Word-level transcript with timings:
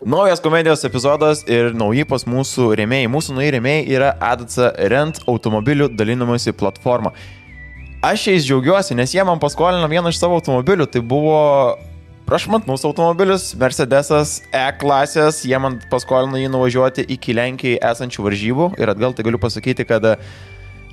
Naujas 0.00 0.40
komedijos 0.40 0.80
epizodas 0.84 1.42
ir 1.44 1.74
nauji 1.76 2.06
pas 2.08 2.22
mūsų 2.24 2.70
rėmėjai. 2.80 3.08
Mūsų 3.12 3.34
nauji 3.36 3.50
rėmėjai 3.52 3.82
yra 3.92 4.14
ADC 4.30 4.54
Rent 4.88 5.18
automobilių 5.28 5.90
dalinimuose 5.92 6.54
platforma. 6.56 7.12
Aš 8.00 8.30
jais 8.30 8.46
džiaugiuosi, 8.46 8.96
nes 8.96 9.12
jie 9.12 9.20
man 9.28 9.42
paskolino 9.42 9.84
vieną 9.92 10.08
iš 10.08 10.22
savo 10.22 10.38
automobilių. 10.40 10.86
Tai 10.88 11.02
buvo 11.04 11.36
prašmatnus 12.24 12.86
automobilis, 12.88 13.50
Mercedesas 13.60 14.38
E 14.56 14.64
klasės. 14.80 15.42
Jie 15.44 15.60
man 15.60 15.76
paskolino 15.92 16.40
jį 16.40 16.48
nuvažiuoti 16.48 17.04
iki 17.04 17.36
Lenkijai 17.36 17.82
esančių 17.90 18.24
varžybų. 18.24 18.70
Ir 18.80 18.94
atgal 18.94 19.12
tai 19.12 19.28
galiu 19.28 19.42
pasakyti, 19.42 19.84
kad 19.84 20.14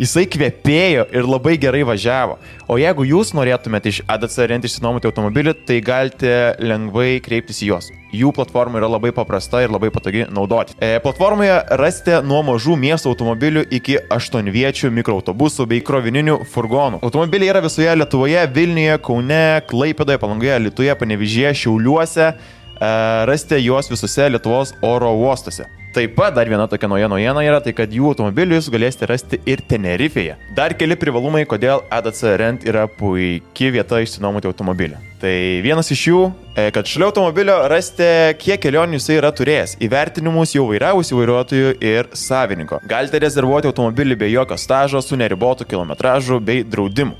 jisai 0.01 0.25
kvepėjo 0.29 1.07
ir 1.13 1.27
labai 1.27 1.57
gerai 1.61 1.83
važiavo. 1.87 2.37
O 2.67 2.77
jeigu 2.79 3.05
jūs 3.07 3.33
norėtumėte 3.37 3.91
iš 3.91 4.01
ADC 4.09 4.37
rent 4.49 4.67
išsinuomoti 4.67 5.09
automobilį, 5.09 5.55
tai 5.67 5.79
galite 5.85 6.33
lengvai 6.59 7.17
kreiptis 7.23 7.63
į 7.63 7.71
juos. 7.71 7.89
Jų 8.15 8.31
platforma 8.35 8.79
yra 8.79 8.87
labai 8.87 9.11
paprasta 9.15 9.59
ir 9.63 9.71
labai 9.73 9.89
patogi 9.91 10.23
naudoti. 10.31 10.75
E, 10.79 10.95
platformoje 11.03 11.57
rasite 11.79 12.21
nuo 12.23 12.39
mažų 12.47 12.77
miesto 12.79 13.11
automobilių 13.11 13.65
iki 13.77 13.97
aštuonviečių 14.13 14.91
mikroautobusų 14.95 15.67
bei 15.67 15.83
krovininių 15.83 16.39
furgonų. 16.53 17.01
Automobiliai 17.03 17.51
yra 17.51 17.63
visoje 17.65 17.95
Lietuvoje, 17.99 18.45
Vilniuje, 18.55 18.95
Kaune, 19.03 19.41
Klaipėdoje, 19.67 20.21
Palangoje, 20.23 20.61
Lietuvoje, 20.67 20.95
Panevižyje, 21.01 21.51
Šiauliuose. 21.63 22.31
E, 22.79 23.25
rasite 23.25 23.59
juos 23.63 23.89
visose 23.89 24.29
Lietuvos 24.29 24.73
oro 24.81 25.11
uostuose. 25.17 25.65
Taip 25.97 26.13
pat 26.13 26.35
dar 26.35 26.45
viena 26.45 26.67
tokia 26.69 26.85
nauja 26.91 27.07
naujiena 27.09 27.41
yra 27.41 27.57
tai, 27.63 27.71
kad 27.73 27.89
jų 27.89 28.11
automobilius 28.11 28.67
galėsite 28.69 29.07
rasti 29.09 29.39
ir 29.49 29.63
Tenerifeje. 29.65 30.35
Dar 30.53 30.75
keli 30.77 30.97
privalumai, 30.99 31.41
kodėl 31.49 31.81
ADC 31.89 32.19
Rent 32.37 32.67
yra 32.69 32.83
puikia 32.91 33.71
vieta 33.73 34.01
išsinuomoti 34.03 34.49
automobilį. 34.51 34.99
Tai 35.17 35.33
vienas 35.65 35.89
iš 35.95 36.03
jų, 36.11 36.19
e, 36.53 36.67
kad 36.75 36.85
šalia 36.85 37.07
automobilio 37.09 37.55
rasite, 37.71 38.35
kiek 38.37 38.61
kelionių 38.61 38.99
jisai 38.99 39.17
yra 39.17 39.31
turėjęs, 39.33 39.79
įvertinimus 39.87 40.53
jau 40.53 40.67
vairavusių 40.69 41.17
vairuotojų 41.17 41.73
ir 41.81 42.11
savininko. 42.13 42.83
Galite 42.85 43.23
rezervuoti 43.25 43.71
automobilį 43.71 44.19
be 44.21 44.29
jokio 44.29 44.59
stažo, 44.61 45.01
su 45.01 45.17
neribotu 45.17 45.65
kilometražu 45.65 46.37
bei 46.37 46.61
draudimu. 46.61 47.17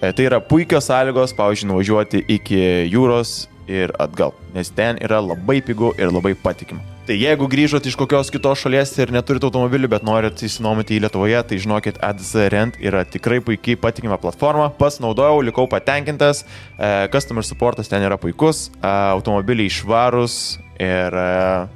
E, 0.00 0.14
tai 0.14 0.30
yra 0.30 0.40
puikios 0.40 0.88
sąlygos, 0.88 1.36
pavyzdžiui, 1.36 1.72
nuvažiuoti 1.74 2.24
iki 2.38 2.64
jūros 2.88 3.50
ir 3.68 3.92
atgal, 4.00 4.32
nes 4.54 4.70
ten 4.74 4.98
yra 5.04 5.20
labai 5.22 5.60
pigu 5.64 5.92
ir 6.00 6.12
labai 6.12 6.34
patikima. 6.34 6.80
Tai 7.08 7.14
jeigu 7.16 7.46
grįžot 7.48 7.86
iš 7.88 7.94
kokios 7.96 8.28
kitos 8.28 8.60
šalies 8.60 8.90
ir 9.00 9.08
neturite 9.14 9.46
automobilių, 9.48 9.88
bet 9.94 10.02
norit 10.04 10.42
įsinuomoti 10.44 10.98
į 10.98 11.06
Lietuvoje, 11.06 11.38
tai 11.48 11.60
žinokit, 11.62 12.00
ADC 12.04 12.48
Rent 12.52 12.76
yra 12.84 13.00
tikrai 13.08 13.38
puikiai 13.44 13.78
patikima 13.80 14.18
platforma. 14.20 14.68
Pas 14.76 15.00
naudojau, 15.00 15.40
likau 15.40 15.64
patenkintas, 15.72 16.42
e, 16.76 17.08
customer 17.08 17.46
supportas 17.48 17.88
ten 17.88 18.04
yra 18.04 18.20
puikus, 18.20 18.66
e, 18.68 18.92
automobiliai 19.14 19.72
išvarus 19.72 20.58
ir 20.76 21.16
e, 21.16 21.28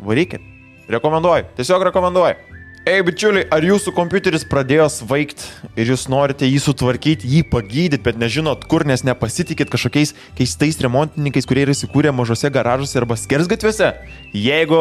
varykit. 0.05 0.45
Rekomenduoju, 0.93 1.49
tiesiog 1.57 1.89
rekomenduoju. 1.89 2.53
Ei, 2.83 2.99
bičiuliai, 3.07 3.45
ar 3.55 3.63
jūsų 3.63 3.93
kompiuteris 3.95 4.43
pradėjo 4.51 4.89
svaigti 4.91 5.45
ir 5.79 5.93
jūs 5.93 6.09
norite 6.11 6.49
jį 6.49 6.59
sutvarkyti, 6.65 7.29
jį 7.31 7.45
pagydyti, 7.47 8.01
bet 8.03 8.17
nežinot 8.19 8.65
kur, 8.67 8.83
nes 8.83 9.05
nepasitikit 9.07 9.71
kažkokiais 9.71 10.11
keistais 10.35 10.81
remontininkais, 10.83 11.47
kurie 11.47 11.63
yra 11.63 11.77
įsikūrę 11.77 12.11
mažose 12.11 12.51
garažuose 12.51 12.99
arba 12.99 13.15
skersgatviuose? 13.21 13.93
Jeigu 14.35 14.81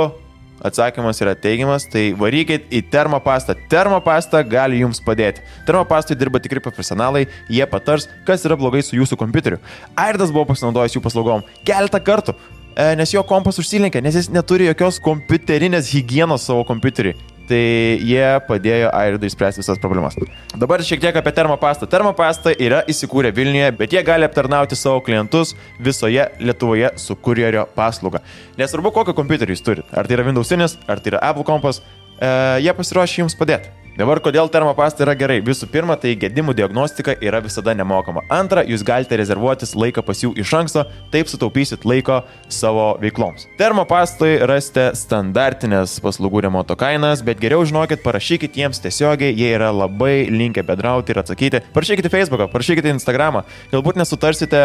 Atsakymas 0.66 1.22
yra 1.22 1.36
teigiamas, 1.38 1.86
tai 1.90 2.12
varykit 2.18 2.74
į 2.74 2.84
termopastą. 2.94 3.54
Termopasta 3.70 4.42
gali 4.46 4.82
jums 4.82 5.02
padėti. 5.02 5.42
Termopastai 5.70 6.18
dirba 6.18 6.42
tikri 6.42 6.62
profesionalai, 6.62 7.28
jie 7.50 7.66
patars, 7.70 8.08
kas 8.26 8.46
yra 8.46 8.58
blogai 8.58 8.82
su 8.86 8.98
jūsų 8.98 9.18
kompiuteriu. 9.22 9.58
Airdas 9.98 10.34
buvo 10.34 10.48
pasinaudojęs 10.52 10.98
jų 10.98 11.04
paslaugom 11.06 11.46
keletą 11.66 12.02
kartų, 12.02 12.38
e, 12.76 12.94
nes 12.98 13.14
jo 13.14 13.26
kompas 13.26 13.62
užsilenkė, 13.62 14.02
nes 14.06 14.18
jis 14.22 14.30
neturi 14.34 14.70
jokios 14.70 15.02
kompiuterinės 15.02 15.94
hygienos 15.96 16.46
savo 16.50 16.66
kompiuteriui 16.70 17.18
tai 17.50 17.62
jie 18.06 18.26
padėjo 18.48 18.92
Airidui 18.96 19.32
spręsti 19.32 19.64
visas 19.64 19.82
problemas. 19.82 20.18
Dabar 20.60 20.84
šiek 20.86 21.02
tiek 21.04 21.18
apie 21.18 21.34
termopastą. 21.36 21.90
Termopasta 21.90 22.54
yra 22.54 22.82
įsikūrę 22.92 23.34
Vilniuje, 23.36 23.72
bet 23.80 23.96
jie 23.96 24.04
gali 24.08 24.28
aptarnauti 24.28 24.78
savo 24.80 25.02
klientus 25.06 25.56
visoje 25.80 26.30
Lietuvoje 26.40 26.94
su 27.02 27.16
kurjerio 27.16 27.68
paslauga. 27.76 28.24
Nesvarbu, 28.62 28.94
kokį 28.96 29.18
kompiuterį 29.18 29.58
jūs 29.58 29.66
turite. 29.66 29.90
Ar 29.96 30.10
tai 30.10 30.20
yra 30.20 30.28
Windowsinis, 30.30 30.78
ar 30.88 31.02
tai 31.02 31.16
yra 31.16 31.24
Apple 31.32 31.48
kompas, 31.48 31.82
e, 32.20 32.32
jie 32.66 32.76
pasiruošę 32.78 33.24
jums 33.24 33.38
padėti. 33.40 33.81
Dabar 34.02 34.18
kodėl 34.18 34.48
termopasta 34.50 35.04
yra 35.06 35.14
gerai? 35.14 35.36
Visų 35.46 35.68
pirma, 35.70 35.94
tai 35.94 36.16
gedimų 36.18 36.56
diagnostika 36.58 37.14
yra 37.22 37.38
visada 37.46 37.76
nemokama. 37.78 38.24
Antra, 38.34 38.64
jūs 38.66 38.82
galite 38.82 39.20
rezervuotis 39.20 39.76
laiką 39.78 40.02
pas 40.08 40.24
jų 40.24 40.32
iš 40.42 40.54
anksto, 40.58 40.88
taip 41.14 41.30
sutaupysit 41.30 41.86
laiko 41.86 42.24
savo 42.50 42.96
veikloms. 43.04 43.46
Termopastui 43.60 44.40
rasite 44.50 44.88
standartinės 44.98 46.00
paslaugų 46.02 46.42
remonto 46.48 46.74
kainas, 46.82 47.22
bet 47.28 47.38
geriau 47.44 47.62
žinokit, 47.62 48.02
parašykit 48.02 48.58
jiems 48.58 48.82
tiesiogiai, 48.82 49.36
jie 49.38 49.52
yra 49.60 49.70
labai 49.70 50.32
linkę 50.34 50.66
bedrauti 50.66 51.14
ir 51.14 51.22
atsakyti. 51.22 51.62
Parašykite 51.78 52.10
Facebooką, 52.10 52.50
parašykite 52.50 52.96
Instagramą, 52.96 53.44
galbūt 53.76 54.02
nesutarsite 54.02 54.64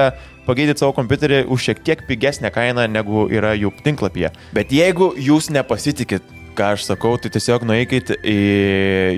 pagydyti 0.48 0.80
savo 0.80 0.96
kompiuterį 0.96 1.44
už 1.52 1.68
šiek 1.68 1.84
tiek 1.84 2.08
pigesnę 2.08 2.54
kainą 2.56 2.88
negu 2.88 3.28
yra 3.28 3.52
jų 3.52 3.76
tinklapyje. 3.84 4.32
Bet 4.56 4.72
jeigu 4.72 5.12
jūs 5.20 5.52
nepasitikit 5.52 6.24
ką 6.56 6.72
aš 6.74 6.86
sakau, 6.88 7.14
tai 7.20 7.30
tiesiog 7.34 7.66
nueikit 7.68 8.14
į 8.16 8.36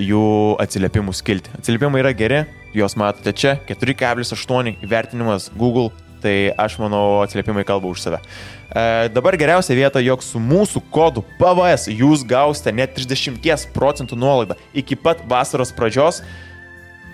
jų 0.09 0.23
atsiliepimų 0.59 1.13
skilti. 1.15 1.51
Atsiliepimai 1.59 2.01
yra 2.03 2.11
geri, 2.17 2.43
juos 2.75 2.97
matote 2.99 3.33
čia, 3.33 3.55
4,8 3.69 4.75
įvertinimas 4.83 5.49
Google, 5.55 5.93
tai 6.23 6.51
aš 6.59 6.75
manau 6.81 7.21
atsiliepimai 7.23 7.63
kalba 7.67 7.87
už 7.87 8.03
save. 8.03 8.19
E, 8.19 8.83
dabar 9.15 9.37
geriausia 9.39 9.77
vieta, 9.77 10.03
jog 10.03 10.25
su 10.25 10.41
mūsų 10.43 10.83
kodu 10.91 11.23
PVS 11.39 11.87
jūs 11.93 12.25
gausite 12.27 12.75
net 12.75 12.93
30 12.97 13.71
procentų 13.75 14.19
nuolaidą 14.19 14.59
iki 14.75 14.99
pat 14.99 15.23
vasaros 15.29 15.71
pradžios 15.75 16.21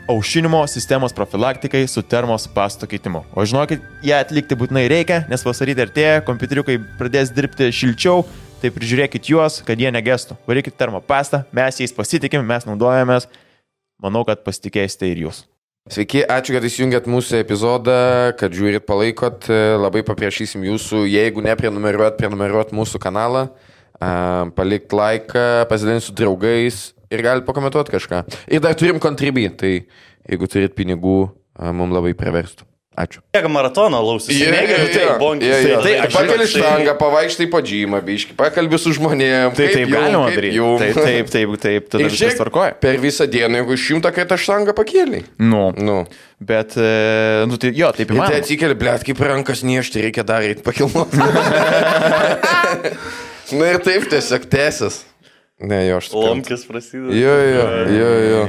aušinimo 0.09 0.59
sistemos 0.69 1.13
profilaktikai 1.13 1.85
su 1.89 2.01
termos 2.01 2.47
pasto 2.53 2.89
keitimu. 2.89 3.23
O 3.33 3.45
žinokit, 3.45 3.81
ją 4.05 4.19
atlikti 4.21 4.57
būtinai 4.57 4.85
reikia, 4.89 5.23
nes 5.29 5.45
vasarį 5.45 5.77
artėja, 5.85 6.19
kompiuteriukai 6.25 6.77
pradės 6.99 7.33
dirbti 7.33 7.71
šilčiau, 7.73 8.25
tai 8.61 8.71
prižiūrėkit 8.73 9.29
juos, 9.31 9.59
kad 9.65 9.79
jie 9.79 9.91
negestų. 9.93 10.37
Varykit 10.49 10.77
termopastą, 10.79 11.43
mes 11.55 11.81
jais 11.81 11.93
pasitikim, 11.95 12.45
mes 12.47 12.65
naudojamės, 12.67 13.27
manau, 14.01 14.23
kad 14.27 14.43
pasitikėsite 14.45 15.09
ir 15.11 15.25
jūs. 15.27 15.43
Sveiki, 15.85 16.23
ačiū, 16.25 16.55
kad 16.55 16.65
įsijungėt 16.65 17.05
mūsų 17.05 17.43
epizodą, 17.43 17.97
kad 18.39 18.55
žiūrit, 18.57 18.87
palaikot, 18.89 19.45
labai 19.77 20.01
paprašysim 20.07 20.65
jūsų, 20.65 21.03
jeigu 21.05 21.43
neprenumeruot, 21.45 22.17
prenumeruot 22.17 22.73
mūsų 22.73 23.01
kanalą, 23.03 23.43
palikt 24.57 24.95
laiką, 24.97 25.45
pasidalinti 25.69 26.07
su 26.07 26.15
draugais 26.17 26.79
ir 27.13 27.21
galite 27.21 27.45
pakomentuoti 27.45 27.93
kažką. 27.93 28.23
Ir 28.49 28.65
dar 28.65 28.73
turim 28.73 28.97
kontribį, 29.03 29.49
tai 29.61 29.73
jeigu 30.25 30.49
turit 30.49 30.73
pinigų, 30.73 31.19
mums 31.69 31.93
labai 31.93 32.15
praverstų. 32.17 32.65
Ačiū. 32.95 33.19
Kiek 33.35 33.45
maratono 33.51 33.99
lausis? 33.99 34.31
Jie 34.31 34.47
mėgina 34.53 34.85
tai 34.87 35.07
bonkis. 35.19 35.49
Yeah, 35.49 35.65
yeah. 35.67 35.81
Tai, 35.83 35.93
tai 35.99 36.11
pakeli 36.13 36.45
štangą, 36.47 36.93
pavaikštai 36.99 37.47
po 37.51 37.59
džymą, 37.59 37.99
biški, 38.07 38.35
pakalbi 38.39 38.79
su 38.79 38.93
žmonėmis. 38.95 39.57
Tai 39.57 39.67
taip 39.73 39.91
galima 39.91 40.29
daryti. 40.31 40.61
Taip, 40.79 40.99
taip, 41.01 41.33
taip, 41.33 41.57
taip, 41.65 41.89
tada 41.91 42.07
viskas 42.13 42.37
tvarkoja. 42.39 42.77
Per 42.79 43.01
visą 43.03 43.27
dieną, 43.27 43.59
jeigu 43.59 43.79
šimtą 43.83 44.13
kartą 44.15 44.39
štangą 44.39 44.75
pakėlė. 44.77 45.25
Nu. 45.43 45.65
nu. 45.75 45.97
Bet, 46.39 46.77
e, 46.79 47.43
nu, 47.51 47.59
tai 47.59 47.73
jo, 47.75 47.91
taip 47.95 48.15
įmanoma. 48.15 48.31
Tai 48.31 48.39
atsikeli, 48.43 48.79
blėt, 48.79 49.03
kaip 49.07 49.19
rankas 49.27 49.65
niešti, 49.67 50.07
reikia 50.07 50.23
daryti 50.27 50.63
pakilnoti. 50.63 51.19
Na 53.59 53.75
ir 53.75 53.83
taip 53.83 54.07
tiesiog 54.09 54.47
tęsis. 54.49 55.03
Ne, 55.59 55.77
jo, 55.87 55.97
aš 56.01 56.09
taip. 56.11 56.19
Lomkis 56.19 56.65
prasideda. 56.67 57.15
Jo, 57.15 57.33
jo, 57.47 57.67
jo, 57.95 58.07
jo. 58.27 58.39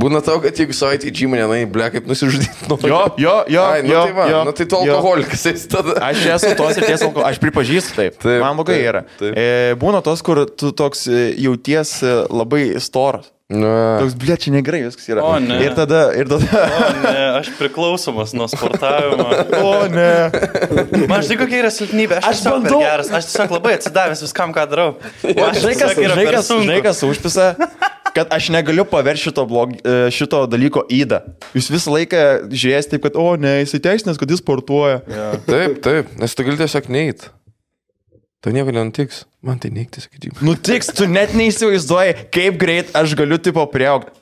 Būna 0.00 0.22
tau, 0.24 0.38
kad 0.40 0.56
jeigu 0.56 0.72
savaitę 0.72 1.10
į 1.10 1.12
džimą 1.12 1.42
nenai, 1.42 1.58
ble, 1.68 1.90
kaip 1.92 2.08
nusižudyti. 2.08 2.70
Nu, 2.70 2.78
jo, 2.88 3.02
jo, 3.20 3.34
jo. 3.52 3.64
Ai, 3.68 3.82
nu, 3.84 3.92
jo, 3.92 4.04
tai, 4.08 4.14
va, 4.16 4.28
jo, 4.32 4.40
nu, 4.48 4.54
tai 4.56 4.66
tu 4.70 4.78
alkoholikas 4.80 5.44
esi 5.52 5.68
tada. 5.68 5.98
Aš 6.08 6.24
esu 6.38 6.54
tos 6.56 6.80
ir 6.80 6.88
ties 6.88 7.04
alkoholikas, 7.04 7.36
aš 7.36 7.42
pripažįstu 7.44 7.98
taip. 8.00 8.16
taip 8.24 8.40
Man 8.40 8.56
blogai 8.56 8.78
yra. 8.80 9.04
Taip. 9.20 9.36
E, 9.36 9.74
būna 9.80 10.00
tos, 10.04 10.24
kur 10.24 10.46
tu 10.48 10.72
toks 10.76 11.04
e, 11.12 11.26
jauties 11.36 11.98
e, 12.00 12.14
labai 12.32 12.62
storas. 12.80 13.28
Nu. 13.48 13.68
Toks 13.96 14.12
blėčiai 14.20 14.50
negerai 14.52 14.82
viskas 14.84 15.06
yra. 15.08 15.22
O, 15.24 15.38
ne. 15.40 15.56
Ir 15.64 15.72
tada, 15.72 16.02
ir 16.12 16.28
tada. 16.28 16.58
O, 16.68 16.88
ne, 17.00 17.22
aš 17.38 17.48
priklausomas 17.56 18.34
nuo 18.36 18.44
sportavimo. 18.52 19.24
O, 19.64 19.70
ne. 19.88 20.28
Man 21.08 21.24
žinai, 21.24 21.38
kokia 21.40 21.62
yra 21.62 21.70
silpnybė. 21.72 22.18
Aš, 22.20 22.26
aš 22.28 22.42
bandau. 22.44 22.82
Geras. 22.84 23.08
Aš 23.08 23.30
tiesiog 23.30 23.54
labai 23.56 23.72
atsidavęs 23.78 24.20
viskam, 24.26 24.52
ką 24.52 24.66
darau. 24.68 24.90
O, 25.00 25.32
aš 25.46 25.62
žinai, 25.62 25.72
kas, 25.80 25.96
žinai, 26.50 26.76
kas, 26.84 27.00
užpisa, 27.08 27.48
kad 28.12 28.36
aš 28.36 28.50
negaliu 28.52 28.84
paversti 28.88 29.30
šito, 29.30 29.46
blog, 29.48 29.72
e, 29.80 29.96
šito 30.12 30.42
dalyko 30.52 30.84
įdą. 30.92 31.22
Jūs 31.56 31.72
visą 31.72 31.96
laiką 31.96 32.22
žiūrės 32.52 32.92
taip, 32.92 33.06
kad, 33.08 33.16
o, 33.16 33.32
ne, 33.40 33.62
jisai 33.62 33.80
teisinės, 33.88 34.20
kad 34.20 34.28
jis 34.28 34.44
sportuoja. 34.44 35.00
Ja. 35.08 35.32
Taip, 35.48 35.80
taip, 35.88 36.12
nes 36.20 36.36
tu 36.36 36.44
gali 36.44 36.60
tiesiog 36.60 36.92
neit. 36.92 37.30
Tai 38.44 38.52
nieko 38.54 38.70
nenutiks. 38.74 39.24
Man 39.42 39.58
tai 39.58 39.70
neikti, 39.74 40.00
sakyti. 40.04 40.30
Nutiks, 40.46 40.92
tu 40.94 41.06
net 41.10 41.32
neįsivaizduoji, 41.34 42.14
kaip 42.34 42.58
greit 42.60 42.92
aš 42.98 43.14
galiu 43.18 43.38
tipo 43.42 43.64
prieaugti. 43.70 44.12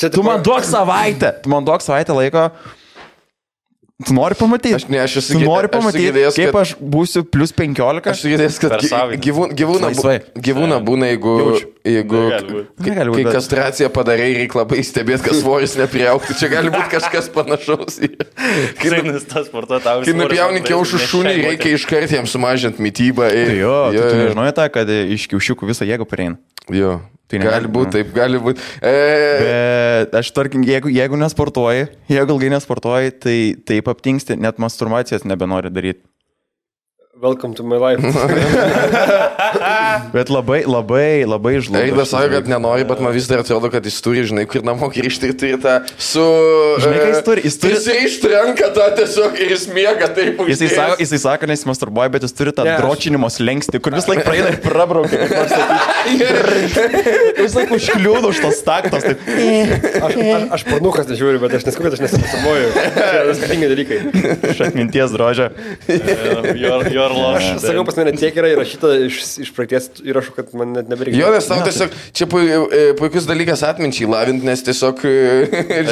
Tai 0.00 0.08
tu 0.10 0.22
man 0.26 0.42
duok 0.42 0.64
savaitę, 0.64 1.34
tu 1.44 1.50
man 1.52 1.64
duok 1.66 1.82
savaitę 1.84 2.14
laiko. 2.16 2.48
Tu 4.02 4.14
nori 4.16 4.34
pamatyti? 4.34 4.74
Aš 4.74 4.86
ne, 4.90 4.98
aš 4.98 5.12
esu 5.20 5.34
Tu 5.36 5.40
gi- 5.42 5.46
nori 5.46 5.68
aš 5.68 5.74
pamatyti, 5.76 6.04
girdėjęs, 6.08 6.34
kaip 6.40 6.56
aš 6.58 6.70
būsiu 6.80 7.22
plus 7.30 7.52
15? 7.54 8.08
Aš 8.10 8.22
girdėjęs, 8.26 8.56
kad 8.58 8.72
Per 8.74 8.80
gy- 8.82 8.88
savaitę. 8.90 9.20
gyvūn, 9.26 9.52
gyvūną, 9.60 9.90
bu- 9.92 9.92
Laisvai. 9.92 10.16
gyvūną 10.48 10.78
būna, 10.88 11.10
jeigu, 11.12 11.34
Jaučiu. 11.38 11.68
Jeigu 11.84 12.18
kai, 12.78 12.94
kai 12.94 13.24
kastraciją 13.36 13.88
padarai, 13.94 14.28
reikia 14.38 14.60
labai 14.62 14.82
stebėti, 14.86 15.24
kad 15.26 15.38
svoris 15.38 15.74
nepriauktų. 15.80 16.36
Čia 16.38 16.48
gali 16.52 16.70
būti 16.74 16.90
kažkas 16.94 17.30
panašaus. 17.34 17.98
Kai, 18.78 18.90
Kai 20.06 20.14
nupjauni 20.18 20.62
kiaušų 20.66 21.00
šunį, 21.08 21.34
reikia 21.48 21.72
iškart 21.78 22.14
jam 22.14 22.28
sumažinti 22.30 22.82
mytybą. 22.82 23.30
ir- 23.34 23.50
Tai 23.52 23.56
jo, 23.58 23.74
tu, 23.90 23.96
jo, 23.96 24.02
tu 24.10 24.14
jo. 24.16 24.22
nežinai 24.26 24.52
tą, 24.56 24.68
kad 24.72 24.88
iš 24.88 25.26
kiaušiukų 25.32 25.68
visą 25.72 25.88
jėgą 25.88 26.06
pareina. 26.08 26.38
Jo. 26.70 27.00
Tai 27.32 27.38
Tai 27.40 27.48
gali 27.48 27.68
būti, 27.72 27.90
taip, 27.96 28.08
gali 28.12 28.36
būti. 28.44 28.60
E, 28.84 28.92
Bet 29.40 30.14
aš 30.20 30.30
tarkim, 30.36 30.60
jeigu, 30.68 30.90
jeigu 30.92 31.16
nesportuoji, 31.16 31.86
jeigu 32.12 32.34
ilgai 32.36 32.50
nesportuoji, 32.52 33.14
tai 33.24 33.36
taip 33.64 33.88
aptinksti, 33.88 34.36
net 34.36 34.58
masturbacijas 34.60 35.24
nebenori 35.24 35.70
daryti. 35.72 36.04
Welcome 37.22 37.54
to 37.54 37.62
my 37.62 37.76
life. 37.78 38.02
Bet 40.12 40.26
labai, 40.26 40.66
labai, 40.66 41.22
labai 41.22 41.52
žlugdo. 41.62 41.78
Eidas 41.86 42.10
sako, 42.10 42.32
kad 42.34 42.48
nenori, 42.50 42.82
bet 42.88 42.98
man 43.04 43.12
vis 43.14 43.28
dar 43.30 43.38
atrodo, 43.44 43.68
kad 43.70 43.84
jis 43.86 44.00
turi, 44.02 44.24
žinai, 44.26 44.42
kur 44.50 44.64
namo 44.66 44.88
grįžti 44.90 45.28
ir 45.30 45.34
turi 45.38 45.54
tą 45.62 45.76
su... 46.02 46.24
Žinai, 46.82 46.98
ką 46.98 47.06
jis 47.12 47.20
turi? 47.28 47.40
Jis 47.46 47.56
turi- 47.62 47.76
Jis 47.76 47.86
ištrenka 48.08 48.72
tą 48.74 48.88
tiesiog 48.98 49.38
ir 49.38 49.52
jis 49.54 49.68
miega 49.70 50.08
taip 50.16 50.40
Jisai 50.50 50.70
sako, 50.72 50.96
jisai 51.04 51.20
sako, 51.22 51.46
nes 51.52 51.62
jis 51.62 51.68
masturbuoja, 51.70 52.10
bet 52.16 52.26
jis 52.26 52.34
turi 52.40 52.50
tą 52.56 52.62
Ne, 52.66 52.72
aš- 52.74 52.82
dročinimo 52.82 53.28
slengsti, 53.30 53.78
kur 53.84 53.94
vis 53.94 54.08
laik 54.10 54.24
praeina 54.26 54.48
ir 54.56 54.60
prabraukia. 54.66 55.22
Vis 57.42 57.54
laik 57.58 57.70
užkliūna 57.78 58.26
už 58.32 58.38
tos 58.48 58.58
taktos. 58.66 59.02
Taip. 59.06 59.18
Aš, 60.02 60.12
aš, 60.18 60.42
aš 60.58 60.62
pornukas 60.72 61.06
nežiūriu, 61.10 61.38
bet 61.42 61.50
aš 61.60 61.64
neskubu, 61.70 61.86
kad 61.88 61.94
aš 61.98 62.02
nesimasturbuoju. 62.08 62.66
Tai 62.98 63.08
yra 63.22 63.32
skirtingi 63.38 63.66
dalykai. 63.72 63.98
Iš 64.52 64.58
atminties. 64.68 65.10
Your, 66.58 66.80
your 66.90 67.10
loss. 67.10 67.11
Aš 67.12 67.46
sakau, 67.62 67.84
pas 67.88 67.98
mane 68.00 68.14
tiek 68.18 68.36
yra 68.40 68.50
įrašyta 68.54 68.90
iš, 69.06 69.20
iš 69.44 69.52
praeities 69.56 69.88
įrašų, 70.02 70.34
kad 70.38 70.52
man 70.58 70.74
net 70.76 70.90
nebereikia. 70.90 71.20
Jo, 71.20 71.30
nes 71.34 71.48
tau 71.50 71.60
tiesiog, 71.66 71.94
čia 72.16 72.28
pu, 72.30 72.42
e, 72.42 72.82
puikus 72.98 73.28
dalykas 73.28 73.64
atminčiai 73.68 74.10
lavinti, 74.10 74.46
nes 74.48 74.64
tiesiog, 74.66 75.04
e, 75.06 75.12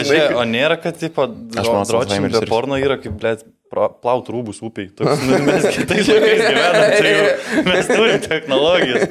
Žinai, 0.00 0.20
o 0.40 0.44
nėra, 0.48 0.76
kad 0.82 0.98
tipo 1.00 1.28
Alzheimeris 1.28 2.38
be 2.38 2.44
ir- 2.46 2.50
porno 2.50 2.78
yra 2.80 2.96
kaip, 3.00 3.14
blėt, 3.20 3.44
plaut 3.70 4.26
rūbus 4.32 4.58
upiai. 4.66 4.90
Toks, 4.98 5.22
nu, 5.28 5.38
mes 5.46 5.66
kitais 5.76 6.08
laikais 6.10 6.40
gyvename, 6.42 6.86
tai 6.98 7.12
jau 7.14 7.64
mes 7.70 7.90
turim 7.94 8.24
technologijas. 8.26 9.02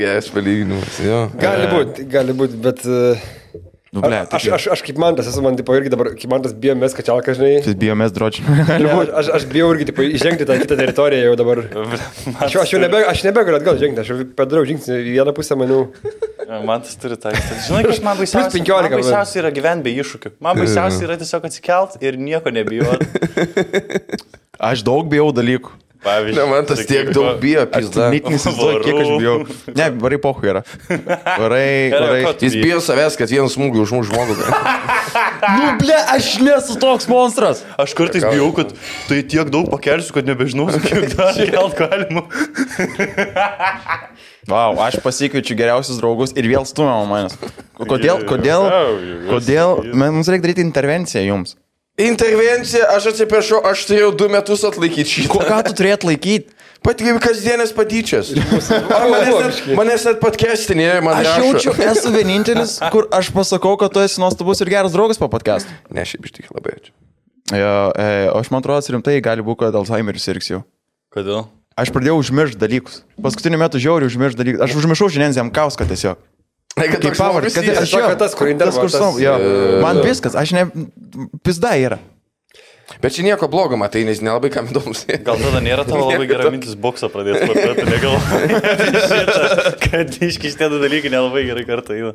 geras 0.00 0.28
palyginimas, 0.34 1.00
jo. 1.06 1.20
Gali 1.40 1.66
būti, 1.72 2.06
gali 2.10 2.36
būti, 2.36 2.62
bet... 2.66 2.86
Uh, 2.86 3.32
Nu, 3.96 4.02
ble, 4.04 4.18
aš, 4.36 4.46
aš, 4.52 4.66
aš 4.74 4.82
kaip 4.84 4.98
mantas 5.00 5.28
esu, 5.30 5.40
man 5.44 5.56
tipo 5.56 5.72
irgi 5.76 5.88
dabar, 5.92 6.10
kaip 6.18 6.28
mantas 6.28 6.52
bijom 6.52 6.82
mes 6.82 6.92
kačialką, 6.96 7.32
žinai. 7.38 7.52
Jis 7.64 7.78
bijomės 7.80 8.12
dročinimo. 8.12 8.66
Ne, 8.86 8.90
aš, 8.92 9.10
aš, 9.22 9.30
aš 9.38 9.46
bijau 9.48 9.70
irgi 9.72 9.86
tipo, 9.88 10.04
įžengti 10.04 10.44
tą 10.48 10.58
kitą 10.60 10.76
teritoriją 10.78 11.30
jau 11.30 11.36
dabar. 11.40 11.62
Aš, 12.44 12.58
aš 12.60 12.74
jau 12.74 12.80
nebe, 12.82 13.00
aš 13.08 13.22
nebegaliu 13.24 13.56
atgal 13.60 13.80
žengti, 13.80 14.02
aš 14.02 14.12
jau 14.12 14.18
padariau 14.36 14.68
žingsnį 14.68 14.98
į 15.00 15.14
vieną 15.16 15.34
pusę, 15.36 15.56
maniau. 15.58 15.86
Man 16.66 16.84
tas 16.84 16.98
turi 17.00 17.16
tą. 17.18 17.32
Žinai, 17.66 17.80
kas 17.88 18.02
man 18.04 18.20
baisiausia, 18.20 18.52
15 18.52 18.90
man 18.90 19.00
baisiausia 19.00 19.40
yra 19.42 19.54
gyventi 19.56 19.88
be 19.88 19.96
iššūkių. 20.04 20.34
Man 20.44 20.60
baisiausia 20.60 21.08
yra 21.08 21.16
tiesiog 21.22 21.48
atsikelt 21.48 21.96
ir 22.04 22.20
nieko 22.20 22.52
nebijot. 22.54 23.02
Aš 24.70 24.84
daug 24.86 25.08
bijau 25.10 25.32
dalykų. 25.34 25.74
Pavyzdžiui, 26.06 26.38
Ne, 26.38 26.44
man 26.50 26.66
tas 26.68 26.82
tiek 26.86 27.08
daug 27.10 27.40
bijo, 27.42 27.64
pizda. 27.72 28.08
Net 28.14 28.28
neįsivaizduoju, 28.30 28.82
kiek 28.84 28.98
aš 29.02 29.08
bijau. 29.18 29.36
Ne, 29.74 29.88
varai 30.04 30.18
pohu 30.22 30.46
yra. 30.46 30.62
Varai, 30.86 31.90
varai. 31.90 32.20
Jis 32.44 32.54
bijo 32.62 32.78
savęs, 32.84 33.16
kad 33.18 33.32
vienas 33.32 33.56
smūgių 33.58 33.82
užmuš 33.86 34.12
žmogų. 34.12 34.36
Nu, 35.56 35.66
ble, 35.80 35.96
aš 36.14 36.30
nesu 36.44 36.76
toks 36.82 37.08
monstras. 37.10 37.64
Aš 37.80 37.94
kartais 37.98 38.22
bijau, 38.26 38.52
kad 38.56 38.70
tai 39.10 39.20
tiek 39.26 39.50
daug 39.52 39.66
pakelsiu, 39.72 40.14
kad 40.16 40.28
nebežinau, 40.30 40.68
kiek 40.86 41.10
dar 41.18 41.34
kelt 41.34 41.74
galima. 41.82 42.22
Wow, 44.46 44.78
aš 44.78 45.00
pasikviečiu 45.02 45.56
geriausius 45.58 45.98
draugus 45.98 46.30
ir 46.38 46.46
vėl 46.46 46.62
stumia 46.68 47.00
manęs. 47.10 47.34
Kodėl, 47.82 48.22
kodėl, 48.30 48.68
kodėl, 49.26 49.72
man- 49.98 50.14
mums 50.14 50.30
reikia 50.30 50.46
daryti 50.46 50.62
intervenciją 50.62 51.24
jums. 51.26 51.56
Intervencija, 51.96 52.84
aš 52.92 53.06
atsiprašau, 53.14 53.62
aš 53.64 53.86
turėjau 53.88 54.10
du 54.20 54.26
metus 54.28 54.64
atlaikyti 54.68 55.22
šitą. 55.22 55.40
ką 55.48 55.62
tu 55.64 55.72
turėt 55.78 56.04
laikyti? 56.04 56.52
Pat 56.84 57.00
kaip 57.00 57.16
kasdienės 57.24 57.72
patyčias. 57.74 58.28
Manęs 58.36 59.30
net, 59.32 59.62
manęs 59.78 60.04
net 60.06 60.20
podcastinėje, 60.20 60.98
man 61.02 61.16
Aš 61.22 61.30
rašo. 61.30 61.46
jaučiu, 61.46 61.72
esu 61.88 62.12
vienintelis, 62.14 62.76
kur 62.94 63.08
aš 63.16 63.32
pasakau, 63.34 63.72
kad 63.80 63.94
tu 63.96 64.04
esi 64.04 64.20
nuostabus 64.22 64.60
ir 64.60 64.70
geras 64.70 64.92
draugas 64.94 65.18
po 65.18 65.30
podcast. 65.32 65.72
Ne, 65.88 66.04
šiaip 66.06 66.28
iš 66.28 66.36
tikrųjų 66.36 66.58
labai 66.60 66.76
ačiū. 66.76 66.92
Jo, 67.56 67.72
e, 67.96 68.06
o 68.28 68.36
aš 68.42 68.52
man 68.52 68.60
atrodo, 68.60 68.92
rimtai 68.92 69.16
gali 69.24 69.42
būti, 69.46 69.62
kad 69.64 69.80
Alzheimeris 69.80 70.28
sirgs 70.28 70.52
jau. 70.52 70.60
Kodėl? 71.16 71.46
Aš 71.80 71.90
pradėjau 71.96 72.20
užmiršti 72.20 72.60
dalykus. 72.60 73.00
Paskutiniu 73.24 73.58
metu 73.60 73.80
žiauriai 73.82 74.12
užmiršti 74.12 74.40
dalykus. 74.44 74.62
Aš 74.68 74.76
užmiršau 74.82 75.08
šiandien 75.16 75.34
Zemkauską 75.40 75.88
tiesiog. 75.88 76.20
Kaip 76.76 77.06
pavardė, 77.16 77.52
kad 77.54 77.70
aš 77.80 77.94
Sako, 77.94 78.10
tas, 78.18 78.18
kur 78.18 78.18
tas, 78.20 78.34
kur 78.36 78.50
intervatas, 78.52 78.92
savo, 78.98 79.16
jo. 79.22 79.32
e, 79.40 79.80
Man 79.80 80.02
viskas, 80.04 80.36
aš 80.36 80.52
ne, 80.52 80.66
pizda 81.46 81.72
yra. 81.80 81.96
Bet 83.02 83.16
čia 83.16 83.24
nieko 83.26 83.48
blogo, 83.50 83.74
matai, 83.80 84.04
nes 84.06 84.20
nelabai 84.22 84.48
kam 84.54 84.68
įdomus. 84.70 85.02
Gal 85.26 85.40
tada 85.40 85.58
nėra 85.64 85.82
tavo 85.88 86.06
labai 86.06 86.28
gera 86.30 86.52
mintis 86.54 86.76
boksą 86.78 87.08
pradėti 87.10 87.48
sportuoti, 87.48 87.86
negalvoju. 87.94 88.60
Kad 89.86 90.14
iškišti 90.28 90.68
du 90.70 90.78
dalykai 90.84 91.10
nelabai 91.12 91.42
gerai 91.48 91.64
kartu 91.66 91.96
eina. 91.96 92.12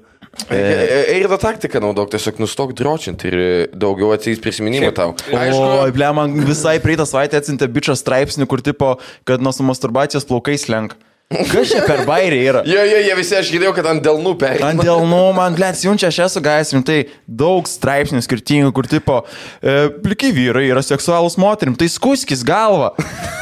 Ir 0.56 1.28
tą 1.34 1.42
taktiką 1.42 1.82
naudok, 1.84 2.14
tiesiog 2.14 2.40
nustok 2.40 2.72
dročinti 2.78 3.28
ir 3.28 3.38
daugiau 3.76 4.14
atsės 4.16 4.40
prisiminimų 4.44 4.94
tau. 4.96 5.12
Aišku, 5.28 5.66
Oi, 5.84 5.92
ble, 5.98 6.08
man 6.16 6.38
visai 6.48 6.78
praeitą 6.84 7.04
savaitę 7.10 7.42
atsintė 7.42 7.68
bičias 7.68 8.06
straipsnį, 8.06 8.48
kur 8.50 8.64
tipo, 8.64 8.94
kad 9.28 9.44
nuo 9.44 9.52
masturbacijos 9.68 10.30
plaukais 10.30 10.70
lenk. 10.72 10.96
Kas 11.32 11.72
čia 11.72 11.82
per 11.88 12.04
bairį 12.08 12.40
yra? 12.44 12.62
Jo, 12.68 12.84
jo, 12.88 13.00
jie 13.06 13.16
visi, 13.18 13.36
aš 13.38 13.52
girdėjau, 13.54 13.74
kad 13.78 13.88
ant 13.94 14.04
delnų 14.04 14.34
perėjo. 14.42 14.68
Ant 14.68 14.84
dėl, 14.84 15.06
nu, 15.08 15.22
man, 15.38 15.56
ble, 15.56 15.70
siunčia, 15.78 16.10
aš 16.12 16.20
esu 16.28 16.44
gavęs 16.44 16.74
rimtai 16.76 16.98
daug 17.26 17.70
straipsnių 17.70 18.22
skirtingų, 18.26 18.72
kur 18.76 18.90
tipo, 18.92 19.22
e, 19.64 19.78
pliki 20.04 20.32
vyrai 20.36 20.66
yra 20.70 20.84
seksualus 20.86 21.38
moterim, 21.42 21.78
tai 21.80 21.88
skuskis 21.92 22.44
galva. 22.48 22.92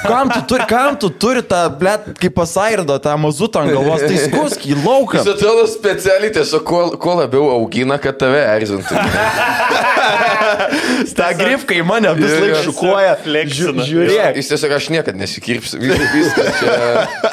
Kam 0.06 0.30
tu 0.32 0.44
turi, 0.54 0.68
kam 0.70 1.00
tu 1.02 1.10
turi 1.10 1.44
tą, 1.46 1.66
ble, 1.80 1.96
kaip 2.22 2.38
pasairdo, 2.38 3.00
tą 3.04 3.16
mazutą 3.20 3.66
ant 3.66 3.74
galvos, 3.74 4.06
tai 4.06 4.22
skuskį 4.28 4.78
lauką. 4.84 5.24
Jis 5.24 5.34
atrodo 5.34 5.66
specialiai 5.72 6.32
tiesiog 6.38 6.66
kuo, 6.68 6.84
kuo 7.02 7.18
labiau 7.20 7.50
augina, 7.58 8.00
kad 8.02 8.20
tave 8.22 8.44
erzintų. 8.56 8.94
Ta 11.18 11.30
grifka 11.38 11.76
į 11.76 11.84
mane 11.88 12.12
vis 12.18 12.32
laik 12.42 12.62
šukuoja. 12.66 13.16
Žiūrėk. 13.26 14.38
Jis 14.40 14.52
tiesiog 14.54 14.76
aš 14.78 14.90
niekada 14.94 15.20
nesikirpsiu. 15.20 15.80
Vis, 15.82 16.04
viskas 16.14 16.60
čia, 16.60 16.76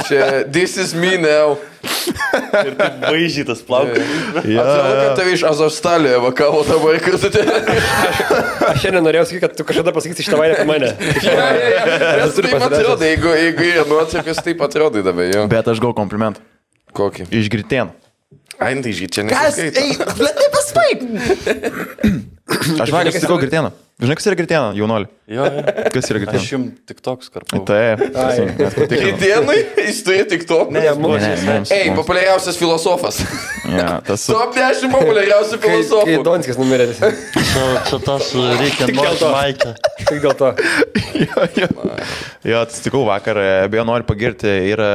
čia, 0.08 0.20
this 0.52 0.76
is 0.76 0.94
me 0.94 1.16
now. 1.20 1.56
Ir 2.66 2.74
taip 2.78 3.02
vaižytas 3.02 3.62
plaukas. 3.66 4.02
Ja, 4.46 4.62
Atrodo, 4.62 4.94
kad 5.00 5.18
tave 5.20 5.34
iš 5.36 5.44
Azovstalio 5.46 6.16
evakavo 6.18 6.62
kad 7.04 7.20
tu 7.20 7.30
ten. 7.34 7.50
Aš 8.68 8.80
šiandien 8.82 9.04
norėjau 9.06 9.26
sakyti, 9.30 9.42
kad 9.46 9.56
tu 9.58 9.66
kažkada 9.68 9.94
pasakysi 9.96 10.26
šitą 10.26 10.40
vairą 10.40 10.58
apie 10.58 10.68
mane. 10.68 10.92
Ja, 11.26 11.48
ja, 11.56 11.82
ja. 12.20 12.28
Turi 12.34 12.52
taip 12.52 12.66
atrodo, 12.68 13.06
jeigu, 13.06 13.34
jeigu 13.40 13.68
yra 13.72 13.86
nuotraukos, 13.90 14.42
taip 14.46 14.62
atrodo 14.66 15.02
dabar, 15.06 15.30
jo. 15.32 15.46
Bet 15.50 15.72
aš 15.72 15.82
gau 15.82 15.94
komplimentą. 15.96 16.44
Kokį? 16.96 17.28
Iš 17.34 17.50
Gritėnų. 17.52 17.92
Ai, 18.56 18.72
tai 18.80 18.94
žyt, 18.96 19.12
čia 19.12 19.26
Kas? 19.28 19.58
Ei, 19.60 19.92
ble, 20.16 20.32
tai 20.32 20.48
pasvaip. 20.54 22.32
Aš 22.82 22.92
vakar 22.94 23.10
sutikau 23.10 23.40
Gritėną. 23.42 23.72
Žinai, 23.96 24.14
kas 24.18 24.26
yra 24.28 24.36
Gritėna, 24.38 24.66
jaunoli? 24.76 25.06
Jo, 25.32 25.46
jo. 25.50 25.62
Kas 25.94 26.10
yra 26.12 26.18
Aš 26.20 26.22
Gritėna? 26.22 26.42
jums 26.52 26.82
tik 26.86 26.98
toks 27.02 27.30
kartu. 27.32 27.58
Taip. 27.66 28.02
Dienai, 29.22 29.56
jis 29.86 30.02
turi 30.06 30.26
tik 30.30 30.44
to. 30.46 30.58
Ne, 30.70 30.82
mums. 31.00 31.24
Ne, 31.24 31.30
mums- 31.46 31.72
Ei, 31.74 31.88
mums. 31.88 31.98
populiariausias 32.02 32.58
filosofas. 32.60 33.18
Ja, 33.66 33.96
tas 34.06 34.22
su... 34.28 34.36
Top 34.36 34.54
10 34.54 34.92
populiariausių 34.92 35.58
Kai, 35.62 35.64
kai 35.64 35.80
filosofų. 35.80 36.20
Donskis 36.28 36.60
numirė. 36.60 36.86
Čia, 36.96 37.64
čia 37.88 38.00
tas 38.04 38.30
reikia 38.60 38.90
to. 38.92 39.32
maikę. 39.32 39.74
Tik 40.04 40.22
dėl 40.22 40.36
to. 40.38 40.52
jo, 41.24 41.48
jo. 41.64 41.68
jo, 42.52 42.60
atsitikau 42.62 43.02
vakar, 43.08 43.40
beje, 43.72 43.86
noriu 43.88 44.06
pagirti 44.06 44.52
ir 44.74 44.82
e, 44.84 44.92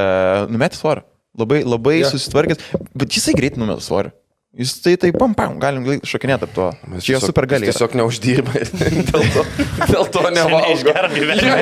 numetė 0.52 0.78
svorį. 0.78 1.02
Labai, 1.42 1.62
labai 1.64 1.94
Jo. 2.02 2.10
susitvarkęs, 2.12 2.58
bet 3.00 3.14
jisai 3.16 3.32
greit 3.36 3.54
numetė 3.60 3.82
svorį. 3.86 4.10
Jis 4.52 4.74
tai 4.84 4.98
tai 5.00 5.08
pam 5.16 5.32
pam, 5.32 5.54
galim 5.56 5.86
šokinėti 6.04 6.44
ap 6.44 6.50
to. 6.52 6.64
Čia 7.00 7.14
jo 7.14 7.20
super 7.22 7.46
gali. 7.48 7.64
jis 7.70 7.78
Tiesiog 7.78 7.94
neuždirba. 7.96 8.52
dėl 9.08 9.22
to, 9.32 9.44
dėl 9.88 10.10
to 10.12 10.24
nevalgo. 10.28 10.92
Gyvenimą. 11.14 11.54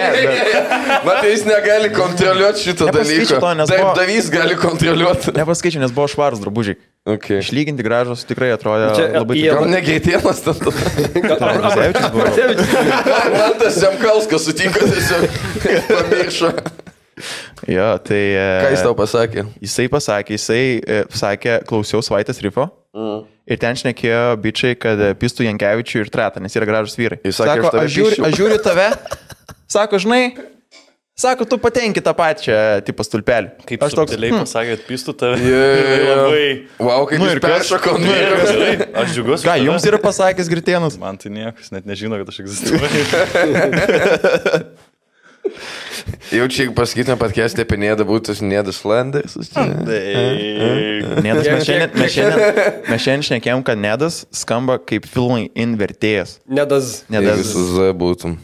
Matai, 1.07 1.29
jis 1.31 1.45
negali 1.47 1.93
kontroliuoti 1.95 2.65
šito 2.65 2.89
dalyko. 2.91 3.39
to, 3.45 3.53
nes 3.61 3.71
buvo- 3.71 3.93
Darbdavys 3.93 4.31
gali 4.35 4.57
kontroliuoti. 4.59 5.37
Nepaskaičiu, 5.39 5.85
nes 5.85 5.95
buvo 5.95 6.09
švarus 6.11 6.43
drabužiai. 6.43 6.81
Okay. 7.07 7.39
Išlyginti 7.45 7.87
gražus, 7.87 8.27
tikrai 8.29 8.51
atrodė 8.57 8.91
Čia 8.99 9.07
labai 9.21 9.39
jie- 9.39 9.55
Gal 9.55 9.71
negeitienas 9.71 10.43
ten 10.49 10.59
tada. 10.59 11.47
Abrazevičius 11.47 12.11
buvo. 12.11 12.27
Man 13.39 13.55
tas 13.63 13.79
Zemkauskas 13.79 14.49
sutinka 14.51 14.83
tiesiog. 14.83 15.39
Pamiršo. 15.95 16.51
Jo, 17.71 17.87
tai... 18.03 18.21
e, 18.35 18.45
Ką 18.67 18.75
jis 18.75 18.83
tau 18.83 18.99
pasakė? 18.99 19.47
Jisai 19.63 19.87
pasakė, 19.93 20.35
jisai 20.41 20.63
e, 20.81 21.01
sakė, 21.15 21.61
klausiau 21.71 22.03
savaitės 22.03 22.43
rifo 22.43 22.67
Ir 23.51 23.59
ten 23.63 23.77
šnekėjo 23.79 24.23
bičiai, 24.43 24.75
kad 24.79 24.99
pistų 25.21 25.45
Jankievičių 25.47 26.05
ir 26.05 26.09
Tretą, 26.11 26.43
nes 26.43 26.55
yra 26.59 26.67
gražus 26.67 26.97
vyrai. 26.99 27.21
Jis 27.23 27.39
sakė, 27.39 27.63
sako, 27.63 27.67
aš 27.67 27.75
tave 27.77 27.85
aš 27.87 27.93
žiūriu, 27.95 28.17
pisčiau." 28.17 28.27
aš 28.27 28.39
žiūriu 28.41 28.59
tave, 28.65 28.89
sako, 29.71 30.01
žinai, 30.03 30.23
sako, 31.21 31.47
tu 31.47 31.59
patenki 31.63 32.03
tą 32.03 32.15
pačią, 32.19 32.59
tipo, 32.87 33.07
stulpelį. 33.07 33.53
Kaip 33.69 33.87
aš 33.87 33.95
toks, 33.95 34.11
subtiliai 34.11 34.33
hm, 34.35 34.43
pasakė, 34.43 34.77
pistų 34.91 35.15
tave. 35.23 35.39
Jo, 35.39 35.63
Ir 35.71 36.03
jo. 36.03 36.19
Labai. 36.19 36.47
Wow, 36.83 37.07
kaip 37.11 37.23
Nu 37.23 37.31
ir 37.31 37.43
peršoko. 37.47 37.95
Nu 38.03 38.11
ir 38.11 38.35
kas? 38.43 38.51
Aš 39.05 39.15
džiugiuosi. 39.15 39.47
ką 39.47 39.55
jums 39.69 39.87
yra 39.91 40.03
pasakęs 40.03 40.51
Gritėnas? 40.51 40.99
Man 40.99 41.15
tai 41.23 41.31
niekas 41.35 41.71
net 41.75 41.87
nežino, 41.87 42.19
kad 42.19 42.35
aš 42.35 42.43
egzistuoju. 42.43 42.81
Jau 46.35 46.47
čia 46.53 46.69
pasakytume 46.77 47.17
patkesti 47.21 47.65
apie 47.65 47.79
Nėdą 47.81 48.07
būtų 48.09 48.37
Nėdas 48.47 48.83
Landers. 48.89 49.37
Nedas, 51.21 51.47
mes 51.47 51.65
šiandien, 51.67 51.97
mes 51.99 52.15
šiandien, 52.15 52.61
mes 52.89 53.03
šiandien 53.05 53.27
šnekėjom, 53.31 53.65
kad 53.67 53.81
Nedas 53.81 54.23
skamba 54.35 54.79
kaip 54.83 55.09
filmai 55.11 55.49
invertėjas. 55.59 56.39
Nedas. 56.49 57.01
Jeigu 57.11 57.27
Nedas. 57.27 57.51
su 57.53 57.65
Z 57.75 57.91
būtum. 57.99 58.39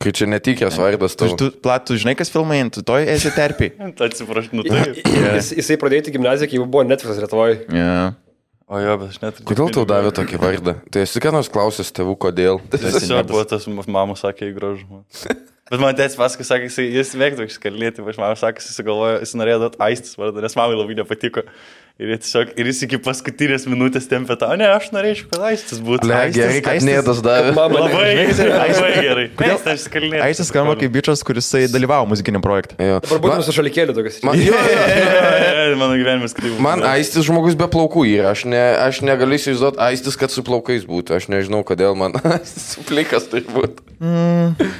Kai 0.00 0.14
čia 0.16 0.24
netikęs 0.32 0.78
vardas 0.80 1.12
Tu, 1.12 1.26
tau. 1.28 1.36
tu, 1.36 1.50
plat, 1.60 1.84
tu 1.84 1.92
žinai, 2.00 2.14
kas 2.16 2.30
filmai, 2.32 2.62
tu 2.72 2.80
toj 2.80 3.04
esi 3.04 3.28
terpiai. 3.36 3.74
Atsiprašau, 3.92 4.56
nu 4.56 4.64
tai. 4.64 4.94
Jis, 4.96 5.50
jisai 5.58 5.76
pradėjo 5.82 6.08
į 6.08 6.14
gimnaziją, 6.14 6.48
kai 6.48 6.56
jau 6.56 6.64
buvo 6.64 6.86
Netflix 6.88 7.20
Lietuvoje. 7.20 7.58
Yeah. 7.68 8.14
O 8.70 8.78
jo, 8.80 8.94
bet 9.02 9.10
aš 9.12 9.18
net. 9.20 9.42
Kodėl 9.44 9.68
tau 9.74 9.84
davė 9.90 10.12
tokį 10.16 10.40
vardą? 10.40 10.76
Tai 10.94 11.02
esi 11.04 11.20
ką 11.20 11.34
nors 11.34 11.50
klausęs 11.52 11.90
tėvų, 11.92 12.14
kodėl? 12.22 12.62
Tiesiog 12.72 13.28
buvo 13.28 13.42
tas 13.50 13.66
mama 13.68 14.16
sakė 14.16 14.48
į 14.48 14.56
gražų. 14.56 15.02
Bet 15.70 15.78
man 15.82 15.94
tėtis 15.94 16.16
pasakė, 16.18 16.46
sakė, 16.48 16.66
jis, 16.70 16.78
jis 16.96 17.12
mėgdavo 17.20 17.46
iškalėti, 17.46 18.02
aš 18.10 18.16
man 18.18 18.34
sakė, 18.40 18.64
jis 18.64 18.74
sugalvojo, 18.80 19.20
jis 19.22 19.36
norėjo 19.38 19.60
duoti 19.66 19.78
aistis 19.86 20.16
vardą, 20.18 20.42
nes 20.42 20.56
mamai 20.58 20.74
labai 20.80 20.96
nepatiko. 20.98 21.46
Ir, 22.00 22.14
tiesiog, 22.16 22.54
ir 22.56 22.64
jis 22.70 22.78
iki 22.86 22.96
paskutinės 23.04 23.66
minutės 23.68 24.06
tempė 24.08 24.32
tą, 24.40 24.46
ne, 24.56 24.64
aš 24.72 24.86
norėčiau, 24.94 25.26
kad 25.34 25.42
aistis 25.50 25.82
būtų. 25.84 26.08
Le, 26.08 26.14
Aistis- 26.16 26.38
gerai, 26.38 26.60
kad 26.64 26.70
Aistis- 26.78 26.86
Nėdas 26.88 27.18
davė. 27.26 27.50
Mama, 27.52 27.82
Labai, 27.84 27.90
labai 28.24 28.92
gerai. 29.04 29.24
Kodėl- 29.36 29.66
aš 29.68 29.82
iškalėti? 29.84 30.22
Aisis 30.24 30.48
skamba 30.48 30.78
kaip 30.80 30.94
bičias, 30.94 31.20
kuris 31.28 31.50
dalyvavo 31.74 32.08
muzikiniam 32.08 32.40
projekte. 32.40 32.78
Jo. 32.80 33.02
Dabar 33.04 33.20
būtum 33.26 33.44
su 33.44 33.52
šalikėliu 33.52 33.92
tokias. 33.98 34.16
Man, 34.24 34.40
jo, 34.40 34.56
jo, 34.56 34.86
jo. 34.96 35.76
Mano 35.76 35.98
gyvenimas 36.00 36.32
kaip. 36.38 36.56
Man 36.58 36.80
aistis 36.88 37.28
žmogus 37.28 37.54
be 37.60 37.68
plaukų 37.68 38.06
yra. 38.08 38.32
Aš, 38.32 38.46
ne, 38.48 38.62
aš 38.80 39.02
negaliu 39.04 39.36
įsivaizduoti 39.36 39.84
aistis, 39.90 40.16
kad 40.16 40.32
su 40.32 40.40
plaukais 40.46 40.88
būtų. 40.88 41.18
Aš 41.20 41.28
nežinau, 41.28 41.60
kodėl 41.68 41.92
man 42.00 42.16
aistis 42.32 42.78
su 42.78 42.86
plikas 42.88 43.28
turi 43.28 43.44
būti. 43.44 43.84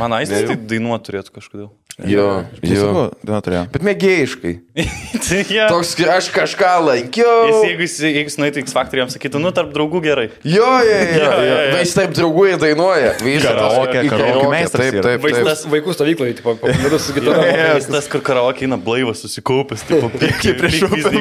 Man 0.00 0.16
aistis 0.16 0.48
tai 0.48 0.56
dainuoti 0.80 1.10
turėtų 1.10 1.36
kažkodėl. 1.36 1.70
Jo, 2.00 2.06
jo. 2.08 2.60
Tiesiog, 2.62 2.98
dieną 3.26 3.40
turėjau. 3.44 3.64
Bet 3.74 3.82
mėgėjiškai. 3.84 4.52
Tai 5.26 5.40
ja. 5.52 5.66
Toks, 5.68 5.90
aš 6.00 6.28
kažką 6.32 6.70
Jis, 6.80 6.86
lankiau. 6.86 7.48
jeigu 7.66 7.84
jis, 7.84 7.96
jeigu 8.06 8.30
jis 8.30 8.36
nueitų 8.40 8.60
į 8.60 8.64
X 8.64 8.72
Factory, 8.76 9.02
jam 9.02 9.10
sakytų, 9.12 9.40
nu, 9.42 9.50
tarp 9.52 9.72
draugų 9.74 10.00
gerai. 10.06 10.28
Jo, 10.48 10.70
jo, 10.86 10.96
jo. 10.96 11.08
Jo, 11.20 11.26
jo, 11.28 11.42
jo. 11.44 11.58
jo. 11.70 11.80
Jis 11.82 11.92
taip 11.98 12.14
draugų 12.16 12.44
ir 12.54 12.60
dainuoja. 12.62 13.10
Visą 13.20 13.50
Karaoke, 13.50 14.04
karaoke 14.08 14.46
meistras 14.54 14.80
Taip, 14.80 14.96
taip, 14.96 15.04
taip. 15.04 15.24
Vaizdas, 15.26 15.64
Vaikų 15.74 15.94
stovykloje, 15.98 16.36
tipo, 16.40 16.54
paplūdus 16.62 17.08
su 17.10 17.16
gitara. 17.18 17.44
Jis 17.76 17.90
tas, 17.90 18.08
kur 18.12 18.22
karaokė 18.24 18.64
eina 18.68 18.78
blaivas, 18.80 19.20
susikaupęs, 19.26 19.84
tipo, 19.90 20.08
Kaip 20.16 20.60
prieš 20.62 20.86
Open 20.88 21.20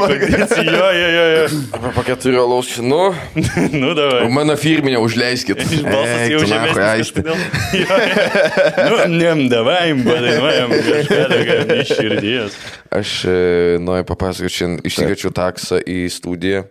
Jo, 0.70 0.88
jo, 0.96 1.10
jo, 1.18 1.26
jo. 1.34 1.44
Arba 1.76 1.92
po 1.98 2.06
keturių 2.08 2.42
alaus, 2.46 2.72
nu, 2.86 3.02
Nu, 3.82 3.92
davai. 3.98 4.30
mano 4.32 4.56
firminę 4.60 5.02
užleiskit. 5.04 5.60
Balsas 5.84 6.26
jau 6.32 6.42
žemesnis. 6.48 7.12
Jo, 7.20 7.36
jo. 7.82 8.00
Nu, 8.90 9.02
nem, 9.18 9.46
davai, 9.52 9.92
padainuojam 10.68 11.48
kažką 11.48 11.80
iš 11.80 11.94
širdies. 11.96 12.60
Aš 13.00 13.16
e, 13.26 13.38
noriu 13.84 14.08
papasakoti, 14.10 14.56
šiandien 14.60 14.86
išsikviečiu 14.90 15.34
taksą 15.36 15.80
į 15.86 16.00
studiją. 16.14 16.66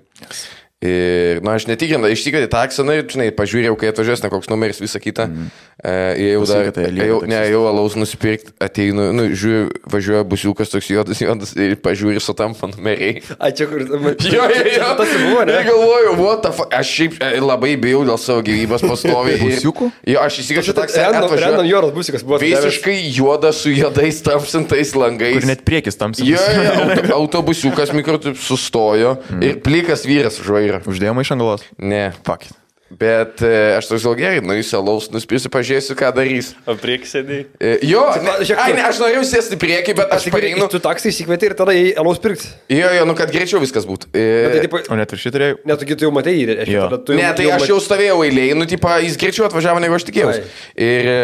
Ir, 0.79 1.41
na, 1.43 1.57
aš 1.59 1.65
netikrinau, 1.67 2.07
išsikvietė 2.07 2.47
taksą, 2.53 2.85
na 2.87 2.95
ir, 3.01 3.09
žinai, 3.11 3.33
pažiūrėjau, 3.35 3.75
kai 3.81 3.89
atvažiuos, 3.91 4.21
ne 4.23 4.29
koks 4.31 4.47
numeris, 4.47 4.79
visą 4.79 5.01
kitą. 5.03 5.25
Mm. 5.27 5.49
E, 5.79 5.95
jau 6.23 6.45
dar, 6.47 6.69
eilinių 6.71 7.09
jau, 7.09 7.17
ne, 7.27 7.39
jau 7.51 7.63
alaus 7.67 7.97
nusipirkti, 7.99 8.53
ateinu, 8.63 9.09
nu, 9.15 9.25
žiūriu, 9.35 9.73
važiuoja 9.91 10.23
busiukas 10.31 10.71
toks 10.71 10.91
juodas, 10.91 11.19
juodas 11.23 11.55
ir 11.59 11.75
pažiūri 11.83 12.23
su 12.23 12.35
tampa 12.39 12.71
numeriai. 12.71 13.25
A, 13.39 13.51
čia 13.51 13.67
kur... 13.71 13.83
Jo, 13.83 14.47
jo, 14.55 14.63
jo. 14.71 14.93
Tas 15.01 15.17
buvo, 15.17 15.43
ne? 15.51 15.57
Galvoju, 15.67 16.15
what 16.21 16.45
the 16.47 16.55
fuck, 16.55 16.71
aš 16.79 16.95
šiaip 16.95 17.19
e, 17.27 17.33
labai 17.43 17.73
bijau 17.83 18.05
dėl 18.07 18.23
savo 18.23 18.47
gyvybės 18.47 18.87
pastoviai. 18.87 19.43
Busiukų? 19.49 19.91
Jo, 20.15 20.23
aš 20.29 20.39
įsikviečiu 20.45 20.77
taksą. 20.79 21.09
Random, 21.11 21.67
Joras 21.67 21.95
Busikas 21.95 22.23
buvo. 22.27 22.39
Visiškai 22.43 22.97
juodas 23.19 23.65
su 23.65 23.75
juodais 23.75 24.23
tamsintais 24.23 24.95
langais. 24.99 25.43
Ir 25.43 25.51
net 25.51 25.67
priekis 25.67 25.99
tam 25.99 26.15
Jo, 26.19 26.39
jo, 26.39 26.63
jo, 26.63 26.73
auto, 26.79 27.19
autobusiukas 27.19 27.93
mikro 27.95 28.19
sustojo 28.35 29.17
mm. 29.31 29.43
ir 29.43 29.61
plikas 29.63 30.03
vyras 30.09 30.39
už 30.43 30.51
vairo. 30.69 30.85
Uždėjome 30.89 31.25
iš 31.25 31.35
anglos. 31.37 31.67
Ne. 31.79 32.09
Fuck. 32.27 32.49
Bet 32.89 33.43
e, 33.45 33.77
aš 33.77 33.91
toks 33.91 34.05
gal 34.07 34.15
gerai, 34.17 34.39
nu 34.41 34.55
jis 34.57 34.71
alaus, 34.79 35.11
nuspirsiu, 35.13 35.51
pažiūrėsiu, 35.53 35.93
ką 35.99 36.09
darys. 36.17 36.55
O 36.65 36.73
prieki 36.81 37.05
sėdėjai. 37.11 37.43
E, 37.61 37.73
jo, 37.85 38.01
ne, 38.25 38.33
ai, 38.57 38.71
ne, 38.73 38.85
aš 38.89 39.01
norėjau 39.03 39.25
sėsti 39.29 39.59
priekį, 39.61 39.93
bet 39.99 40.15
aš 40.15 40.25
Aš 40.29 40.33
pareinu. 40.33 40.67
Tu 40.73 40.81
taksai 40.83 41.13
įsikvietė 41.13 41.51
ir 41.51 41.55
tada 41.59 41.75
į 41.77 41.93
alaus 42.01 42.17
pirkti. 42.23 42.49
Jo, 42.73 42.89
jo, 42.97 43.05
nu 43.09 43.15
kad 43.19 43.29
greičiau 43.35 43.61
viskas 43.61 43.85
būtų. 43.89 44.09
Bet 44.11 44.49
tai, 44.55 44.59
E, 44.59 44.63
tipo, 44.65 44.81
O 44.89 44.97
net 44.97 45.13
ir 45.13 45.21
šitą 45.21 45.35
turėjau. 45.37 45.59
net 45.69 45.85
tu 46.01 46.07
jau 46.09 46.13
reiškia. 46.59 46.73
Jo. 46.79 46.87
tada 46.89 46.99
tu 47.05 47.13
Ne, 47.19 47.29
tai 47.37 47.47
aš 47.53 47.61
mat- 47.61 47.69
jau 47.71 47.79
stovėjau 47.85 48.17
eilėje, 48.25 48.57
nu, 48.57 48.65
tipo, 48.73 48.89
jis 49.05 49.21
greičiau 49.21 49.47
atvažiavo, 49.51 49.81
negu 49.85 49.95
aš 50.01 50.09
tikėjausi. 50.09 50.43
Ir 50.89 51.11
e, 51.13 51.19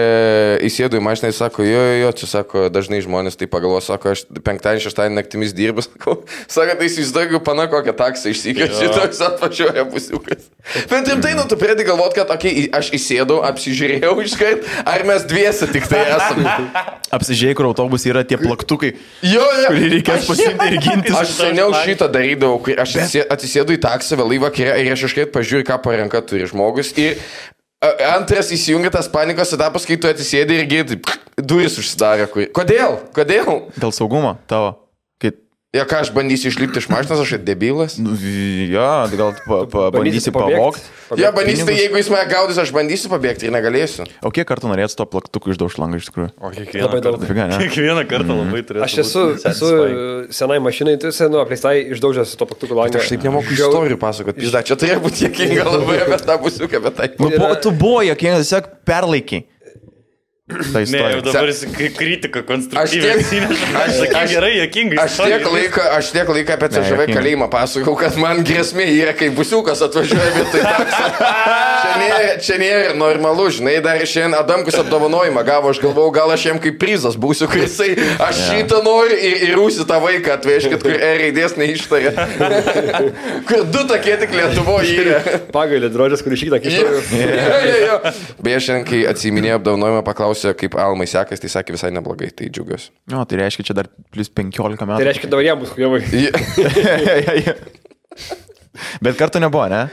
įsėdu 0.68 1.00
į 1.00 1.02
mašiną 1.08 1.32
ir 1.32 1.36
sako, 1.40 1.64
jo, 1.64 1.80
jo, 1.80 1.96
jo, 2.04 2.12
čia 2.20 2.26
sako, 2.28 2.68
dažnai 2.68 3.00
žmonės 3.04 3.40
tai 3.40 3.48
pagalvoja, 3.48 3.82
sako, 3.88 4.12
aš 4.14 4.26
penktadienį, 4.44 4.84
šeštadienį 4.84 5.16
naktimis 5.18 5.56
dirbu, 5.56 5.84
sako, 5.88 6.20
sako 6.46 6.76
tai 6.78 6.90
įsivaizduoju, 6.92 7.40
pana 7.44 7.66
kokią 7.72 7.96
taksą 7.98 8.30
išsikėčiu, 8.36 8.92
toks 8.94 9.24
atvažiuoja 9.32 9.88
pusiukas. 9.90 10.46
Bet 10.92 11.08
rimtai, 11.10 11.34
nu, 11.36 11.44
tu 11.54 11.60
pradedi 11.60 11.86
galvoti, 11.86 12.18
kad, 12.18 12.32
okei, 12.34 12.52
okay, 12.66 12.70
aš 12.74 12.90
įsėdau, 12.98 13.38
apsižiūrėjau 13.46 14.14
iškart, 14.26 14.66
ar 14.90 15.06
mes 15.06 15.24
dviesi 15.30 15.70
tik 15.70 15.86
tai 15.90 16.02
esame. 16.16 16.56
Apsižiūrėjai, 17.14 17.56
kur 17.60 17.70
autobus 17.70 18.04
yra 18.10 18.24
tie 18.26 18.38
plaktukai, 18.40 18.94
Jo, 19.22 19.44
jo. 19.62 19.70
kurį 19.70 19.90
reikės 19.94 20.26
pasimti 20.28 20.68
ir 20.72 20.78
gintis. 20.82 21.14
Aš 21.22 21.34
seniau 21.38 21.70
šitą 21.84 22.10
darydavau, 22.12 22.58
kai 22.66 22.74
aš 22.82 22.98
atsisė- 22.98 23.26
atsisėdu 23.30 23.76
į 23.78 23.80
taksą 23.86 24.18
vėlai 24.18 24.40
vakare 24.42 24.76
ir 24.82 24.92
aš 24.96 25.06
iškart 25.08 25.32
pažiūriu, 25.34 25.66
ką 25.70 25.78
parenka 25.84 26.20
turi 26.26 26.48
žmogus. 26.50 26.90
Ir 26.98 27.20
antras 28.14 28.50
įsijungia 28.54 28.90
tas 28.94 29.08
panikos 29.12 29.52
etapas, 29.54 29.86
kai 29.86 29.96
tu 30.00 30.08
atsisėdi 30.10 30.58
ir 30.60 30.66
girdi, 30.70 31.00
duris 31.38 31.78
užsidarė. 31.80 32.28
Kodėl? 32.56 32.98
Kodėl? 33.16 33.68
Dėl 33.78 33.92
saugumo 33.94 34.36
tavo. 34.50 34.74
Ja, 35.74 35.82
ką 35.90 36.04
aš 36.04 36.12
bandysiu 36.14 36.52
išlipti 36.52 36.78
iš 36.78 36.86
mašinos, 36.86 37.18
aš 37.24 37.32
debilas. 37.42 37.96
nu, 37.98 38.14
jo, 38.70 38.84
gal 39.18 39.32
pa, 39.42 39.56
pa, 39.66 39.88
bandysi 39.90 40.30
pavogti. 40.30 40.84
Ja, 41.18 41.32
bandysiu, 41.34 41.66
tai 41.66 41.74
jeigu 41.80 41.98
jis 41.98 42.10
mane 42.12 42.28
gaudys, 42.30 42.60
aš 42.62 42.70
bandysiu 42.74 43.10
pabėgti 43.10 43.48
ir 43.48 43.54
negalėsiu. 43.54 44.06
O 44.22 44.30
kiek 44.34 44.46
kartų 44.46 44.70
norėtų 44.70 44.94
to 45.00 45.06
plaktuku 45.10 45.50
išdaužti 45.50 45.82
langą 45.82 45.98
iš 45.98 46.06
tikrųjų? 46.12 46.30
O 46.38 46.52
kiekvieną 46.54 46.86
Labai 46.86 47.00
kartą. 47.02 47.20
Dafiga, 47.24 47.46
ne? 47.50 47.58
Kiekvieną 47.64 48.04
kartą 48.12 48.36
labai 48.38 48.62
turėtų. 48.68 48.84
Aš 48.86 48.96
esu, 49.02 49.24
esu 49.50 49.70
senai 50.38 50.60
mašinai, 50.62 50.94
tu 51.02 51.10
esi, 51.10 51.26
nu, 51.32 51.40
apleistai 51.42 51.74
išdaužęs 51.96 52.36
to 52.38 52.48
paktuku 52.52 52.78
langą. 52.78 52.94
Tai 52.94 53.02
aš 53.02 53.10
taip 53.16 53.26
nemoku 53.26 53.58
istorijų 53.58 53.98
pasakoti. 53.98 54.52
Dar 54.54 54.66
čia 54.70 54.78
turėjo 54.78 55.02
būti 55.08 55.26
jėkinga 55.26 55.66
labai 55.74 55.98
apie 56.06 56.20
tą 56.22 56.38
busiuką, 56.46 56.82
bet 56.86 56.98
tai. 57.00 57.10
Nu, 57.18 57.32
po, 57.34 57.50
tu 57.58 57.74
buvo, 57.74 58.04
jokingas, 58.06 58.46
tiesiog 58.46 58.70
perlaikiai. 58.86 59.48
Ta 60.44 60.56
Ne, 60.58 60.84
jau 60.84 60.84
istorija. 60.84 61.20
dabar 61.24 61.48
jis 61.48 61.60
k- 61.72 61.88
kritika 61.96 62.42
konstruktyviai. 62.44 63.16
Aš 63.16 63.28
tiek- 63.32 63.48
aš- 63.80 64.14
aš- 64.20 64.30
gerai, 64.30 64.50
jokingai. 64.60 64.98
Aš 65.00 65.14
tiek 65.16 65.44
laiko, 65.48 65.80
aš 65.96 66.10
tiek 66.12 66.28
laiko 66.28 66.52
apie 66.52 66.68
CŽV 66.68 67.06
kalėjimą 67.16 67.46
pasakau, 67.48 67.94
kad 67.96 68.16
man 68.20 68.44
grėsmė 68.44 68.84
yra, 68.92 69.14
kai 69.16 69.30
busiukas 69.32 69.80
atvažiuoja 69.86 70.34
vietoj 70.36 70.60
takso. 70.68 71.06
Čia 71.80 71.94
nėra, 72.02 72.34
čia 72.44 72.58
nėra 72.60 72.92
normalu, 72.94 73.46
žinai, 73.56 73.78
dar 73.80 73.96
šiandien 74.04 74.36
Adamkus 74.36 74.76
apdovanojimą 74.82 75.44
gavo, 75.48 75.70
aš 75.72 75.80
galvojau, 75.80 76.12
gal 76.12 76.30
aš 76.36 76.44
jam 76.50 76.58
kaip 76.60 76.76
prizas 76.78 77.16
būsiu, 77.16 77.48
kai 77.48 77.64
jisai, 77.64 77.96
aš 78.20 78.42
šitą 78.50 78.82
noriu 78.84 79.16
ir, 79.16 79.48
ir 79.48 79.56
rūsi 79.56 79.88
tą 79.88 79.96
vaiką 80.04 80.36
atvežkit, 80.36 80.76
kur 80.84 80.92
E 80.92 81.10
raidės 81.22 81.56
neištarė. 81.56 82.12
kur 83.48 83.64
du 83.64 83.86
tokie 83.88 84.18
tik 84.20 84.36
Lietuvoje 84.36 84.92
yra. 85.00 85.22
Pagalė, 85.56 85.88
drožės, 85.88 86.20
kur 86.20 86.36
jo, 87.64 87.80
jo. 87.88 87.98
Beje, 88.44 88.60
šiandien, 88.68 88.84
kai 88.92 89.02
atsiminėjau 89.08 89.56
apdovanojimą, 89.62 90.04
paklausė, 90.34 90.54
kaip 90.58 90.76
Almai 90.80 91.06
sekas, 91.08 91.40
tai 91.40 91.50
sakė 91.52 91.74
visai 91.76 91.90
neblogai, 91.94 92.30
tai 92.34 92.48
džiugiuosi. 92.50 92.90
Jo, 93.12 93.24
tai 93.28 93.36
reiškia, 93.42 93.68
čia 93.70 93.76
dar 93.78 93.88
plus 94.12 94.28
15 94.30 94.86
metų. 94.86 94.98
Tai 94.98 95.08
reiškia, 95.08 95.30
dabar 95.30 95.44
jam 95.46 95.60
bus 95.62 95.74
kujavai. 95.74 96.00
Bet 99.00 99.16
kartu 99.18 99.38
nebuvo, 99.38 99.68
ne? 99.70 99.86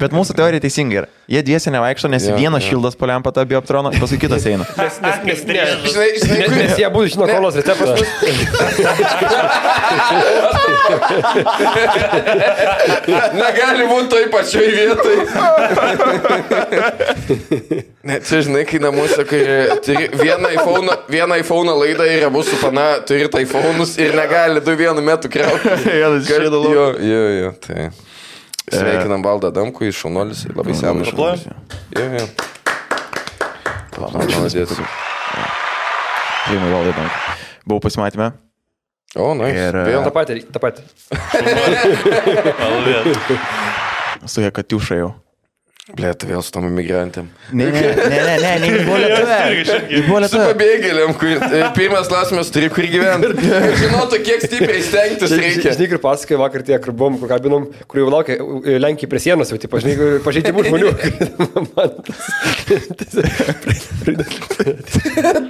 Bet 0.00 0.12
mūsų 0.12 0.34
teorija 0.36 0.60
teisinga 0.60 0.96
yra. 1.00 1.06
Jie 1.30 1.40
dviesi 1.42 1.70
nevaikšto, 1.72 2.08
nes 2.12 2.26
Jo, 2.28 2.34
vienas 2.36 2.62
jo. 2.66 2.70
šildas 2.74 2.96
po 3.00 3.06
lempą 3.08 3.32
tą 3.34 3.44
bioptroną, 3.48 3.90
paskui 3.96 4.18
kitas 4.20 4.44
eina. 4.46 4.64
Nes, 4.76 5.00
nes, 5.00 5.16
nes, 5.24 5.44
nes, 5.48 5.68
Žinai, 5.86 6.10
žinai, 6.20 6.38
nes, 6.42 6.50
nes 6.60 6.78
jie 6.82 6.88
būtų 6.92 7.06
žino 7.16 7.24
kolos 7.30 7.54
receptas. 7.56 7.88
Negali 13.40 13.86
būti 13.88 14.08
toj 14.12 14.24
pačioj 14.32 14.68
vietoj. 14.76 15.16
Ne, 18.06 18.20
čia 18.22 18.40
žinai, 18.46 18.62
kai 18.68 18.78
namuose, 18.82 19.24
kai 19.28 19.40
turi 19.84 20.04
vieną 20.20 20.48
iPhone, 20.54 20.90
vieną 21.10 21.34
iPhone 21.42 21.72
laidą 21.80 22.04
ir 22.10 22.26
abu 22.28 22.40
su 22.46 22.56
pana 22.60 22.84
turi 23.06 23.26
iPhone'us 23.26 23.96
ir 24.02 24.14
negali 24.16 24.60
du 24.64 24.72
vienu 24.78 25.02
metu 25.02 25.28
krauti. 25.32 25.68
Vienas 25.86 26.24
išeina 26.28 26.50
lauk. 26.52 26.74
Jo, 26.74 26.86
jo, 27.02 27.24
jo, 27.40 27.50
tai. 27.66 27.88
Sveikinam 28.66 29.22
Valdą 29.22 29.50
Damkų, 29.54 29.86
iš 29.90 30.00
Šaunuolis, 30.02 30.40
labai 30.56 30.74
senas 30.74 31.06
žmogus. 31.12 31.44
Maladėt. 33.96 34.72
Priimai 36.46 36.70
valdai 36.72 36.92
daug. 36.96 37.12
Buvau 37.66 37.80
pasimatymę. 37.86 38.32
O, 39.16 39.30
na, 39.38 39.48
Ir, 39.48 39.78
vėl. 39.86 40.02
Ta 40.04 40.10
pati, 40.12 40.40
ta 40.52 40.60
pati. 40.60 40.82
Malvėt. 42.60 43.06
Su 44.28 44.42
jie 44.44 44.50
katiušai 44.54 44.98
jau. 45.00 45.12
Ble, 45.86 46.08
tu 46.18 46.26
vėl 46.26 46.40
su 46.42 46.50
tom 46.50 46.64
imigrantėm. 46.66 47.28
Ne, 47.54 47.68
ne, 47.70 47.94
ne, 47.94 48.06
ne, 48.10 48.34
ne, 48.42 48.58
ne, 48.58 48.82
buvo 48.82 48.98
buvo 50.08 50.18
Su 50.26 50.34
pabėgėliam, 50.40 51.12
kur 51.14 51.30
e, 51.30 51.60
pirmas 51.76 52.08
klausimas 52.10 52.50
turi 52.50 52.66
kur 52.74 52.82
gyventi. 52.90 53.30
Žinotų, 53.78 54.18
kiek 54.26 54.42
stipriai 54.42 54.82
stengtis 54.82 55.30
reikia. 55.30 55.70
Žinai, 55.76 55.86
kur 55.92 56.00
pasakai 56.02 56.34
vakar 56.40 56.64
tie, 56.66 56.74
kur 56.82 56.90
buvom, 56.90 57.20
kur 57.20 57.28
kabinom, 57.30 57.70
kur 57.86 58.00
jau 58.00 58.10
laukia 58.10 58.34
e, 58.34 58.82
Lenkija 58.82 59.06
prie 59.12 59.20
sienos, 59.22 59.46
jau, 59.54 59.58
tipo, 59.62 59.78
žinai, 59.84 60.18
pažeidimų 60.26 60.66
žmonių. 60.66 60.90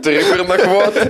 Turi 0.05 0.21
kur 0.27 0.41
nakvoti. 0.51 1.01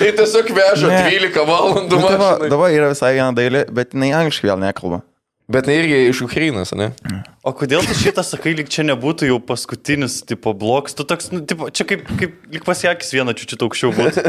Ir 0.00 0.16
tiesiog 0.16 0.48
veža 0.56 0.88
Ne. 0.94 1.12
12 1.12 1.44
valandų 1.44 1.92
Nu, 2.00 2.08
tai 2.08 2.48
dabar 2.48 2.72
yra 2.72 2.88
visai 2.94 3.12
viena 3.18 3.36
dailė, 3.36 3.68
bet 3.68 3.92
jinai 3.92 4.16
angliškai 4.22 4.48
vėl 4.48 4.56
nekalba. 4.64 5.04
Bet 5.50 5.66
tai 5.68 5.74
irgi 5.82 6.08
iš 6.08 6.22
Ukrainos, 6.24 6.72
ne? 6.78 6.94
O 7.40 7.54
kodėl 7.56 7.80
tu 7.88 7.94
šitą 7.96 8.20
sakai, 8.20 8.50
lyg 8.52 8.68
čia 8.68 8.82
nebūtų 8.84 9.24
jau 9.30 9.38
paskutinis, 9.40 10.18
tipo, 10.28 10.52
bloks? 10.52 10.92
Tu 10.92 11.06
toks, 11.08 11.30
nu, 11.32 11.38
tipo, 11.48 11.70
čia 11.72 11.86
kaip, 11.88 12.02
kaip 12.20 12.34
lyg 12.52 12.66
pasiekis 12.66 13.14
vieną 13.14 13.32
čiūčiut 13.32 13.62
aukščiau 13.64 13.94
būtų. 13.96 14.24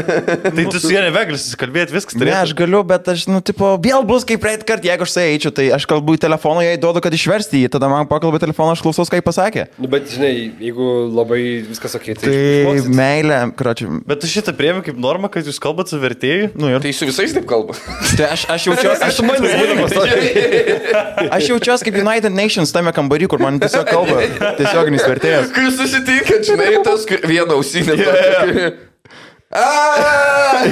tai 0.46 0.64
tu 0.72 0.80
su 0.80 0.88
ja 0.94 1.02
nebegali 1.04 1.36
susikalbėti, 1.36 1.92
viskas 1.92 2.16
Ne, 2.16 2.32
aš 2.32 2.54
galiu, 2.56 2.80
bet 2.88 3.10
aš, 3.12 3.26
nu, 3.28 3.42
tipo, 3.44 3.74
vėl 3.84 4.06
bus 4.08 4.24
kaip 4.24 4.40
praeit 4.40 4.64
kartą, 4.64 4.88
jeigu 4.88 5.04
aš 5.04 5.12
su 5.12 5.20
ja 5.20 5.34
eičiau, 5.34 5.52
tai 5.52 5.66
aš 5.76 5.84
kalbu 5.90 6.16
į 6.16 6.22
telefoną, 6.24 6.62
jai 6.64 6.78
duodu, 6.80 7.02
kad 7.04 7.12
išversti 7.12 7.60
jį, 7.60 7.68
tada 7.76 7.90
man 7.92 8.08
pakalba 8.08 8.40
telefoną, 8.40 8.78
aš 8.78 8.84
klausos, 8.86 9.12
ką 9.12 9.20
jis 9.20 9.28
pasakė. 9.28 9.66
Nu, 9.76 9.92
bet, 9.92 10.08
žinai, 10.08 10.32
jeigu 10.64 10.88
labai 11.12 11.42
viskas 11.68 11.98
ok, 12.00 12.08
tai... 12.16 12.32
Tai 12.32 12.74
meilė, 12.96 13.42
kračiu. 13.60 13.90
Bet 14.08 14.24
tu 14.24 14.32
šitą 14.32 14.56
priemi 14.56 14.80
kaip 14.88 14.96
normą, 14.96 15.28
kad 15.36 15.44
jūs 15.44 15.60
kalbate 15.60 15.92
su 15.92 16.00
vertėjui? 16.00 16.48
Nu 16.56 16.72
ir. 16.72 16.80
Tai 16.80 16.96
su 16.96 17.10
visais 17.12 17.36
taip 17.36 17.44
kalba. 17.52 17.76
Tai 18.16 18.32
aš, 18.32 18.48
aš 18.56 18.70
jaučiuosi, 18.70 19.04
aš, 19.10 19.20
toks. 19.92 21.28
aš 21.28 21.52
jaučiuosi 21.52 21.90
kaip 21.90 22.00
United 22.06 22.32
Nations 22.32 22.72
tame 22.72 22.96
kambarį, 23.02 23.28
kur 23.32 23.42
man 23.42 23.58
tiesiog 23.62 23.90
kalba 23.90 24.22
tiesioginis 24.60 25.04
vertėjas. 25.08 25.52
Kai 25.56 25.68
susitinkat, 25.74 26.46
žinai, 26.48 26.72
tas 26.86 27.06
vieną 27.26 27.58
ausinę. 27.58 27.98
Yeah. 27.98 28.72
Ah! 29.52 30.64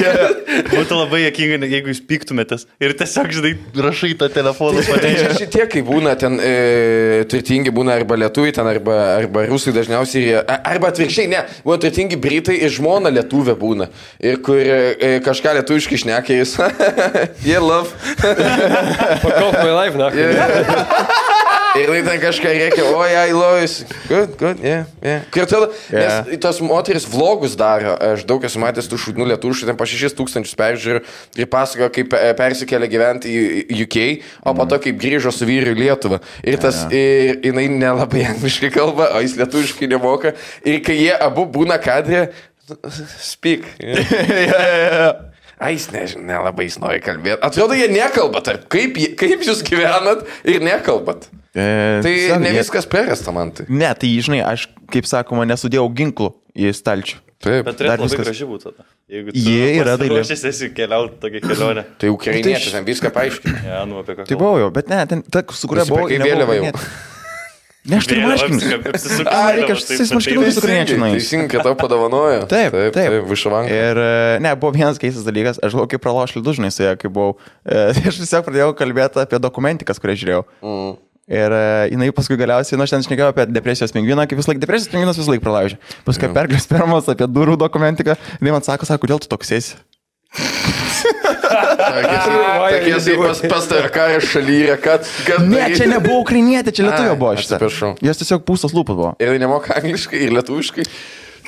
Būtų 0.71 0.97
labai 0.97 1.19
jokinga, 1.27 1.59
ne- 1.61 1.69
jeigu 1.69 1.91
jūs 1.93 1.99
piktumėtės 2.09 2.65
ir 2.81 2.95
tiesiog, 2.97 3.29
žinai, 3.37 3.51
rašai 3.77 4.15
tą 4.17 4.31
telefoną. 4.33 4.81
Tai 4.89 5.11
čia 5.19 5.35
šitie, 5.37 5.67
kai 5.69 5.83
būna 5.85 6.15
ten 6.21 6.39
e, 6.41 7.27
turtingi, 7.29 7.73
būna 7.77 7.99
arba 8.01 8.17
lietuviai, 8.23 8.55
ten 8.57 8.71
arba, 8.71 8.97
arba 9.19 9.45
rusai 9.51 9.75
dažniausiai, 9.77 10.23
ir 10.33 10.49
arba 10.49 10.95
atvirkščiai, 10.95 11.29
ne, 11.29 11.43
būna 11.67 11.83
turtingi 11.85 12.17
britai 12.21 12.57
ir 12.65 12.73
žmona 12.73 13.13
lietuvė 13.13 13.59
būna. 13.61 13.91
Ir 14.25 14.41
kur 14.47 14.57
e, 14.57 15.19
kažką 15.29 15.59
lietuviškai 15.61 16.01
šneka, 16.07 16.41
jis, 16.41 16.57
jie 17.51 17.61
love. 17.61 17.93
Pakalp 18.17 19.61
my 19.61 19.77
life, 19.77 20.01
na. 20.01 21.29
Ir 21.79 21.87
jinai 21.87 22.01
ten 22.07 22.21
kažką 22.23 22.51
reikia, 22.57 22.85
o 22.91 23.03
jai 23.07 23.31
lojus. 23.35 23.75
Good, 24.09 24.33
good, 24.41 24.59
yeah, 24.65 24.89
yeah. 25.05 25.23
Ir 25.37 25.47
tada, 25.47 25.69
Yeah. 25.91 26.27
nes 26.27 26.41
tos 26.43 26.59
moteris 26.65 27.07
vlogus 27.07 27.55
daro, 27.59 27.93
aš 27.95 28.25
daug 28.27 28.43
esu 28.47 28.59
matęs 28.63 28.89
tų 28.91 28.99
šūdų 29.05 29.29
lietuvių, 29.33 29.69
ten 29.69 29.79
po 29.79 29.87
6 29.87 30.17
tūkstančius 30.19 30.57
peržiūrų 30.59 31.03
ir 31.39 31.49
pasakojo, 31.51 31.91
kaip 31.95 32.15
e, 32.19 32.33
persikėlė 32.39 32.91
gyventi 32.91 33.33
į 33.71 33.81
UK, 33.87 33.99
o 34.45 34.55
po 34.59 34.67
to 34.71 34.81
kaip 34.83 34.99
grįžo 35.01 35.33
su 35.35 35.47
vyru 35.49 35.75
į 35.75 35.81
Lietuvą. 35.85 36.21
Ir 36.43 36.59
tas, 36.63 36.83
ir 36.91 37.39
jinai 37.47 37.69
nelabai 37.73 38.27
angliškai 38.35 38.73
kalba, 38.75 39.13
o 39.15 39.23
jis 39.25 39.39
lietuviškai 39.39 39.91
nemoka. 39.91 40.35
Ir 40.67 40.81
kai 40.87 40.99
jie 40.99 41.15
abu 41.15 41.47
būna 41.47 41.79
kadrė, 41.83 42.31
speak. 43.21 43.67
Yeah. 43.81 45.27
Ai, 45.61 45.75
jis 45.75 45.91
nežinau, 45.93 46.25
nelabai 46.25 46.65
jis 46.65 46.79
nori 46.81 47.03
kalbėti. 47.05 47.37
Atrodo, 47.45 47.77
jie 47.77 47.91
nekalba 47.93 48.41
tarp. 48.41 48.63
Kaip, 48.73 48.97
kaip 49.21 49.43
jūs 49.45 49.61
gyvenat 49.67 50.23
ir 50.49 50.63
nekalbat? 50.65 51.27
E, 51.55 51.65
Tai 52.05 52.13
tiesiog 52.13 52.45
ne 52.45 52.53
viskas 52.55 52.87
perėsta 52.87 53.33
man 53.35 53.51
tai. 53.57 53.67
Ne, 53.69 53.91
tai 53.99 54.13
žinai, 54.23 54.41
aš, 54.47 54.69
kaip 54.93 55.09
sakoma, 55.11 55.47
nesudėjau 55.51 55.89
ginklų 55.99 56.31
į 56.55 56.71
stalčių. 56.79 57.19
Taip. 57.41 57.65
Bet 57.65 57.79
turėtų 57.81 58.05
labai 58.05 58.09
viskas- 58.11 58.27
graži 58.29 58.47
būti 58.47 58.67
tada. 58.69 58.85
Jeigu 59.11 59.33
Jie 59.35 59.69
yra 59.81 59.95
dailė. 59.99 60.21
Aš 60.21 60.45
esi 60.45 60.69
keliauti 60.77 61.17
tokią 61.23 61.41
kelionę. 61.41 61.85
Tai 61.99 62.11
ukrainietis, 62.13 62.71
ten 62.75 62.85
viską 62.85 63.11
paaiškina. 63.15 63.63
Ja, 63.65 63.85
nu 63.89 64.03
apie 64.03 64.19
ką. 64.19 64.27
Tai 64.29 64.37
buvau 64.37 64.61
jau, 64.61 64.69
bet 64.75 64.93
ne, 64.93 65.01
ten, 65.09 65.23
ta, 65.25 65.43
su 65.49 65.71
kuria 65.71 65.87
buvau. 65.89 66.05
Nebuvo 66.07 66.29
vėliavą 66.29 66.59
jau. 66.61 66.83
Ne, 67.89 67.97
aš 67.97 68.07
turiu 68.11 68.27
marškinius. 68.29 68.65
A, 69.25 69.39
reikia, 69.57 69.73
aš 69.73 69.87
tais 69.89 70.11
marškinius 70.13 70.59
nueisiu. 70.61 70.99
Teisingai, 71.01 71.49
kad 71.49 71.65
tau 71.65 71.77
padovanojo. 71.81 72.43
Taip, 72.53 72.75
taip. 72.77 72.93
taip. 72.93 73.15
Višavanka. 73.31 73.73
Ir 73.73 74.01
e, 74.05 74.11
ne, 74.45 74.53
buvo 74.61 74.75
vienas 74.77 75.01
keistas 75.01 75.25
dalykas, 75.25 75.57
aš 75.65 75.73
galvoju, 75.73 75.89
kaip 75.95 76.05
praloš 76.05 76.35
lidužnai 76.37 76.69
su 76.75 76.85
ja, 76.85 76.93
kai 77.01 77.09
buvau. 77.09 77.39
E, 77.65 77.87
aš 78.11 78.21
tiesiog 78.21 78.45
pradėjau 78.51 78.75
kalbėti 78.77 79.23
apie 79.25 79.41
dokumentikas, 79.41 80.03
kurią 80.03 80.19
žiūrėjau. 80.21 80.43
Mm. 80.61 80.93
Ir 81.31 81.53
e, 81.55 81.63
jinai 81.93 82.09
paskui 82.15 82.35
galiausiai, 82.41 82.75
nu 82.79 82.83
aš 82.83 82.91
ten 82.97 83.05
šnekėjau 83.07 83.31
apie 83.31 83.45
depresijos 83.55 83.93
pingviną, 83.95 84.25
kaip 84.27 84.41
vis 84.41 84.49
laik, 84.51 84.59
depresijos 84.63 84.91
pingvinas 84.91 85.19
vis 85.21 85.29
laik 85.31 85.45
pralaužė. 85.45 85.77
Paskui 86.09 86.27
Jo. 86.27 86.35
perglės 86.35 86.67
pirmas 86.67 87.07
apie 87.13 87.29
durų 87.31 87.55
dokumentiką, 87.61 88.17
jinai 88.41 88.57
man 88.57 88.67
sako, 88.67 88.89
sako, 88.89 89.05
kodėl 89.07 89.23
tu 89.23 89.31
toks 89.31 89.53
esi? 89.55 89.79
Tokie 91.91 92.95
tai 93.03 93.17
pas, 93.19 93.41
pas 93.51 93.65
tave 93.71 93.89
karą 93.95 94.19
šalyje, 94.23 94.77
kad... 94.83 95.07
kad 95.27 95.47
Ne, 95.47 95.71
čia 95.75 95.87
nebuvo 95.91 96.21
ukrainietė, 96.25 96.75
čia 96.75 96.87
lietuvio 96.87 97.17
buvo 97.19 97.33
šitą. 97.39 97.57
atsiprašau. 97.59 97.93
Jos 98.05 98.21
tiesiog 98.21 98.45
pūstos 98.47 98.75
lūpos 98.77 98.99
buvo. 98.99 99.13
Ir 99.23 99.35
nemoka 99.43 99.75
angliškai 99.81 100.21
ir 100.27 100.35
lietuviškai. 100.37 100.85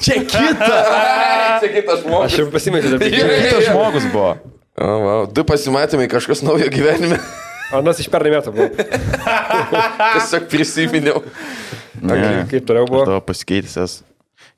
Čia 0.03 0.23
kita. 0.27 0.79
Čia 1.63 1.69
kitas 1.77 2.01
Aš 2.01 2.03
žmogus. 2.07 2.35
jau 2.41 2.47
pasimečiau 2.51 2.97
jo, 2.97 2.99
Kitas 2.99 3.69
žmogus 3.69 4.07
buvo. 4.11 4.33
O, 4.73 4.87
wow. 5.05 5.27
Du 5.31 5.45
pasimatymai, 5.47 6.09
kažkas 6.11 6.43
naujo 6.43 6.67
gyvenime. 6.73 7.19
Anas 7.73 8.01
iš 8.03 8.09
pernai 8.13 8.35
metų 8.37 8.53
buvo. 8.55 8.71
Tiesiog 10.15 10.49
prisiminiau. 10.53 11.23
Ne. 12.03 12.47
Kaip 12.51 12.67
toliau 12.69 12.89
buvo? 12.89 13.05
Tavo 13.09 13.21
pasikeitęs. 13.25 14.03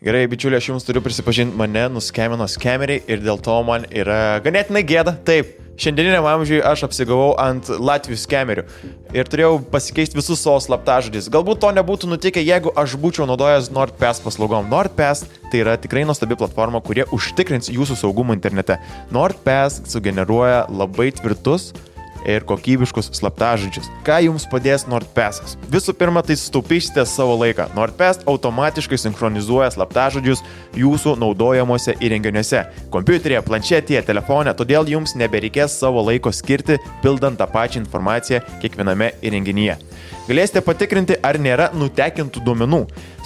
Gerai, 0.05 0.27
bičiuliai, 0.29 0.61
aš 0.61 0.67
jums 0.69 0.85
turiu 0.85 1.01
prisipažinti, 1.01 1.57
mane 1.57 1.87
nuskemino 1.95 2.45
skemeriai 2.51 3.01
ir 3.09 3.23
dėl 3.25 3.39
to 3.41 3.55
man 3.65 3.87
yra 3.89 4.41
ganėtinai 4.45 4.83
gėda. 4.85 5.15
Taip, 5.25 5.55
šiandieniniam 5.81 6.27
amžiui 6.29 6.59
aš 6.67 6.83
apsigavau 6.89 7.31
ant 7.41 7.71
Latvijų 7.71 8.19
skemerių 8.21 8.65
ir 9.17 9.31
turėjau 9.31 9.55
pasikeisti 9.73 10.19
visus 10.19 10.43
savo 10.45 10.59
slaptažodžius. 10.61 11.31
Galbūt 11.33 11.63
to 11.63 11.71
nebūtų 11.79 12.11
nutikę, 12.11 12.43
jeigu 12.45 12.75
aš 12.77 12.99
būčiau 13.01 13.25
naudojęs 13.31 13.71
NordPass 13.73 14.21
paslaugom. 14.27 14.69
NordPass 14.69 15.25
tai 15.49 15.63
yra 15.63 15.79
tikrai 15.81 16.05
nuostabi 16.05 16.37
platforma, 16.37 16.83
kurie 16.85 17.07
užtikrins 17.15 17.73
jūsų 17.73 17.97
saugumą 18.03 18.37
internete. 18.37 18.77
NordPass 19.15 19.87
sugeneruoja 19.95 20.67
labai 20.69 21.15
tvirtus 21.17 21.71
ir 22.25 22.45
kokybiškus 22.49 23.11
slaptažodžius. 23.19 23.91
Ką 24.07 24.19
jums 24.25 24.47
padės 24.51 24.87
NordPassas? 24.91 25.57
Visų 25.73 25.95
pirma, 25.99 26.23
tai 26.27 26.37
sutaupysite 26.41 27.05
savo 27.09 27.37
laiką. 27.41 27.69
NordPass 27.77 28.25
automatiškai 28.31 28.99
sinchronizuoja 29.01 29.71
slaptažodžius 29.75 30.45
jūsų 30.79 31.17
naudojamuose 31.21 31.97
įrenginiuose- 32.01 32.65
kompiuteryje, 32.95 33.43
planšetėje, 33.43 34.05
telefone, 34.07 34.55
todėl 34.55 34.89
jums 34.89 35.15
nebereikės 35.15 35.79
savo 35.79 36.03
laiko 36.05 36.33
skirti, 36.33 36.79
pildant 37.03 37.39
tą 37.39 37.47
pačią 37.47 37.85
informaciją 37.85 38.41
kiekviename 38.61 39.13
įrenginyje. 39.23 39.79
Galėsite 40.25 40.63
patikrinti, 40.65 41.19
ar 41.21 41.37
nėra 41.37 41.67
nutekintų 41.77 42.41
duomenų. 42.47 42.79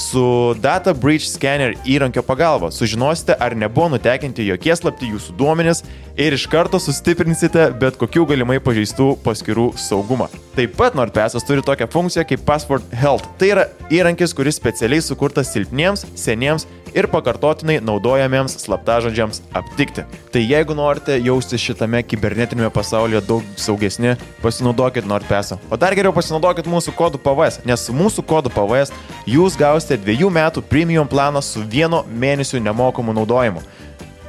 Su 0.03 0.23
Data 0.59 0.91
Breach 0.91 1.29
Scanner 1.31 1.77
įrankio 1.87 2.25
pagalba 2.27 2.73
sužinosite, 2.75 3.37
ar 3.39 3.55
nebuvo 3.55 3.93
nutekinti 3.93 4.47
jokie 4.49 4.75
slapti 4.75 5.13
jūsų 5.13 5.37
duomenys 5.39 5.85
ir 6.19 6.35
iš 6.35 6.49
karto 6.51 6.81
sustiprinsite 6.83 7.69
bet 7.79 8.01
kokių 8.01 8.27
galimai 8.33 8.59
pažeistų 8.59 9.13
paskirų 9.23 9.69
saugumą. 9.79 10.27
Taip 10.57 10.75
pat 10.75 10.99
NordPassas 10.99 11.47
turi 11.47 11.63
tokią 11.63 11.87
funkciją 11.93 12.27
kaip 12.27 12.43
Password 12.49 12.91
Health. 12.91 13.31
Tai 13.39 13.53
yra 13.55 13.69
įrankis, 13.95 14.35
kuris 14.35 14.59
specialiai 14.59 14.99
sukurtas 14.99 15.55
silpniems, 15.55 16.03
seniems 16.19 16.67
ir 16.97 17.09
pakartotinai 17.11 17.79
naudojamiems 17.85 18.57
slaptažodžiams 18.63 19.43
aptikti. 19.57 20.05
Tai 20.33 20.43
jeigu 20.43 20.77
norite 20.77 21.19
jaustis 21.23 21.63
šitame 21.63 22.03
kibernetinėme 22.07 22.71
pasaulyje 22.75 23.23
daug 23.29 23.47
saugesni, 23.61 24.15
pasinaudokit 24.43 25.09
NordPass'o. 25.09 25.59
O 25.71 25.81
dar 25.81 25.97
geriau 25.99 26.15
pasinaudokit 26.17 26.69
mūsų 26.71 26.95
kodų 26.99 27.21
PVS, 27.25 27.61
nes 27.69 27.85
su 27.89 27.97
mūsų 27.97 28.25
kodu 28.29 28.53
PVS 28.55 28.95
jūs 29.29 29.59
gausite 29.59 29.99
dviejų 30.01 30.31
metų 30.33 30.65
premium 30.71 31.09
planą 31.09 31.43
su 31.45 31.65
vieno 31.65 32.05
mėnesių 32.09 32.63
nemokamu 32.65 33.17
naudojimu. 33.21 33.65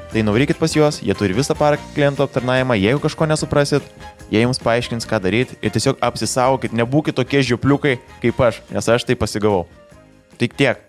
Tai 0.09 0.23
nuvarykit 0.25 0.57
pas 0.57 0.73
juos, 0.73 1.03
jie 1.05 1.13
turi 1.13 1.35
visą 1.37 1.53
parą 1.53 1.77
klientų 1.93 2.25
aptarnavimą, 2.25 2.79
jeigu 2.81 3.03
kažko 3.03 3.27
nesuprasit, 3.29 3.85
jie 4.33 4.41
jums 4.41 4.57
paaiškins, 4.63 5.05
ką 5.05 5.21
daryti 5.21 5.59
ir 5.61 5.75
tiesiog 5.75 6.01
apsisaugokit, 6.01 6.73
nebūkit 6.73 7.19
tokie 7.21 7.45
žiupliukai 7.45 7.99
kaip 8.23 8.41
aš, 8.49 8.63
nes 8.73 8.89
aš 8.89 9.05
tai 9.05 9.19
pasigavau. 9.19 9.67
Tik 10.41 10.57
tiek. 10.57 10.88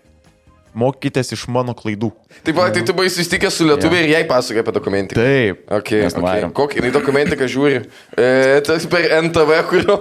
Mokykitės 0.71 1.33
iš 1.35 1.47
mano 1.51 1.73
klaidų. 1.75 2.11
Taip, 2.45 2.55
va, 2.55 2.69
tai 2.71 2.83
tu 2.87 2.93
buvai 2.95 3.09
susitikęs 3.11 3.57
su 3.59 3.65
lietuvė 3.67 4.05
ir 4.05 4.13
jai 4.13 4.21
pasakoja 4.29 4.63
apie 4.63 4.73
dokumentiką. 4.77 5.19
Taip. 5.19 5.65
Okay, 5.81 6.05
okay. 6.07 6.45
Kokį 6.55 6.79
jinai 6.79 6.91
dokumentiką 6.95 7.49
žiūri? 7.51 7.81
E, 8.15 8.29
tas 8.67 8.85
per 8.91 9.03
NTV, 9.17 9.57
kurio. 9.67 9.97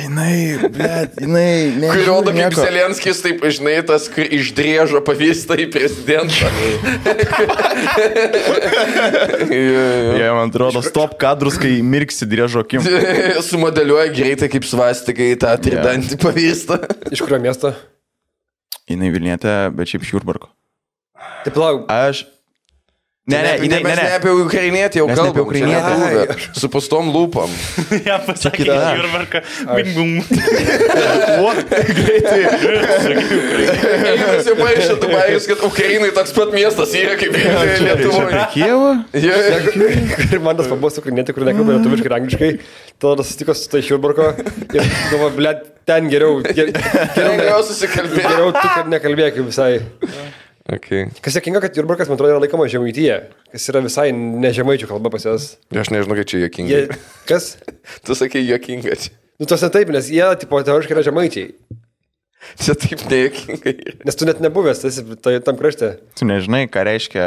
Jinai, 0.00 0.58
bet, 0.74 1.16
jinai, 1.22 1.70
ne. 1.78 1.88
Kai 1.90 2.02
rodo, 2.06 2.34
kaip 2.34 2.54
Zelenskis, 2.58 3.22
taip, 3.24 3.42
žinai, 3.54 3.76
tas, 3.86 4.08
kai 4.10 4.26
išdrėžo 4.38 5.02
pavyzdį 5.06 5.58
į 5.64 5.68
prezidentą. 5.74 6.50
Jie 9.50 10.30
man 10.34 10.50
atrodo, 10.50 10.82
stop 10.86 11.14
kadrus, 11.20 11.58
kai 11.60 11.78
mirksi 11.82 12.26
driežo 12.30 12.66
akim. 12.66 12.82
Sumodeliuoja 13.50 14.10
greitai 14.14 14.50
kaip 14.52 14.66
svastikai 14.66 15.32
tą 15.40 15.54
tridantį 15.62 16.20
pavyzdį. 16.22 16.82
Iš 17.14 17.26
kurio 17.26 17.42
miesto? 17.42 17.74
Jinai 18.90 19.12
Vilnietė, 19.14 19.54
bet 19.76 19.92
šiaip 19.92 20.06
Šiurbarko. 20.08 20.50
Taip, 21.44 21.56
lauk. 21.60 21.86
Aš. 21.92 22.24
Ne, 23.30 23.38
ne, 23.46 23.52
ne, 23.62 23.68
ne, 23.70 23.78
ne 23.84 23.94
ne. 23.94 24.06
apie 24.18 24.30
ukrainietį 24.44 25.00
jau 25.00 25.06
ne 25.06 25.14
apie 25.14 25.22
kalbame. 25.22 25.44
ukrainietį. 25.46 25.92
Ukrainietį. 26.00 26.48
Su 26.60 26.70
pustom 26.72 27.10
lūpom. 27.14 27.50
Ja, 28.08 28.16
pasakė, 28.24 28.64
kita. 28.64 28.76
Jurbarka. 28.98 29.42
Bing, 29.76 29.90
bum. 29.94 30.10
Greitai. 32.00 32.40
Jūs 33.10 34.48
jau 34.50 34.56
paaiškinote, 34.58 35.00
Dubajus, 35.04 35.46
kad 35.50 35.64
Ukrainai 35.68 36.10
toks 36.16 36.32
pat 36.36 36.54
miestas 36.54 36.94
yra 36.98 37.16
kaip 37.20 37.36
Lietuvoje. 37.36 38.44
Kievą? 38.54 38.90
Ir 40.30 40.42
man 40.44 40.58
tas 40.60 40.70
pabos 40.70 40.98
ukrainietė, 41.02 41.34
kur 41.36 41.46
nekalba 41.48 41.76
lietuviškai 41.78 42.10
ir 42.10 42.16
angliškai. 42.18 42.50
Tada 43.00 43.24
susitiko 43.26 43.54
su 43.56 43.68
tai 43.72 43.82
Šiurbarko. 43.86 44.30
Ir 44.74 44.90
galvo, 45.12 45.30
ble, 45.38 45.54
ten 45.88 46.10
geriau. 46.12 46.40
ger- 46.46 46.72
Geriau, 46.74 47.34
Geriau 47.40 47.62
susikalbėti. 47.66 48.24
geriau 48.26 48.52
tu 48.56 48.66
kad 48.76 48.90
nekalbėk 48.92 49.40
visai. 49.46 49.72
Okay. 50.70 51.08
Kas 51.24 51.34
sėkinga, 51.34 51.58
kad 51.64 51.74
Jurbarkas, 51.74 52.06
man 52.10 52.14
atrodo, 52.18 52.34
yra 52.36 52.42
laikoma 52.44 52.68
žemaityje. 52.70 53.16
Kas 53.50 53.64
yra 53.72 53.80
visai 53.82 54.10
ne 54.14 54.52
žemaičių 54.54 54.86
kalba 54.90 55.10
pas 55.10 55.24
jas. 55.26 55.46
Aš 55.74 55.90
nežinau, 55.90 56.14
kad 56.20 56.28
čia 56.30 56.38
Jie, 56.38 56.46
jokinga. 56.46 56.98
kas? 57.26 57.56
Tu 58.06 58.14
sakai 58.18 58.44
jokinga 58.46 58.94
čia. 58.94 59.16
Nu, 59.40 59.48
ne 59.50 59.70
taip, 59.72 59.90
nes 59.94 60.10
jie, 60.12 60.26
tipo, 60.42 60.60
teoriškai 60.62 60.94
yra 60.94 61.02
žemaičiai. 61.06 61.54
Čia 62.60 62.76
taip 62.78 63.02
nejokinga. 63.08 63.72
yra. 63.72 63.96
Nes 64.06 64.20
tu 64.20 64.28
net 64.28 64.44
nebuvęs, 64.44 64.84
esi 64.88 65.04
tai, 65.24 65.38
tam 65.44 65.58
krašte. 65.58 65.94
Tu 66.20 66.28
nežinai, 66.28 66.66
ką 66.70 66.84
reiškia 66.86 67.26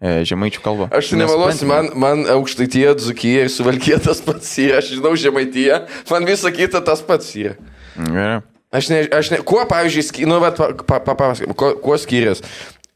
e, 0.00 0.16
žemaičių 0.30 0.64
kalba. 0.64 0.88
Aš 0.94 1.12
nemeluosiu, 1.18 1.68
man, 1.70 1.90
man 1.98 2.24
aukštaitie, 2.38 2.86
dzukyje 3.02 3.44
ir 3.44 3.52
suvalkyje 3.52 4.00
tas 4.08 4.24
pats 4.24 4.56
yra. 4.62 4.78
Aš 4.80 4.94
žinau 4.96 5.12
žemaityje, 5.18 5.82
man 6.10 6.26
visa 6.30 6.54
kita 6.54 6.80
tas 6.86 7.04
pats 7.04 7.34
yra. 7.36 7.58
Gerai. 7.98 8.40
Aš 8.74 8.88
ne, 8.90 8.98
aš 9.14 9.30
ne, 9.30 9.38
kuo, 9.46 9.62
pavyzdžiui, 9.70 10.26
nu, 10.26 10.40
bet, 10.42 10.58
pa, 10.58 10.98
pa, 10.98 10.98
papasakom, 11.14 11.54
kuo, 11.54 11.72
kuo 11.78 11.94
skiriasi 12.00 12.42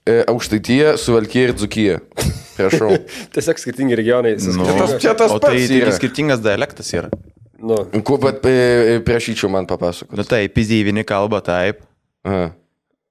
e, 0.09 0.25
aukštaityje, 0.33 0.97
suvalkyje 0.99 1.45
ir 1.49 1.55
dzukyje? 1.61 1.99
Prašau. 2.59 2.97
Tiesiog 3.37 3.61
skirtingi 3.63 3.95
regionai. 4.01 4.35
Nu, 4.43 4.67
tas- 4.67 4.97
skirtingom- 4.97 4.99
čia 5.05 5.15
tas 5.15 5.31
tai 5.31 5.39
pats 5.39 5.53
taigi 5.55 5.79
yra. 5.85 5.93
skirtingas 5.95 6.43
dialektas 6.43 6.91
yra. 6.99 7.13
Nu, 7.59 7.77
Kuo, 8.07 8.19
bet 8.23 8.43
e, 8.47 8.99
prašyčiau 9.07 9.51
man 9.51 9.67
papasakoti. 9.71 10.19
Nu 10.19 10.27
tai, 10.27 10.45
pizdėjai 10.51 10.89
kalba 11.07 11.41
taip. 11.47 11.81
Aha. 12.27 12.49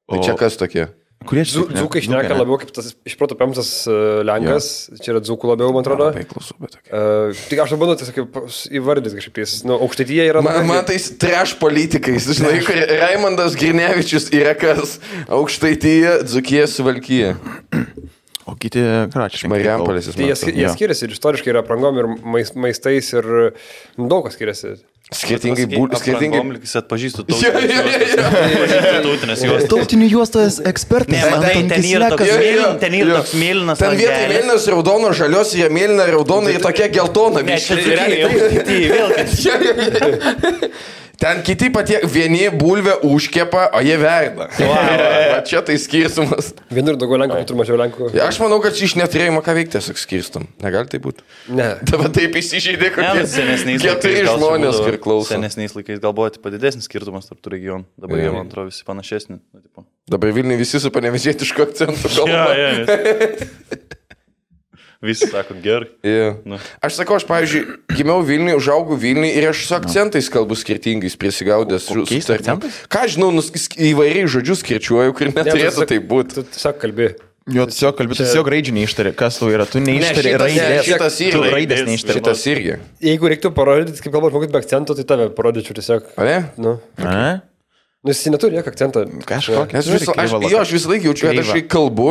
Tai 0.08 0.20
O- 0.20 0.24
čia 0.24 0.36
kas 0.40 0.56
tokie? 0.60 0.86
Kurie 1.26 1.42
Dzū- 1.44 1.66
Dzūkai 1.74 2.04
šneka 2.06 2.36
labiau 2.38 2.60
kaip 2.62 2.70
tas 2.76 2.92
iš 3.08 3.16
proto 3.20 3.36
pamsas 3.36 3.72
uh, 3.90 4.22
Lenkas. 4.28 4.68
Čia 5.02 5.16
yra 5.16 5.22
dzūkų 5.26 5.50
labiau, 5.50 5.74
man 5.76 5.82
atrodo. 5.82 6.12
Labai 6.12 6.28
klausau, 6.30 6.56
bet 6.62 6.76
tokie. 6.78 6.92
Uh, 6.94 7.42
tik 7.50 7.62
aš 7.64 7.74
bandau 7.82 7.98
tiesiog 8.00 8.20
kaip 8.20 8.38
įvardyti 8.80 9.18
kažkaip 9.18 9.40
tais. 9.42 9.56
Nu, 9.68 9.80
aukštaityje 9.82 10.28
yra... 10.30 10.44
Man, 10.46 10.62
man 10.70 10.86
tai 10.88 11.00
treš 11.24 11.58
politikais, 11.60 12.30
žinai, 12.38 12.60
kur 12.64 12.78
Raimondas 13.02 13.58
Grinevičius 13.60 14.30
yra 14.38 14.54
kas 14.60 15.00
aukštaityje, 15.26 16.20
dzukyje, 16.30 16.70
suvalkyje. 16.78 17.34
O 18.48 18.56
kiti, 18.56 18.80
kračiai. 19.12 19.50
Marijampolės 19.52 20.08
Tai 20.16 20.30
jie, 20.30 20.36
jie 20.56 20.70
skiriasi 20.72 21.04
ir 21.08 21.16
istoriškai 21.18 21.52
ir 21.52 21.58
aprangom, 21.60 21.98
ir 22.00 22.08
mais, 22.24 22.54
maistais, 22.56 23.10
ir 23.12 23.28
nu, 23.98 24.08
daug 24.08 24.24
kas 24.28 24.38
skiriasi. 24.40 24.78
Skirtingai, 25.08 25.64
bū, 25.72 25.88
skirtingai. 25.96 26.42
Komlikis 26.42 26.74
atpažįstu 26.82 27.24
tautinės 27.30 29.44
juostas. 29.46 29.70
Tautinių 29.72 30.08
juostos 30.12 30.58
ekspertas. 30.68 31.16
Ne, 31.16 31.22
matai, 31.32 31.64
ten 31.72 31.80
yra 31.88 32.10
toks 32.12 32.28
mėlynas, 32.28 32.76
ten 32.82 32.92
yra 32.98 33.22
toks 33.22 33.32
mėlynas. 33.40 33.80
Ten 33.80 33.96
vietoj 34.02 34.26
mėlynas, 34.34 34.68
raudono, 34.74 35.10
žalios, 35.16 35.50
jie 35.56 35.68
mėlyna, 35.72 36.04
raudona 36.12 36.52
ir 36.52 36.60
tokia 36.64 36.88
geltona. 36.92 37.40
Ne, 37.48 37.56
čia 37.64 37.80
realiai 37.80 38.28
vėl. 38.92 39.16
Ten 41.18 41.40
kiti 41.42 41.72
patie, 41.74 41.98
vieni 42.06 42.44
bulvę 42.54 42.94
užkepa, 43.08 43.72
o 43.74 43.80
jie 43.82 43.96
verda. 43.98 44.46
Va 45.34 45.40
čia 45.48 45.64
tai 45.66 45.78
skirstumas. 45.82 46.52
Vienur 46.74 46.98
daugiau 47.00 47.18
lenkų, 47.24 47.40
kitur 47.42 47.58
mažiau 47.58 47.80
lenkų. 47.82 48.10
Aš 48.22 48.38
manau, 48.44 48.60
kad 48.62 48.78
iš 48.78 48.94
neturėjimo 49.00 49.42
ką 49.46 49.56
veikti, 49.58 49.74
tiesiog 49.80 49.98
skirstam. 50.02 50.46
Negali 50.62 50.92
tai 50.94 51.00
būti. 51.02 51.26
Ne. 51.58 51.72
Dabar 51.90 52.12
taip 52.14 52.38
įsižeidė, 52.38 52.92
Ne, 52.92 52.94
kokie 53.00 53.24
nu, 53.24 53.30
senesniais 53.34 53.82
keturi 53.88 54.22
laikais 54.22 54.38
žmonės, 54.38 54.82
kur 54.86 55.00
klauso. 55.08 55.32
Senesniais 55.34 55.74
laikais 55.78 56.02
gal 56.04 56.14
buvo 56.18 56.30
tipo, 56.38 56.54
didesnis 56.54 56.86
skirtumas 56.90 57.26
tarp 57.32 57.42
tų 57.42 57.56
regionų. 57.58 57.90
Dabar 58.06 58.22
jie, 58.22 58.30
man 58.38 58.46
atrodo, 58.52 58.70
visi 58.70 58.86
panašesni. 58.88 59.40
Nu. 59.42 59.88
Dabar 60.08 60.32
Vilniui 60.38 60.62
visi 60.62 60.80
su 60.80 60.94
panevežėtišku 60.94 61.66
akcentu 61.66 62.08
Ja, 62.14 62.22
kalba. 62.22 62.54
ja, 62.56 62.70
nes- 62.78 63.88
Visi 65.02 65.28
sako 65.30 65.54
gerai. 65.62 65.90
Yeah. 66.04 66.40
Nu. 66.46 66.58
Aš 66.82 66.96
sakau, 66.98 67.20
aš, 67.20 67.26
pavyzdžiui, 67.30 67.78
gimiau 67.94 68.24
Vilniui, 68.26 68.56
užaugau 68.58 68.98
Vilniui 68.98 69.30
ir 69.38 69.46
aš 69.52 69.68
su 69.70 69.76
akcentais 69.78 70.30
kalbu 70.34 70.58
skirtingais, 70.58 71.14
prisigaudęs. 71.22 71.86
Kokiais 71.92 72.30
akcentais? 72.34 72.80
Ką 72.90 73.04
žinau, 73.14 73.30
nus, 73.36 73.52
įvairiai 73.78 74.26
žodžius 74.26 74.66
kirčiuoju, 74.66 75.14
kur 75.18 75.30
neturėtų 75.30 75.86
tai 75.94 76.00
būti. 76.02 76.40
Tu 76.40 76.46
tiesiog 76.50 76.80
kalbi. 76.82 77.12
Jo, 77.48 77.64
tiesiog 77.70 77.94
kalbėti, 77.96 78.26
tiesiog 78.26 78.50
raidžių 78.52 78.74
neištari. 78.76 79.12
Kas 79.16 79.38
tu 79.40 79.48
yra? 79.54 79.64
Tu 79.70 79.80
neištari 79.80 80.34
šitas- 80.34 80.42
raidės. 80.42 80.72
ne, 80.74 80.80
šitas 80.84 81.20
irgi. 81.24 81.52
raidės 81.54 81.84
neištari. 81.88 82.18
Šitas 82.20 82.42
irgi. 82.52 82.74
Jeigu 83.08 83.30
reiktų 83.32 83.54
parodyti, 83.56 84.02
kaip 84.04 84.12
kalba 84.18 84.34
žmogus 84.34 84.52
be 84.52 84.60
akcento, 84.60 84.98
tai 84.98 85.06
tave 85.08 85.30
parodyčiau 85.38 85.78
tiesiog. 85.78 86.10
Ne? 86.28 86.42
Nu, 86.58 86.74
A? 87.00 87.40
Nu 88.06 88.14
jis 88.14 88.22
neturi 88.32 88.60
jokio 88.60 88.72
akcento. 88.74 89.04
Kažkokį. 89.28 89.74
Nes 89.78 89.90
vis, 89.92 90.06
aš, 90.14 90.36
jo, 90.52 90.62
aš 90.62 90.72
visą 90.76 90.92
laiką 90.94 91.10
jaučiu, 91.10 91.28
kad 91.32 91.42
aš 91.44 91.52
kai 91.58 91.64
kalbu, 91.74 92.10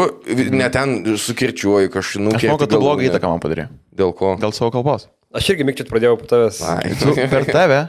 ne 0.56 0.68
ten 0.74 0.96
sukirčiuoju 1.22 1.92
kažkaip. 1.94 2.28
Aš 2.36 2.44
manau, 2.48 2.60
kad 2.60 2.72
tu 2.74 2.82
blogą 2.82 3.06
įtaką 3.08 3.32
man 3.36 3.40
padarė. 3.42 3.68
Dėl 3.96 4.12
ko? 4.18 4.34
Dėl 4.42 4.52
savo 4.56 4.72
kalbos. 4.74 5.08
Aš 5.36 5.52
irgi 5.54 5.66
mikčiat 5.68 5.88
pradėjau 5.92 6.18
po 6.20 6.28
tavęs. 6.30 6.60
Ai, 6.64 6.94
Tu 7.00 7.16
per 7.30 7.48
tave, 7.56 7.80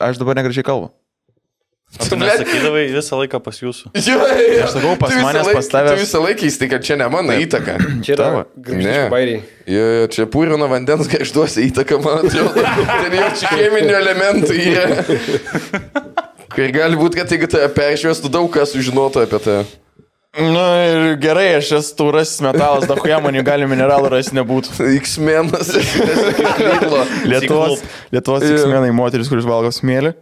aš 0.00 0.20
dabar 0.22 0.38
negražiai 0.42 0.66
kalbu. 0.66 0.92
O 1.96 2.04
tu 2.10 2.16
nesakydavai 2.18 2.88
visą 2.90 3.14
laiką 3.20 3.38
pas 3.40 3.60
jūsų. 3.62 3.92
Jo, 3.94 4.16
jo. 4.18 4.64
Aš 4.64 4.72
sakau, 4.74 4.94
pas 4.98 5.12
manęs, 5.22 5.46
laik- 5.46 5.54
pas 5.60 5.68
tavęs. 5.70 5.94
Tu 5.94 6.02
visą 6.02 6.22
laiką 6.24 6.48
įstai, 6.48 6.68
kad 6.72 6.82
čia 6.84 6.96
ne 6.98 7.06
mano 7.12 7.36
įtaka. 7.38 7.76
Čia 8.04 8.16
yra 8.16 8.24
Tavo. 8.24 8.40
Ne. 8.74 9.36
Jo, 9.70 9.84
jo, 10.00 10.08
čia 10.10 10.26
pūrino 10.30 10.66
vandens 10.70 11.06
garžduose 11.10 11.62
įtaka, 11.62 12.00
man 12.02 12.26
atrodo. 12.26 12.66
Ten 13.06 13.14
jau 13.20 13.30
čia 13.38 13.52
cheminių 13.54 13.94
elementų 14.02 14.58
yra. 14.66 16.02
Kai 16.56 16.70
gali 16.72 16.96
būti, 16.96 17.18
kad 17.20 17.32
jeigu 17.32 17.48
tave 17.52 17.68
peršviestų, 17.76 18.30
daug 18.32 18.48
kas 18.52 18.72
sužinotų 18.72 19.26
apie 19.26 19.40
tai. 19.44 19.58
Na 20.36 20.64
ir 20.84 21.14
gerai, 21.20 21.46
aš 21.56 21.70
esu 21.78 21.94
taurasis 21.96 22.42
metalas, 22.44 22.84
da 22.88 22.96
kuo 23.00 23.20
man 23.24 23.36
jų 23.38 23.44
gali 23.44 23.68
mineralų 23.68 24.10
rasti 24.12 24.36
nebūtų. 24.36 24.74
X-menas. 25.00 25.70
Lietuvos, 27.32 27.84
Lietuvos 28.12 28.44
tiksmenai 28.44 28.92
moteris, 28.96 29.32
kuris 29.32 29.48
valgo 29.48 29.72
smėlį. 29.72 30.12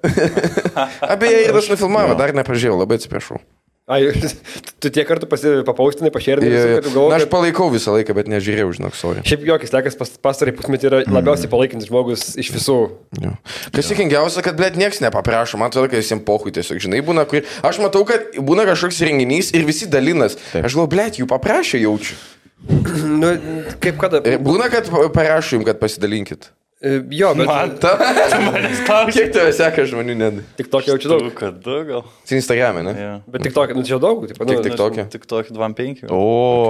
Abeje, 1.02 1.48
ir 1.48 1.58
aš 1.58 1.72
nufilmavau, 1.74 2.14
dar 2.18 2.34
nepažiūrėjau, 2.38 2.78
labai 2.84 3.00
atsiprašau. 3.00 3.42
Ai, 3.84 4.06
tu 4.80 4.88
tiek 4.88 5.04
kartų 5.04 5.28
papaustinai, 5.66 6.08
pašėrinai, 6.12 6.52
galvoju, 6.86 7.10
Na, 7.12 7.18
aš 7.18 7.26
palaikau 7.28 7.66
visą 7.72 7.92
laiką, 7.92 8.14
bet 8.16 8.30
nežiūrėjau, 8.32 8.70
žinok, 8.78 8.96
sorry. 8.96 9.24
Šiaip 9.28 9.44
jokis 9.44 9.74
lekas 9.74 9.98
pas, 10.00 10.12
pastarai 10.24 10.54
pusmetį 10.56 10.88
yra 10.88 11.00
labiausiai 11.04 11.50
palaikantis 11.52 11.90
žmogus 11.90 12.30
iš 12.40 12.48
visų. 12.54 12.78
Jo. 13.20 13.34
Kas 13.76 13.92
įkingiausia, 13.92 14.40
kad, 14.46 14.56
blėt, 14.56 14.80
niekas 14.80 15.02
nepaprašo, 15.04 15.60
man 15.60 15.68
atrodo, 15.68 15.92
kad 15.92 16.00
visiems 16.00 16.24
pohui 16.24 16.54
tiesiog, 16.56 16.80
žinai, 16.80 17.02
būna, 17.04 17.26
kur... 17.28 17.44
Aš 17.60 17.82
matau, 17.84 18.06
kad 18.08 18.32
būna 18.40 18.64
kažkoks 18.70 19.04
renginys 19.04 19.52
ir 19.52 19.68
visi 19.68 19.90
dalinas. 19.92 20.38
Taip. 20.54 20.64
Aš 20.64 20.78
galvoju, 20.78 20.92
blėt, 20.96 21.20
jų 21.20 21.28
paprašė 21.28 21.84
jaučiu. 21.84 22.16
Nu, 23.20 23.36
kaip 23.84 24.00
kada? 24.00 24.24
Būna, 24.40 24.72
kad 24.72 24.88
parašo 25.12 25.58
jums, 25.58 25.68
kad 25.68 25.76
pasidalinkit. 25.82 26.48
E, 26.84 26.98
Jo, 27.16 27.30
bet 27.38 27.48
Man, 27.48 27.70
Ta, 27.80 27.94
manęs 28.46 28.82
klausia. 28.84 29.14
kiek 29.16 29.30
tave 29.32 29.52
seka 29.56 29.86
žmonių, 29.88 30.16
net? 30.20 30.40
tik 30.58 30.68
tokia 30.72 30.92
jaučiu 30.92 31.08
daug. 31.14 31.22
Tu 31.30 31.34
kada 31.38 31.78
gal? 31.88 32.02
Tai 32.28 32.36
Instagram'e, 32.36 32.82
ne? 32.84 32.92
Ja. 33.00 33.12
Bet 33.26 33.46
tik 33.46 33.54
tokia, 33.56 33.76
nu 33.78 33.84
čia 33.88 33.96
daug. 34.02 34.26
Taip, 34.28 34.40
nu, 34.44 34.50
Tik- 34.52 34.64
tik 34.68 34.76
tokia. 34.80 35.06
Tik 35.14 35.24
tokį 35.30 35.54
25. 35.56 36.04
O, 36.12 36.24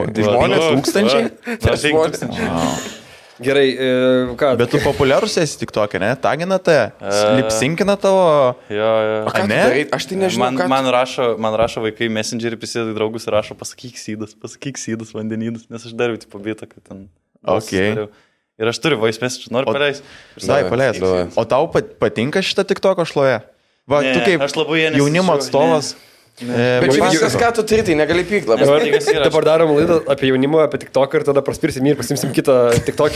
Okay. 0.04 0.14
tai 0.14 0.28
žmonės 0.28 0.68
tūkstančiai? 0.76 1.24
Na, 1.50 1.74
žmonės. 1.74 2.22
5000. 2.22 3.00
Gerai, 3.42 3.64
e, 3.74 3.86
ką? 4.38 4.52
Bet 4.60 4.70
tu 4.70 4.78
populiarus 4.78 5.32
esi 5.42 5.56
tik 5.58 5.72
tokia, 5.74 5.98
ne? 5.98 6.12
Tagina 6.22 6.54
te, 6.62 6.76
lipsinkina 7.34 7.96
tavo. 7.98 8.54
Jo, 8.70 8.90
jo. 9.08 9.16
Tu 9.34 9.46
ne? 9.50 9.56
darai? 9.58 9.80
Aš 9.96 10.06
tai 10.12 10.18
nežinau, 10.20 10.52
Man, 10.54 10.68
man, 10.70 10.86
rašo, 10.94 11.32
man 11.42 11.56
rašo 11.58 11.82
vaikai 11.82 12.06
messengerį, 12.14 12.60
prisideda 12.62 12.94
į 12.94 12.98
draugus 13.00 13.26
ir 13.26 13.34
rašo, 13.34 13.56
pasakyk 13.58 13.98
sydas, 13.98 14.36
pasakyk 14.38 14.78
sydas, 14.78 15.10
vandenynas, 15.16 15.66
nes 15.66 15.82
aš 15.90 15.96
dariau 15.98 16.20
tipo 16.22 16.38
bitą, 16.38 16.70
kad 16.70 16.78
ten. 16.86 17.08
Okay. 17.42 17.90
dariau. 17.90 18.08
Ir 18.60 18.68
aš 18.70 18.78
turiu 18.78 19.00
voice 19.02 19.18
message, 19.22 19.50
noriu 19.50 19.66
paleisti. 19.74 20.04
Visai 20.38 20.60
Davai, 20.62 20.70
paleis. 20.70 20.98
davai. 21.02 21.24
O 21.34 21.44
tau 21.44 21.66
pat- 21.74 21.96
patinka 21.98 22.38
šitą 22.38 22.62
tik 22.68 22.78
toko 22.84 23.02
šloje? 23.02 23.40
Va, 23.90 24.00
Ne, 24.00 24.12
tu 24.14 24.20
kaip 24.24 24.40
jaunimo 24.94 25.34
atstovas. 25.34 25.94
E, 26.34 26.80
Bet 26.82 26.90
čia 26.90 27.04
viskas, 27.12 27.34
ką 27.38 27.48
tu 27.54 27.62
turi, 27.62 27.82
tai 27.86 27.94
negali 27.94 28.24
pykti 28.26 28.48
labai. 28.50 28.64
Dabar, 28.66 28.80
Dabar- 28.82 29.14
yra- 29.14 29.24
dabar 29.26 29.44
darom 29.46 29.70
laidą 29.76 29.98
apie 30.10 30.30
jaunimą, 30.32 30.64
apie 30.64 30.78
TikTok 30.82 31.14
ir 31.14 31.22
tada 31.28 31.42
praspirsim 31.46 31.86
ir 31.86 31.94
pasimsim 31.98 32.32
kitą 32.34 32.56
TikTok. 32.86 33.12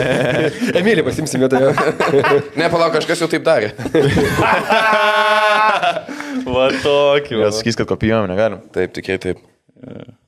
Emilį 0.80 1.04
pasimsim 1.04 1.40
vietą. 1.44 1.60
Ne, 2.56 2.68
palauk, 2.72 2.94
kažkas 2.96 3.20
jau 3.20 3.28
taip 3.28 3.44
darė. 3.44 3.72
Va 6.50 6.68
tokį. 6.80 7.34
Gal 7.36 7.44
va. 7.48 7.52
sakys, 7.54 7.76
kad 7.78 7.88
kopijuojam, 7.90 8.28
negalim. 8.30 8.60
Taip, 8.74 8.92
tikrai 8.96 9.18
taip. 9.22 9.40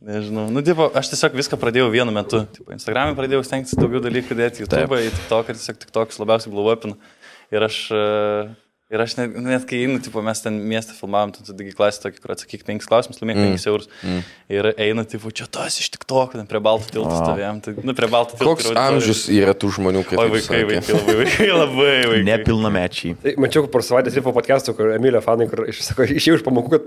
Nežinau. 0.03 0.47
Nu, 0.51 0.63
tipo, 0.65 0.89
aš 0.97 1.13
tiesiog 1.13 1.37
viską 1.37 1.59
pradėjau 1.61 1.91
vienu 1.93 2.13
metu. 2.15 2.43
Tipo, 2.57 2.73
Instagram'e 2.75 3.17
pradėjau 3.19 3.45
stengtis 3.47 3.77
daugiau 3.79 4.01
dalykų 4.05 4.37
dėti, 4.39 4.65
YouTube, 4.65 4.99
į 4.99 5.13
TikTok 5.13 5.53
ir 5.53 5.59
tiesiog 5.59 5.81
TikTokas 5.83 6.21
labiausiai 6.23 6.53
bluvopina. 6.55 6.97
Ir 7.53 7.67
aš, 7.69 7.79
e, 7.93 8.03
ir 8.93 9.01
aš 9.01 9.15
net, 9.17 9.33
net 9.41 9.65
kai 9.69 9.83
einu, 9.87 9.97
tipo, 10.05 10.21
mes 10.25 10.43
ten 10.45 10.59
miestą 10.69 10.93
filmavom, 10.97 11.33
su 11.33 11.55
digi 11.57 11.73
klasė 11.77 12.03
tokį, 12.05 12.19
kur 12.23 12.35
atsakyk 12.35 12.65
penkis 12.67 12.89
klausimus, 12.91 13.21
laimėk 13.23 13.39
mm. 13.39 13.47
penkis 13.49 13.65
eurus. 13.71 13.89
Mm. 14.05 14.21
Ir 14.53 14.69
einu, 14.85 15.05
tipo, 15.09 15.33
čia 15.33 15.47
tas 15.49 15.79
iš 15.81 15.89
TikTok, 15.95 16.37
ten 16.37 16.49
prie 16.51 16.61
baltų 16.63 16.91
tiltų 16.93 17.09
Wow. 17.13 17.23
stovėjom. 17.25 17.61
Tai, 17.65 17.73
nu, 17.89 17.95
prie 17.97 18.09
baltų 18.13 18.37
tiltų. 18.37 18.49
Koks 18.51 18.69
amžius 18.77 19.23
yra 19.33 19.55
tų 19.57 19.71
žmonių, 19.79 20.03
kaip 20.09 20.21
Oi, 20.21 20.29
vaikai, 20.35 20.61
vaikai, 20.69 20.93
labai 20.99 21.17
vaikai, 21.23 21.49
labai 21.53 21.95
vaikai. 22.13 22.27
Nepilnamečiai. 22.29 23.15
Tai 23.23 23.35
Mačiau 23.43 23.69
por 23.73 23.85
savaitės 23.87 24.19
ripo 24.19 24.35
podcastų, 24.37 24.77
kur 24.77 24.93
Emilio 24.93 25.23
fanai, 25.25 25.49
kur 25.51 25.65
iš, 25.73 25.81
sako, 25.89 26.05
išėjau 26.13 26.41
iš 26.41 26.45
pamokų, 26.47 26.69
kad 26.77 26.83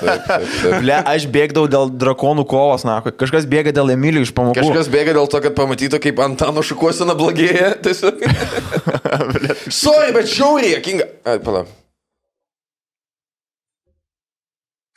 taip, 0.00 0.24
taip. 0.30 0.78
Ble, 0.80 0.96
aš 1.12 1.28
bėgdavau 1.32 1.68
dėl 1.72 1.92
drakonų 2.00 2.46
kovos, 2.48 2.86
na, 2.88 2.98
kažkas 3.04 3.48
bėga 3.50 3.74
dėl 3.76 3.92
Emilijų 3.94 4.30
iš 4.30 4.34
pamokų. 4.36 4.60
Kažkas 4.62 4.90
bėga 4.92 5.16
dėl 5.18 5.30
to, 5.32 5.42
kad 5.44 5.56
pamatytų, 5.58 6.00
kaip 6.08 6.24
Antano 6.24 6.64
šukuosena 6.66 7.16
blogėja. 7.18 7.74
Tiesiog. 7.84 8.24
Sorry, 9.70 10.12
bet 10.14 10.26
žiauriai, 10.30 10.76
jokinga. 10.76 11.06
Ai, 11.26 11.38
palauk. 11.42 11.68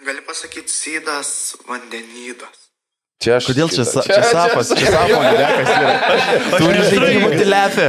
Gali 0.06 0.22
pasakyti 0.28 0.72
sydas 0.72 1.56
vandenidas. 1.68 2.68
Čia 3.20 3.34
aš. 3.36 3.50
Kodėl 3.50 3.68
čia, 3.68 3.84
sa, 3.84 4.00
čia 4.06 4.22
sapas, 4.24 4.70
čia 4.80 4.94
sapo 4.94 5.18
gyvekas 5.20 5.72
yra? 5.76 5.90
Turi 6.62 6.84
žaidimų 6.88 7.32
dilepę. 7.36 7.88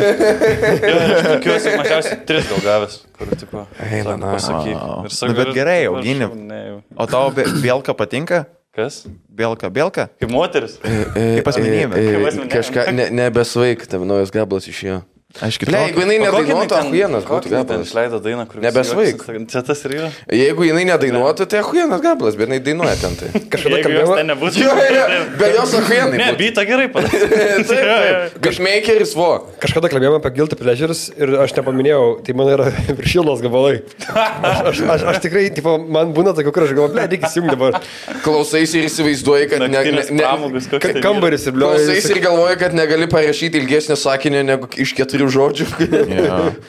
Tikiuosi, 1.37 1.75
mažiausiai 1.79 2.17
tris 2.27 2.49
gal 2.51 2.65
gavęs, 2.65 2.97
kur, 3.15 3.31
tipo, 3.39 3.63
Eina, 3.87 4.17
na. 4.19 4.33
Wow. 4.35 5.07
Ir 5.07 5.15
Nu, 5.31 5.37
bet 5.39 5.53
gerai, 5.55 5.77
"Dabar 5.87 6.01
augini." 6.01 6.27
šau, 6.27 6.35
ne, 6.51 6.59
jau." 6.67 6.81
O 6.99 7.07
tau 7.07 7.31
be- 7.37 7.47
Bielka 7.63 7.95
patinka? 7.95 8.41
Kas? 8.75 9.05
Bielka, 9.31 9.71
Bielka? 9.71 10.09
Kaip 10.19 10.35
moteris. 10.35 10.75
Kaip 10.83 11.47
asmenybė. 11.53 11.95
Kaip 11.95 12.27
asmenybė. 12.33 12.51
Kažką 12.57 12.89
ne, 12.99 13.07
nebesvaik, 13.23 13.87
tam 13.87 14.09
naujas 14.11 14.35
gabalas 14.35 14.67
išėjo. 14.67 15.05
Ble, 15.31 15.47
kitaip. 15.55 15.77
jeigu 15.79 16.03
jinai 16.03 16.17
nedainuotų, 16.25 16.75
ahujienas 16.75 17.27
būtų 17.29 17.51
gabalas. 17.53 17.87
Išleido 17.87 18.19
dainą, 18.25 18.45
kur... 18.51 18.59
Nebesvaik. 18.65 19.21
Čia 19.53 19.61
tas 19.63 19.79
ir 19.87 19.93
yra. 19.95 20.09
Jeigu 20.35 20.65
jinai 20.67 20.83
nedainuotų, 20.89 21.45
tai 21.53 21.61
ahujienas 21.63 22.01
gabalas, 22.03 22.35
bet 22.35 22.49
jinai 22.49 22.59
dainuoja 22.67 22.97
ten 22.99 23.15
tai. 23.15 23.29
Kažkada 23.53 23.79
ten 23.79 23.85
kalbėjome. 23.87 24.25
nebūtų. 24.33 24.65
Jo, 24.65 24.75
jo, 24.91 25.05
be 25.39 25.51
jos 25.55 25.75
ahujienai. 25.79 26.19
Ne, 26.19 26.27
byta 26.41 26.65
gerai 26.67 26.89
padarė. 26.97 28.09
Gashmakeris 28.43 29.15
vo. 29.21 29.29
Kažkada 29.63 29.93
kalbėjome 29.93 30.19
apie 30.19 30.33
Guilty 30.35 30.59
Pleasures 30.59 31.05
ir 31.15 31.37
aš 31.47 31.55
nepaminėjau, 31.61 32.03
tai 32.27 32.37
man 32.41 32.51
yra 32.57 32.67
viršilnos 32.91 33.47
gabalai. 33.47 33.77
Aš, 34.11 34.65
aš, 34.73 34.83
aš, 34.97 35.07
aš 35.15 35.23
tikrai, 35.29 35.47
tipo, 35.55 35.77
man 35.79 36.11
būna 36.17 36.35
tokių, 36.35 36.57
kur 36.59 36.67
aš 36.67 36.75
galvoju, 36.75 36.97
ble, 36.97 37.07
reikia 37.07 37.31
įsijungti 37.31 37.55
dabar. 37.55 37.79
Klausaisi 38.27 38.83
ir 38.83 38.91
įsivaizduoji, 38.91 39.49
kad 39.55 39.63
ne, 39.63 39.71
ne, 39.95 40.05
ne, 40.11 40.67
tai 40.75 41.07
Kambaris 41.07 41.47
ir 41.47 41.55
bliuoja. 41.55 41.79
Klausais 41.87 42.11
ir 42.11 42.23
galvoji, 42.27 42.59
kad 42.67 42.75
negali 42.75 43.07
parašyti 43.11 43.63
ilgesnio 43.63 43.99
sakinio 44.01 44.43
negu 44.47 44.67
iš 44.81 44.97
keturių 44.99 45.20
žodžių. 45.29 45.67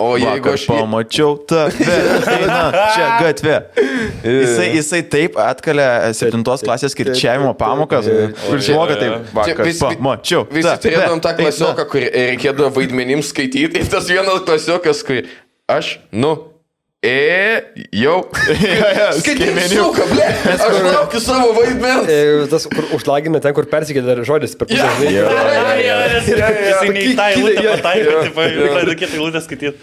O 0.01 0.09
jeigu 0.19 0.49
Vakar 0.49 0.57
aš... 0.57 0.65
pamačiau 0.67 1.37
tave, 1.47 1.95
eina 2.35 2.59
čia 2.95 3.07
gatvė. 3.21 3.55
Jisai, 4.25 4.67
jisai 4.75 5.01
taip 5.13 5.37
atkalė 5.41 5.87
7 6.17 6.43
klasės 6.43 6.97
kirčiavimo 6.97 7.53
pamokas, 7.59 8.09
kur 8.43 8.59
išmoka 8.59 8.99
taip. 8.99 9.31
Vakar 9.37 9.65
vis- 9.69 9.81
pamačiau. 9.83 10.45
Visi 10.51 10.67
tave, 10.67 10.81
turėdavom 10.87 11.23
tą 11.23 11.35
klasioką, 11.39 11.87
kur 11.91 12.07
reikėdavo 12.07 12.71
vaidmenims 12.75 13.31
skaityti. 13.31 13.81
Ir 13.81 13.91
tas 13.91 14.09
vienas 14.11 14.43
klasiokas, 14.47 15.03
kur 15.07 15.23
aš, 15.71 15.95
nu, 16.11 16.35
e, 17.01 17.63
jau. 17.97 18.17
Skaityk, 19.19 19.57
suka, 19.73 20.05
ble. 20.11 20.27
Aš 20.53 20.77
laukiu 20.85 21.21
savo 21.23 21.51
vaidmens. 21.57 22.05
E, 22.11 22.47
Tas, 22.51 22.67
kur 22.69 22.85
užlagina 22.97 23.41
ten, 23.41 23.55
kur 23.57 23.65
persikėlė 23.71 24.05
dar 24.11 24.23
žodis 24.27 24.53
per 24.59 24.69
pusę. 24.69 24.85
žinai. 25.01 25.25
Jisai 26.21 26.89
ne 26.93 27.05
į 27.09 27.13
tą 27.17 27.27
eilutę 27.33 27.65
Jo. 27.65 27.75
pataiko, 27.81 28.17
tipo, 28.29 28.47
pradeda 28.61 28.97
kitą 29.01 29.13
eilutę 29.17 29.41
skaityti. 29.47 29.77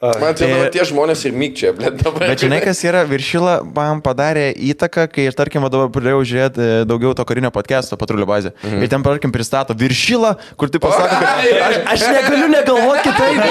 Man 0.00 0.32
tai 0.32 0.46
dabar 0.48 0.70
tie 0.72 0.80
žmonės 0.88 1.26
ir 1.28 1.34
mykčia, 1.36 1.74
ble. 1.76 1.90
Dabar. 1.92 2.30
Bet 2.30 2.40
žinai, 2.40 2.62
kas 2.64 2.78
yra, 2.88 3.02
viršila 3.04 3.60
man 3.76 4.00
padarė 4.00 4.48
įtaką, 4.72 5.04
kai 5.12 5.28
ir, 5.28 5.34
tarkim, 5.36 5.60
dabar 5.68 5.92
pradėjau 5.92 6.24
žiūrėti 6.30 6.62
e, 6.64 6.88
daugiau 6.88 7.12
to 7.12 7.20
karinio 7.28 7.52
podcast'o 7.52 8.00
patrulio 8.00 8.24
bazė. 8.24 8.56
Mhm. 8.64 8.80
Ir 8.80 8.88
ten, 8.88 9.04
tarkim, 9.04 9.28
pristato 9.34 9.76
viršilą, 9.76 10.40
kur 10.56 10.72
tai 10.72 10.80
pasako, 10.80 11.20
kad 11.20 11.44
aš, 11.66 11.76
aš 11.92 12.00
negaliu 12.16 12.48
negalvoti 12.48 13.04
kitaip. 13.10 13.44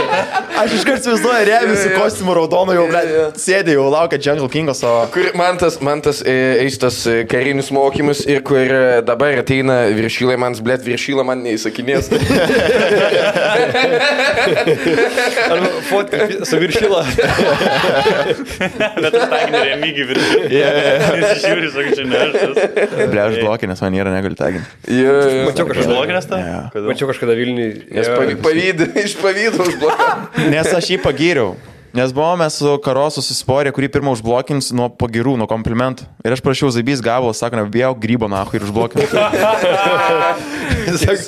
Aš 0.63 0.73
iškart 0.79 0.97
įsivaizduoju, 1.03 1.43
rėmė 1.51 1.75
su 1.77 1.89
kostiumu 1.93 2.33
raudonu, 2.39 2.73
jau 2.79 2.87
ble, 2.89 3.03
sėdė, 3.37 3.77
jau 3.77 3.85
laukia 3.93 4.17
Jungle 4.17 4.49
Kingo 4.49 4.73
savo. 4.73 5.05
Kur 5.13 5.29
man 5.37 5.53
tas, 5.61 5.77
man 5.85 6.01
tas 6.01 6.25
e, 6.25 6.65
eis 6.65 6.81
tas 6.81 6.97
e, 7.05 7.29
karinius 7.29 7.69
mokymus 7.77 8.25
ir 8.25 8.41
kur 8.41 8.65
dabar 9.05 9.37
ateina 9.43 9.85
viršylai, 9.93 10.33
man 10.41 10.57
blėt 10.65 10.81
viršylą 10.89 11.21
man 11.29 11.45
neįsakinės. 11.45 12.09
Arba 15.53 15.69
fotka 15.85 16.38
su 16.47 16.59
viršila. 16.61 17.01
Bet 18.99 19.15
taginį 19.15 19.63
remygį 19.69 20.05
viršį. 20.11 20.41
Jis 20.53 21.43
žiūri, 21.45 21.71
sakė, 21.73 21.95
čia 21.97 22.05
ne 22.09 22.21
aš. 22.25 22.29
Ble, 23.11 23.23
aš 23.25 23.39
blokį, 23.43 23.71
nes 23.71 23.81
man 23.85 23.97
yra 23.99 24.13
negaliu 24.13 24.37
taginti. 24.39 24.69
Mačiau 24.85 25.65
kažkada. 25.69 25.87
Užbloginęs 25.87 26.29
tą? 26.29 26.41
Mačiau 26.89 27.09
kažkada 27.11 27.35
Vilniui. 27.39 27.71
Nes 27.95 28.11
pavy- 28.13 28.37
pavydį, 28.45 28.89
iš 29.05 29.17
pavydo 29.23 29.65
užblokavo. 29.67 30.47
Nes 30.53 30.71
aš 30.79 30.93
jį 30.95 31.01
pagyriau. 31.03 31.55
Nes 31.89 32.11
buvome 32.13 32.45
su 32.53 32.69
Karosu 32.85 33.17
susisporę, 33.17 33.71
kurį 33.73 33.87
pirmą 33.89 34.11
užblokins 34.13 34.67
nuo 34.77 34.91
pagirų, 34.93 35.31
nuo 35.41 35.47
komplimentų. 35.49 36.05
Ir 36.21 36.35
aš 36.35 36.43
prašiau 36.45 36.69
Zabys 36.69 37.01
gabalo, 37.01 37.33
sako, 37.33 37.57
nebijau 37.63 37.95
grybo 37.97 38.29
nahu 38.29 38.59
ir 38.59 38.61
užblokins. 38.67 39.09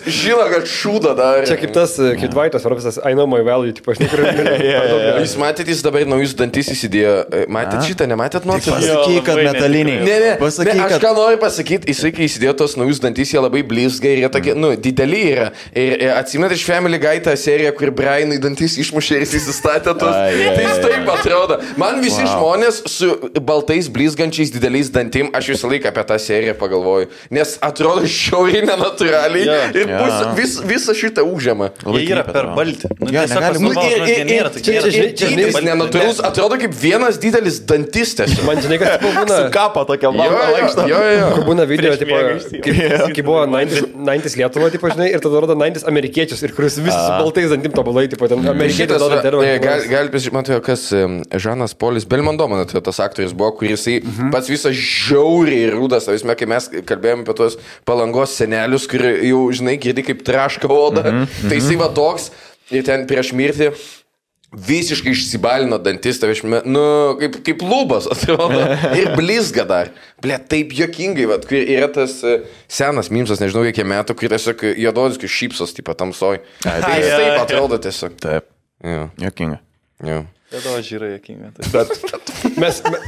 Žino, 0.06 0.44
kad 0.52 0.66
šūda 0.70 1.14
dar. 1.18 1.42
Čia 1.48 1.58
kaip 1.60 1.74
tas, 1.76 1.96
kaip 1.98 2.32
Dvaitas, 2.34 2.66
Robisas, 2.68 2.98
I 3.06 3.14
know 3.16 3.28
my 3.30 3.42
value, 3.46 3.74
tipo, 3.76 3.92
aš 3.94 4.02
niekada 4.02 4.56
Jūs 5.22 5.36
matėte, 5.42 5.70
jis 5.74 5.82
dabar 5.86 6.06
naujus 6.10 6.34
dantis 6.38 6.70
įsidėjo. 6.74 7.14
E, 7.32 7.42
Matėte 7.52 7.82
A? 7.82 7.86
šitą, 7.88 8.08
nematėt 8.10 8.46
nuotraukos? 8.50 8.86
Jo, 8.86 8.98
Pasakyk, 9.02 9.24
kad 9.28 9.42
metaliniai. 9.46 10.00
Ne, 10.06 10.18
ne, 10.24 10.32
Pasakyk, 10.42 10.78
ne, 10.78 10.86
aš 10.88 10.98
ką 11.04 11.12
noriu 11.18 11.40
pasakyti, 11.42 11.90
jisai, 11.92 12.12
kai 12.16 12.28
įsidėjo 12.30 12.54
tos 12.62 12.76
naujus 12.80 13.02
dantis, 13.04 13.32
jie 13.34 13.42
labai 13.44 13.62
blizga 13.68 14.12
ir 14.14 14.24
jie 14.26 14.30
tokie, 14.34 14.56
nu, 14.58 14.72
dideli 14.78 15.22
yra. 15.34 15.50
Ir, 15.74 15.96
ir 16.08 16.14
atsimenate 16.18 16.58
iš 16.60 16.66
Family 16.68 17.00
Guy 17.02 17.22
tą 17.26 17.36
seriją, 17.40 17.74
kur 17.78 17.92
Brianai 17.96 18.40
dantis 18.44 18.78
išmušė 18.82 19.20
ir 19.20 19.26
jis 19.26 19.36
įsistatė 19.42 19.96
tos. 20.02 20.16
Ai, 20.16 20.36
ai, 20.36 20.56
Tai 20.58 20.66
jis 20.68 20.78
ai. 20.78 20.84
taip 20.88 21.14
atrodo. 21.18 21.60
Man 21.82 22.02
visi 22.04 22.22
Wow. 22.22 22.36
žmonės 22.36 22.82
su 22.92 23.08
baltais 23.42 23.88
blizgančiais 23.92 24.52
dideliais 24.54 24.92
dantim, 24.94 25.32
aš 25.36 25.48
visą 25.56 25.70
laiką 25.72 25.90
apie 25.90 26.04
tą 26.12 26.18
seriją 26.22 26.54
pagalvoju. 26.60 27.08
Nes 27.34 27.56
atrodo 27.66 28.04
šiauriai 28.06 28.62
nenatūraliai 28.68 29.31
Jo. 29.40 29.56
ir 29.82 29.90
Jo. 29.90 30.00
bus, 30.02 30.16
vis, 30.38 30.54
visą 30.72 30.96
šitą 30.98 31.24
užėmą. 31.26 31.70
Jie 31.96 32.04
yra 32.12 32.24
per 32.28 32.46
atrodo. 32.46 32.56
baltį. 32.60 32.92
Nu, 33.00 33.08
tiesiog 33.12 33.42
negali 33.42 33.60
mus 33.64 33.76
Ir, 33.82 34.04
ir, 34.08 34.32
ir, 34.32 34.50
čia, 34.62 34.82
čia, 34.84 35.06
čia, 35.18 35.30
jis 35.40 35.58
nenatūralus, 35.66 36.20
atrodo 36.24 36.58
kaip 36.62 36.74
vienas 36.82 37.18
didelis 37.22 37.60
dantis 37.68 38.14
tiesiog. 38.20 38.44
Man 38.48 38.62
žinai, 38.64 38.78
tipo 38.82 39.12
būna. 39.16 39.40
Kapo 39.58 39.84
tokia 39.90 40.12
balta. 40.12 40.86
Kur 41.36 41.46
būna 41.48 41.66
video, 41.70 41.96
tipo, 42.00 42.18
kaip, 42.66 43.26
buvo 43.26 43.46
90 43.48 43.96
90 44.02 44.38
Lietuva, 44.42 44.70
tipo, 44.74 44.90
žinai, 44.92 45.10
ir 45.16 45.20
tada 45.24 45.42
rodo 45.44 45.56
90 45.58 45.88
amerikiečius, 45.92 46.42
ir 46.46 46.54
kuris 46.56 46.78
visi 46.82 46.96
su 46.98 47.12
baltais 47.20 47.50
dantim 47.52 47.74
tobulai, 47.76 48.08
tipo, 48.12 48.28
ten 48.32 48.40
amerikiečiai 48.42 48.88
Šitas, 48.88 49.02
duoda 49.02 49.20
e, 49.20 49.58
gal, 49.62 49.82
intervą. 49.82 49.90
gal, 49.92 50.10
man 50.34 50.46
atrodo, 50.46 50.62
kas 50.66 50.86
Žanas 51.46 51.74
Polis 51.78 52.06
Belmondo, 52.10 52.48
man 52.52 52.64
atrodo, 52.66 52.84
tas 52.90 53.00
aktorius 53.04 53.34
buvo, 53.38 53.52
kuris 53.60 53.86
Mhm. 53.92 54.30
pats 54.34 54.48
visas 54.50 54.76
žiauriai 54.78 55.72
rūdas, 55.74 56.06
visme, 56.12 56.36
kai 56.38 56.46
mes 56.50 56.68
kalbėjome 56.88 57.24
apie 57.26 57.36
tos 57.38 57.58
palangos 57.88 58.34
senelius, 58.38 58.88
kur 58.90 59.02
jau, 59.24 59.42
žinai, 59.56 59.78
girdi 59.82 60.04
kaip 60.10 60.22
traška 60.28 60.68
oda, 60.72 61.04
Mhm, 61.08 61.26
tai 61.50 61.58
jisai 61.62 61.78
va 61.82 61.90
toks 61.96 62.30
ir 62.72 62.84
ten 62.88 63.08
prieš 63.10 63.34
mirtį. 63.38 63.72
Visiškai 64.52 65.14
išsibalino 65.16 65.78
dantis, 65.80 66.18
tai 66.20 66.34
aš, 66.34 66.42
nu, 66.68 66.82
kaip, 67.22 67.38
kaip 67.48 67.62
lubas 67.64 68.04
atrodo. 68.12 68.58
Ir 69.00 69.14
blizga 69.16 69.64
dar. 69.64 69.94
Ble, 70.20 70.36
taip 70.52 70.74
jokingai, 70.76 71.24
va, 71.30 71.38
kur 71.40 71.56
yra 71.62 71.88
tas 71.88 72.18
e, 72.28 72.34
senas 72.68 73.08
mimsas, 73.16 73.40
nežinau, 73.40 73.64
kiek 73.72 73.88
metų, 73.88 74.18
kur 74.20 74.28
tiesiog 74.34 74.66
juododis, 74.76 75.22
kaip 75.24 75.32
šypsos, 75.32 75.72
tipo 75.78 75.96
tamsoj. 75.96 76.42
Tai 76.66 76.76
jis 76.84 77.08
ai, 77.08 77.16
taip 77.16 77.32
ai. 77.32 77.40
atrodo 77.46 77.80
tiesiog. 77.80 78.20
Taip, 78.20 78.50
Jo, 78.84 79.08
jokinga. 79.24 79.62
jo. 80.04 80.20
Tada 80.52 80.76
žiūrė, 80.84 81.14
jokinga. 81.16 81.54
Tai- 81.56 82.52
Mes, 82.60 82.82
me- 82.92 83.00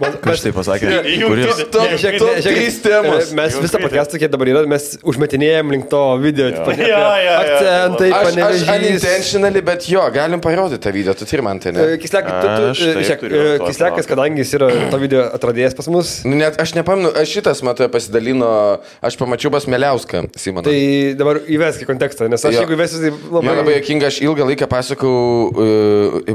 Man- 0.00 0.16
Kas 0.24 0.40
tai 0.40 0.50
pasakė? 0.56 0.88
Kuris? 1.28 1.58
Ne, 1.60 1.80
ne, 1.90 1.96
žiūrėk, 2.00 2.42
trys 2.44 2.76
temos. 2.80 3.26
e, 3.32 3.34
Mes 3.36 3.56
visą 3.60 3.80
podcastą, 3.82 4.16
kiek 4.22 4.30
dabar 4.32 4.48
yra, 4.48 4.62
mes 4.70 4.86
užmetinėjom 5.04 5.72
link 5.74 5.88
to 5.92 6.00
video. 6.22 6.46
ne, 6.50 6.56
Jo, 6.56 6.86
jo, 6.88 7.10
jo. 7.26 7.34
Akcentai, 7.40 8.08
panevežys. 8.14 8.70
unintentionally, 8.76 9.60
bet 9.66 9.84
jo, 9.92 10.00
galim 10.14 10.40
parodyti 10.40 10.80
tą 10.86 10.92
video, 10.94 11.12
tu 11.14 11.26
turi 11.28 11.42
man 11.44 11.60
tai 11.60 11.72
ne. 11.76 11.80
E, 11.94 11.98
Kislekas, 12.00 12.32
e, 12.32 12.78
to 12.78 13.66
Kislekas, 13.68 13.76
palaukti. 13.76 14.08
kadangi 14.08 14.40
jis 14.44 14.54
yra 14.56 14.70
to 14.90 14.98
video 15.02 15.26
atradėjas 15.36 15.76
pas 15.76 15.86
mus, 15.92 16.14
Nu, 16.24 16.34
net 16.40 16.56
aš 16.60 16.72
nepamenu, 16.78 17.12
aš 17.20 17.28
šitas 17.36 17.60
matau 17.66 17.88
pasidalino, 17.92 18.80
aš 19.04 19.16
pamačiau 19.20 19.52
pas 19.52 19.66
Meliauską, 19.68 20.24
Simoną. 20.32 20.64
tai 20.64 21.12
dabar 21.20 21.42
įvesk 21.44 21.84
į 21.84 21.90
kontekstą, 21.92 22.28
nes 22.32 22.40
aš 22.44 22.56
jeigu 22.56 22.72
įvesiu, 22.78 23.04
tai 23.04 23.10
Man 23.10 23.44
labai 23.44 23.56
labai... 23.60 23.76
jokinga, 23.80 24.06
aš 24.08 24.20
ilgą 24.24 24.48
laiką 24.48 24.66
pasakau, 24.66 25.52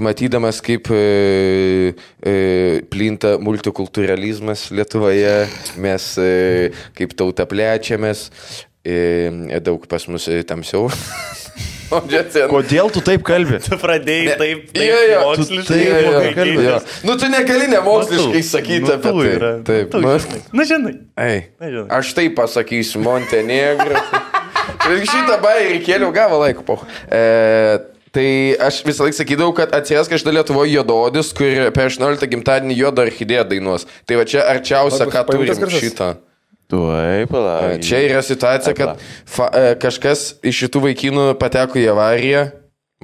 matydamas, 0.06 0.62
kaip 0.62 0.86
plinta 2.90 3.38
multikulturalizmas 3.56 4.68
Lietuvoje, 4.76 5.48
mes 5.82 6.10
uh, 6.20 6.84
kaip 6.98 7.16
tauta 7.18 7.48
plečiamės, 7.50 8.28
uh, 8.86 9.56
daug 9.64 9.88
pas 9.90 10.06
mus 10.12 10.28
tamsiau. 10.50 10.90
Kodėl 11.86 12.90
tu 12.92 13.00
taip 13.06 13.22
kalbi? 13.24 13.60
Tu 13.62 13.78
pradėjai 13.78 14.36
taip, 14.40 14.64
taip 14.74 14.88
Jo, 14.90 14.96
jo. 15.06 15.20
moksliškai. 15.30 15.68
taip 15.70 15.86
Jo, 15.86 16.00
jo, 16.02 16.32
kalbi. 16.34 16.64
jo. 16.66 16.80
Nu, 17.06 17.14
tu 17.22 17.28
negali 17.30 17.68
nemoksliškai 17.72 18.42
Nu, 18.42 18.48
sakyti 18.48 18.80
nu, 18.88 18.94
apie 18.96 19.12
tai. 19.14 19.28
yra. 19.36 19.52
Taip, 19.68 19.92
Tu 19.94 20.02
nu, 20.02 20.16
žinai. 20.20 20.40
Na, 20.58 20.66
žinai. 20.72 20.94
Ei, 21.22 21.38
Nežinau. 21.62 21.86
aš 22.00 22.10
taip 22.18 22.34
pasakysiu, 22.40 23.04
Montenegro. 23.06 24.02
Ir 24.90 25.06
šitą 25.14 25.38
bairį 25.46 25.78
kėliau 25.86 26.10
gavo 26.16 26.42
laiko, 26.42 26.66
po. 26.66 26.80
E, 27.06 27.22
tai 28.16 28.28
aš 28.64 28.80
visą 28.88 29.06
laiką 29.06 29.18
sakydavau, 29.20 29.54
kad 29.58 29.74
atsiras 29.76 30.08
kažkada 30.12 30.38
Lietuvoje 30.40 30.72
juododis, 30.78 31.34
kur 31.36 31.68
per 31.76 31.90
18 31.92 32.30
gimtadienį 32.32 32.78
juodo 32.80 33.04
orchidėją 33.04 33.44
dainuos. 33.52 33.84
Tai 34.08 34.22
va 34.22 34.26
čia 34.30 34.46
arčiausia, 34.48 35.10
ką 35.12 35.26
turim 35.28 35.76
šitą. 35.76 36.14
E, 36.66 37.26
palauk. 37.30 37.78
Čia 37.86 38.00
yra 38.08 38.22
situacija, 38.26 38.74
kad 38.74 39.02
fa, 39.30 39.50
e, 39.54 39.74
kažkas 39.78 40.32
iš 40.42 40.64
šitų 40.64 40.82
vaikinų 40.88 41.26
pateko 41.38 41.78
į 41.78 41.84
avariją, 41.94 42.46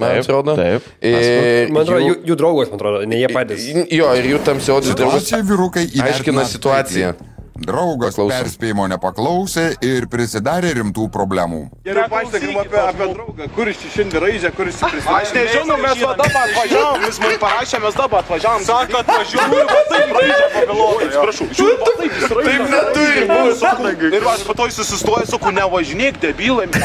man 0.02 0.16
Taip, 0.16 0.24
atrodo. 0.24 0.56
taip. 0.58 0.88
Ir 0.98 1.70
Man 1.70 1.84
atrodo, 1.84 2.08
jų- 2.08 2.16
jų, 2.26 2.36
draugos, 2.40 2.72
man 2.72 2.80
atrodo, 2.80 3.04
ne 3.06 3.20
jie 3.20 3.28
patys. 3.30 3.68
Jo, 3.86 4.08
ir 4.18 4.26
jų 4.32 4.40
tamsiodis 4.48 4.96
draugas 4.98 5.28
Situaciją 5.28 5.46
vyrukai 5.46 5.84
aiškina 5.86 6.08
įvertina 6.08 6.48
situaciją. 6.50 7.12
taikliai. 7.14 7.28
Draugas 7.52 8.16
Paklausom. 8.16 8.32
perspėjimo 8.32 8.86
nepaklausė 8.88 9.64
ir 9.84 10.06
prisidarė 10.10 10.70
rimtų 10.78 11.04
problemų. 11.12 11.60
Geriau 11.84 12.08
paaiškinkim 12.08 12.56
apie, 12.62 12.78
apie 12.80 13.08
draugą, 13.12 13.48
kur 13.54 13.68
iš 13.68 13.76
čia 13.82 13.90
šiandien 13.96 14.22
raižė, 14.24 14.50
kur 14.56 14.70
iš 14.70 14.78
čia 14.80 14.88
pristatė. 14.88 15.18
Aš 15.18 15.34
nežinau, 15.36 15.76
mes 15.82 16.00
va 16.00 16.14
dabar 16.22 16.42
atvažiavom, 16.48 17.04
jis 17.06 17.18
mums 17.22 17.38
parašė, 17.44 17.76
mes 17.84 17.94
dabar 18.00 18.18
atvažiavom. 18.24 18.64
Sako, 18.66 18.96
atvažiuoju, 19.02 19.66
va 19.68 19.82
taip 19.92 20.08
raižė 20.16 20.46
pagalvoju. 20.56 21.06
Atsiprašau, 21.08 21.46
žiūrėjau, 21.60 21.78
va 21.82 21.92
taip 22.00 22.12
jis 22.16 22.24
raižė. 22.32 22.48
Taip 22.48 22.62
neturi 22.72 23.20
būti. 23.32 23.58
Sakau, 23.60 23.92
Ir 24.12 24.22
aš 24.32 24.40
po 24.48 24.52
to 24.58 24.62
jis 24.70 24.76
susistoja, 24.80 25.24
sakau, 25.28 25.50
nevažinėk, 25.60 26.14
debilai. 26.24 26.66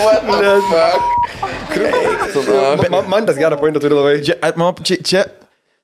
What 0.00 0.22
the 0.24 0.52
fuck? 0.70 1.00
Man, 2.90 3.04
man 3.10 3.26
tas 3.26 3.36
gerą 3.36 3.56
pointą 3.60 3.80
turi 3.82 3.94
labai. 3.96 4.14
Čia, 4.24 4.34
man, 4.56 4.74
čia, 4.86 4.96
čia, 5.04 5.22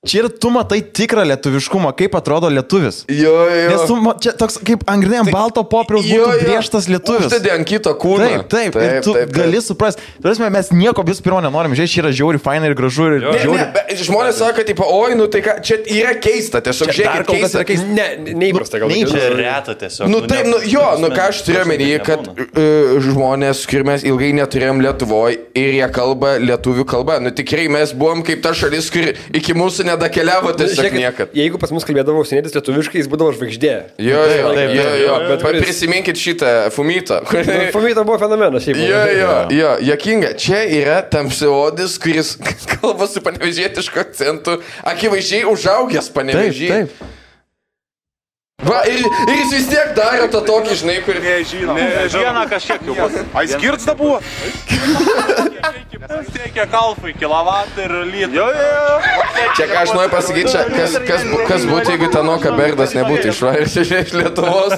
čia 0.06 0.20
yra 0.22 0.28
tu 0.30 0.50
matai 0.54 0.82
tikrą 0.84 1.24
lietuviškumą, 1.26 1.90
kaip 1.98 2.14
atrodo 2.18 2.50
lietuvis. 2.52 3.04
Jo, 3.10 3.32
jo. 3.50 3.70
Nes 3.72 3.84
tu, 3.88 3.96
ma- 4.02 4.14
čia 4.22 4.34
toks 4.38 4.58
kaip 4.62 4.84
angrinė 4.90 5.22
ant 5.24 5.32
balto 5.34 5.64
popieriaus 5.66 6.06
būtų 6.06 6.36
griežtas 6.44 6.86
lietuvis. 6.90 7.26
Uždedi 7.30 7.50
ant 7.50 7.66
kito 7.66 7.90
kūno. 7.98 8.26
Taip, 8.26 8.44
taip, 8.52 8.76
taip, 8.76 8.82
ir 8.82 9.00
taip, 9.02 9.16
taip. 9.16 9.32
gali 9.34 9.62
suprasti. 9.64 10.04
Turėsime, 10.22 10.50
mes 10.54 10.70
nieko 10.70 11.02
vis 11.06 11.22
pirmo 11.24 11.40
nenorim, 11.42 11.74
žiūrėk, 11.74 11.92
čia 11.94 12.02
yra 12.04 12.12
žiauri, 12.20 12.40
fainai 12.42 12.70
ir 12.70 12.76
gražu 12.78 13.08
ir 13.16 13.26
Ne, 13.26 13.40
ne, 13.50 13.64
bet 13.74 13.90
žmonės 14.06 14.38
sako, 14.42 14.62
taip, 14.68 14.82
oi, 14.84 15.16
nu 15.18 15.26
tai 15.32 15.42
ką, 15.42 15.56
čia 15.66 15.80
yra 15.96 16.14
keista, 16.22 16.60
tiesiog 16.64 16.92
žiūrėk, 16.94 17.26
kol 17.26 17.40
kas 17.40 17.56
keista. 17.56 17.58
yra 17.58 17.66
keista. 17.72 17.88
Ne, 17.96 18.36
neįprasta 18.44 18.80
gal. 18.82 18.92
neįprasta. 18.92 19.24
Čia 19.26 19.34
reta 19.40 19.74
tiesiog. 19.82 20.12
Nu 20.12 20.22
taip, 20.28 20.46
nu 20.52 20.60
jo, 20.70 20.84
nu 21.02 21.10
ką 21.14 21.26
aš 21.32 21.42
turiu 21.48 21.62
omeny, 21.64 21.90
kad 22.06 22.30
uh, 22.30 22.94
žmonės, 23.02 23.64
kur 23.70 23.86
mes 23.88 24.06
ilgai 24.06 24.30
neturėjom 24.38 24.84
Lietuvoje 24.86 25.40
ir 25.58 25.74
jie 25.80 25.90
kalba 25.94 26.36
lietuvių 26.42 26.86
kalba, 26.88 27.18
nu 27.24 27.32
tikrai 27.34 27.66
mes 27.72 27.92
buvom 27.96 28.22
kaip 28.26 28.42
ta 28.44 28.54
šalis, 28.56 28.90
kur 28.94 29.10
iki 29.34 29.56
mūsų 29.56 29.85
nedakeliavo 29.86 30.52
tiesiog 30.58 30.76
Žiūrėkit, 30.80 31.00
niekad. 31.00 31.34
Jeigu 31.36 31.60
pas 31.62 31.72
mus 31.74 31.86
kalbėdavo 31.88 32.20
užsienietis 32.24 32.54
lietuviškai, 32.58 33.00
jis 33.00 33.08
būdavo 33.12 33.32
žvaigždė. 33.36 33.72
Jo, 34.02 34.22
jo, 34.30 34.52
taip, 34.58 34.72
jo, 34.76 34.86
jo, 35.04 35.16
bet 35.30 35.44
kuris- 35.46 35.64
prisiminkit 35.64 36.20
šitą 36.20 36.52
Fumytą. 36.74 37.20
Famita 37.76 38.04
buvo 38.06 38.18
fenomenas 38.22 38.66
šiaip. 38.66 38.80
Jo, 38.82 39.02
jo, 39.16 39.32
jo, 39.56 39.72
jokinga. 39.92 40.34
Čia 40.40 40.62
yra 40.82 40.98
tamsiodis, 41.12 41.96
kuris 42.02 42.34
kalba 42.76 43.08
su 43.10 43.22
panevežėtišku 43.24 44.02
akcentu, 44.02 44.58
akivaizdžiai 44.94 45.46
užaugęs 45.50 46.10
panevežėjai. 46.16 46.86
Va, 48.64 48.78
ir, 48.88 49.02
ir 49.04 49.36
jis 49.36 49.50
vis 49.52 49.66
tiek 49.68 49.90
daro 49.94 50.26
tą 50.32 50.40
tokį, 50.46 50.76
žinai, 50.80 50.94
kur... 51.04 51.18
Nežinau. 51.20 51.74
Vieną 51.76 52.44
kažkiek 52.50 52.86
jau 52.88 52.94
bus. 52.96 53.18
A, 53.36 53.42
jis 53.44 53.58
girdzda 53.60 53.92
buvo? 53.98 54.16
Teikia 56.32 56.64
kalfai, 56.70 57.12
kilovatą 57.20 57.84
ir 57.84 57.94
lytą. 58.08 58.30
Jo, 58.32 58.46
jo. 58.56 58.96
Čia 59.58 59.68
ką 59.70 59.78
aš 59.82 59.92
noriu 59.98 60.12
pasakyti, 60.14 60.54
čia, 60.54 60.64
kas, 60.72 60.96
kas, 61.04 61.28
kas 61.50 61.68
būtų, 61.68 61.94
jeigu 61.94 62.10
Tanoka 62.16 62.54
Berdas 62.56 62.96
nebūtų 62.96 63.30
išvaręs 63.34 63.76
iš 63.84 64.16
Lietuvos. 64.16 64.74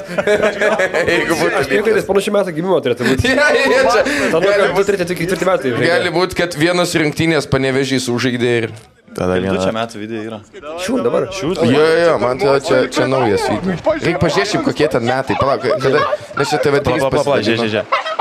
jeigu 1.15 1.39
būtų... 1.39 1.55
Aš 1.63 1.71
tikiu, 1.71 1.87
kad 1.87 2.03
jis 2.03 2.11
panašių 2.11 2.37
metų 2.41 2.57
gimimo 2.59 2.83
turėtų 2.85 3.09
būti. 3.13 3.31
Ja, 3.39 3.49
ja, 3.55 3.83
čia, 3.95 4.05
gal 4.35 4.73
būt- 4.75 4.89
turėtų 4.91 5.11
tik 5.13 5.23
ketvirti 5.23 5.47
metai. 5.49 5.75
gali 5.79 6.15
būti, 6.19 6.43
kad 6.43 6.59
vienas 6.59 6.99
rungtynės 6.99 7.47
panevežys 7.51 8.11
užžaidė 8.11 8.55
ir... 8.65 8.73
Tada 9.17 9.39
Du 9.41 9.57
čia 9.57 9.73
metų 9.75 10.03
video 10.03 10.25
yra. 10.27 10.41
Šių 10.85 11.01
dabar. 11.07 11.29
Jo, 11.33 11.55
jo, 11.65 11.87
jo, 12.03 12.15
man 12.23 12.37
atrodo, 12.37 12.61
čia, 12.67 12.83
čia 12.93 13.09
naujas 13.11 13.49
video. 13.49 13.79
Reikia 13.95 14.21
pažiūrėti, 14.23 14.63
kokie 14.67 14.91
ten 14.93 15.09
metai. 15.09 15.39
Palauk, 15.41 15.67
kada... 15.83 16.05
Nes 16.39 16.53
čia 16.53 16.63
TV3 16.63 16.85
Pala, 16.85 17.11
pala, 17.11 17.25
pala, 17.25 17.43
žiūrėk, 17.47 17.73
žiūrėk. 17.75 18.17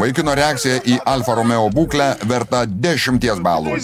Vaikino 0.00 0.34
reakcija 0.36 0.80
į 0.88 0.96
Alfa 1.08 1.34
Romeo 1.36 1.66
būklę 1.72 2.08
verta 2.28 2.62
10 2.66 3.42
balų. 3.44 3.76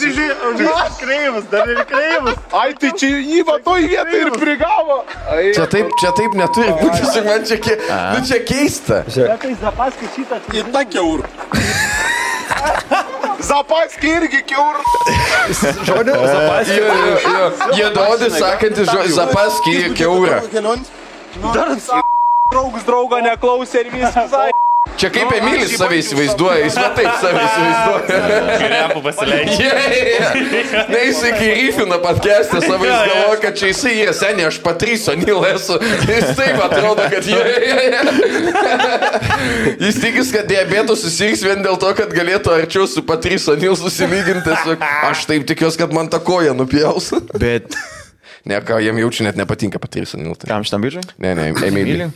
Kreivas, 0.98 1.46
dar 1.52 1.70
ir 1.70 1.82
kreivas. 1.88 2.38
Ai, 2.56 2.72
tai 2.80 2.92
čia 2.98 3.10
jį 3.18 3.44
va 3.48 3.58
toj 3.64 3.86
vietoj 3.92 4.24
ir 4.24 4.32
prigavo. 4.38 5.00
Ai. 5.28 5.50
Čia 5.56 5.68
taip, 5.70 5.92
čia 6.00 6.14
taip 6.16 6.36
neturi 6.38 6.74
būti, 6.80 7.24
man 7.26 7.46
čia, 7.48 7.60
ke, 7.62 7.78
nu, 7.84 8.24
čia 8.28 8.42
keista. 8.48 9.04
Į 9.08 10.68
tą 10.72 10.84
keur. 10.94 11.26
Zapaskį 13.48 14.12
irgi 14.20 14.40
keur. 14.50 14.80
Žodį, 15.88 16.14
zapaskį. 16.34 16.78
Jėdodis 17.78 18.38
sakantis 18.38 18.90
žodis 18.92 19.14
zapaskį 19.18 19.76
keurą. 19.98 20.40
Draugus 22.48 22.86
draugą 22.88 23.20
neklausė 23.24 23.84
ir 23.84 23.92
viskas. 23.92 24.32
Čia 24.98 25.08
kaip 25.10 25.32
Emilis 25.34 25.72
save 25.78 25.96
įsivaizduoja, 25.98 26.58
jis 26.64 26.76
va 26.78 26.88
taip 26.94 27.08
save 27.18 27.40
įsivaizduoja. 27.42 28.18
Grepų 28.62 29.00
pasileidžia. 29.06 29.56
Yeah, 29.68 29.90
yeah. 29.90 30.86
Na, 30.90 30.98
jisai 31.02 31.30
kai 31.34 31.48
ryfina 31.54 31.98
podcast'e 32.02 32.60
savo, 32.62 32.86
jis 32.86 32.94
galvoja, 33.10 33.38
kad 33.42 33.56
čia 33.58 33.70
jisai 33.72 33.92
yra 34.04 34.14
seniai, 34.16 34.46
aš 34.48 34.58
Patryso 34.62 35.14
Nil 35.18 35.42
esu. 35.48 35.78
Jis 36.06 36.30
taip 36.38 36.60
atrodo, 36.62 37.08
kad 37.10 37.26
jie. 37.26 37.38
Yeah. 37.38 38.10
Jis 39.82 39.98
tikis, 40.02 40.30
kad 40.34 40.48
diabetų 40.50 40.96
susirgs 40.98 41.42
vien 41.46 41.64
dėl 41.66 41.78
to, 41.82 41.90
kad 41.98 42.14
galėtų 42.14 42.54
arčiau 42.60 42.86
su 42.90 43.02
Patryso 43.06 43.56
Nil 43.58 43.74
susilyginti. 43.78 44.54
Aš 45.10 45.26
taip 45.30 45.46
tikiuosi, 45.50 45.80
kad 45.82 45.94
man 45.94 46.10
tą 46.12 46.22
koją 46.22 46.54
nupjaus. 46.58 47.12
Bet 47.34 47.74
Ne, 48.48 48.62
ką 48.64 48.78
jam 48.80 48.96
jaučiu, 48.96 49.26
net 49.26 49.36
nepatinka 49.36 49.80
Patryso 49.82 50.16
Nil. 50.20 50.38
Tai. 50.38 50.48
kam 50.48 50.64
šitam 50.64 50.80
bičiui? 50.86 51.02
Ne, 51.20 51.34
ne, 51.36 51.50
Emilį. 51.66 52.08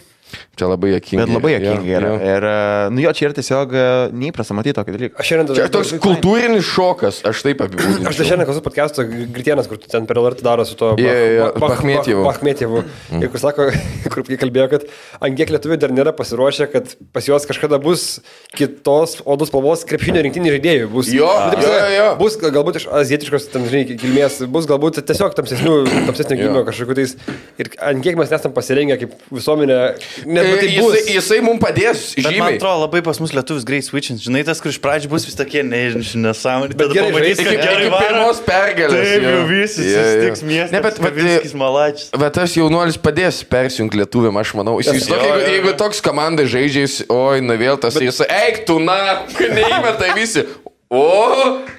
Čia 0.59 0.69
labai 0.71 0.93
jokinga. 0.95 1.25
Bet 1.27 1.35
labai 1.37 1.53
jokinga 1.57 1.93
yra. 1.99 2.09
Jo, 2.09 2.17
jo. 2.19 2.31
Ir, 2.37 2.47
e, 2.49 2.91
nu 2.95 3.05
jo, 3.05 3.13
čia 3.17 3.27
yra 3.29 3.37
tiesiog 3.39 3.73
e, 3.75 3.85
neįprasta 4.23 4.57
matyti 4.57 4.75
tokį 4.79 4.95
dalyką. 4.97 5.19
Aš 5.23 5.31
šiandien 5.33 5.59
Čia 5.59 5.67
toks 5.73 5.93
kultūrinis 6.03 6.67
šokas, 6.69 7.21
aš 7.29 7.43
taip 7.47 7.63
apibūdinčiau. 7.67 8.09
Aš 8.13 8.21
tai 8.21 8.27
šiandien 8.29 8.49
klausiau 8.49 8.65
podcast'o 8.67 9.07
Gritienas, 9.09 9.69
kur 9.71 9.81
ten 9.83 10.07
per 10.11 10.21
LRT 10.23 10.45
daro 10.47 10.67
su 10.69 10.77
to 10.81 10.93
jo, 11.01 11.49
Bachmetjevu. 11.63 12.25
Bachmetievu. 12.27 12.83
Ir 13.21 13.29
kur 13.33 13.43
sako, 13.43 13.69
kur 14.13 14.25
kalbėjo, 14.29 14.69
kad 14.77 14.87
ant 15.23 15.39
kiek 15.41 15.53
lietuvių 15.57 15.81
dar 15.83 15.95
nėra 15.97 16.13
pasiruošę, 16.17 16.69
kad 16.73 16.93
pas 17.17 17.27
juos 17.29 17.49
kažkada 17.49 17.81
bus 17.83 18.21
kitos 18.57 19.19
odos 19.25 19.51
spalvos 19.53 19.85
krepšinio 19.89 20.23
rinktinių 20.27 20.53
žaidėjų. 20.57 20.89
Bus, 20.93 21.11
Jo, 21.13 21.29
Nu, 21.33 21.57
taip 21.57 21.65
jo, 21.65 21.73
jo. 21.97 22.07
bus 22.21 22.37
gal- 22.41 22.53
galbūt 22.55 22.79
iš 22.81 22.87
azietiškos 23.01 23.49
tam, 23.53 23.65
žinai, 23.69 23.97
kilmės, 23.99 24.41
bus 24.53 24.67
galbūt 24.71 25.01
tiesiog 25.09 25.35
tamsesnių, 25.39 25.75
tamsesnio 26.09 26.37
gimimo 26.39 26.63
kažkokiu 26.69 26.97
tais. 26.99 27.17
Ir 27.61 27.71
ant 27.83 28.03
kiek 28.05 28.17
mes 28.21 28.31
nesam 28.33 28.53
pasirengę 28.57 28.99
kaip 29.01 29.17
visuomenė. 29.33 29.79
Ne, 30.27 30.41
E, 30.43 30.57
tai 30.61 30.69
Jisai, 30.73 31.01
jisai 31.17 31.39
mums 31.45 31.61
padės 31.63 32.03
Bet 32.17 32.25
man 32.25 32.33
žymiai. 32.35 32.57
atrodo 32.61 32.83
labai 32.85 33.03
pas 33.07 33.19
mus 33.23 33.33
lietuvis 33.35 33.65
greit 33.69 33.87
switchins. 33.87 34.23
Žinai, 34.25 34.45
tas, 34.47 34.61
kur 34.63 34.71
iš 34.73 34.79
pradžių 34.83 35.11
bus 35.13 35.27
vis 35.29 35.35
tokie 35.39 35.63
nesąmonė. 35.67 36.77
Bet 36.79 36.93
gerai 36.95 37.13
pamatys, 37.13 37.43
kad 37.43 37.61
gerai 37.63 37.89
varo. 37.93 38.03
pirmos 38.07 38.41
pergalės. 38.47 39.09
Taip, 39.13 39.27
jau 39.27 39.45
visi 39.51 39.87
jo. 39.87 40.01
susitiks 40.03 40.43
miestas. 40.47 40.73
Ne, 40.75 40.81
bet, 40.85 41.01
bet, 41.03 41.13
Kavinskis, 41.17 41.55
Malačius. 41.59 42.11
bet 42.25 42.33
tas 42.39 42.57
jaunuolis 42.57 42.99
padės 43.03 43.43
persijungti 43.49 44.01
lietuviam, 44.03 44.37
aš 44.43 44.55
manau. 44.59 44.79
Jis, 44.83 44.93
jis, 45.01 45.09
Jo, 45.13 45.17
jeigu, 45.17 45.29
jo, 45.29 45.41
jo. 45.47 45.53
jeigu 45.57 45.77
toks 45.81 46.01
komandai 46.05 46.47
žaidžia, 46.51 46.87
jis, 46.87 46.99
oi, 47.13 47.41
na 47.45 47.55
vėl 47.61 47.79
tas, 47.81 47.95
jis, 48.01 48.21
eik 48.29 48.65
tu, 48.69 48.79
na, 48.83 49.23
neįmeta 49.59 50.13
visi. 50.17 50.47
O, 50.93 51.01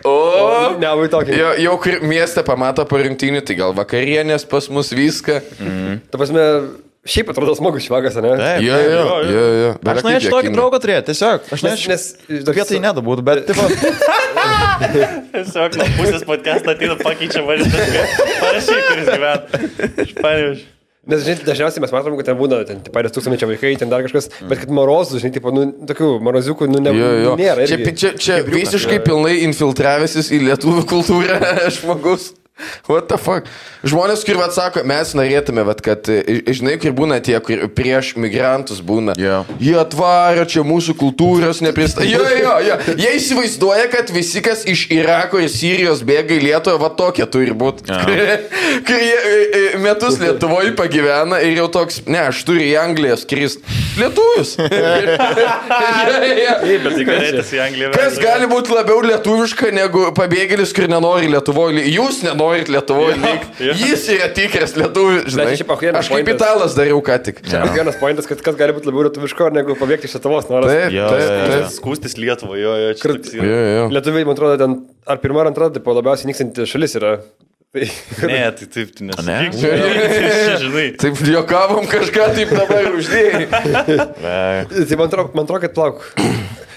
o. 0.09 0.13
Nebūtų 0.81 1.09
tokį. 1.13 1.35
Jo, 1.37 1.49
jau 1.61 1.73
kur 1.83 1.99
miestą 2.09 2.41
pamato 2.47 2.81
po 2.89 2.97
rinktinių, 2.97 3.43
tai 3.45 3.57
gal 3.59 3.75
vakarienės 3.77 4.45
pas 4.49 4.65
mus 4.73 4.89
viską. 4.95 5.35
Ta 6.09 6.17
prasme, 6.17 6.45
šiaip 7.03 7.29
atrodo 7.33 7.53
smagus 7.57 7.83
švagas, 7.87 8.15
ne? 8.23 8.31
Taip. 8.39 8.61
Jo, 8.63 8.77
jo, 8.79 9.01
jo, 9.27 9.45
jo. 9.59 9.71
Aš 9.91 10.03
norėčiau 10.05 10.31
tokį 10.37 10.51
draugą 10.55 10.79
turėti, 10.83 11.05
tiesiog. 11.11 11.49
Aš 11.51 11.65
Nes, 11.65 11.83
norėčiau. 11.87 11.91
nes 12.39 12.53
Vietai 12.59 12.79
nedabūtų, 12.85 13.25
bet 13.27 13.43
tipo, 13.49 13.65
Tiesiog 15.33 15.75
nuo 15.79 15.87
pusės 15.97 16.23
podcast'o 16.27 16.73
ateina 16.73 16.95
pakeičia 16.99 17.43
važiuoti. 17.47 18.05
Parašyk, 18.39 18.85
kuris 18.89 19.09
gyvena. 19.09 19.35
Aš 20.03 20.13
paneviš. 20.19 20.63
Nes, 21.03 21.19
žinai, 21.25 21.43
dažniausiai 21.43 21.81
mes 21.83 21.91
matome, 21.91 22.15
kad 22.21 22.29
ten 22.29 22.37
būna, 22.39 22.61
ten, 22.63 22.77
parės 22.95 23.11
tūkstančio 23.11 23.49
vaikai, 23.49 23.73
ten 23.75 23.89
dar 23.91 24.05
kažkas, 24.05 24.29
bet 24.47 24.61
kad 24.61 24.69
morozų, 24.71 25.19
žinai, 25.19 25.33
tipo, 25.35 25.51
nu, 25.51 25.65
tokių 25.89 26.07
moroziukų, 26.23 26.69
nu, 26.71 26.79
ne, 26.79 26.93
Jo, 26.95 27.09
jo. 27.25 27.33
nėra. 27.41 27.65
Čia, 27.67 27.75
irgi. 27.81 27.91
čia, 27.99 28.11
čia 28.15 28.37
visiškai 28.47 29.01
pilnai 29.03 29.33
infiltravęsis 29.49 30.31
į 30.31 30.39
lietuvių 30.47 30.85
kultūrą 30.87 31.41
žmogus. 31.75 32.29
What 32.85 33.07
the 33.09 33.17
fuck? 33.17 33.47
Žmonės, 33.87 34.21
kur 34.27 34.37
atsako, 34.45 34.83
mes 34.85 35.13
norėtume, 35.17 35.63
vat, 35.65 35.79
kad, 35.81 36.05
e, 36.11 36.43
žinai, 36.53 36.75
kur 36.81 36.93
būna 36.95 37.17
tie, 37.23 37.33
kur 37.41 37.63
prieš 37.73 38.13
migrantus 38.19 38.83
būna. 38.85 39.15
Jo. 39.17 39.41
Jie 39.57 39.73
atvaro 39.81 40.45
čia 40.45 40.61
mūsų 40.67 40.93
kultūros 40.99 41.63
neprista. 41.65 42.05
Jo, 42.05 42.21
jo, 42.37 42.53
jo. 42.67 42.77
Jie 42.99 43.15
įsivaizduoja, 43.17 43.87
kad 43.91 44.13
visi, 44.13 44.43
kas 44.45 44.67
iš 44.69 44.85
Irako 44.93 45.41
ir 45.41 45.49
Sirijos 45.51 46.03
bėga 46.05 46.37
į 46.37 46.43
Lietuvą, 46.45 46.77
va 46.83 46.91
tokie 46.93 47.25
turi 47.25 47.57
būti. 47.57 47.89
Kai 47.89 48.99
jie 49.01 49.17
e, 49.17 49.33
e, 49.33 49.63
metus 49.81 50.21
Lietuvoje 50.21 50.75
pagyvena 50.77 51.41
ir 51.41 51.57
jau 51.57 51.71
toks, 51.73 52.03
ne, 52.05 52.27
aš 52.29 52.45
turiu 52.45 52.67
į 52.67 52.77
Angliją 52.83 53.17
skrist. 53.23 53.65
Lietuvius. 53.97 54.55
Tai. 54.63 54.69
Kas 57.93 58.17
gali 58.21 58.47
būti 58.49 58.73
labiau 58.73 59.01
lietuviška 59.05 59.71
negu 59.75 60.07
pabėgėlis, 60.17 60.73
kur 60.75 60.87
nenori 60.91 61.29
Lietuvoje? 61.31 61.85
Jūs 61.93 62.21
nenorit 62.43 62.67
Lietuvoje 62.69 63.15
likti. 63.15 63.67
jo. 63.67 63.73
Jis 63.79 64.03
yra 64.13 64.27
tikras 64.35 64.75
lietuvis, 64.77 65.27
žinai. 65.31 65.45
Bet 65.49 65.61
šiaip 65.61 65.95
Aš 65.99 66.09
kaip 66.11 66.31
italas 66.33 66.75
dariau 66.77 66.99
ką 67.05 67.17
tik. 67.23 67.41
Čia 67.47 67.63
vienas 67.73 67.97
pointas, 67.99 68.27
kad 68.29 68.41
kas 68.43 68.57
gali 68.59 68.75
būti 68.75 68.89
labiau 68.89 69.07
lietuviško, 69.07 69.49
negu 69.55 69.75
pabėgti 69.79 70.09
iš 70.09 70.17
Lietuvos. 70.17 70.49
Noras. 70.51 70.71
Taip, 70.71 70.91
Jo, 70.93 71.07
taip, 71.13 71.23
jo. 71.23 71.47
taip. 71.53 71.71
Skūstis 71.77 72.17
Lietuvą, 72.19 72.57
jo, 72.59 72.75
jo, 72.83 72.91
čia 72.99 73.13
toks 73.15 73.33
Jo, 73.37 73.43
jo. 73.77 73.87
Lietuviai, 73.95 74.27
man 74.27 74.37
atrodo, 74.37 74.59
ten 74.61 74.77
ar 75.07 75.23
pirma 75.23 75.43
ar 75.43 75.51
antra, 75.53 75.71
tai 75.73 75.81
labiausiai 75.99 76.31
nykstanti 76.31 76.67
šalis 76.69 76.99
yra. 76.99 77.15
Ne, 77.73 78.51
tai 78.53 78.67
taip, 78.69 78.91
tu 78.93 79.01
Ne? 79.07 79.15
nesakyk. 79.17 79.55
Čia, 79.57 80.57
žinai. 80.61 80.87
Taip, 81.01 81.17
juokavom 81.25 81.87
kažką 81.89 82.27
taip 82.37 82.51
dabar 82.53 82.85
uždėjai. 82.93 83.47
tai 84.89 84.99
man 84.99 85.07
atrodo, 85.09 85.31
man 85.33 85.47
atrodo, 85.47 85.61
kad 85.65 85.73
plauk. 85.73 86.03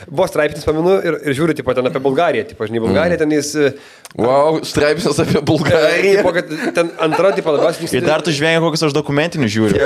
Buvo 0.07 0.27
straipsnis, 0.31 0.63
paminu, 0.67 0.97
ir, 1.03 1.17
ir 1.27 1.35
žiūriu, 1.35 1.55
tipo, 1.59 1.75
ten 1.75 1.89
apie 1.89 2.01
Bulgariją. 2.03 2.47
Tipo, 2.53 2.67
žinai, 2.69 2.83
Bulgarija 2.85 3.19
ten 3.19 3.33
jis... 3.35 3.53
Wow, 4.17 4.61
straipsnis 4.65 5.19
apie 5.21 5.41
Bulgariją. 5.45 6.21
Tipo, 6.21 6.33
kad 6.37 6.53
ten 6.77 6.93
antra, 7.03 7.33
tipo, 7.37 7.53
labiausiai 7.53 7.99
ir 7.99 8.07
dar 8.07 8.23
tu 8.25 8.33
žvengi 8.33 8.63
kokius 8.63 8.87
aš 8.87 8.95
dokumentinius 8.95 9.51
žiūriu. 9.53 9.81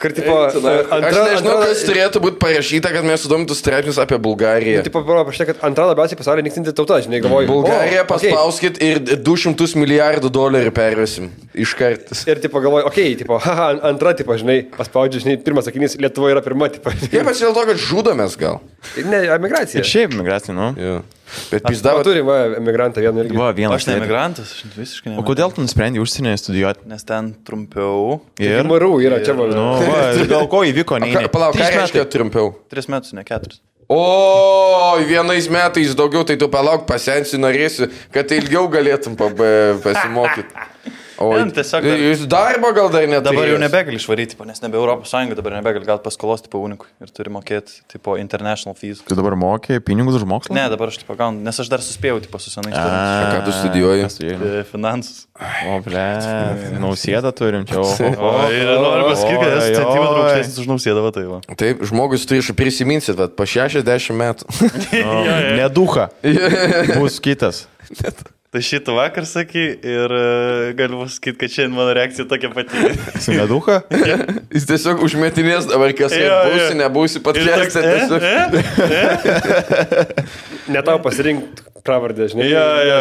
Kur, 0.00 0.14
tipo, 0.16 0.34
Aš 0.46 0.56
antra, 0.58 1.26
nežinau, 1.28 1.52
antra, 1.58 1.68
kas 1.70 1.84
turėtų 1.86 2.22
būti 2.24 2.40
parašyta, 2.40 2.90
kad 2.96 3.06
mes 3.06 3.22
sudomtų 3.22 3.56
straipsnis 3.56 4.00
apie 4.02 4.18
Bulgariją. 4.22 4.82
Tipo, 4.88 5.04
parašyta, 5.06 5.46
kad 5.52 5.62
antra 5.68 5.86
labiausiai 5.92 6.18
pasaulyje 6.18 6.48
nykstanti 6.48 6.74
tauta, 6.76 6.98
žinai, 7.04 7.20
galvoju. 7.24 7.48
Bulgariją 7.52 8.02
o, 8.02 8.08
okei. 8.08 8.32
paspauskit 8.32 8.80
ir 8.84 9.00
200 9.24 9.80
milijardų 9.80 10.32
dolerių 10.32 10.74
pervesim. 10.76 11.30
Iškart. 11.56 12.12
Ir, 12.28 12.42
tipo, 12.42 12.64
galvoju, 12.64 12.88
okei, 12.90 13.12
okay, 13.12 13.20
tipo, 13.22 13.38
haha, 13.44 13.70
antra, 13.92 14.16
tipo, 14.18 14.36
žinai, 14.40 14.58
paspaudžiu, 14.76 15.22
žinai, 15.24 15.38
pirmas 15.46 15.68
sakinys, 15.68 15.96
Lietuva 16.02 16.34
yra 16.34 16.44
pirma, 16.44 16.68
tipo. 16.72 16.92
Jie 17.06 17.24
pas 17.24 17.40
dėl 17.40 17.56
to, 17.56 17.64
kad 17.70 17.80
žudomės 17.86 18.36
gal. 18.40 18.60
Ne, 19.06 19.20
emigracija. 19.34 19.82
Ir 19.82 19.88
šiaip 19.88 20.16
migracija, 20.16 20.54
nu. 20.56 20.72
Jo. 20.80 20.96
Bet 21.50 21.64
pizdavo. 21.66 22.02
turim 22.06 22.26
va, 22.28 22.38
emigrantą 22.56 23.02
vieną 23.02 23.24
irgi. 23.24 23.34
Buvo 23.34 23.48
vienas. 23.56 23.82
Aš 23.82 23.88
ne 23.90 23.96
emigrantas, 23.98 24.52
aš 24.54 24.76
visiškai 24.76 25.12
ne. 25.12 25.16
O 25.20 25.24
kodėl 25.26 25.50
tu 25.54 25.64
nusprendai 25.64 26.02
užsienyje 26.02 26.38
studijuoti? 26.44 26.86
Nes 26.90 27.06
ten 27.06 27.32
trumpiau. 27.46 28.20
Ir... 28.42 28.60
Marų 28.68 28.92
yra 29.04 29.18
čia, 29.26 29.34
man. 29.38 29.50
Nu, 29.56 29.66
va, 29.90 30.10
ir 30.14 30.30
gal 30.30 30.46
ko 30.52 30.62
įvyko, 30.68 31.00
ne? 31.02 31.26
Palauk, 31.32 31.58
ką 31.58 31.70
reiškia 31.74 32.06
trumpiau? 32.12 32.54
Tris 32.72 32.86
metus, 32.92 33.16
ne 33.16 33.26
keturis. 33.26 33.58
O, 33.88 34.98
vienais 35.06 35.46
metais 35.46 35.94
daugiau, 35.94 36.24
tai 36.26 36.34
tu 36.38 36.48
palauk, 36.50 36.88
pasensi, 36.88 37.38
norėsi, 37.38 37.86
kad 38.14 38.32
ilgiau 38.34 38.66
galėtum 38.70 39.18
pasimokyti. 39.18 40.50
O, 41.18 41.30
Ne, 41.32 41.44
nu, 41.48 41.52
tiesiog 41.56 41.84
dar- 41.86 42.02
jūs 42.02 42.24
darbo 42.28 42.70
gal 42.76 42.90
dar 42.92 43.06
net. 43.08 43.22
Dabar 43.24 43.48
jau 43.48 43.56
nebegali 43.60 43.96
išvaryti, 43.96 44.36
nes 44.44 44.60
nebe 44.60 44.76
Europos 44.76 45.08
Sąjunga, 45.12 45.36
dabar 45.38 45.56
nebegali 45.56 45.86
gauti 45.88 46.04
paskolos 46.04 46.42
tipo 46.44 46.60
unikui 46.60 46.90
ir 47.00 47.08
turi 47.14 47.32
mokėti 47.32 47.80
tipo 47.88 48.18
international 48.20 48.76
fees. 48.76 49.00
Tu 49.06 49.16
dabar 49.16 49.32
mokė 49.38 49.78
pinigus 49.80 50.18
už 50.20 50.26
mokslą? 50.28 50.52
Ne, 50.58 50.66
dabar 50.72 50.92
aš 50.92 50.98
tipo 51.00 51.16
gaunu, 51.16 51.40
nes 51.40 51.56
aš 51.56 51.70
dar 51.72 51.80
suspėjau 51.80 52.20
tipo 52.26 52.40
su 52.42 52.52
senais. 52.52 52.76
Ką 52.76 53.40
tu 53.48 53.54
studijuoji? 53.56 54.04
E, 54.28 54.62
Finansus. 54.68 55.24
O, 55.36 55.80
ble, 55.84 56.04
nausėdą 56.84 57.32
turim 57.36 57.64
čia. 57.68 57.80
O, 57.80 58.30
ir 58.52 58.68
noriu 58.76 59.08
pasakyti, 59.08 59.40
kad 59.40 59.56
esu 59.62 59.82
oi. 59.82 60.06
aukštesnis 60.20 60.60
už 60.64 60.70
nausėdą, 60.74 61.08
tai 61.16 61.26
va. 61.32 61.40
Taip, 61.56 61.84
žmogus 61.88 62.28
turi, 62.28 62.44
prisiminsit, 62.56 63.16
bet 63.16 63.36
po 63.40 63.48
60 63.48 64.16
metų. 64.20 64.48
Neduha. 65.60 66.10
Bus 67.00 67.20
kitas. 67.24 67.66
Tai 68.56 68.62
šitą 68.64 68.94
vakar 68.96 69.26
sakai 69.28 69.64
ir 69.84 70.12
e, 70.16 70.20
galiu 70.78 71.02
pasakyti, 71.02 71.36
kad 71.42 71.52
šiandien 71.52 71.74
mano 71.76 71.92
reakcija 71.98 72.24
tokia 72.30 72.48
pati. 72.54 72.72
Su 73.24 73.34
neduha? 73.36 73.82
Jis 74.56 74.64
tiesiog 74.70 75.02
užmetinės 75.04 75.66
dabar, 75.68 75.92
kas 75.98 76.14
kaip 76.14 76.24
jo. 76.24 76.38
būsi, 76.54 76.78
nebūsi 76.80 77.20
Ir 77.20 77.24
patkesti. 77.26 77.60
toks, 77.60 77.76
e, 77.76 77.82
Tiesiog. 77.92 78.20
e? 78.96 80.26
Ne 80.72 80.80
tau 80.82 80.96
pasirinkti 81.04 81.62
pravardę, 81.86 82.26
žinai. 82.32 82.48
Jo, 82.48 82.64
jo. 82.88 82.96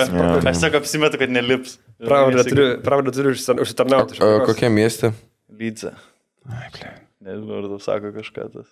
Aš 0.52 0.60
sakau, 0.62 0.82
apsimetu, 0.84 1.18
kad 1.24 1.32
nelips. 1.34 1.78
Pravardę 2.04 2.44
turiu, 2.50 2.68
pravardę 2.86 3.16
turiu 3.16 3.32
užsitar- 3.34 3.64
užsitarnauti. 3.64 4.14
iš 4.14 4.22
O 4.22 4.28
aplinkos. 4.28 4.52
kokiam 4.52 4.76
mieste? 4.78 5.14
Lydzė. 5.56 5.96
Nežinau, 7.26 7.62
ar 7.64 7.70
tau 7.72 7.80
sako 7.82 8.12
kažką 8.20 8.50
tas. 8.54 8.68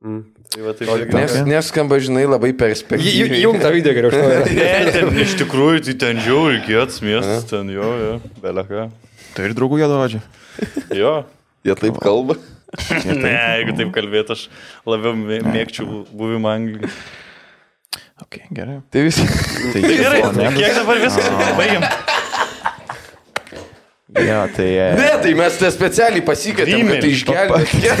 Mm. 0.00 0.20
Tai 0.50 0.62
va 0.64 0.72
taip. 0.78 1.10
Nes, 1.12 1.34
neskamba, 1.44 1.98
žinai, 2.00 2.22
labai 2.24 2.54
perspektyviai. 2.56 3.42
Jung 3.42 3.58
tą 3.60 3.68
video 3.74 3.92
geriau. 3.92 4.10
aš 4.16 4.94
noriu. 4.96 5.24
Iš 5.26 5.34
tikrųjų, 5.42 5.82
tai 5.90 5.94
ten 6.00 6.22
žiauri 6.24 6.62
kietas 6.64 7.02
miestas, 7.04 7.44
ten 7.50 7.68
jo, 7.74 7.90
jo, 8.00 8.14
beleka. 8.40 8.86
Tai 9.36 9.44
ir 9.50 9.54
draugų 9.58 9.82
jie 9.82 9.90
dodžia. 9.92 10.22
Jo. 10.96 11.12
Jie 11.68 11.76
taip 11.76 12.00
kalba. 12.00 12.38
Ne, 13.04 13.34
jeigu 13.60 13.74
taip 13.76 13.90
kalbėtų, 13.94 14.36
aš 14.38 14.46
labiau 14.88 15.12
mė- 15.18 15.42
mėgčiau 15.44 16.04
buvimą 16.16 16.54
Anglijoje. 16.56 16.92
Ok, 18.20 18.40
gerai. 18.54 18.78
Tai 18.92 19.02
visi. 19.04 19.24
Tai 19.72 19.80
Gerai, 19.84 20.20
o, 20.28 20.32
ne? 20.36 20.48
kiek 20.56 20.76
dabar 20.76 21.00
viskas? 21.02 21.28
Baigiam. 21.58 21.84
Jo, 24.18 24.48
tai... 24.56 24.66
e, 24.74 24.94
Ne, 24.98 25.10
tai 25.22 25.34
mes 25.38 25.58
tai 25.60 25.70
specialiai 25.70 26.22
pasikvietėm, 26.26 26.88
kad 26.90 26.98
tai 27.04 27.10
išgelbėtume. 27.14 28.00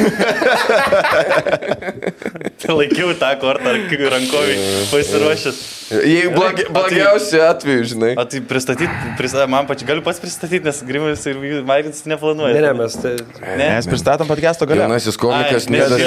Tai 2.60 2.74
Laikiau 2.80 3.12
tą 3.18 3.30
kortą 3.40 3.72
rankovį 4.12 4.56
pasiruošęs. 4.90 5.60
Jei 5.90 6.28
blogi, 6.30 6.64
blogiausiu 6.70 7.40
atveju, 7.42 7.86
žinai. 7.94 8.10
O 8.20 8.22
tai 8.30 8.38
pristatyti, 8.46 8.90
pristatyti 9.18 9.50
man 9.50 9.66
pačiu, 9.66 9.88
galiu 9.88 10.04
pats 10.06 10.20
pristatyti, 10.22 10.60
nes 10.62 10.78
Grimas 10.86 11.24
ir 11.26 11.40
Mairinas 11.66 12.04
neplanuoja. 12.06 12.52
Ne, 12.54 12.62
ne, 12.62 12.72
mes. 12.78 12.94
Tai... 13.00 13.16
Ne, 13.58 13.66
Mes 13.74 13.88
pristatom 13.90 14.28
podcast'o 14.30 14.68
galę. 14.70 14.84
Jaunasis 14.84 15.18
komikas, 15.18 15.66
Nėdas, 15.72 15.98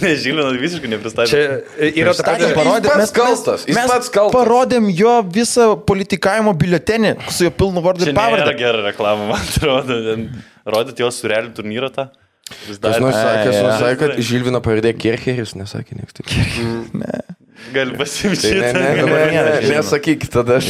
ne 0.00 0.14
Žilinas 0.22 0.56
visiškai 0.62 0.92
nepristatė. 0.94 1.28
Čia 1.28 1.90
yra 1.92 2.14
ta 2.16 2.24
pati. 2.30 2.50
parodė- 2.56 2.94
pats 2.94 3.12
kaltas, 3.20 3.68
mes 3.68 3.92
pats 3.92 4.12
kaltas. 4.14 4.36
parodėm 4.38 4.88
jo 4.96 5.18
visą 5.36 5.72
politikavimo 5.88 6.56
biuletenį 6.56 7.16
su 7.28 7.50
jo 7.50 7.52
pilnu 7.52 7.84
vardu 7.84 8.06
ir 8.08 8.14
nėra 8.14 8.22
pavardę. 8.22 8.56
gera 8.62 8.86
reklama, 8.88 9.28
man 9.34 9.44
atrodo. 9.44 10.00
Ten 10.08 10.30
Rodyt 10.66 11.04
jo 11.04 11.12
surelių 11.12 11.52
turnyrą 11.58 11.92
tą. 11.94 12.08
Vis 12.66 12.78
dar 12.78 12.94
kas 12.94 13.02
nors 13.02 13.16
sakė, 13.16 13.96
kad 14.02 14.20
Žilvino 14.28 14.60
pavardė 14.62 14.92
Kircheris, 14.94 15.56
nesakė 15.58 15.98
niekas 15.98 16.20
taip. 16.20 16.30
Gali 17.74 17.90
Tai 17.94 17.98
pasimti. 17.98 18.50
ne, 18.54 18.72
ne, 18.72 18.80
ne, 18.80 19.02
ne, 19.02 19.04
ne, 19.04 19.54
Žilvino. 19.60 19.76
nesakyk, 19.80 20.26
tada 20.32 20.56
aš, 20.60 20.68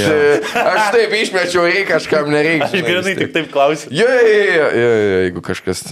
aš 0.54 0.82
taip 0.94 1.14
išmečiau, 1.20 1.64
reikia 1.66 1.86
kažkam 1.96 2.30
nereikia. 2.32 2.68
Aš 2.70 2.84
grinai 2.86 3.14
tik 3.18 3.32
taip 3.34 3.50
klausiu. 3.54 3.90
Jo, 3.94 4.06
jo, 4.06 4.26
jo, 4.26 4.68
jo, 4.80 4.90
jo, 4.90 5.18
jeigu 5.26 5.42
kažkas. 5.44 5.82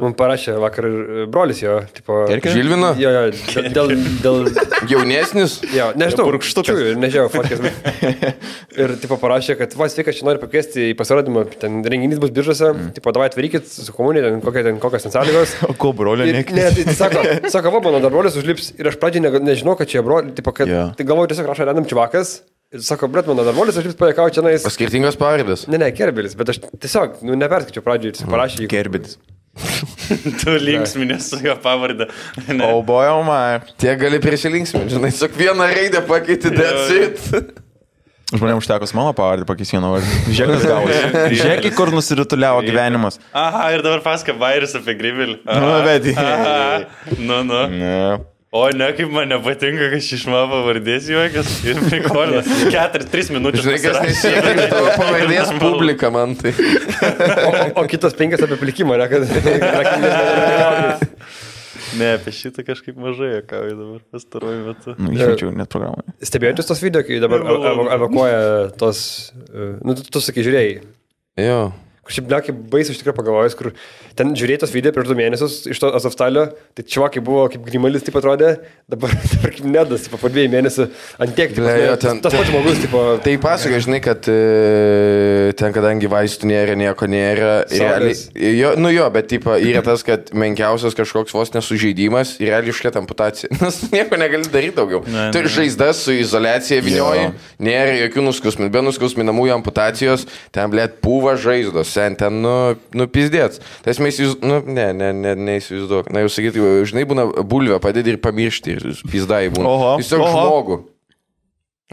Man 0.00 0.14
parašė 0.18 0.56
vakar 0.62 0.88
ir 0.90 1.26
brolis 1.32 1.62
jo, 1.64 1.78
tipo. 1.96 2.22
Žilvino? 2.46 2.92
Jo, 3.00 3.12
jo, 3.16 3.64
dėl, 3.76 3.94
dėl, 4.24 4.50
Jaunesnis? 4.90 5.58
Jo, 5.74 5.90
nežinau, 5.98 6.28
purkštukas. 6.30 6.70
Čiū, 6.70 6.94
nežinau, 7.00 7.30
bet- 7.32 8.36
Ir 8.76 8.92
tipo 9.00 9.16
parašė, 9.20 9.56
kad 9.58 9.72
va, 9.78 9.86
sveika, 9.90 10.12
čia 10.14 10.26
noriu 10.28 10.40
pakviesti 10.42 10.90
į 10.90 10.96
pasirodymą, 10.98 11.46
ten 11.60 11.78
renginys 11.86 12.18
bus 12.20 12.32
biržose, 12.34 12.68
mm. 12.74 12.90
tipo, 12.98 13.12
davai 13.16 13.30
atvykit 13.30 13.64
su 13.70 13.92
komunija, 13.96 14.26
ten, 14.28 14.42
kokia, 14.44 14.64
ten 14.68 14.80
kokios 14.82 15.06
ten 15.06 15.14
sąlygos. 15.14 15.54
O 15.70 15.74
ko 15.78 15.90
brolio 15.96 16.26
Ir, 16.28 16.36
nekvies? 16.40 16.56
ne, 16.56 16.66
tai, 16.76 16.84
tai 16.86 16.94
sako, 16.98 17.22
sako, 17.52 17.72
va, 17.74 17.80
mano 17.88 18.00
dar 18.04 18.12
brolis 18.14 18.36
užlips 18.38 18.68
ir 18.76 18.90
aš 18.90 18.98
pradžiai 19.00 19.24
ne, 19.24 19.54
nežinau, 19.76 19.82
kad 19.84 19.92
čia 19.92 20.02
broliai, 20.02 20.34
tipo, 20.34 20.52
kad, 20.56 20.68
Jo. 20.68 20.88
tai 20.96 21.04
galvoju, 21.06 21.28
tiesiog 21.32 21.46
rašo 21.52 21.68
randam 21.68 21.84
čivakas. 21.86 22.40
Ir 22.74 22.82
sako, 22.82 23.06
bret, 23.08 23.28
mano 23.30 23.44
dar 23.46 23.54
brolis 23.54 23.76
užlips 23.78 23.94
pajakau 23.94 24.26
čia 24.34 24.42
nais. 24.42 24.64
Paskirtingas 24.66 25.14
pavardės. 25.20 25.68
Ne, 25.70 25.78
ne, 25.78 25.92
kerbelis, 25.94 26.34
bet 26.34 26.50
aš 26.50 26.58
tiesiog, 26.82 27.20
nu, 27.22 27.36
neperskaičiau 27.38 27.84
pradžiai 27.86 28.10
ir 28.10 28.16
jis 28.18 28.26
parašė. 28.26 28.64
jį. 28.64 28.70
Gerbėtis. 28.72 29.18
Tu 30.42 30.56
linksminės 30.60 31.30
su 31.30 31.38
jo 31.46 31.54
pavardę. 31.62 32.08
Ne. 32.50 32.66
O 32.74 32.82
bojo, 32.84 33.22
man. 33.24 33.62
Tiek 33.80 33.96
gali 34.02 34.18
prisilinksminti, 34.20 34.96
žinai, 34.98 35.12
tik 35.14 35.38
vieną 35.38 35.70
raidę 35.72 36.02
pakeiti, 36.10 36.50
that's 36.52 36.90
it. 36.92 37.54
Žmonėms 38.34 38.64
užteko 38.66 38.88
su 38.90 38.96
mano 38.98 39.12
pavardį 39.14 39.46
pakeisti 39.46 39.76
vieną 39.78 39.92
vardą. 39.94 40.14
Žiūrėk, 40.34 40.56
kas 40.58 40.64
gavosi. 40.66 41.34
Žiūrėk, 41.38 41.68
kur 41.78 41.92
nusirituliavo 41.94 42.64
gyvenimas. 42.66 43.20
Aha, 43.30 43.68
ir 43.76 43.84
dabar 43.86 44.02
pasaka 44.02 44.34
Vairis 44.34 44.74
apie 44.74 44.96
Grivilį. 44.98 45.36
Nu, 45.46 45.68
bet- 45.86 46.08
Aha. 46.18 46.80
Nu, 47.22 47.44
nu. 47.46 47.60
Ne. 47.70 47.94
O 48.56 48.60
ne, 48.72 48.86
kaip 48.96 49.10
man 49.12 49.28
nepatinka, 49.32 49.88
kad 49.92 50.04
šešma 50.06 50.42
pavardės 50.52 51.08
juokas. 51.12 51.50
Ir 51.68 51.80
prikolas. 51.84 52.46
Keturis, 52.72 53.08
tris 53.12 53.28
minutės. 53.34 53.66
Žinai, 53.66 53.80
kas 53.84 53.98
nesiekia 54.06 54.68
tavo 54.72 54.92
pavardės 54.96 55.50
publika 55.60 56.10
man 56.14 56.32
tai. 56.40 56.54
O, 56.56 57.50
o, 57.50 57.64
o 57.82 57.86
kitas 57.90 58.16
penkias 58.16 58.44
apie 58.46 58.58
plikimą, 58.62 58.96
ne, 59.02 59.08
kad... 59.12 59.26
Ne, 61.96 62.08
apie 62.18 62.32
šitą 62.34 62.64
kažkaip 62.66 62.96
mažai 63.00 63.28
juokauju 63.36 63.74
dabar 63.78 64.00
pastaruoju 64.12 64.62
metu. 64.66 64.94
Nu, 65.00 65.12
išmečiau 65.14 65.52
net 65.56 65.70
programą. 65.72 66.02
Stebėjotis 66.24 66.68
tos 66.68 66.82
video, 66.82 67.00
kai 67.06 67.20
dabar 67.22 67.44
ev- 67.46 67.66
ev- 67.70 67.90
evakuoja 67.96 68.40
tos... 68.80 69.00
e, 69.48 69.68
Nu, 69.86 69.94
tu, 69.96 70.04
tu 70.12 70.20
sakai, 70.24 70.44
žiūrėjai. 70.44 70.74
Jo. 71.46 71.60
Kur 72.06 72.14
šiaip 72.14 72.28
ne, 72.30 72.38
kaip 72.46 72.58
baisiai 72.70 72.94
iš 72.94 73.00
tikrųjų 73.02 73.16
pagalvojus, 73.18 73.54
kur 73.58 73.72
ten 74.16 74.28
žiūrėjai 74.38 74.60
tos 74.62 74.70
video 74.70 74.92
prieš 74.94 75.08
du 75.10 75.16
mėnesius 75.18 75.56
iš 75.72 75.80
to 75.82 75.88
Azovstalio, 75.98 76.44
tai 76.78 76.84
čiuvakai 76.86 77.18
buvo 77.26 77.48
kaip 77.50 77.64
grimalis, 77.66 78.04
taip 78.06 78.14
atrodė, 78.20 78.52
dabar, 78.88 79.10
dabar 79.34 79.54
kaip 79.56 79.66
nedas, 79.66 80.04
tipo, 80.06 80.20
po 80.22 80.30
dviejų 80.30 80.52
mėnesių 80.54 80.86
ant 81.26 81.34
tiek, 81.34 81.50
tipo, 81.56 81.66
Ble, 81.66 81.74
jo, 81.88 81.96
tas, 81.98 82.06
ten- 82.12 82.22
tas 82.22 82.36
pats 82.38 82.52
žmogus, 82.52 82.78
tipo, 82.84 83.02
Tai 83.26 83.34
pasakai, 83.42 83.80
žinai, 83.82 83.98
kad 84.06 84.30
e, 84.30 85.52
ten, 85.58 85.74
kadangi 85.74 86.08
vaistų 86.10 86.48
nėra, 86.50 86.76
nieko 86.78 87.08
nėra, 87.10 87.50
realiai, 87.70 88.14
jo, 88.56 88.72
nu 88.80 88.90
jo, 88.94 89.06
bet 89.14 89.28
tipo, 89.32 89.56
yra 89.58 89.82
tas, 89.86 90.04
kad 90.06 90.30
menkiausias 90.36 90.94
kažkoks 90.96 91.34
vos 91.36 91.52
nesužeidimas 91.56 92.36
ir 92.38 92.52
realiai 92.52 92.72
išlėt 92.74 92.98
amputacija. 93.00 93.50
Nes 93.62 93.80
nieko 93.92 94.18
negali 94.20 94.46
daryti 94.52 94.76
daugiau. 94.78 95.02
Ne, 95.10 95.28
Tu 95.34 95.42
ne. 95.42 95.50
žaizdas 95.58 96.04
su 96.06 96.14
izolacija 96.16 96.80
vinioji, 96.84 97.30
nėra 97.66 97.98
jokių 98.04 98.26
nuskausminų, 98.30 98.70
be 98.74 98.84
nuskausminamųjų 98.86 99.56
amputacijos, 99.58 100.26
ten 100.54 100.70
blėt 100.72 101.00
pūva 101.04 101.36
žaizdos, 101.40 101.95
ten, 101.96 102.16
ten 102.20 102.40
nu, 102.44 102.54
nupizdėts. 102.96 103.62
Tai 103.84 103.94
esmė, 103.94 104.12
jūs, 104.12 104.36
nu, 104.44 104.60
ne, 104.66 104.90
ne, 104.96 105.12
ne, 105.16 105.36
neįsivaizduok. 105.48 106.10
Na, 106.14 106.24
jau 106.24 106.32
sakyti, 106.32 106.62
žinai, 106.88 107.06
būna 107.08 107.28
bulvę 107.48 107.80
padėti 107.82 108.14
ir 108.14 108.20
pamiršti, 108.24 108.76
ir 108.76 109.00
pizdai 109.12 109.46
būna. 109.54 109.72
Oho, 109.72 109.96
Tiesiog 110.02 110.26
oho. 110.26 110.44
žmogų. 110.44 110.78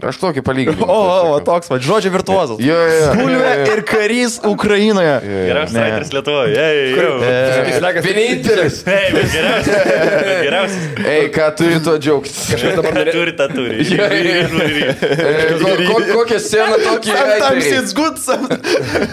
Aš 0.02 0.16
tokį 0.18 0.42
palyginimą. 0.42 0.86
O, 0.90 0.94
o, 1.06 1.34
o, 1.36 1.40
toks, 1.46 1.68
va, 1.70 1.76
žodžio 1.78 2.10
virtuozas. 2.10 2.58
Jo, 2.58 2.74
jo, 2.74 2.94
jo. 2.98 3.10
Bulvė 3.14 3.50
ir 3.70 3.82
karys 3.86 4.40
Ukrainoje. 4.42 5.12
Geriausias 5.22 5.76
Ne. 5.76 5.84
raiteris 5.84 6.08
Lietuvoje. 6.10 6.56
Ei, 6.58 6.88
jau. 6.98 7.12
jis 7.68 7.78
lekas. 7.84 8.02
Vienintelis. 8.08 8.80
Geriausias. 10.48 10.88
Ei, 10.98 11.28
ką 11.30 11.46
turi 11.60 11.78
tuo 11.86 11.94
džiaugtis? 12.02 12.40
Kažkas 12.50 12.74
dabar. 12.80 12.98
Turi 13.14 13.34
tą 13.38 13.46
turi. 13.54 13.86
E, 13.86 15.14
ko, 15.62 15.70
ko, 15.86 16.00
kokią 16.10 16.40
sceną 16.42 16.80
tokį 16.82 17.14
Sometimes 17.14 17.70
it's 17.78 17.94
good, 17.94 18.18
some... 18.18 18.50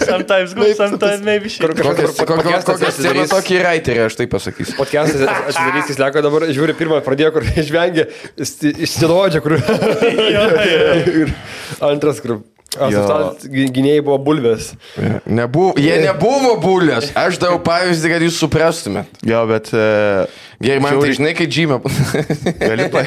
Sometimes 0.02 0.58
good, 0.58 0.74
sometimes 0.82 1.22
maybe 1.22 1.54
shit. 1.54 1.62
Kokią- 1.62 2.90
sceną 2.98 3.28
tokį 3.30 3.62
reiteriai, 3.68 4.10
aš 4.10 4.18
taip 4.18 4.34
pasakysiu. 4.34 4.74
Podcastas 4.82 5.30
atsidarys, 5.52 5.94
jis 5.94 6.02
leko 6.02 6.26
dabar, 6.26 6.50
žiūri, 6.50 6.74
pirmą 6.82 7.04
pradėjo, 7.06 7.36
kur 7.38 7.46
išvengė, 7.68 8.10
išsidodžia, 8.42 9.46
kur... 9.46 9.60
ir 11.24 11.36
antras, 11.84 12.24
kur... 12.24 12.42
Gynėjai 12.72 14.00
buvo 14.00 14.16
bulvės. 14.24 14.70
Nebuvo, 15.28 15.74
jie 15.76 15.98
nebuvo 16.06 16.54
bulės. 16.64 17.10
Aš 17.20 17.42
daviau 17.42 17.60
pavyzdį, 17.66 18.12
kad 18.14 18.24
jūs 18.24 18.38
suprastumėt. 18.40 19.18
Jo, 19.28 19.42
bet... 19.50 19.74
Uh, 19.76 20.24
Gerai, 20.62 20.80
man 20.80 20.94
tai 20.94 20.96
Žiauriai. 20.96 21.18
žinai, 21.18 21.34
kai 21.36 21.48
džymė. 21.52 21.82
gali 22.70 22.88
pa... 22.94 23.04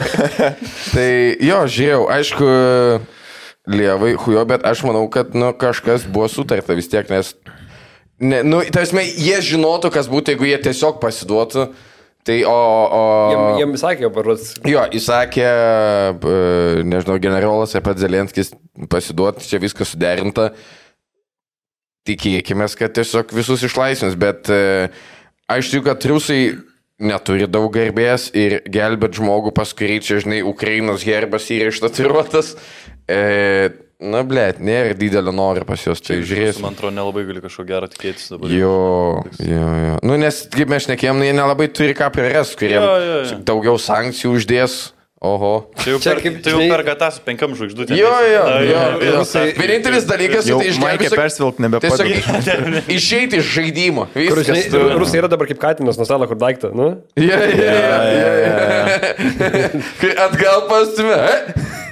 tai 0.94 1.08
jo, 1.36 1.60
žiūrėjau, 1.76 2.00
aišku, 2.16 2.48
lievai, 3.76 4.14
hujo, 4.24 4.46
bet 4.48 4.64
aš 4.72 4.86
manau, 4.88 5.04
kad 5.12 5.36
nu, 5.36 5.52
kažkas 5.60 6.08
buvo 6.08 6.30
sutarta 6.32 6.78
vis 6.78 6.88
tiek, 6.88 7.12
nes... 7.12 7.34
Ne, 8.20 8.40
nu, 8.44 8.62
tarsi, 8.72 9.04
jie 9.20 9.36
žinotų, 9.52 9.92
kas 9.92 10.08
būtų, 10.08 10.32
jeigu 10.32 10.48
jie 10.48 10.56
tiesiog 10.64 10.96
pasiduotų. 11.04 11.70
Tai 12.24 12.36
o... 12.44 12.52
o... 12.52 13.02
Jiem, 13.32 13.44
jiem 13.62 13.76
sakė, 13.80 14.10
parods. 14.12 14.52
Jo, 14.68 14.84
įsakė, 14.96 15.46
e, 15.46 16.34
nežinau, 16.84 17.16
generolas 17.22 17.72
ar 17.76 17.84
pats 17.86 18.02
Zelenskis 18.04 18.52
pasiduoti, 18.92 19.46
čia 19.48 19.60
viskas 19.62 19.94
suderinta. 19.94 20.50
Tikėkime, 22.08 22.68
kad 22.76 22.92
tiesiog 22.96 23.32
visus 23.36 23.64
išlaisvins, 23.64 24.18
bet 24.20 24.52
e, 24.52 24.90
aš 25.48 25.72
tikiu, 25.72 25.86
kad 25.88 26.06
rusai 26.12 26.42
neturi 27.00 27.48
daug 27.48 27.70
garbės 27.72 28.28
ir 28.36 28.60
gelbėt 28.68 29.16
žmogų, 29.16 29.54
pas 29.56 29.72
kurį 29.76 30.00
čia, 30.04 30.20
žinai, 30.20 30.42
Ukrainos 30.44 31.06
herbas 31.08 31.48
yra 31.52 31.72
ištatuiruotas. 31.72 32.52
E, 33.08 33.20
na, 34.00 34.22
blėt, 34.26 34.60
nėra 34.64 34.94
didelio 34.96 35.32
noro 35.36 35.64
pas 35.68 35.80
juos, 35.84 36.00
tai 36.04 36.20
žiūrėsim. 36.24 36.64
Man 36.64 36.76
atrodo, 36.76 36.94
nelabai 36.96 37.26
gali 37.28 37.42
kažko 37.44 37.66
gero 37.68 37.88
tikėtis 37.92 38.30
dabar. 38.32 38.52
Jo, 38.52 39.24
jo, 39.40 39.66
jo. 39.86 39.98
Nu, 40.06 40.16
nes, 40.20 40.44
kaip 40.52 40.72
mes 40.72 40.88
nekėjom, 40.90 41.20
jie 41.26 41.34
nelabai 41.36 41.68
turi 41.68 41.94
ką 41.98 42.08
priras, 42.14 42.54
kurie 42.56 42.78
Jo, 42.78 42.86
jo, 43.04 43.20
jo. 43.28 43.38
daugiau 43.44 43.76
sankcijų 43.80 44.32
uždės. 44.40 44.80
Oho. 45.20 45.66
Tai 45.76 45.84
jau, 45.92 45.98
Čia 46.00 46.14
per, 46.14 46.20
kaip, 46.24 46.36
tai 46.40 46.52
jau 46.54 46.60
per 46.72 46.80
gatą 46.86 47.10
su 47.12 47.20
penkiam 47.20 47.52
žvaigždutėm. 47.52 47.92
Jo, 47.92 48.08
jo, 48.24 48.44
jo, 48.64 48.84
jo. 49.04 49.10
Rusai- 49.18 49.50
Vienintelis 49.52 50.06
dalykas, 50.08 50.46
tai 50.48 50.70
išgelbėti. 50.70 51.10
persvilk. 51.12 51.58
Tiesiog 51.84 52.88
išeiti 52.96 53.36
iš 53.42 53.50
žaidimo. 53.58 54.06
Tu- 54.16 54.80
rusai 54.96 55.20
yra 55.20 55.28
dabar 55.28 55.44
kaip 55.50 55.60
katinas 55.60 56.00
nuo 56.00 56.08
stalo, 56.08 56.24
kur 56.30 56.40
daiktą, 56.40 56.72
nu? 56.72 56.88
Jo, 57.20 57.36
jo, 57.36 57.68
jo, 58.40 60.16
atgal 60.24 60.64
pastumė. 60.72 61.20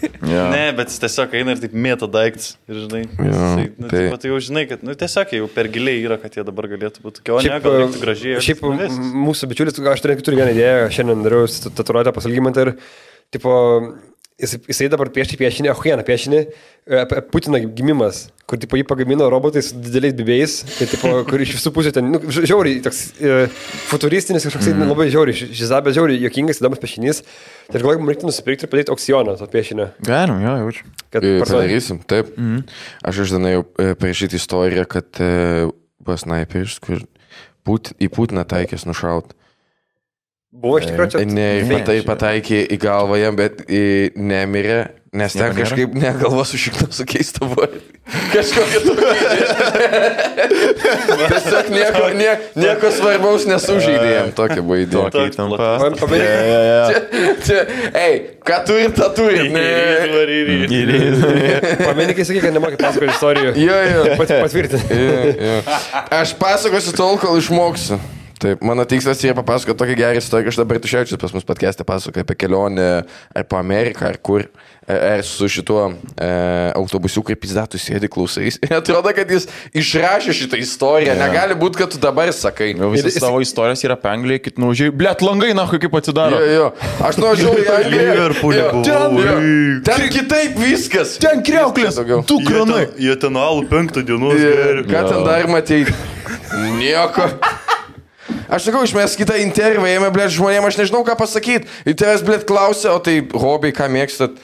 Jo. 0.28 0.42
Ne, 0.53 0.64
bet 0.76 0.90
jis 0.92 1.01
tiesiog 1.03 1.32
eina 1.38 1.55
ir 1.55 1.61
taip 1.62 1.72
mėto 1.78 2.09
daiktus. 2.11 2.57
Ir 2.68 2.80
žinai, 2.84 3.01
Jo, 3.07 3.28
jisai, 3.30 3.64
nu, 3.78 3.88
tai- 3.88 4.03
tai... 4.11 4.18
tai 4.24 4.30
jau 4.32 4.38
žinai, 4.49 4.64
kad 4.70 4.82
nu, 4.84 4.94
tiesiog 4.99 5.32
jau 5.38 5.46
per 5.55 5.70
giliai 5.72 6.03
yra, 6.05 6.18
kad 6.20 6.34
jie 6.36 6.44
dabar 6.46 6.68
galėtų 6.70 7.05
būti 7.05 7.20
tokie, 7.22 7.32
o 7.36 7.40
ne, 7.44 7.61
gal 7.64 7.78
reiktų 7.82 8.03
gražiai. 8.03 8.42
šiaip 8.44 8.62
mūsų 9.28 9.49
bičiulis, 9.53 9.78
aš 9.94 10.05
turiu, 10.05 10.18
turiu 10.26 10.40
vieną 10.42 10.53
idėją, 10.57 10.88
šiandien 10.99 11.24
dariau 11.26 11.49
tatuiruotę 11.78 12.12
pasalgymantą 12.18 12.66
ir, 12.66 12.72
tipo, 13.34 13.55
jis, 14.39 14.55
jisai 14.70 14.89
dabar 14.93 15.11
piešia 15.12 15.39
piešinį, 15.41 15.70
ahuieną 15.72 16.05
piešinį, 16.07 16.41
apie 17.03 17.22
Putino 17.32 17.59
gimimas, 17.61 18.28
kur, 18.49 18.61
tipo, 18.61 18.78
jį 18.78 18.86
pagamino 18.89 19.26
robotai 19.32 19.62
su 19.64 19.76
dideliais 19.76 20.14
bibėjais, 20.18 20.55
ir, 20.78 20.91
tipo, 20.93 21.11
kur 21.28 21.43
iš 21.45 21.57
visų 21.59 21.72
pusių 21.76 21.93
ten, 21.97 22.09
nu, 22.14 22.20
ži- 22.32 22.47
žiauriai, 22.49 22.80
toks 22.84 23.03
e, 23.18 23.41
futuristinis 23.91 24.47
kažkoks, 24.49 24.70
mm. 24.72 24.86
labai 24.93 25.09
žiauriai, 25.12 25.51
žizabė 25.59 25.93
žiauriai, 25.97 26.22
jokingas, 26.28 26.62
įdomus 26.62 26.82
piešinys. 26.82 27.22
Ir 27.68 27.82
galvoju, 27.82 28.01
man 28.01 28.14
reiktų 28.14 28.30
nusipirkti 28.30 28.64
ir 28.64 28.72
padaryti 28.72 28.95
aukcioną 28.95 29.36
to 29.41 29.49
piešinio. 29.53 29.91
Galim, 30.07 30.41
jo, 30.47 30.55
jaučiu. 30.62 30.89
Kad 31.12 31.26
E, 31.28 31.34
Padarysim, 31.43 32.01
taip. 32.09 32.30
Mhm. 32.36 32.62
Aš 33.09 33.22
žinai 33.32 33.57
jau 33.59 33.66
e, 33.80 33.93
parašyti 33.99 34.39
istoriją, 34.39 34.86
kad 34.89 35.20
e, 35.24 35.68
buvo 36.01 36.18
sniperis, 36.20 36.78
kur 36.84 37.05
Put, 37.68 37.93
į 38.01 38.09
Putiną 38.14 38.47
taikės 38.49 38.86
nušaut. 38.89 39.34
Buvo 40.49 40.78
iš 40.80 40.86
tikrųjų 40.88 41.11
čia. 41.12 41.20
Ne, 41.28 41.49
patai 41.68 41.99
pataikė 42.07 42.62
į 42.72 42.78
galvą 42.80 43.18
jam, 43.20 43.36
bet 43.36 43.59
į, 43.68 44.16
nemirė, 44.16 44.78
nes 45.12 45.34
ten 45.36 45.51
Nieko 45.51 45.61
kažkaip 45.61 45.92
negalva 46.01 46.44
su 46.49 46.57
šikna 46.57 46.88
sukeista 46.96 47.44
buvo. 47.44 47.66
Kažkokia 48.32 48.80
tokia. 48.86 49.12
Tiesiog 51.28 51.68
nieko, 51.68 52.03
nie, 52.16 52.32
nieko 52.57 52.88
svarbaus 52.96 53.44
nesužeidė 53.51 54.09
jam. 54.14 54.32
Tokia 54.40 54.64
buvo 54.64 54.80
idėja. 54.80 55.12
Tokia 55.12 55.28
įtampa. 55.28 55.70
Man 55.84 56.01
čia, 57.44 57.62
ei, 57.92 58.18
ką 58.49 58.62
turit, 58.68 58.96
tą 58.96 59.12
turit. 59.18 59.53
Ne. 59.53 59.68
Pameni, 61.84 62.16
kai 62.16 62.24
sakai, 62.24 62.46
kad 62.46 62.57
nemokai 62.57 62.80
pasakoti 62.80 63.12
istorijų. 63.12 63.53
Jo, 63.61 63.80
jo. 63.84 64.07
Pat, 64.16 64.32
patvirtinti. 64.46 64.96
Jo, 64.96 65.24
jo. 65.51 65.59
Aš 66.22 66.38
pasakosiu 66.40 66.96
tol, 66.96 67.20
kol 67.20 67.36
išmoksiu. 67.36 68.01
Taip, 68.39 68.61
mano 68.62 68.84
tikslas 68.86 69.18
yra 69.26 69.34
papasakoti 69.34 69.78
tokią 69.80 69.95
gerą 69.99 70.18
istoriją, 70.20 70.47
kad 70.47 70.53
aš 70.55 70.59
dabar 70.61 70.78
tušiaučius 70.82 71.18
pas 71.18 71.32
mus 71.34 71.47
podcast'e 71.47 71.82
pasakoju 71.86 72.22
apie 72.22 72.36
kelionę 72.39 72.89
ar 73.34 73.47
po 73.51 73.59
Ameriką, 73.59 74.07
ar 74.07 74.18
kur, 74.22 74.45
ar 74.86 75.24
su 75.26 75.49
šituo 75.51 75.89
e, 75.91 76.28
autobusiu, 76.78 77.24
kaip 77.26 77.43
jis 77.43 77.57
datų 77.57 77.80
sėdi 77.82 78.11
klausais. 78.14 78.61
Ir 78.62 78.76
atrodo, 78.78 79.11
kad 79.16 79.32
jis 79.34 79.49
išrašė 79.74 80.36
šitą 80.39 80.61
istoriją. 80.62 81.16
Yeah. 81.16 81.24
Negali 81.26 81.59
būti, 81.59 81.80
kad 81.82 81.91
tu 81.95 81.99
dabar 82.03 82.30
sakai. 82.34 82.70
Jau 82.78 82.93
visas 82.95 83.18
Ir- 83.18 83.26
savo 83.26 83.43
istorijos 83.43 83.82
yra 83.89 83.99
apie 83.99 84.12
Angliją, 84.12 84.45
kit 84.47 84.62
nužiai, 84.62 84.95
blėt, 84.95 85.24
langai, 85.26 85.51
na, 85.59 85.66
kaip 85.74 85.99
atsidaro. 85.99 86.39
Jo, 86.39 86.55
jo. 86.55 86.70
Aš 87.11 87.18
nuvažiavau 87.18 87.59
į 87.59 87.68
Angliją. 87.80 88.28
Ten, 88.86 89.18
jo. 89.18 89.39
ten 89.91 90.07
kitaip 90.14 90.62
viskas. 90.62 91.18
Ten 91.22 91.43
kreuklės, 91.43 91.99
tu 92.30 92.39
kranai. 92.47 92.84
Jie 93.03 93.18
ten 93.18 93.34
alų 93.34 93.66
penktą 93.72 94.07
geria. 94.07 94.86
Ką 94.86 95.09
ten 95.11 95.26
dar 95.26 95.51
matei? 95.51 95.82
Nieko. 96.78 97.26
Aš 98.48 98.68
sakau, 98.68 98.82
išmės 98.84 99.16
kitą 99.18 99.38
intervą, 99.42 99.88
jame, 99.88 100.10
blėt, 100.12 100.34
žmonėms 100.36 100.70
aš 100.72 100.78
nežinau, 100.82 101.02
ką 101.06 101.16
pasakyti. 101.20 101.68
Ir 101.88 101.96
tavęs, 101.98 102.24
blėt, 102.26 102.46
klausia, 102.48 102.92
o 102.94 103.02
tai 103.02 103.20
hobiai, 103.32 103.74
ką 103.76 103.88
mėgstat. 103.92 104.38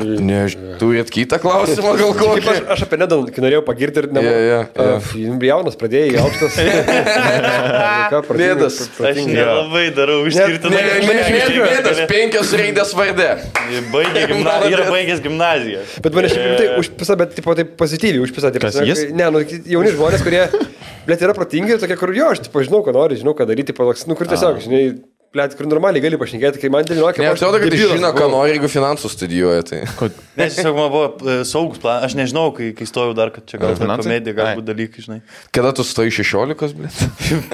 Ne, 0.00 0.46
turit 0.80 1.10
kitą 1.12 1.36
klausimą 1.42 1.90
gal 1.98 2.12
Kaip 2.16 2.46
aš, 2.48 2.60
kokį? 2.60 2.62
aš 2.74 2.82
apie 2.86 2.98
kai 3.34 3.42
norėjau 3.44 3.60
pagirti 3.66 4.00
ir 4.00 4.06
Jo, 4.08 4.22
jo, 4.22 4.38
jo. 4.46 4.60
nebuvau. 4.78 5.42
Jaunas 5.50 5.76
pradėjai, 5.80 6.14
aukštas. 6.22 6.56
Nedas. 8.40 8.78
Aš 8.96 9.20
nelabai 9.28 9.84
darau 9.96 10.22
Ne, 10.24 10.30
išskirtinai. 10.32 10.80
ne, 10.80 10.94
ne, 11.04 11.26
ne, 11.34 11.60
bėdas, 11.66 12.00
penkios 12.10 12.54
raidės 12.56 12.94
vardė. 12.96 13.28
Baigė 13.92 14.24
gimnaziją. 14.32 14.72
Yra 14.78 14.88
baigęs 14.94 15.22
gimnaziją. 15.28 15.84
Bet 16.08 16.16
mane 16.16 16.32
šiaip 16.32 16.56
tai 16.62 16.68
užpisa, 16.80 17.18
bet 17.20 17.36
tipo, 17.36 17.54
taip 17.60 17.76
pozityviai 17.80 18.24
užpisa. 18.24 18.52
Taip, 18.54 18.64
Kas, 18.64 18.80
jis? 18.86 19.04
Ne, 19.12 19.28
nu, 19.34 19.44
jauni 19.44 19.92
žmonės, 19.94 20.24
kurie, 20.26 20.46
blėt, 21.06 21.26
yra 21.28 21.36
protingi 21.36 21.76
ir 21.76 21.82
tokie, 21.84 22.00
kur 22.00 22.14
jo, 22.16 22.32
aš 22.32 22.46
tipo, 22.48 22.64
žinau, 22.64 22.80
ką 22.86 22.96
nori, 22.96 23.20
žinau, 23.20 23.36
ką 23.38 23.46
daryti, 23.50 23.74
tipo, 23.74 23.84
toks, 23.92 24.08
nu, 24.08 24.16
kur 24.18 24.30
tiesiog, 24.30 24.62
žinai, 24.64 24.84
blėt, 25.30 25.52
kur 25.58 25.66
normaliai 25.70 26.02
gali 26.02 26.18
pašnekėti, 26.18 26.58
kai 26.62 26.70
man 26.74 26.86
19 26.88 27.20
Ne, 27.22 27.28
atrodo, 27.30 27.60
kad 27.62 27.74
jis 27.74 27.92
žino, 27.94 28.08
ką 28.16 28.26
nori, 28.32 28.54
jeigu 28.56 28.70
finansų 28.72 29.10
studijuoja. 29.12 29.62
Tai. 29.68 29.78
Nes 30.40 30.56
tiesiog 30.56 30.74
man 30.74 30.88
buvo 30.90 31.04
e, 31.22 31.36
saugus 31.46 31.78
planas. 31.82 32.08
Aš 32.08 32.16
nežinau, 32.18 32.48
kai, 32.56 32.70
kai 32.74 32.86
stojau 32.88 33.12
dar, 33.14 33.30
kad 33.34 33.44
čia 33.46 33.60
gal 33.62 33.76
ta 33.76 33.84
Finansai? 33.84 34.08
komedija, 34.08 34.34
galbūt 34.40 34.66
dalykai, 34.66 35.04
žinai. 35.06 35.18
Kada 35.54 35.70
tu 35.76 35.84
stoji 35.86 36.10
16, 36.18 36.74
blė? 36.80 36.90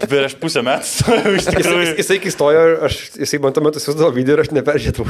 Prieš 0.08 0.36
pusę 0.40 0.62
metų 0.64 0.88
stojau 0.88 1.34
iš 1.36 1.48
tikrųjų. 1.50 1.90
jisai 2.00 2.18
kai 2.24 2.32
stojo, 2.32 2.62
aš, 2.88 2.98
jisai 3.20 3.40
man 3.44 3.56
tuo 3.56 3.64
metu 3.66 3.82
siūsdavo 3.84 4.10
video 4.16 4.38
ir 4.38 4.44
aš 4.46 4.52
neperžiūrėjau. 4.56 5.06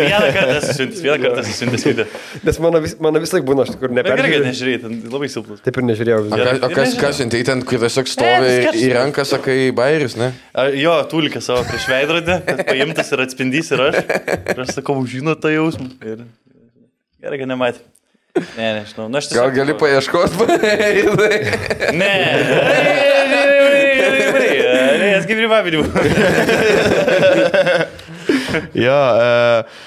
Vieną 0.00 0.32
kartą 0.34 0.56
esu 0.58 0.74
siuntęs, 0.80 1.04
vieną 1.06 1.18
kartą 1.28 1.44
esu 1.44 1.54
siuntęs 1.60 1.86
video. 1.90 2.08
Nes 2.46 2.60
mano, 2.66 2.82
vis, 2.82 2.96
mano 3.02 3.22
vis 3.22 3.34
laik 3.36 3.46
būna, 3.48 3.68
aš 3.68 3.76
kur 3.80 3.94
neperžiūrėjau. 3.94 4.42
nežiūrėjai, 4.48 4.82
ten 4.86 4.98
labai 5.14 5.30
silpnas. 5.30 5.62
Taip 5.64 5.78
ir 5.78 5.86
nežiūrėjau. 5.92 6.20
O, 6.26 6.40
ka, 6.40 6.56
o 6.66 6.72
kas, 6.74 6.96
kas 7.00 7.20
siuntai 7.20 7.42
ten, 7.46 7.62
kai 7.70 7.78
tiesiog 7.84 8.10
stovi 8.10 8.52
į 8.82 8.90
ranką, 8.96 9.26
sakai, 9.28 9.58
bairis, 9.76 10.16
ne? 10.20 10.32
A, 10.54 10.68
Jo, 10.80 10.94
tūlikė 11.10 11.42
savo 11.44 11.62
prieš 11.68 11.88
veidrodį, 12.00 12.36
kad 12.48 12.64
paimtas 12.66 13.12
ir 13.12 13.22
atspindys 13.26 13.70
ir 13.74 13.86
aš. 13.86 14.02
Ir 14.54 14.62
aš 14.64 14.74
sakau, 14.80 14.96
žinot 15.08 15.40
tą 15.42 15.52
jausmą. 15.52 15.88
Ir... 16.00 16.24
Gerai, 17.20 17.40
kad 17.42 17.50
nematė. 17.50 17.84
Ne, 18.56 18.66
nežinau. 18.78 19.08
Na, 19.10 19.18
aš 19.20 19.30
tiesiog... 19.30 19.50
Gal 19.50 19.56
gali 19.58 19.74
paieškoti? 19.78 20.34
Ne. 22.00 22.12
Ne, 25.00 25.08
aš 25.18 25.26
kaip 25.26 25.40
ribabinių. 25.40 25.80
Jo, 28.78 29.00
uh, 29.14 29.82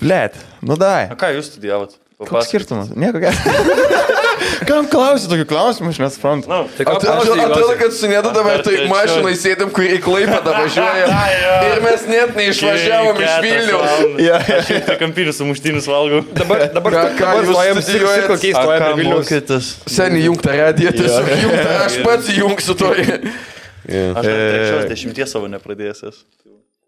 blėt, 0.00 0.36
nu 0.64 0.76
dai. 0.80 1.08
O 1.12 1.16
ką 1.18 1.32
jūs 1.36 1.50
studijavot? 1.52 1.96
Koks 2.28 2.48
skirtumas? 2.50 2.92
Nieko 2.96 3.20
gero. 3.22 3.36
Kam 4.66 4.86
klausi 4.90 5.28
tokių 5.30 5.44
klausimų, 5.50 5.90
aš 5.92 5.98
nesuprantu. 6.02 6.48
Nu, 6.50 6.58
Tai 6.76 6.84
Atrodo, 6.94 7.74
kad 7.78 7.94
su 7.94 8.08
nedu 8.10 8.30
dabar 8.34 8.60
tai 8.64 8.84
mašinai 8.90 9.32
sėdėm, 9.38 9.70
kur 9.74 9.86
į 9.86 9.98
Klaipėdą 10.02 10.54
važiuoja. 10.60 11.20
Ir 11.68 11.80
mes 11.84 12.04
net 12.10 12.34
neišvažiavom 12.38 13.20
iš 13.22 13.34
Vilniaus. 13.44 14.04
Jo, 14.22 14.38
Aš 14.58 14.70
jau 14.74 14.80
tai 14.88 14.96
kampinius 15.02 15.38
sumuštinius 15.42 15.88
valgau. 15.90 16.22
Dabar, 16.36 16.64
dabar, 16.74 16.96
Ką- 16.98 17.04
ką 17.18 17.26
dabar 17.26 17.46
jūs 17.46 17.54
stojam, 17.56 17.82
studijuojat? 17.86 18.26
kokiais 18.32 18.58
stojam 18.58 19.02
Vilnius. 19.02 19.72
Seniai 19.98 20.26
jungta 20.28 20.56
radiją, 20.62 20.94
tiesiog 20.98 21.32
jungta, 21.42 21.78
aš 21.88 21.98
pats 22.06 22.32
jungsiu 22.38 22.78
to. 22.82 22.92
Aš 23.02 24.14
dar 24.14 24.22
trečios 24.24 24.90
dešimties 24.94 25.34
savo 25.34 25.50
nepradėjęs 25.50 26.04
esu. 26.12 26.22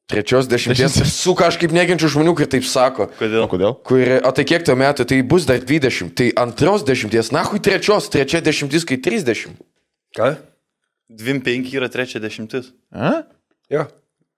Trečios 0.06 0.44
dešimties. 0.50 0.98
Su 1.08 1.32
kažkaip 1.32 1.72
neginčių 1.72 2.10
žmonių, 2.12 2.34
kai 2.36 2.46
taip 2.52 2.66
sako. 2.68 3.06
Kodėl? 3.16 3.46
Kodėl? 3.48 3.72
Kur, 3.88 4.02
o 4.20 4.32
tai 4.36 4.44
kiek 4.44 4.64
tau 4.66 4.76
metų, 4.76 5.06
tai 5.08 5.22
bus 5.24 5.46
dar 5.48 5.62
20, 5.64 6.12
tai 6.18 6.26
antros 6.36 6.84
dešimties, 6.84 7.30
na, 7.32 7.40
hui 7.48 7.60
trečios, 7.64 8.10
trečia 8.12 8.42
dešimtis, 8.44 8.84
kai 8.84 8.98
30. 9.00 9.54
Ką? 10.14 10.34
Dvim 11.08 11.40
penki 11.44 11.78
yra 11.80 11.88
trečia 11.88 12.20
dešimtis. 12.20 12.68
A? 12.92 13.22
Jo. 13.72 13.86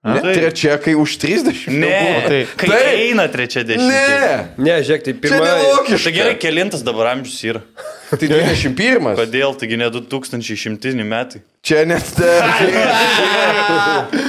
Ne, 0.07 0.21
Taip. 0.23 0.37
trečia, 0.39 0.77
kai 0.79 0.95
už 0.95 1.17
30. 1.19 1.67
Ne, 1.75 2.23
tai- 2.29 2.47
kai 2.55 2.69
Taip. 2.71 2.87
eina 3.03 3.27
trečia 3.27 3.65
dešimtis. 3.67 3.91
Ne, 3.91 4.55
Ne, 4.63 4.77
žiūrėk, 4.87 5.03
tai 5.03 5.15
pirma. 5.19 5.51
Tai 5.91 6.13
gerai, 6.15 6.37
kelintas 6.39 6.85
dabar 6.87 7.11
amžius 7.17 7.43
yra. 7.43 7.63
Tai 8.07 8.29
21. 8.31 9.17
Kodėl, 9.19 9.55
taigi 9.59 9.77
ne 9.81 9.89
2100 9.91 11.03
metai. 11.07 11.41
Čia 11.67 11.81
net. 11.91 12.07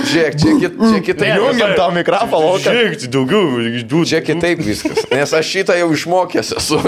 Žiūrėk, 0.07 0.37
čia, 0.41 0.53
kit, 0.61 0.77
čia 0.81 1.01
kitaip. 1.05 1.35
Jungiam 1.37 1.73
tą 1.77 1.85
mikrofoną. 1.93 2.55
Žiūrėk, 2.63 2.95
tai 3.03 3.09
daugiau, 3.13 3.43
du. 3.91 4.01
Čia 4.09 4.23
kitaip 4.25 4.63
viskas. 4.65 5.03
Nes 5.11 5.35
aš 5.37 5.51
šitą 5.53 5.77
jau 5.77 5.91
išmokęs 5.93 6.53
esu. 6.57 6.79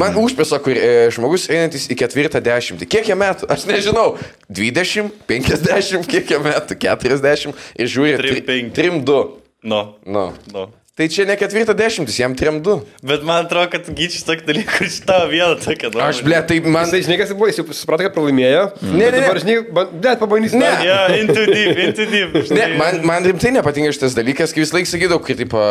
Man 0.00 0.18
užpisa, 0.18 0.58
kur 0.64 0.74
e, 0.74 0.90
žmogus 1.14 1.46
einantis 1.52 1.86
į 1.92 1.98
ketvirtą 2.02 2.42
dešimtį. 2.42 2.88
Kiek 2.90 3.12
jam 3.12 3.22
metų? 3.22 3.46
Aš 3.52 3.68
nežinau. 3.70 4.16
20, 4.50 5.14
50, 5.30 6.10
kiek 6.10 6.34
jam 6.34 6.42
metų? 6.48 6.78
40 6.82 7.54
ir 7.78 7.92
žiūri. 7.94 8.18
Trim 8.22 8.46
penki. 8.48 8.74
3-2. 8.82 9.20
Nu, 9.62 9.82
Nu. 10.02 10.32
nu. 10.50 10.66
Tai 10.92 11.06
čia 11.08 11.24
ne 11.24 11.32
ketvirtą 11.40 11.72
dešimtis, 11.72 12.18
jam 12.20 12.34
3-2. 12.36 12.72
Bet 13.08 13.22
man 13.24 13.46
atrodo, 13.46 13.70
kad 13.72 13.86
gyčius 13.96 14.26
tokį 14.28 14.44
dalyką, 14.44 14.74
kur 14.76 14.88
šitą 14.92 15.14
vieną 15.30 15.54
tokią 15.64 15.88
nuomonę. 15.88 16.08
Aš, 16.12 16.18
ble, 16.26 16.36
tai 16.44 16.58
man. 16.66 16.84
Jisai, 16.84 16.98
žinai, 17.06 17.16
kas 17.22 17.30
buvo, 17.32 17.46
jis 17.48 17.60
jau 17.62 17.64
suprato, 17.72 18.04
kad 18.04 18.12
pralaimėjo. 18.12 18.66
Ne, 18.82 18.90
ne, 18.98 19.06
ne. 19.06 19.22
Dabar, 19.22 19.40
žinai, 19.40 19.54
blėt, 19.72 20.18
pabandysiu. 20.20 20.60
Ne. 20.60 20.68
Ja, 20.84 20.98
into 21.16 21.46
deep, 21.48 21.80
into 21.86 22.04
deep. 22.12 22.36
Ne, 22.58 22.66
man, 22.76 22.98
man 23.08 23.24
rimtai 23.24 23.54
nepatinka 23.56 23.94
šitas 23.96 24.12
dalykas, 24.18 24.52
kai 24.52 24.66
vis 24.66 24.74
laik 24.76 24.90
sakydavau, 24.90 25.22
kad, 25.24 25.40
tipo, 25.40 25.62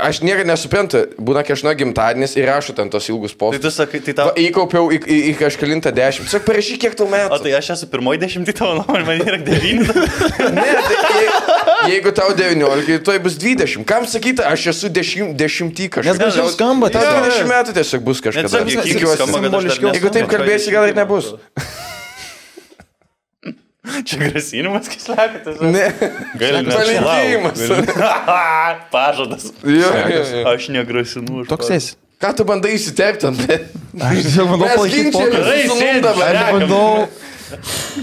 aš 0.00 0.22
niekada 0.24 0.48
nesuprantu, 0.54 1.04
būna 1.20 1.44
kažno 1.44 1.76
gimtadienis 1.76 2.38
ir 2.40 2.48
rašau 2.48 2.72
ten 2.80 2.88
tos 2.88 3.10
ilgus 3.12 3.36
Tai 3.36 3.52
tu 3.52 3.60
postus. 3.60 3.76
sakai, 3.76 4.00
tai 4.08 4.16
tau... 4.22 4.32
Įkaupiau 4.40 4.88
į, 4.96 5.02
į, 5.04 5.18
į 5.34 5.36
kažkelintą 5.42 5.92
dešimt. 6.00 6.32
Sak, 6.32 6.48
parašyk, 6.48 6.80
kiek 6.86 6.96
tau 6.96 7.10
O 7.10 7.12
metų. 7.12 7.42
tai 7.44 7.52
aš 7.60 7.74
esu 7.76 7.90
pirmoji 7.92 8.24
dešimtį 8.24 8.56
tavo 8.56 8.80
nuomonė, 8.80 9.04
man 9.04 9.20
yra 9.28 9.42
devyni. 9.44 9.84
Ne, 10.56 10.64
tai 10.88 11.22
jeigu 11.90 12.12
tau 12.14 12.30
19, 12.36 12.98
tai 13.06 13.18
bus 13.22 13.34
20. 13.40 13.84
Kam 13.88 14.02
sakyti, 14.06 14.42
aš 14.46 14.66
esu 14.74 14.86
dešim, 14.92 15.26
dešimtį 15.38 15.84
kažkas. 15.96 16.12
Nes 16.12 16.18
gražiau 16.22 16.46
skamba, 16.52 16.86
tiesiog. 16.92 17.14
20 17.28 17.48
metų 17.50 17.70
tiesiog 17.78 18.00
bus 18.06 18.18
kažkas. 18.24 18.42
Jeigu 18.52 20.08
taip 20.14 20.26
kalbėsi, 20.30 20.68
gal 20.74 20.84
ir 20.90 20.96
nebus. 20.98 21.26
Čia 24.06 24.16
grasinimas, 24.30 24.86
kai 24.86 25.00
slepiate. 25.02 25.50
Ne. 25.66 25.88
Gali 26.38 26.70
Palinkėjimas. 26.70 27.58
Pažadas. 28.94 29.44
Jo, 29.66 29.90
jo, 29.90 30.22
jo. 30.22 30.44
Aš 30.52 30.62
negrasinu. 30.74 31.42
Toks 31.50 31.68
esi. 31.74 31.92
Ką 32.22 32.30
tu 32.38 32.42
bandai 32.46 32.76
įsiterpti 32.76 33.24
ant 33.26 33.38
tai? 33.42 33.56
Aš 33.98 34.22
tiesiog 34.28 34.46
bandau 34.52 34.68
palaikyti. 34.70 35.10
Gerai, 35.34 35.62
šnekam. 35.66 36.14
Aš 36.28 36.38
bandau 36.54 36.86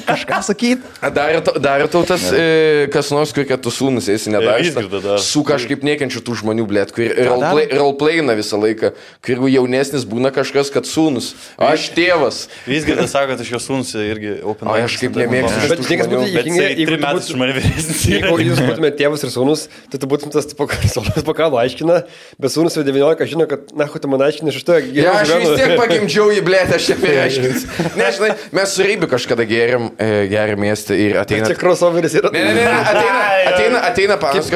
kažką 0.08 0.39
sakyti. 0.50 0.82
Dar, 1.16 1.41
tau- 1.41 1.60
dar 1.60 1.86
tau 1.88 2.04
tas, 2.08 2.24
e, 2.34 2.88
kas 2.93 3.12
nors, 3.16 3.34
kad 3.34 3.62
tu 3.62 3.70
sūnus 3.74 4.10
esi 4.12 4.32
dar. 4.32 5.20
Su 5.24 5.43
kažkaip 5.47 5.84
niekiančių 5.86 6.22
tų 6.26 6.38
žmonių, 6.43 6.68
blėt, 6.70 6.93
kur 6.95 7.08
daro? 7.10 7.64
roleplayina 7.82 8.36
visą 8.38 8.60
laiką. 8.62 8.93
Kur 9.26 9.47
jaunesnis 9.50 10.06
būna 10.06 10.32
kažkas, 10.36 10.72
kad 10.74 10.86
sūnus. 10.89 11.34
Aš 11.58 11.89
tėvas. 11.95 12.47
Visgi 12.68 12.95
tai 12.97 13.08
sako, 13.08 13.34
kad 13.34 13.43
aš 13.45 13.52
jos 13.56 13.68
sūnus 13.70 13.93
irgi 14.00 14.38
open. 14.43 14.68
O 14.68 14.78
aš 14.78 14.97
kaip 15.02 15.18
nemėgstu 15.18 15.70
Bet 15.70 15.84
žinai, 15.86 15.97
kas 16.00 16.12
būtų 16.12 16.28
jisai 16.30 16.70
jeigu 16.76 17.00
metus 17.00 17.30
už 17.30 17.39
mane 17.39 17.56
vyresnis. 17.58 18.04
Jeigu 18.10 18.39
jūs 18.41 18.62
būtumėte 18.64 19.00
tėvas 19.02 19.26
ir 19.26 19.34
sūnus, 19.34 19.66
tai 19.91 20.02
tu 20.02 20.10
būtum 20.10 20.34
tas 20.34 20.47
solas 20.93 21.24
pakalo 21.30 21.60
aiškina, 21.62 22.02
bet 22.39 22.54
sūnus 22.54 22.78
jau 22.78 22.84
19 22.88 23.30
žino, 23.30 23.47
kad, 23.50 23.72
na, 23.78 23.88
tu 23.89 24.12
man 24.12 24.24
aiškini, 24.26 24.52
aš 24.54 24.62
iš 24.62 24.68
to 24.68 24.78
Ja, 24.95 25.20
aš 25.22 25.34
vis 25.41 25.54
tiek 25.60 25.76
pagimdžiau 25.80 26.30
į 26.38 26.43
blėtę, 26.45 26.78
aš 26.78 26.88
čia 26.89 26.97
paaiškins. 27.00 27.66
Nežinai, 28.00 28.32
mes 28.56 28.76
su 28.76 28.86
Reibi 28.86 29.10
kažkada 29.12 29.39
geriam, 29.48 29.90
e, 30.00 30.28
geriam 30.32 30.60
miestą 30.60 30.96
ir 30.98 31.18
ateina. 31.22 31.48
Čia 31.48 31.58
crossoveris 31.60 32.16
yra. 32.20 32.32
Ne, 32.34 32.42
ne, 32.48 32.54
ne, 32.58 32.66
ateina, 32.70 33.20
ateina, 33.52 33.82
ateina 33.90 34.18
panas 34.20 34.50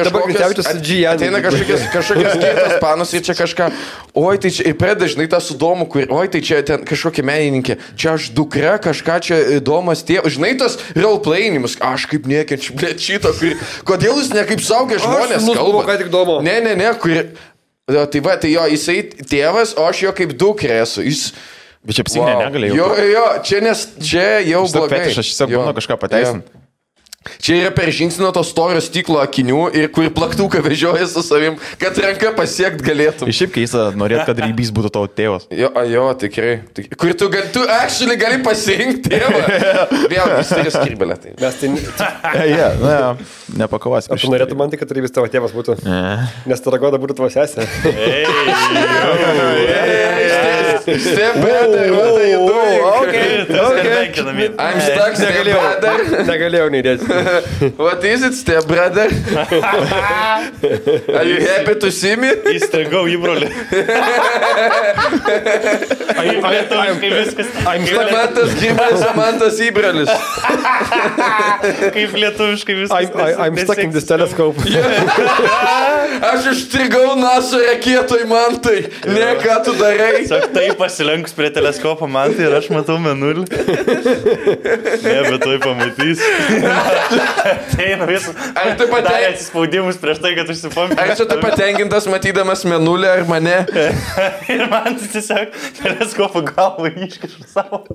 Gianni. 0.84 1.28
Ateina 1.28 1.40
kažkokias, 1.44 1.86
kažkokias 1.92 2.36
kitas 2.42 2.74
panas 2.82 3.14
ir 3.16 3.24
čia 3.26 3.36
kažką. 3.38 3.70
Oi, 4.24 4.34
tai 4.42 4.52
čia, 4.54 4.66
ir 4.70 4.76
pradeda 4.80 5.08
žinai 5.10 5.28
tą 5.32 5.40
sudomų, 5.44 5.88
kur, 5.92 6.06
oi, 6.18 6.26
tai 6.32 6.42
čia 6.44 6.60
ten 6.66 6.84
kažkokia 6.88 7.24
menininkė, 7.26 7.78
čia 7.98 8.14
aš 8.18 8.28
dukra, 8.36 8.76
kažką 8.82 9.18
čia 9.24 9.40
įdomas 9.60 10.04
tėvas. 10.06 10.36
Žinai, 10.36 10.52
tas 10.60 10.78
roleplayinimus, 10.92 11.78
aš 11.84 12.06
kaip 12.12 12.28
niekiančiu, 12.30 12.76
blė, 12.78 12.94
šito, 13.00 13.34
kur, 13.40 13.56
kodėl 13.88 14.20
jūs 14.20 14.30
ne 14.34 14.46
kaip 14.48 14.62
saugia 14.64 15.00
žmonės 15.02 15.48
buvo 15.48 15.58
kalba? 15.58 15.88
ką 15.90 15.98
tik 16.04 16.14
domo. 16.14 16.38
Ne, 16.44 16.60
ne, 16.64 16.76
ne, 16.78 16.92
kur. 17.00 17.26
Tai 17.84 18.20
va, 18.24 18.38
tai 18.40 18.54
jo, 18.54 18.62
jisai 18.72 19.02
tėvas, 19.28 19.74
o 19.76 19.84
aš 19.84 20.06
jo 20.06 20.14
kaip 20.16 20.32
dukrė 20.40 20.80
esu. 20.86 21.04
Jis... 21.04 21.26
Bet 21.84 21.96
čia 21.98 22.04
psichinė 22.08 22.32
Wow. 22.34 22.42
negalė 22.48 22.68
Jo, 22.74 22.86
jo, 22.96 23.24
čia, 23.44 23.60
nes, 23.60 23.84
čia 24.00 24.40
jau 24.48 24.62
blogai. 24.72 25.02
fetišas, 25.04 25.32
Jo. 25.52 25.60
bandau 25.60 25.74
kažką 25.76 25.98
pateisinti. 26.00 26.48
Jo. 26.54 26.63
Čia 27.44 27.56
yra 27.62 27.70
per 27.74 27.90
žingsnį 27.94 28.30
to 28.34 28.42
storio 28.46 28.80
stiklo 28.84 29.20
akinių 29.22 29.66
ir 29.76 29.88
kur 29.94 30.08
plaktuką 30.14 30.60
vežioja 30.64 31.06
su 31.10 31.22
savim, 31.24 31.56
kad 31.80 31.96
ranka 32.02 32.32
pasiekt 32.36 32.82
galėtum. 32.84 33.28
Iš 33.30 33.42
šiaip 33.42 33.54
keista, 33.56 33.86
norėt, 33.96 34.24
kad 34.28 34.40
rybys 34.44 34.72
būtų 34.74 34.92
tavo 34.94 35.08
tėvas. 35.08 35.46
Jo, 35.54 35.70
jo, 35.88 36.04
tikrai. 36.20 36.54
Tik, 36.76 36.92
kur 37.00 37.14
tu, 37.18 37.28
gal, 37.32 37.48
tu 37.54 37.64
actually 37.78 38.16
gali 38.20 38.40
pasirinkti 38.44 39.12
tėvą. 39.14 39.42
Vėl 40.12 40.34
jis 40.38 40.52
turi 40.52 40.74
skirbelę. 40.74 41.18
Tai. 41.20 41.34
Mes 41.40 41.60
tai... 41.60 41.72
Jie, 42.54 42.68
na, 42.82 43.14
nepakovas. 43.64 44.10
Ar 44.12 44.20
tu 44.20 44.32
norėtum 44.32 44.60
man 44.60 44.72
tai, 44.72 44.80
kad 44.80 44.92
vis 44.98 45.14
tavo 45.14 45.30
tėvas 45.32 45.54
būtų? 45.56 45.78
Nes 46.50 46.64
taragoda 46.64 47.00
būtų 47.02 47.18
tavo 47.22 47.30
sesė. 47.32 47.68
You 50.84 52.40
doing? 52.48 52.80
Okay. 53.04 53.44
I'm 54.58 54.80
stuck, 54.80 55.16
step 55.16 55.44
brother. 55.44 56.24
Negalėjau 56.28 56.68
neįdėti. 56.74 57.08
What 57.76 58.04
is 58.04 58.22
it, 58.22 58.34
step 58.34 58.66
brother? 58.66 59.08
Are 61.14 61.24
you 61.24 61.40
happy 61.40 61.74
to 61.80 61.90
see 61.92 62.16
me? 62.16 62.30
Įstrigau 62.54 63.04
į 63.10 63.16
brolį. 63.22 63.48
Lietuviškai 66.24 67.10
viskas. 67.14 67.48
Kaip, 67.64 68.12
Mantas 68.12 68.54
Gimras, 68.60 69.04
Mantas 69.16 69.60
Ibralis. 69.64 70.10
kaip 71.94 72.16
lietuviškai 72.18 72.78
viskas. 72.82 73.10
I'm, 73.10 73.20
I, 73.20 73.46
I'm 73.46 73.58
stuck 73.64 73.78
in 73.78 73.92
this 73.92 74.06
telescope. 74.08 74.56
Aš 76.24 76.46
užstrigau 76.52 77.14
NASA 77.20 77.60
raketoj, 77.68 78.24
Mantai. 78.30 78.78
Ne, 79.10 79.28
ką 79.42 79.58
tu 79.66 79.74
darai? 79.78 80.24
Sak, 80.28 80.50
tai 80.54 80.68
pasilenks 80.78 81.34
prie 81.36 81.50
teleskopo 81.54 82.08
man 82.10 82.34
tai 82.34 82.48
ir 82.48 82.56
aš 82.58 82.70
matau 82.74 82.98
menulį. 83.02 83.44
Ne, 85.04 85.18
bet 85.30 85.40
tai 85.44 85.56
pamatys. 85.62 86.22
Tai 87.74 87.88
nu 87.98 88.06
vis. 88.08 88.28
Ar 88.54 88.74
tu 88.78 88.86
patenkintas? 88.88 89.34
Atsispaudimus 89.34 89.98
prieš 90.02 90.20
tai, 90.24 90.32
kad 90.38 90.50
užsipompė. 90.50 90.98
Ar 91.00 91.12
čia 91.18 91.26
tu 91.28 91.36
patenkintas 91.42 92.08
matydamas 92.10 92.64
menulį 92.68 93.10
ar 93.10 93.24
mane? 93.28 93.56
Ir 94.54 94.64
man 94.72 94.96
tai 95.00 95.10
tiesiog 95.16 95.58
teleskopo 95.80 96.44
galvą 96.48 96.92
iškišu 97.06 97.46
savo. 97.50 97.84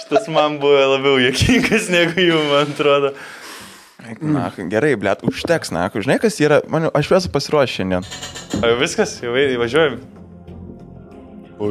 Šitas 0.00 0.28
man 0.32 0.58
buvo 0.62 0.80
labiau 0.94 1.18
jokingas 1.22 1.90
negu 1.92 2.20
jų, 2.24 2.40
man 2.50 2.74
atrodo. 2.74 3.14
Na, 4.20 4.50
gerai, 4.68 4.94
blėt, 5.00 5.22
užteks, 5.24 5.70
na, 5.72 5.86
žinai, 5.88 6.18
kas 6.20 6.36
yra, 6.42 6.60
man, 6.68 6.90
aš 6.92 7.12
esu 7.20 7.30
pasiruošęs 7.32 7.76
šiandien. 7.78 8.08
O 8.60 8.64
jau 8.68 8.76
viskas, 8.82 9.16
jau 9.24 9.32
važiuojam. 9.32 9.96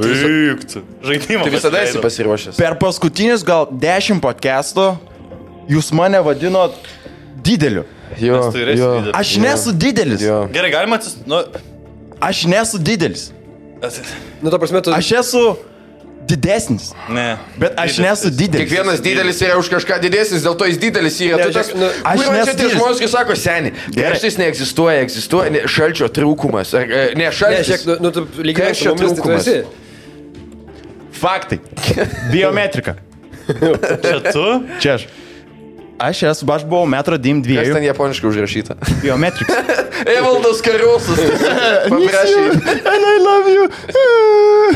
Baigtų. 0.02 0.84
Žaidimą. 1.06 1.44
Tu 1.48 1.54
visada 1.54 1.82
esi 1.86 2.02
pasiruošęs. 2.04 2.58
Per 2.60 2.76
paskutinius 2.82 3.44
gal 3.48 3.68
dešimt 3.72 4.24
podcastų 4.24 4.88
jūs 5.72 5.92
mane 5.96 6.22
vadinot 6.26 6.76
dideliu. 7.46 7.86
Jo, 8.22 8.40
tu 8.54 8.58
esi 8.62 8.80
jo, 8.80 8.90
didelis. 9.00 9.16
Aš 9.18 9.36
nesu 9.42 9.72
didelis. 9.74 10.22
jo. 10.22 10.42
Gerai, 10.54 10.72
galima 10.74 11.00
atsis... 11.02 11.18
Nu, 11.28 11.44
Aš 12.24 12.46
nesu 12.48 12.78
didelis. 12.80 13.32
Nu, 14.42 14.50
ta 14.54 14.58
prasme, 14.62 14.80
tu... 14.86 14.94
Aš 14.96 15.10
esu 15.20 15.42
didesnis. 16.30 16.92
ne. 17.12 17.38
Bet 17.60 17.74
aš 17.78 17.98
nesu 18.00 18.30
didelis. 18.32 18.64
Kiekvienas 18.70 19.02
didelis 19.04 19.42
yra 19.44 19.58
už 19.60 19.68
kažką 19.74 19.98
didesnis, 20.00 20.46
dėl 20.46 20.56
to 20.56 20.70
jis 20.70 20.78
didelis 20.80 21.18
yra. 21.26 21.42
Ne, 21.42 21.50
Tu 21.50 21.58
tas, 21.58 21.74
nu, 21.76 21.90
aš 22.08 22.22
nesu 22.32 22.54
didelis. 22.56 22.78
žmonės, 22.78 23.02
kai 23.04 23.10
sako, 23.12 23.36
seniai, 23.36 23.74
karštis 23.98 24.38
neegzistuoja, 24.40 25.02
egzistuoja 25.04 25.52
ne, 25.52 25.66
šalčio 25.68 26.08
trūkumas. 26.16 26.72
Ar, 26.80 26.88
e, 26.88 27.04
ne, 27.12 27.26
Ne, 27.26 27.32
šaltis. 27.36 27.68
žiūrėk, 27.68 27.86
nu, 27.92 27.98
nu 28.08 28.14
tu 28.16 28.24
lygiai 28.40 28.72
mumis, 28.72 28.80
tai 28.80 28.96
tu 28.96 29.10
trūkumas? 29.10 29.50
esi. 29.52 29.83
Faktai. 31.14 31.60
Biometrika. 32.32 32.96
Čia 33.46 34.20
tu? 34.32 34.46
Čia 34.80 34.96
aš. 35.00 35.08
Aš 36.04 36.24
esu, 36.34 36.48
aš 36.52 36.64
buvau 36.68 36.88
metro 36.90 37.16
dim 37.22 37.40
Kas 37.44 37.48
ten 37.48 37.64
dviejų. 37.64 37.86
japoniškai 37.94 38.28
užrašyta? 38.32 38.76
Biometrika. 39.04 39.54
Evaldas 40.06 40.62
Karosas. 40.62 41.20
Paprašy. 41.90 42.44
And 42.84 43.06
I 43.14 43.18
love 43.24 43.48
you. 43.52 43.68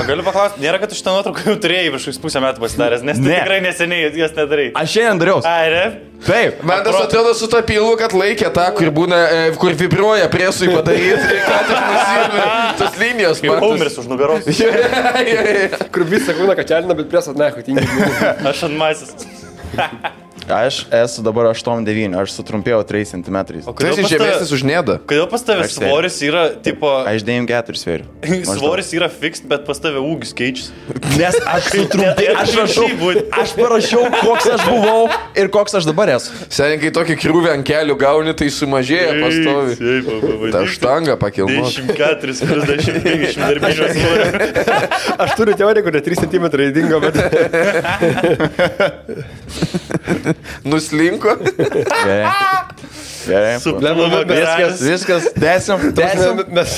Galiu 0.08 0.24
paklausti, 0.26 0.62
nėra, 0.64 0.80
kad 0.82 0.92
tu 0.92 0.98
šitą 0.98 1.14
nuotrauką 1.16 1.46
jau 1.50 1.56
turėjai 1.64 1.94
virš 1.96 2.20
pusę 2.24 2.42
metų 2.44 2.64
pasidaręs, 2.64 3.06
nes 3.08 3.20
Ne. 3.22 3.40
tikrai 3.40 3.62
neseniai 3.66 4.12
jas 4.16 4.36
nedarai. 4.38 4.68
Aš 4.78 4.94
šiandien 4.96 5.22
dariau. 5.24 5.42
Ai, 5.48 5.72
ne? 5.74 5.86
Taip. 6.28 6.62
Man 6.66 6.84
tas 6.86 6.96
atrodo 7.02 7.34
su 7.38 7.48
ta 7.52 7.62
pilu, 7.66 7.92
kad 8.00 8.16
laikė 8.18 8.50
tą, 8.56 8.66
kur 8.78 8.90
būna, 8.96 9.20
e, 9.30 9.42
kur 9.62 9.76
vibruoja 9.78 10.30
presui 10.34 10.70
padaryti, 10.72 11.42
ką 11.46 11.58
tik 11.70 11.82
nusimė. 11.88 12.46
Tos 12.82 13.02
linijos. 13.02 13.44
Homeris 13.62 13.98
už 14.02 14.10
nugaros. 14.12 14.48
Kur 15.94 16.06
visą 16.10 16.34
kūną 16.38 16.56
kačelina, 16.58 16.98
bet 16.98 17.10
presas, 17.12 17.38
ne, 17.38 17.52
tingi. 17.66 17.86
Aš 18.50 18.66
ant 18.70 18.80
masės. 18.80 19.28
Aš 20.48 20.86
esu 20.92 21.20
dabar 21.26 21.50
8-9, 21.52 22.16
aš 22.16 22.32
sutrumpėjau 22.32 22.80
3 22.88 23.10
cm. 23.12 23.38
O 23.68 23.74
Tu 23.76 23.88
esi 23.90 24.04
žemesnis 24.08 24.52
už 24.56 24.64
nedą. 24.64 24.96
Kodėl 25.04 25.28
pas 25.28 25.44
tavęs 25.44 25.74
svoris 25.76 26.22
yra, 26.24 26.44
tipo, 26.64 26.88
Aš 27.04 27.26
9-4 27.28 27.76
sveriu. 27.76 28.06
Svoris 28.58 28.94
yra 28.96 29.10
fixed, 29.12 29.44
bet 29.52 29.66
pas 29.68 29.80
tavę 29.84 30.00
ūgis 30.00 30.32
keičiasi. 30.38 30.72
Nes 31.20 31.36
aš 31.44 31.68
sutrumpėjau. 31.76 32.36
Aš 32.40 32.56
rašau, 32.62 32.88
aš 33.42 33.50
parašiau, 33.60 34.06
koks 34.22 34.48
aš 34.56 34.64
buvau 34.70 35.02
ir 35.36 35.52
koks 35.52 35.76
aš 35.82 35.90
dabar 35.90 36.14
esu. 36.16 36.32
Seniai, 36.48 36.80
kai 36.80 36.94
tokį 36.96 37.20
krūvį 37.20 37.52
ant 37.58 37.68
kelių 37.68 37.96
gauni, 38.00 38.32
tai 38.38 38.48
sumažėja 38.54 39.20
pastovi. 39.20 39.76
Ta 40.56 40.64
štanga 40.72 41.20
pakilmo. 41.20 41.68
24, 41.68 42.40
40, 42.40 43.04
50 43.04 43.36
darbinio 43.44 43.92
svorio. 44.00 44.26
Aš 45.28 45.36
turiu 45.36 45.60
teoriją, 45.60 45.84
kur 45.84 46.00
3 46.08 46.24
cm 46.24 46.46
dingo, 46.78 47.04
bet... 47.04 47.16
Nuslinko. 50.68 51.36
Gerai. 51.58 52.32
Gerai. 53.28 53.58
Suplėmama 53.60 54.22
Viskas, 54.30 54.82
viskas. 54.88 55.28
Tęsim, 55.36 55.90
tęsim. 55.98 56.42
Mes... 56.56 56.78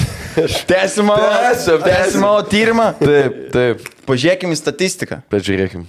Tęsim 0.69 1.05
mano, 1.09 1.29
Tęsim, 1.43 1.81
tęsim. 1.85 2.21
mano 2.23 2.43
tyrimą. 2.49 2.87
Taip, 3.01 3.39
taip. 3.53 3.83
Pažiūrėkime 4.09 4.55
į 4.55 4.59
statistiką. 4.61 5.21
Bet 5.29 5.45
žiūrėkim. 5.45 5.83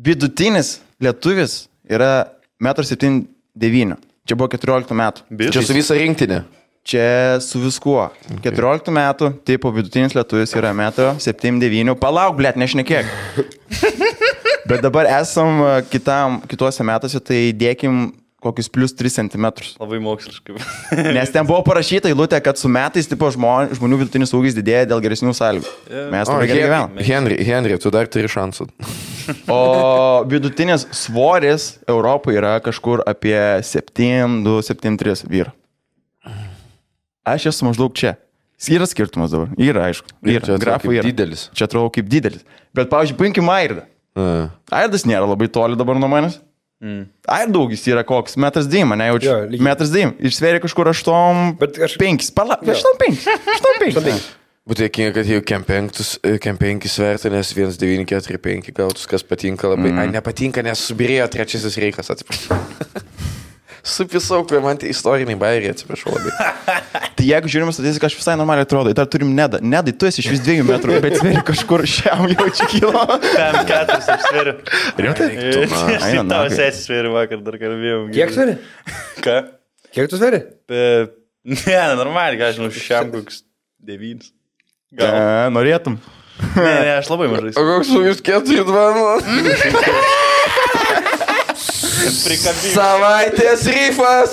Vidutinis 0.00 0.78
lietuvis 1.02 1.66
yra 1.90 2.30
1,79 2.62 3.84
m. 3.92 3.98
Čia 4.26 4.38
buvo 4.38 4.50
14 4.52 4.96
metų. 4.98 5.26
Čia 5.54 5.62
su 5.66 5.76
visa 5.76 5.96
rinktinė. 5.98 6.42
Čia 6.86 7.38
su 7.44 7.60
viskuo. 7.60 8.08
14 8.42 8.90
metų, 8.94 9.34
tipo 9.46 9.70
vidutinis 9.74 10.14
lietuvis 10.16 10.54
yra 10.56 10.72
1,79 10.74 11.82
m. 11.84 11.94
Palauk, 12.00 12.38
blėt, 12.40 12.58
nešnekėk. 12.60 13.10
Bet 14.68 14.82
dabar 14.84 15.06
esam 15.20 15.62
a, 15.64 15.76
kitam, 15.88 16.40
kituose 16.50 16.84
metuose, 16.86 17.20
tai 17.24 17.50
dėkim 17.56 18.10
kokius 18.40 18.70
plus 18.72 18.94
3 18.96 19.12
cm. 19.28 19.46
Labai 19.80 19.98
moksliškai. 20.00 20.54
Nes 21.16 21.32
ten 21.32 21.44
buvo 21.48 21.60
parašyta 21.66 22.08
eilutė, 22.08 22.38
kad 22.44 22.56
su 22.60 22.70
metais 22.72 23.08
tipo 23.08 23.28
žmon, 23.34 23.68
žmonių 23.76 23.98
vidutinis 24.04 24.32
ūgis 24.36 24.56
didėja 24.56 24.86
dėl 24.88 25.02
geresnių 25.04 25.34
sąlygų. 25.36 25.68
Mes 26.12 26.24
O, 26.30 26.32
labai 26.38 26.46
gerai 26.48 26.62
Hen- 26.62 26.70
gyvenam. 26.70 27.02
Henry, 27.04 27.36
Henry, 27.44 27.76
tu 27.82 27.92
dar 27.92 28.08
turi 28.08 28.30
šansų. 28.32 28.68
O 29.52 29.60
vidutinis 30.30 30.86
svoris 30.96 31.74
Europoje 31.88 32.40
yra 32.40 32.54
kažkur 32.64 33.04
apie 33.08 33.36
7,2-7,3 33.68 35.28
vyro. 35.30 35.52
Aš 37.28 37.50
esu 37.52 37.68
maždaug 37.68 37.92
čia. 37.94 38.16
Yra 38.72 38.84
skirtumas 38.88 39.32
dabar. 39.32 39.52
Yra, 39.60 39.86
aišku. 39.88 40.08
Yra. 40.28 40.56
Grafų 40.60 40.96
yra. 40.98 41.04
didelis. 41.06 41.46
Čia 41.56 41.64
atrodo 41.68 41.92
kaip 41.94 42.08
didelis. 42.12 42.42
Bet, 42.76 42.88
pavyzdžiui, 42.92 43.16
paimkim 43.20 43.48
Airdą. 43.52 43.84
A. 44.18 44.48
Aidas 44.82 45.04
nėra 45.06 45.26
labai 45.28 45.48
toli 45.52 45.78
dabar 45.78 45.98
nuo 46.00 46.08
manęs. 46.10 46.40
Mm. 46.80 47.04
Aidaugis 47.28 47.82
yra 47.92 48.02
koks, 48.08 48.38
metras 48.40 48.66
dym, 48.70 48.94
ne 48.96 49.10
jaučiu. 49.10 49.28
Jo, 49.28 49.62
metras 49.62 49.90
dym. 49.92 50.14
Išsvėrė 50.16 50.62
kažkur 50.64 50.88
8, 50.88 51.58
Bet 51.60 51.76
aš- 51.76 51.98
5. 52.00 52.30
Pala, 52.34 52.56
8, 52.64 52.96
5. 53.02 53.26
8, 53.28 54.04
5. 54.08 54.28
Būtų 54.70 54.86
dėkinga, 54.86 55.12
kad 55.16 55.26
jau 55.28 55.40
KM5 55.44 56.88
svertų, 56.88 57.30
nes 57.32 57.52
1945 57.52 58.72
gautus, 58.76 59.06
kas 59.08 59.24
patinka 59.26 59.68
labai. 59.68 59.90
Mm. 59.92 59.98
Ai, 59.98 60.08
nepatinka, 60.14 60.62
nes 60.64 60.80
subirėjo 60.90 61.26
trečiasis 61.32 61.76
reikas, 61.80 62.12
atsiprašau. 62.12 62.56
Supisau, 63.86 64.42
kai 64.48 64.60
man 64.64 64.78
tie 64.80 64.90
istoriniai 64.92 65.38
bairiai, 65.40 65.72
atsiprašau 65.74 66.12
labai. 66.14 66.32
Tai 67.20 67.26
jeigu 67.28 67.50
žiūrime 67.52 67.72
statistiką, 67.76 68.08
aš 68.10 68.16
visai 68.18 68.34
normaliai 68.40 68.66
atrodo. 68.66 68.92
Dar 68.96 69.08
turim 69.10 69.30
nedą. 69.36 69.60
Nedai, 69.64 69.94
tu 69.96 70.08
esi 70.08 70.20
iš 70.24 70.30
vis 70.34 70.42
dviejų 70.44 70.66
metrų, 70.68 70.98
bet 71.04 71.16
sveri 71.20 71.44
kažkur 71.48 71.84
šiam 71.88 72.26
jaučiu 72.32 72.68
kilo. 72.72 73.04
5-4 73.28 73.96
aš 74.00 74.26
sveriu. 74.28 74.56
Rimtai? 75.00 75.30
Aš 75.96 76.10
tavo 76.20 76.50
sesį 76.52 76.84
sveriu 76.84 77.14
vakar, 77.16 77.40
dar 77.46 77.56
kalbėjom. 77.60 78.10
Kiek 78.16 78.34
sveri? 78.36 78.58
Ką? 79.24 79.38
Kiek 79.94 80.12
tu 80.12 80.20
sveri? 80.20 80.44
Be- 80.70 81.08
Ne, 81.40 81.80
normaliai, 81.96 82.36
ką 82.36 82.50
žinau, 82.52 82.68
šiam 82.68 83.08
koks 83.14 83.38
9. 83.88 84.26
Gal. 84.92 85.08
E, 85.08 85.46
norėtum. 85.54 85.94
Ne, 86.52 86.64
ne, 86.84 86.92
aš 86.98 87.08
labai 87.08 87.30
mažai. 87.32 87.54
O 87.56 87.64
koks 87.64 87.88
su 87.88 88.02
jūs 88.04 88.20
4-2? 88.20 90.18
Prikabinau. 92.00 92.72
Savaitės 92.74 93.64
ryfas! 93.70 94.30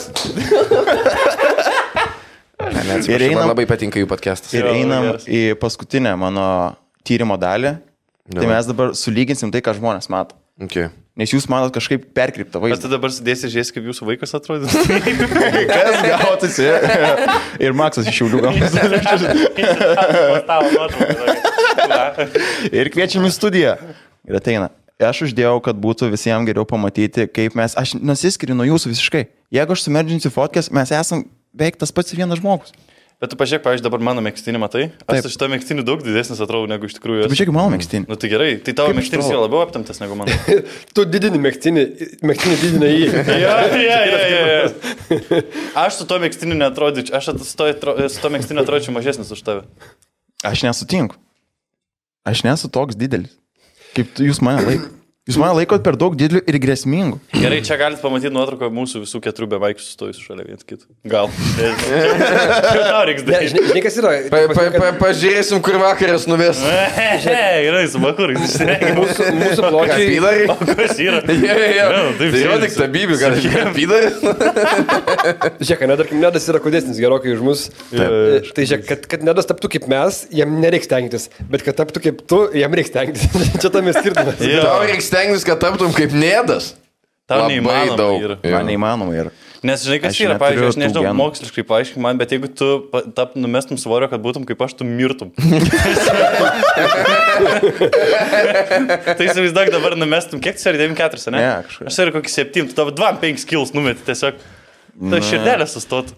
Ir 3.07 3.21
einam- 3.21 3.41
man 3.41 3.51
labai 3.51 3.65
patinka 3.69 3.99
jų 4.01 4.07
podcastas. 4.09 4.53
Ir 4.57 4.65
einam 4.71 5.13
į 5.27 5.41
paskutinę 5.61 6.15
mano 6.19 6.75
tyrimo 7.07 7.37
dalį. 7.39 7.75
Tai 8.27 8.41
Davai. 8.41 8.47
mes 8.55 8.65
dabar 8.67 8.87
sulyginsim 8.97 9.51
tai, 9.53 9.61
ką 9.63 9.71
žmonės 9.77 10.09
mato. 10.11 10.35
Okay. 10.59 10.89
Nes 11.17 11.31
jūs 11.31 11.45
matot 11.49 11.71
kažkaip 11.73 12.01
perkryptą 12.17 12.57
Aš 12.59 12.63
vaizdą. 12.65 12.81
tai 12.81 12.89
dabar 12.95 13.09
sudėsiu 13.13 13.47
žiūrėti, 13.53 13.73
kaip 13.77 13.85
jūsų 13.89 14.07
vaikas 14.09 14.33
atrodo. 14.37 14.65
Kas 14.67 15.95
gautųsi? 16.11 16.67
Ir 17.63 17.71
Maksas 17.77 18.09
iš 18.09 18.17
Šiaulių 18.19 18.41
gautųsi. 18.43 18.77
Ir 22.73 22.89
kviečiam 22.93 23.23
į 23.25 23.31
studiją. 23.33 23.77
Ir 24.27 24.35
ateina. 24.41 24.69
Aš 24.97 25.27
uždėjau, 25.27 25.59
kad 25.61 25.77
būtų 25.77 26.09
visiems 26.09 26.47
geriau 26.49 26.65
pamatyti, 26.65 27.27
kaip 27.29 27.53
mes. 27.57 27.75
Aš 27.77 27.93
nusiskiriu 28.01 28.55
nuo 28.57 28.65
jūsų 28.65 28.95
visiškai. 28.95 29.27
Jeigu 29.53 29.75
aš 29.75 29.85
sumerdžinsiu 29.85 30.31
fotkės, 30.33 30.71
mes 30.73 30.89
esam 30.89 31.27
beveik 31.53 31.77
tas 31.77 31.93
pats 31.93 32.15
vienas 32.17 32.41
žmogus. 32.41 32.73
Bet 33.17 33.31
tu 33.33 33.37
pažiūrėk, 33.37 33.63
pavyzdžiui, 33.65 33.85
dabar 33.87 34.01
mano 34.05 34.21
mėgstinį 34.21 34.59
matai. 34.61 34.81
Aš 35.01 35.07
Taip. 35.09 35.23
su 35.25 35.31
šitą 35.33 35.47
mėgstinį 35.49 35.85
daug 35.85 36.01
didesnis 36.05 36.41
atrodo 36.41 36.69
negu 36.69 36.85
iš 36.85 36.97
tikrųjų. 36.99 37.23
Tu 37.25 37.33
pažiūrėk, 37.33 37.53
mano 37.55 37.71
mėgstinį. 37.73 38.05
Nu 38.11 38.17
tai 38.21 38.29
gerai, 38.29 38.49
tai 38.61 38.75
tavo 38.77 38.93
mėgstinis 38.93 39.29
yra 39.31 39.39
labiau 39.41 39.63
aptamtas 39.63 39.97
negu 40.03 40.17
mano. 40.19 40.35
Tu 40.93 41.05
didini 41.09 41.41
mėgstinį, 41.41 41.85
mėgstinį 42.29 42.59
didini 42.61 42.91
jį. 42.91 43.07
ja, 43.45 43.55
ja, 43.73 43.97
ja, 44.05 44.21
ja, 44.33 44.43
ja. 44.51 45.41
Aš 45.85 45.97
su 46.03 46.05
to 46.09 46.21
mėgstiniu 46.21 46.59
netrodyčiau, 46.61 47.17
aš 47.17 47.31
su 47.41 47.57
to, 47.57 47.71
su 48.05 48.21
to 48.21 48.33
mėgstiniu 48.37 48.61
atrodyčiau 48.61 48.93
mažesnis 48.93 49.33
už 49.33 49.41
tave. 49.49 49.65
Aš 50.45 50.67
nesutinku. 50.69 51.17
Aš 52.21 52.45
nesu 52.45 52.69
toks 52.69 52.97
didelis. 52.97 53.33
Kaip 53.97 54.13
tu, 54.13 54.27
jūs 54.27 54.43
mane 54.45 54.61
laikote. 54.61 54.96
Jūs 55.27 55.35
mane 55.41 55.57
laikote 55.57 55.83
per 55.83 55.97
daug 55.99 56.13
didelių 56.15 56.39
ir 56.47 56.57
grėsmingų. 56.63 57.17
Gerai, 57.35 57.57
čia 57.67 57.75
galite 57.79 57.99
pamatyti 57.99 58.31
nuotrauką 58.31 58.69
mūsų 58.71 59.01
visų 59.03 59.19
keturių 59.25 59.47
bevaikių 59.57 59.83
sustojusių 59.83 60.21
šalia 60.23 60.45
viens 60.47 60.63
kito. 60.67 60.85
Gal. 61.11 61.27
Tau 62.87 63.01
reiks 63.09 63.25
Ne, 63.27 63.33
daryti. 63.33 63.49
žinai, 63.51 63.63
žinai, 63.71 63.81
kas 63.83 63.97
yra? 63.99 64.11
Pa, 64.31 64.39
pa, 64.55 64.65
pa, 64.77 64.91
pažiūrėsim, 65.01 65.59
kur 65.65 65.75
vakaras 65.81 66.27
nuves. 66.31 66.61
Gerai, 67.27 67.83
su 67.91 67.99
bakurais. 67.99 68.55
Mūsų, 68.97 69.27
mūsų 69.41 69.67
pločiai. 69.67 70.07
Pydarai? 70.13 70.45
Kas 70.79 71.01
yra? 71.03 71.19
Ja. 71.27 71.87
Jo, 71.91 72.01
taip, 72.17 72.31
Tai 72.37 72.41
sėdi 72.45 72.69
tik 72.69 72.77
tabybių, 72.79 73.19
gal 73.19 73.35
pydarai? 73.75 74.11
Žiūrėk, 75.67 75.83
ne, 75.91 75.97
tarkim, 75.99 76.21
nedas 76.23 76.47
yra 76.51 76.61
kudesnis 76.63 76.99
gerokai 77.01 77.33
už 77.35 77.43
mus. 77.45 77.65
Tai 77.91 78.63
žiūrėk, 78.63 78.85
kad, 78.87 79.05
kad 79.11 79.27
nedas 79.27 79.47
taptų 79.49 79.71
kaip 79.75 79.87
mes, 79.91 80.23
jam 80.35 80.55
nereiks 80.63 80.87
stengtis, 80.89 81.27
bet 81.51 81.63
kad 81.67 81.77
taptų 81.81 82.03
kaip 82.07 82.23
tu, 82.29 82.41
jam 82.57 82.75
reiks 82.77 82.91
stengtis. 82.93 83.27
Čia 83.61 83.71
tam 83.73 83.91
ir 83.91 83.97
skirtumas. 83.99 84.39
Tau 84.39 84.79
reikia 84.87 85.07
stengtis, 85.17 85.43
kad 85.47 85.59
taptum 85.65 85.93
kaip 85.97 86.13
nėdas. 86.13 86.75
Tau 87.27 87.41
Labai 87.43 87.57
neįmanoma 87.57 87.97
daug. 87.99 88.21
yra. 88.23 88.37
Man 88.53 88.69
neįmanoma 88.69 89.17
yra. 89.17 89.31
Nes 89.65 89.81
žinai, 89.83 89.97
kas 89.99 90.13
Aš 90.13 90.19
yra, 90.21 90.35
pavyzdžiui, 90.39 90.67
aš 90.69 90.77
nežinau, 90.79 91.01
moksliškai 91.17 91.63
paaiškink 91.65 91.99
man, 92.05 92.19
bet 92.21 92.29
jeigu 92.31 92.47
tu 92.53 92.67
tap, 93.17 93.33
numestum 93.35 93.75
svorio, 93.81 94.05
kad 94.07 94.21
būtum 94.21 94.45
kaip 94.47 94.61
aš, 94.63 94.75
tu 94.79 94.85
mirtum. 94.87 95.31
tai 99.17 99.25
įsivaizduok 99.27 99.71
dabar 99.73 99.97
numestum, 99.99 100.39
kiek 100.45 100.61
sveri 100.61 100.79
94, 100.85 101.33
ne? 101.33 101.41
Ne, 101.41 101.49
kažkur. 101.67 101.89
Aš 101.89 101.97
sveriu 101.97 102.15
kokį 102.15 102.33
7, 102.35 102.69
tu 102.69 102.77
tavo 102.77 102.93
2-5 102.95 103.47
kilus 103.49 103.73
numeti 103.75 104.05
tiesiog. 104.07 104.39
Ta 105.11 105.19
širdėlė 105.25 105.67
sustot. 105.69 106.13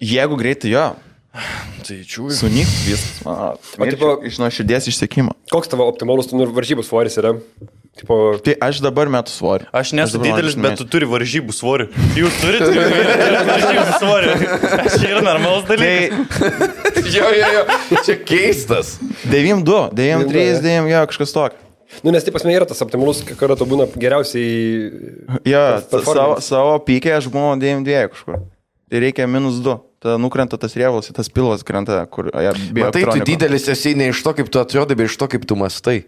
Jeigu 0.00 0.38
greitai 0.40 0.72
jo, 0.76 0.86
Tai 1.84 1.96
čiūju. 2.08 2.32
sunyks 2.38 2.76
viskas. 2.86 3.24
O 3.28 3.84
tipo- 3.88 4.14
iš 4.24 4.38
nuo 4.40 4.48
širdies 4.52 4.88
išsekimo. 4.92 5.34
Koks 5.52 5.68
tavo 5.68 5.84
optimalus 5.88 6.30
nu, 6.32 6.46
varžybų 6.48 6.84
svoris 6.86 7.18
yra? 7.20 7.34
Tipo, 7.96 8.36
Tai 8.44 8.52
aš 8.60 8.82
dabar 8.84 9.08
metu 9.08 9.32
svorį. 9.32 9.70
Aš 9.72 9.94
nesu 9.96 10.18
dabar 10.18 10.36
didelis, 10.36 10.56
bet 10.60 10.76
tu 10.76 10.84
turi 10.84 11.06
varžybų 11.08 11.54
svorį. 11.56 11.86
Jūs 12.18 12.34
turite 12.42 12.68
varžybų 13.48 13.84
svorį. 14.02 14.34
Aš 14.82 14.96
čia 15.00 15.12
yra 15.14 15.22
normalus 15.24 15.64
dalykas. 15.70 16.40
Tai 16.92 17.04
Jo, 17.06 17.28
jo, 17.30 17.46
jo. 17.54 17.62
Čia 18.04 18.16
keistas. 18.26 18.96
9-2, 19.30 19.94
9-3, 19.96 20.60
9, 20.64 20.90
jo, 20.90 21.00
kažkas 21.12 21.32
tokio. 21.32 21.62
nu, 22.02 22.10
nes 22.12 22.24
taip 22.26 22.34
pasme 22.34 22.52
yra 22.52 22.66
tas 22.68 22.82
optimalus, 22.82 23.20
kada 23.38 23.54
tu 23.56 23.64
būna 23.68 23.86
geriausiai... 23.94 24.90
Jo, 25.46 25.62
savo, 26.02 26.36
savo 26.42 26.76
pykę 26.84 27.14
aš 27.16 27.28
buvau 27.32 27.54
9-2 27.62 28.08
kažkur. 28.12 28.42
Tai 28.90 29.02
reikia 29.06 29.26
minus 29.30 29.62
2. 29.64 29.78
Tada 30.06 30.20
nukrenta 30.22 30.54
tas 30.54 30.70
rievalas, 30.78 31.08
tas 31.10 31.26
pilas 31.34 31.64
krenta, 31.66 31.98
kur... 32.06 32.28
Ja, 32.30 32.52
Matai, 32.78 33.02
tu 33.10 33.24
didelis 33.26 33.64
esi 33.72 33.96
ne 33.98 34.12
iš 34.12 34.20
to, 34.22 34.30
kaip 34.38 34.46
tu 34.54 34.60
atrodai, 34.62 34.94
bet 34.94 35.08
iš 35.10 35.16
to, 35.18 35.26
kaip 35.32 35.42
tu 35.50 35.56
mastai. 35.58 36.04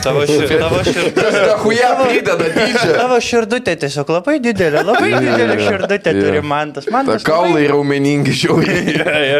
Tavo, 0.00 0.22
šir, 0.24 0.48
tavo 0.62 0.80
širdutė. 0.86 2.64
Tavo 2.96 3.18
širdutė 3.20 3.74
tiesiog 3.82 4.12
labai 4.14 4.38
didelė, 4.40 4.80
labai 4.88 5.10
didelė 5.12 5.56
širdutė 5.60 6.14
Jo. 6.16 6.22
turi 6.24 6.40
mantas. 6.48 6.88
Ta 6.88 6.94
Mantas 6.96 7.26
kaulai 7.28 7.66
raumeningi 7.68 8.32
žiauriai. 8.40 8.80
Ja, 9.02 9.18
ja. 9.20 9.38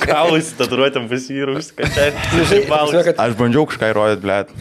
Kaulai 0.00 0.40
su 0.44 0.54
tatuiruotėm 0.58 1.08
pasirūs, 1.10 1.72
kad 1.76 1.88
čia 1.94 2.10
kad, 3.06 3.18
Aš 3.24 3.34
bandžiau 3.38 3.64
kažką 3.70 3.90
įrodyti, 3.92 4.22
blėt. 4.24 4.52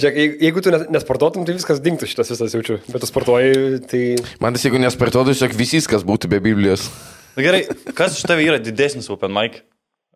žiūrėk, 0.00 0.36
jeigu- 0.48 0.62
tu 0.64 0.74
nes- 0.74 0.86
nesportuotum, 0.98 1.46
tai 1.46 1.56
viskas 1.58 1.82
dingtų 1.84 2.08
šitas 2.10 2.32
visas 2.34 2.54
jaučiu. 2.56 2.78
Bet 2.90 3.02
tu 3.04 3.10
sportuoji, 3.10 3.82
tai... 3.90 4.02
Man 4.42 4.56
tas, 4.56 4.64
jeigu 4.66 4.80
nespartuotų, 4.82 5.34
tiesiog 5.36 5.56
visys, 5.58 5.90
kas 5.90 6.06
būtų 6.08 6.30
be 6.32 6.40
Biblijos. 6.42 6.88
Na 7.36 7.42
gerai, 7.46 7.62
kas 7.96 8.18
iš 8.18 8.26
tavai 8.28 8.44
yra 8.50 8.58
didesnis 8.62 9.08
open 9.12 9.32
mic? 9.32 9.62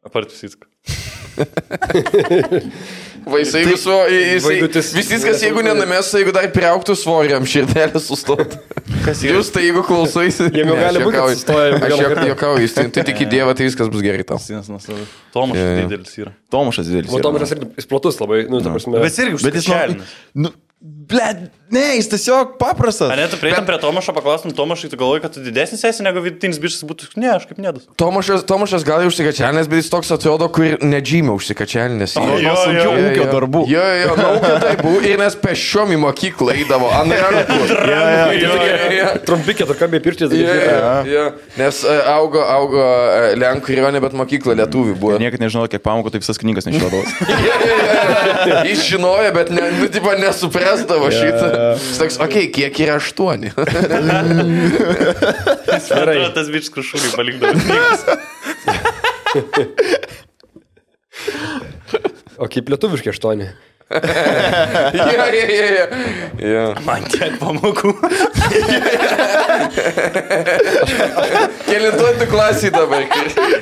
Apart 0.06 0.30
viską. 0.44 0.68
Va, 3.26 3.38
jisai 3.42 3.64
viso, 3.66 3.94
jisai, 4.08 4.38
Vaikutis- 4.60 4.92
visys, 4.94 5.24
kas 5.26 5.40
jeigu 5.42 5.62
nenamės, 5.66 6.12
jeigu 6.14 6.30
dar 6.36 6.46
priauktų 6.54 6.94
svoriam, 6.96 7.42
širdelė 7.48 7.98
sustotų. 8.00 8.60
Jūs 9.26 9.50
tai 9.54 9.64
jeigu 9.66 9.82
klausaisi. 9.86 10.46
Jau 10.54 10.66
Ne, 10.68 10.76
gali 10.78 11.00
aš 11.00 11.08
būt, 11.08 11.16
kad 11.16 11.18
juokauju. 11.18 11.40
sustoja 11.40 11.72
Aš 11.74 11.96
juokauju, 12.30 12.62
jis 12.62 12.76
tai, 12.78 12.84
tai 12.94 13.04
tik 13.10 13.24
į 13.24 13.28
Dievą, 13.34 13.56
tai 13.58 13.66
viskas 13.66 13.90
bus 13.92 14.04
gerai 14.06 14.22
jo. 15.58 15.88
didelis 15.90 16.14
yra. 16.22 16.32
Tomašas 16.54 16.86
didelis. 16.92 17.10
O. 17.10 17.20
Tomas 17.26 17.52
irgi 17.56 17.68
jis 17.80 17.90
platus 17.90 18.22
labai, 18.22 18.44
nu, 18.52 18.62
ta 18.62 18.70
prasme. 18.76 18.94
Bet 19.02 19.10
jis 19.10 19.24
irgi 19.26 19.42
Bet 19.48 19.58
jis 19.60 19.68
nori. 19.74 19.98
Blėt, 21.10 21.46
ne, 21.72 21.82
jis 21.96 22.08
tiesiog 22.12 22.56
paprastas. 22.60 23.10
Ar 23.12 23.18
ne, 23.18 23.26
tu 23.30 23.38
prieitum 23.40 23.66
prie 23.66 23.78
Tomašo, 23.82 24.14
paklaustum 24.16 24.52
Tomašai, 24.56 24.90
tu 24.92 24.98
galvoji, 25.00 25.22
kad 25.24 25.34
tu 25.34 25.42
didesnis 25.44 25.84
esi 25.86 26.04
negu 26.06 26.22
vidutinis 26.24 26.58
bišas 26.62 26.84
būtų. 26.88 27.10
Ne, 27.20 27.30
aš 27.34 27.46
kaip 27.50 27.60
nedas. 27.62 27.86
Tomašas, 28.00 28.44
Tomašas 28.48 28.86
gal 28.86 29.04
ir 29.04 29.10
užsikačialinęs, 29.10 29.70
bet 29.70 29.82
jis 29.82 29.90
toks 29.92 30.12
atrodo, 30.14 30.48
kur 30.52 30.76
nedžymė 30.82 31.34
užsikačialinęs. 31.36 32.16
O, 32.20 32.26
Jo, 32.26 32.38
jo, 32.42 32.54
sunkių 32.62 32.82
jo, 32.82 32.94
ūkio 33.06 33.22
jo. 33.22 33.28
darbų. 33.32 33.62
Jo, 33.70 33.84
jo, 33.86 34.02
jo, 34.02 34.16
nuo 34.20 34.32
ūkio 34.38 34.56
darbų 34.64 34.94
ir 35.10 35.20
mes 35.22 35.38
pešiom 35.42 35.94
į 35.94 36.00
mokyklą 36.04 36.56
eidavo 36.56 36.90
ant 36.96 37.16
rankų. 37.24 37.60
Jo, 37.70 38.02
jo, 38.12 38.26
jo. 38.42 38.76
Jo, 38.96 39.08
Trumpi 39.26 39.56
keturkambiai 39.58 40.02
jo, 40.02 40.28
jo, 40.42 40.90
jo. 41.10 41.24
Nes 41.58 41.80
e, 41.86 41.96
augo, 42.12 42.42
augo 42.42 42.82
e, 42.82 43.34
Lenkų 43.38 43.76
rionė, 43.78 44.00
bet 44.04 44.16
mokykla 44.18 44.56
lietuvių 44.62 44.96
buvo. 45.00 45.18
Niekad 45.22 45.42
nežinau, 45.42 45.66
kiek 45.70 45.82
pamokų 45.84 46.14
taip 46.14 46.24
visas 46.24 46.40
knygas 46.40 46.68
nešiodavau. 46.68 47.02
Jis 48.68 48.84
žinojo, 48.88 49.32
bet 49.36 49.52
ne, 49.54 49.68
nu, 49.78 49.88
tipo, 49.92 50.14
nesuprasdavo 50.20 50.95
šitą. 51.12 51.46
Jis 51.76 51.98
toks, 52.00 52.16
okei, 52.22 52.46
okay, 52.48 52.54
kiek 52.54 52.74
yra 52.86 52.94
aštuoni? 53.00 53.50
Gerai. 55.90 56.18
Tas 56.36 56.48
bišas 56.52 56.70
krušūrai 56.74 57.10
palikdavo. 57.16 57.58
O 62.36 62.48
kaip 62.52 62.68
lietuviškai 62.72 63.12
aštuoni. 63.14 63.46
jo, 64.98 65.04
jo, 65.06 65.26
jo, 65.30 65.66
jo. 65.76 65.84
jo. 66.50 66.62
Man 66.82 67.04
tiek 67.06 67.36
pamokų. 67.38 67.92
Kelintuotų 71.68 72.26
klasiai 72.32 72.72
dabar. 72.74 73.06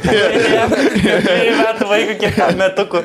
Dviejų 0.07 1.59
metų 1.59 1.89
vaikų 1.91 2.17
kiek 2.23 2.41
metukų. 2.57 3.03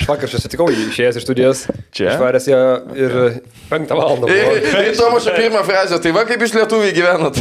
Aš 0.00 0.08
vakar 0.10 0.32
čia 0.32 0.40
sutikau 0.42 0.66
išėjęs 0.74 1.20
iš 1.20 1.26
studijos. 1.28 1.62
Čia? 1.94 2.08
Išvaręs 2.16 2.50
ją 2.50 2.60
ir 2.98 3.16
penktą 3.70 4.00
valandą. 4.00 4.26
Ir 4.34 4.90
Tomašo 4.98 5.36
pirmą 5.38 5.62
frazę, 5.68 6.00
tai 6.02 6.10
va 6.16 6.26
kaip 6.26 6.42
jūs 6.42 6.56
lietuviai 6.58 6.90
gyvenat. 6.96 7.38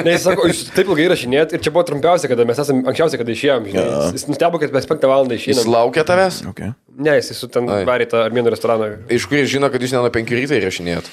Ne, 0.00 0.14
jis 0.14 0.24
sako, 0.24 0.48
jūs 0.48 0.64
taip 0.72 0.88
ilgai 0.88 1.10
rašinėt 1.12 1.52
ir 1.58 1.60
čia 1.60 1.74
buvo 1.74 1.84
trumpiausia, 1.92 2.32
kada 2.32 2.48
mes 2.48 2.64
esame 2.64 2.86
anksčiausiai, 2.88 3.20
kada 3.20 3.36
išėjom. 3.36 3.68
Žinai. 3.68 3.84
Jis, 3.84 4.16
jis 4.16 4.28
nustebo, 4.32 4.62
kad 4.62 4.72
mes 4.74 4.88
penktą 4.88 5.12
valandą 5.12 5.36
Jis 5.36 5.44
išėjom. 5.52 5.72
laukia 5.76 6.08
tavęs. 6.08 6.40
Okay. 6.52 6.72
Ne, 6.98 7.14
jis 7.16 7.32
su 7.38 7.48
ten 7.48 7.68
varė 7.88 8.06
tą 8.10 8.20
armėnų 8.26 8.52
restoraną. 8.52 8.88
Iš 9.12 9.24
kur 9.30 9.38
jis 9.40 9.52
žino, 9.54 9.70
kad 9.72 9.80
jūs 9.80 9.94
ne 9.94 10.02
nuo 10.02 10.10
penkių 10.12 10.36
ryto 10.42 10.58
įrašinėjot? 10.58 11.08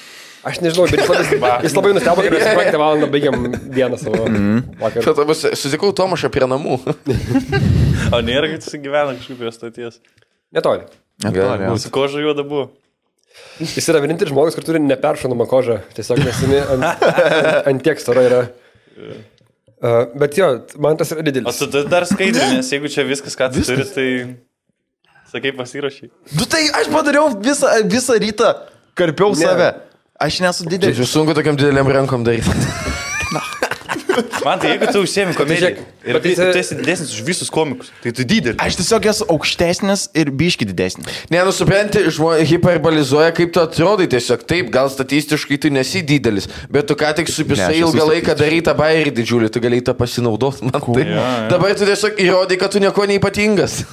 Aš 0.50 0.62
nežinau, 0.64 0.86
bet 0.88 1.02
jis 1.02 1.10
labai, 1.12 1.52
jis 1.66 1.76
labai 1.76 1.92
nustebo, 1.96 2.24
kad 2.24 2.36
mes 2.36 2.50
penktą 2.60 2.80
valandą 2.80 3.10
baigiam 3.12 3.48
dieną 3.76 4.00
savo. 4.00 4.28
Tada 5.04 5.26
bus, 5.28 5.44
susikau 5.60 5.92
Tomašą 5.96 6.32
prie 6.34 6.48
namų. 6.50 6.80
O 8.16 8.20
nėra, 8.26 8.48
kad 8.50 8.64
jis 8.64 8.80
gyvena 8.82 9.14
kažkaip 9.18 9.38
prie 9.38 9.52
stoties. 9.54 10.00
Netoli. 10.56 10.88
Netoli, 11.22 11.66
jo. 11.66 11.74
Mūsų 11.76 11.92
koža 11.94 12.22
juoda 12.24 12.46
buvo. 12.48 12.70
Jis 13.60 13.86
yra 13.92 14.00
vienintelis 14.02 14.32
žmogus, 14.32 14.56
kur 14.58 14.66
turi 14.66 14.80
neperšonamą 14.82 15.46
kožą. 15.52 15.82
Tiesiog 15.98 16.22
nesini 16.24 16.62
ant, 16.64 16.88
ant, 16.88 17.68
ant 17.70 17.84
tiek 17.86 18.02
stora 18.02 18.24
yra. 18.26 18.40
Uh, 19.80 20.08
bet 20.20 20.40
jo, 20.40 20.48
man 20.82 20.98
tas 21.00 21.12
yra 21.14 21.22
O 21.22 21.28
didelis. 21.28 21.60
tu 21.60 21.68
tu 21.72 21.84
dar 21.92 22.08
skaidri, 22.10 22.48
nes 22.56 22.72
jeigu 22.74 22.90
čia 22.92 23.06
viskas, 23.08 23.38
ką 23.40 23.52
tu 23.54 23.62
turi, 23.68 23.86
tai... 23.94 24.08
Sakai, 25.32 25.52
pasirašy. 25.54 26.10
Nu 26.38 26.46
tai 26.50 26.64
aš 26.74 26.88
padariau 26.90 27.30
visą, 27.38 27.70
visą 27.86 28.18
rytą, 28.18 28.54
karpiau 28.98 29.30
Ne. 29.36 29.46
save. 29.46 29.70
Aš 30.20 30.40
nesu 30.44 30.64
Tai 30.66 30.72
didelis. 30.74 31.06
sunku 31.08 31.34
tokiam 31.34 31.56
dideliam 31.56 31.88
rankom 31.88 32.24
daryti. 32.26 32.50
Man 34.44 34.60
tai 34.60 34.72
jeigu 34.74 34.88
tu 34.92 35.00
užsiemi 35.06 35.32
komediją 35.38 35.70
žiūrėk, 35.70 35.78
ir 36.10 36.14
bet 36.18 36.24
tu 36.26 36.32
tai- 36.36 36.60
esi 36.60 36.76
didesnis 36.76 37.12
už 37.14 37.22
visus 37.24 37.50
komikus, 37.54 37.88
tai 38.04 38.12
tu 38.12 38.24
didelis. 38.28 38.58
Aš 38.60 38.76
tiesiog 38.80 39.06
esu 39.12 39.24
aukštesnis 39.32 40.08
ir 40.18 40.32
biški 40.36 40.66
didesnis. 40.68 41.08
Ne, 41.32 41.40
nusipranti, 41.48 42.02
žmonės 42.12 42.50
hiperbolizuoja, 42.52 43.32
kaip 43.38 43.54
tu 43.56 43.62
atrodai 43.64 44.10
tiesiog 44.12 44.44
taip, 44.50 44.72
gal 44.74 44.90
statistiškai 44.92 45.60
tu 45.62 45.72
nesi 45.72 46.02
didelis, 46.04 46.50
bet 46.74 46.88
tu 46.90 46.98
ką 47.00 47.14
tik 47.22 47.32
supisai 47.32 47.72
Ne, 47.78 47.80
ilgą 47.86 48.10
laiką 48.12 48.36
darytą 48.42 48.76
bairį 48.76 49.14
didžiulį, 49.22 49.52
tu 49.56 49.64
galėjai 49.64 49.86
tą 49.92 49.96
pasinaudoti. 50.02 50.68
Man 50.68 50.82
tai. 50.84 51.06
Jo, 51.06 51.16
jo. 51.16 51.48
Dabar 51.56 51.76
tu 51.80 51.86
tiesiog 51.88 52.20
įrodai, 52.20 52.60
kad 52.60 52.72
tu 52.76 52.80
nieko 52.84 53.08
neipatingas. 53.08 53.84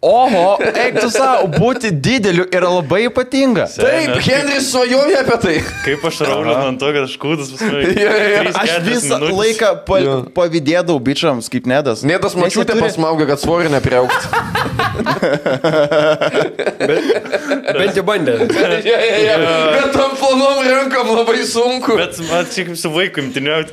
Oho, 0.00 0.58
eik 0.62 1.00
tu 1.00 1.08
savo, 1.10 1.48
būti 1.50 1.90
dideliu 1.90 2.44
yra 2.54 2.68
labai 2.70 3.00
ypatinga. 3.08 3.64
Taip, 3.74 4.12
Henris 4.22 4.68
svajoja 4.70 5.24
apie 5.24 5.38
tai. 5.42 5.54
Kaip 5.82 6.04
aš 6.06 6.20
raulinu 6.28 6.68
ant 6.68 6.78
to, 6.78 6.92
kad 6.94 7.08
aš 7.08 7.16
kūdas 7.18 7.50
jo, 7.58 7.80
jo. 8.06 8.44
Aš 8.62 8.74
visą 8.86 9.18
laiką 9.26 9.72
pa, 9.88 9.98
pavydėdavau 10.38 11.02
bičiams 11.02 11.50
kaip 11.50 11.66
nedas. 11.66 12.04
Jie 12.06 12.20
mačiutė 12.38 12.76
turi- 12.76 12.86
pasmaugia, 12.86 13.26
kad 13.32 13.42
svorį 13.42 13.74
nepriaukti. 15.02 16.58
Bent 17.78 17.96
jau 17.98 18.04
bandė. 18.06 18.34
ja, 18.86 18.98
ja, 19.02 19.18
ja. 19.24 19.36
Bet 19.74 19.92
tam 19.96 20.14
plonom 20.18 20.62
rankom 20.64 21.12
labai 21.16 21.42
sunku. 21.48 21.96
Bet 22.00 22.18
man 22.28 22.48
čia 22.52 22.64
kaip 22.68 22.78
su 22.80 22.92
vaiku 22.92 23.24
imtiniauti. 23.26 23.72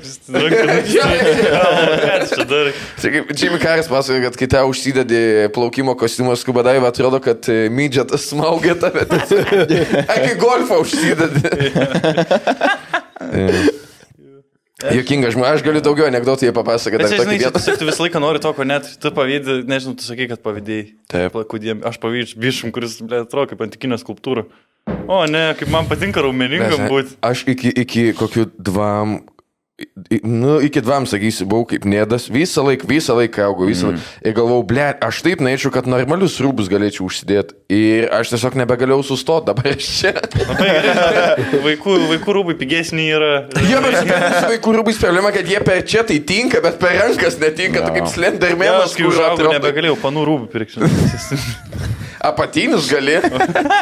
Kaip 3.05 3.31
Jimmy 3.35 3.59
Karas 3.61 3.87
pasakoja, 3.91 4.21
kad 4.29 4.35
kai 4.39 4.49
tau 4.51 4.65
užsidedi 4.71 5.21
plaukimo 5.55 5.95
kostiumą 5.99 6.35
skubadavą, 6.39 6.87
atrodo, 6.89 7.19
kad 7.23 7.49
e, 7.51 7.69
mydžetas 7.73 8.29
smaugia 8.31 8.75
tave. 8.79 9.05
Aki 10.15 10.31
golfą 10.41 10.81
užsidedi. 10.83 11.41
Jokinga 14.83 15.29
žmogus, 15.31 15.55
aš 15.55 15.63
galiu 15.63 15.79
daugiau 15.79 16.09
anegdotų 16.09 16.49
jie 16.49 16.53
papasakoti. 16.55 17.05
Tokį 17.07 17.19
žinai, 17.21 17.35
vieną. 17.39 17.51
tiesiog 17.55 17.77
tu 17.79 17.85
visą 17.87 18.03
laiką 18.03 18.19
nori 18.19 18.41
to, 18.43 18.49
ko 18.57 18.65
net 18.67 18.89
tu 18.99 19.11
pavydė, 19.15 19.61
nežinau, 19.71 19.95
tu 19.95 20.03
sakai, 20.03 20.27
kad 20.27 20.41
pavydėjai. 20.43 20.87
Taip. 21.13 21.37
Kudiem, 21.47 21.79
aš 21.87 21.95
pavydžiu 22.03 22.41
bišum, 22.43 22.73
kuris, 22.75 22.97
ble, 22.99 23.21
atrodo 23.23 23.53
kaip 23.53 23.63
antikinė 23.63 23.95
skulptūra. 24.01 24.43
O, 25.07 25.21
ne, 25.31 25.45
kaip 25.55 25.71
man 25.71 25.87
patinka 25.87 26.25
raumeningam 26.25 26.89
būti. 26.91 27.15
Aš 27.23 27.45
iki, 27.55 27.71
iki 27.85 28.03
kokių 28.19 28.49
dvam, 28.59 29.21
nu, 30.23 30.61
iki 30.61 30.81
dvam, 30.81 31.03
sakysiu, 31.07 31.45
buvau 31.51 31.65
kaip 31.67 31.83
nėdas, 31.89 32.29
visą 32.31 32.63
laiką, 32.63 32.87
visą 32.87 33.15
laiką 33.17 33.43
augau, 33.43 33.67
visą 33.67 33.89
laiką. 33.89 34.03
Ir 34.23 34.35
galvojau, 34.37 34.63
ble, 34.69 34.85
aš 35.03 35.19
taip 35.25 35.43
norėčiau, 35.43 35.71
kad 35.75 35.89
normalius 35.91 36.37
rūbus 36.43 36.69
galėčiau 36.71 37.09
užsidėti. 37.09 37.57
Ir 37.75 38.07
aš 38.15 38.31
tiesiog 38.31 38.55
nebegalėjau 38.61 39.03
sustoti, 39.09 39.49
dabar 39.49 39.67
aš 39.73 39.89
čia. 39.99 40.13
Žinai, 40.31 41.59
vaikų, 41.67 41.97
vaikų 42.13 42.37
rūbai 42.39 42.55
pigesni 42.61 43.09
yra. 43.17 43.33
Jo, 43.67 43.83
bet 43.83 43.99
su 43.99 44.47
vaikų 44.53 44.77
rūbais 44.79 45.03
problema, 45.03 45.35
kad 45.35 45.51
jie 45.51 45.59
per 45.67 45.83
čia 45.83 46.05
tai 46.07 46.21
tinka, 46.23 46.63
bet 46.63 46.79
per 46.79 46.95
rankas 47.01 47.39
netinka, 47.43 47.83
tu 47.83 47.99
kaip 47.99 48.11
slendermenas, 48.15 48.93
aš 48.93 48.97
kai 49.01 49.09
užaugau, 49.11 49.51
nebegalėjau 49.57 49.99
panų 50.07 50.27
rūbų 50.31 50.51
pirkti. 50.55 50.83
Apatinius 52.25 52.89
gali. 52.91 53.17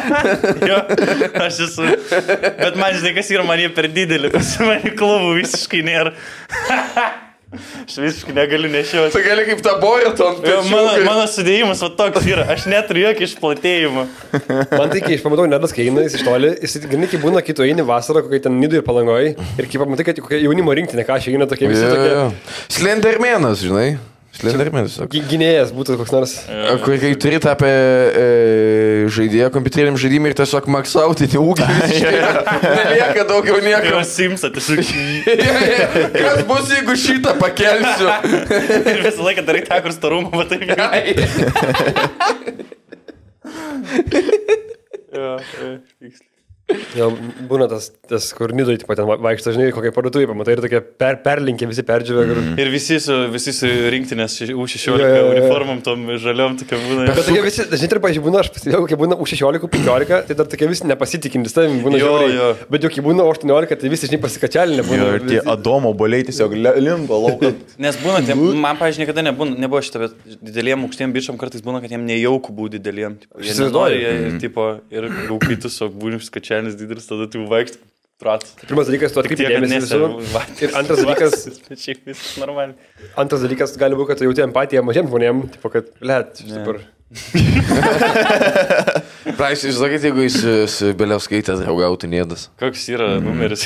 jo, 0.69 0.79
aš 1.43 1.63
esu. 1.67 1.89
Bet 2.11 2.79
man 2.79 2.95
žinai, 2.97 3.15
kas 3.17 3.33
yra, 3.33 3.45
man 3.47 3.61
jie 3.61 3.69
per 3.75 3.89
didelį, 3.93 4.33
pas 4.33 4.55
mane 4.63 4.95
klubų 4.99 5.37
visiškai 5.41 5.83
nėra. 5.87 6.15
Aš 7.53 7.97
visiškai 8.01 8.33
negaliu 8.33 8.69
nešioti. 8.73 9.13
Tu 9.13 9.21
gali 9.21 9.43
kaip 9.45 9.59
tą 9.61 9.75
bojaton. 9.81 10.39
Jo, 10.47 10.61
Mano, 10.71 10.93
mano 11.05 11.25
sudėjimas 11.29 11.83
va 11.85 11.89
toks 11.99 12.25
yra, 12.25 12.47
aš 12.49 12.65
neturiu 12.71 13.03
jokio 13.05 13.27
išplatėjimo. 13.27 14.05
Man 14.71 14.89
tai, 14.89 15.03
kai 15.03 15.17
aš 15.19 15.25
pamatau 15.25 15.45
nedas, 15.49 15.75
kai 15.75 15.85
eina 15.85 16.05
jis 16.07 16.17
iš 16.17 16.25
toli, 16.25 16.49
jis 16.63 16.79
kai 17.11 17.21
būna 17.21 17.43
kito 17.45 17.65
eini 17.67 17.85
vasarą, 17.85 18.23
kokia 18.25 18.47
ten 18.47 18.57
nidų 18.61 18.81
ir 18.81 18.87
palangoji, 18.87 19.35
ir 19.37 19.69
kai 19.69 19.83
pamatai, 19.83 20.07
kad 20.09 20.23
kokia 20.23 20.41
jaunimo 20.47 20.73
rinktinė, 20.79 21.05
ką 21.05 21.19
aš 21.19 21.29
eina 21.29 21.49
tokie 21.49 21.69
visi 21.69 21.85
tokie. 21.85 22.57
Slendermenas, 22.73 23.61
žinai. 23.61 23.91
Slendermenas. 24.33 24.95
Gy- 25.13 25.21
Gynėjas 25.29 25.69
būtų 25.75 25.95
koks 25.99 26.11
nors. 26.15 26.31
Kai, 26.83 26.95
kai 27.01 27.11
turi 27.21 27.37
apie 27.37 27.69
e, 27.69 28.23
žaidėją 29.13 29.51
kompiuteriniam 29.53 29.97
žaidimui 30.01 30.31
ir 30.31 30.35
tiesiog 30.39 30.65
maksautinį 30.73 31.37
ūkį, 31.43 31.67
visiškai 31.83 32.13
nelieka 32.65 33.27
daugiau 33.29 33.59
nieko. 33.61 34.01
simsa 34.09 34.49
tiesiog. 34.55 34.81
Kas 36.23 36.41
bus, 36.49 36.73
jeigu 36.73 36.97
šitą 36.97 37.35
pakelsiu? 37.41 38.09
Ir 38.93 39.03
visą 39.05 39.21
laiką 39.29 39.45
darai 39.47 39.63
tą, 39.69 39.77
kur 39.85 39.93
storumą, 39.95 40.33
jau. 40.49 40.73
Jo, 45.13 45.37
jo, 45.37 45.77
tiksliai. 46.01 46.32
Jau 46.95 47.09
būna 47.49 47.65
tas, 47.67 47.89
tas 48.07 48.29
kur 48.33 48.53
nidoj, 48.55 48.77
tipo, 48.79 48.95
ten 48.95 49.03
va- 49.05 49.17
vaikšto, 49.21 49.51
žinai, 49.53 49.65
kokia 49.75 49.91
parduotuvė, 49.93 50.29
pamatai 50.29 50.53
ir 50.55 50.61
tokie 50.63 50.79
per, 51.01 51.17
perlinkė, 51.25 51.67
visi 51.67 51.83
perdžiavę. 51.85 52.21
Kur... 52.29 52.39
Ir 52.63 52.69
visi 52.71 52.99
su, 53.03 53.17
visi 53.33 53.51
su 53.53 53.67
rinktinės 53.93 54.37
U16 54.53 54.87
Jo, 54.87 54.95
jo, 55.01 55.09
jo. 55.17 55.25
uniformom, 55.33 55.81
tom 55.85 56.05
žaliom, 56.23 56.55
tokia 56.61 56.79
būna. 56.79 57.07
Bet 57.09 57.19
tokie 57.27 57.41
visi, 57.43 57.65
dažnai 57.67 57.89
ir, 57.91 57.99
pažiūrėjau, 58.05 58.25
būna, 58.29 58.43
aš 58.45 58.51
pastebėjau, 58.55 58.85
kai 58.93 58.99
būna 59.03 59.17
už 59.25 59.33
16, 59.35 59.67
15, 59.75 60.13
tai 60.29 60.37
dar 60.39 60.49
tokie 60.53 60.69
visi 60.71 60.87
nepasitikintis 60.87 61.57
tavim, 61.57 61.81
būna 61.83 61.99
Jo, 61.99 62.07
žiauriai. 62.07 62.37
jo. 62.39 62.47
Bet 62.71 62.87
jau 62.87 62.93
kai 62.95 63.05
būna 63.09 63.27
18, 63.27 63.75
tai 63.83 63.91
visi, 63.91 64.09
žinai, 64.09 64.21
pasikačialinė 64.23 64.87
būna. 64.87 65.09
Ir 65.19 65.27
tie 65.33 65.41
Adomo 65.53 65.91
boliai 65.99 66.23
tiesiog 66.29 66.55
limpa 66.79 67.19
lauką. 67.25 67.51
Nes 67.83 67.99
būna, 68.01 68.23
tie, 68.23 68.39
man, 68.39 68.79
pažiūrėjau, 68.79 69.03
niekada 69.03 69.27
nebūna, 69.27 69.59
nebuvo 69.65 69.83
šitą, 69.83 70.05
bet 70.07 70.39
dideliem 70.47 70.87
aukštiem 70.87 71.11
bičiam 71.19 71.37
kartais 71.41 71.65
būna, 71.65 71.83
kad 71.83 71.91
jiem 71.91 72.07
nejauku 72.07 72.55
būti 72.55 72.79
dideliem. 72.79 73.19
Įsivaizduoju. 73.35 73.99
nenori, 73.99 74.31
jie, 74.31 74.39
tipo, 74.47 74.69
ir 74.93 75.09
jau 75.27 75.41
kai 75.43 75.59
tu 75.59 75.69
su 75.73 75.91
būnim 75.91 76.23
skačianis 76.53 76.77
didelis, 76.77 77.09
tada 77.09 77.27
tu 77.29 77.45
vaikštai. 77.49 77.89
Prat. 78.21 78.43
Pirmas 78.61 78.87
dalykas, 78.87 79.11
tu 79.11 79.19
atkreipi 79.19 79.47
dėmesį 79.49 79.79
visur. 79.83 80.03
Ir 80.61 80.75
antras 80.79 80.99
dalykas, 81.01 81.33
šiaip 81.81 82.05
viskas 82.07 82.37
normaliai. 82.39 82.75
antras 83.19 83.41
dalykas 83.43 83.73
gali 83.81 83.97
būti, 83.97 84.11
kad 84.11 84.21
tu 84.21 84.27
jauti 84.29 84.43
empatiją 84.45 84.83
mažiem 84.85 85.09
žmonėm, 85.09 85.41
tipo, 85.55 85.71
kad, 85.73 85.89
let, 85.99 86.39
dabar. 86.47 86.79
Prašau, 89.37 89.69
žinokit, 89.71 90.03
jeigu 90.07 90.23
jis 90.25 90.35
su- 90.73 90.91
Beliauskaitė 90.97 91.53
draugautų 91.61 92.07
nėdas. 92.11 92.41
Koks 92.59 92.81
yra 92.91 93.07
numeris? 93.23 93.63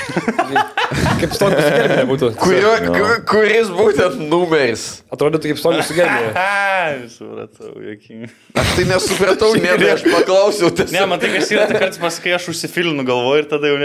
Kaip 1.22 1.32
stogas 1.36 1.64
su 1.66 1.72
gelbė 1.74 2.04
būtų. 2.10 2.26
Kurio, 2.40 2.74
ku- 2.94 3.22
kuris 3.32 3.68
būtent 3.74 4.16
numeris? 4.30 4.84
Atrodytų 5.14 5.46
kaip 5.52 5.60
stogas 5.62 5.86
su 5.90 5.94
gelbė. 5.98 6.28
Supratau, 7.18 7.72
jokingai. 7.84 8.30
Aš 8.58 8.68
tai 8.78 8.86
nesupratau, 8.88 9.50
nėda, 9.60 9.86
aš 9.96 10.02
paklausiau. 10.08 10.70
Ne, 10.72 10.76
tiesiog. 10.84 11.08
man 11.12 11.20
tai 11.24 11.30
kas 11.34 11.48
yra, 11.52 11.64
tai 11.68 11.76
kartais 11.82 12.00
pasakai, 12.02 12.32
aš 12.38 12.44
užsifilinu 12.54 13.04
galvoju 13.08 13.40
ir 13.44 13.48
tada 13.52 13.66
jau 13.72 13.78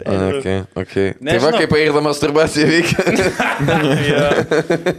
tiek. 0.00 0.08
Okay, 0.40 0.58
okay. 0.82 1.08
Tai 1.18 1.24
Nežinau. 1.28 1.44
va, 1.44 1.48
kaip 1.60 1.72
eirda 1.78 2.00
masturbacija 2.04 2.64
veikia. 2.70 2.98
Jo. 4.08 4.24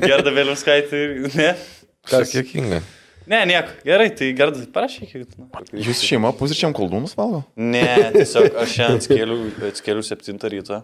Gerda 0.05 0.29
vėliau 0.37 0.55
skaitė. 0.59 0.97
Ne? 1.35 1.49
Kas 2.07 2.27
jokinga. 2.37 2.79
Ne, 3.27 3.39
nieko. 3.49 3.71
Gerai, 3.85 4.09
tai 4.15 4.33
Gerda, 4.37 4.65
parašyk. 4.73 5.15
nu. 5.39 5.47
Jūsų 5.73 6.09
šeima 6.11 6.29
pusryčiam 6.37 6.75
koldūnus 6.77 7.15
valgo? 7.17 7.41
Ne, 7.57 8.11
tiesiog 8.13 8.59
aš 8.61 8.75
šiandien 8.77 9.01
atskėliau, 9.01 9.47
atskėliau 9.71 10.05
7 10.05 10.45
ryto. 10.53 10.83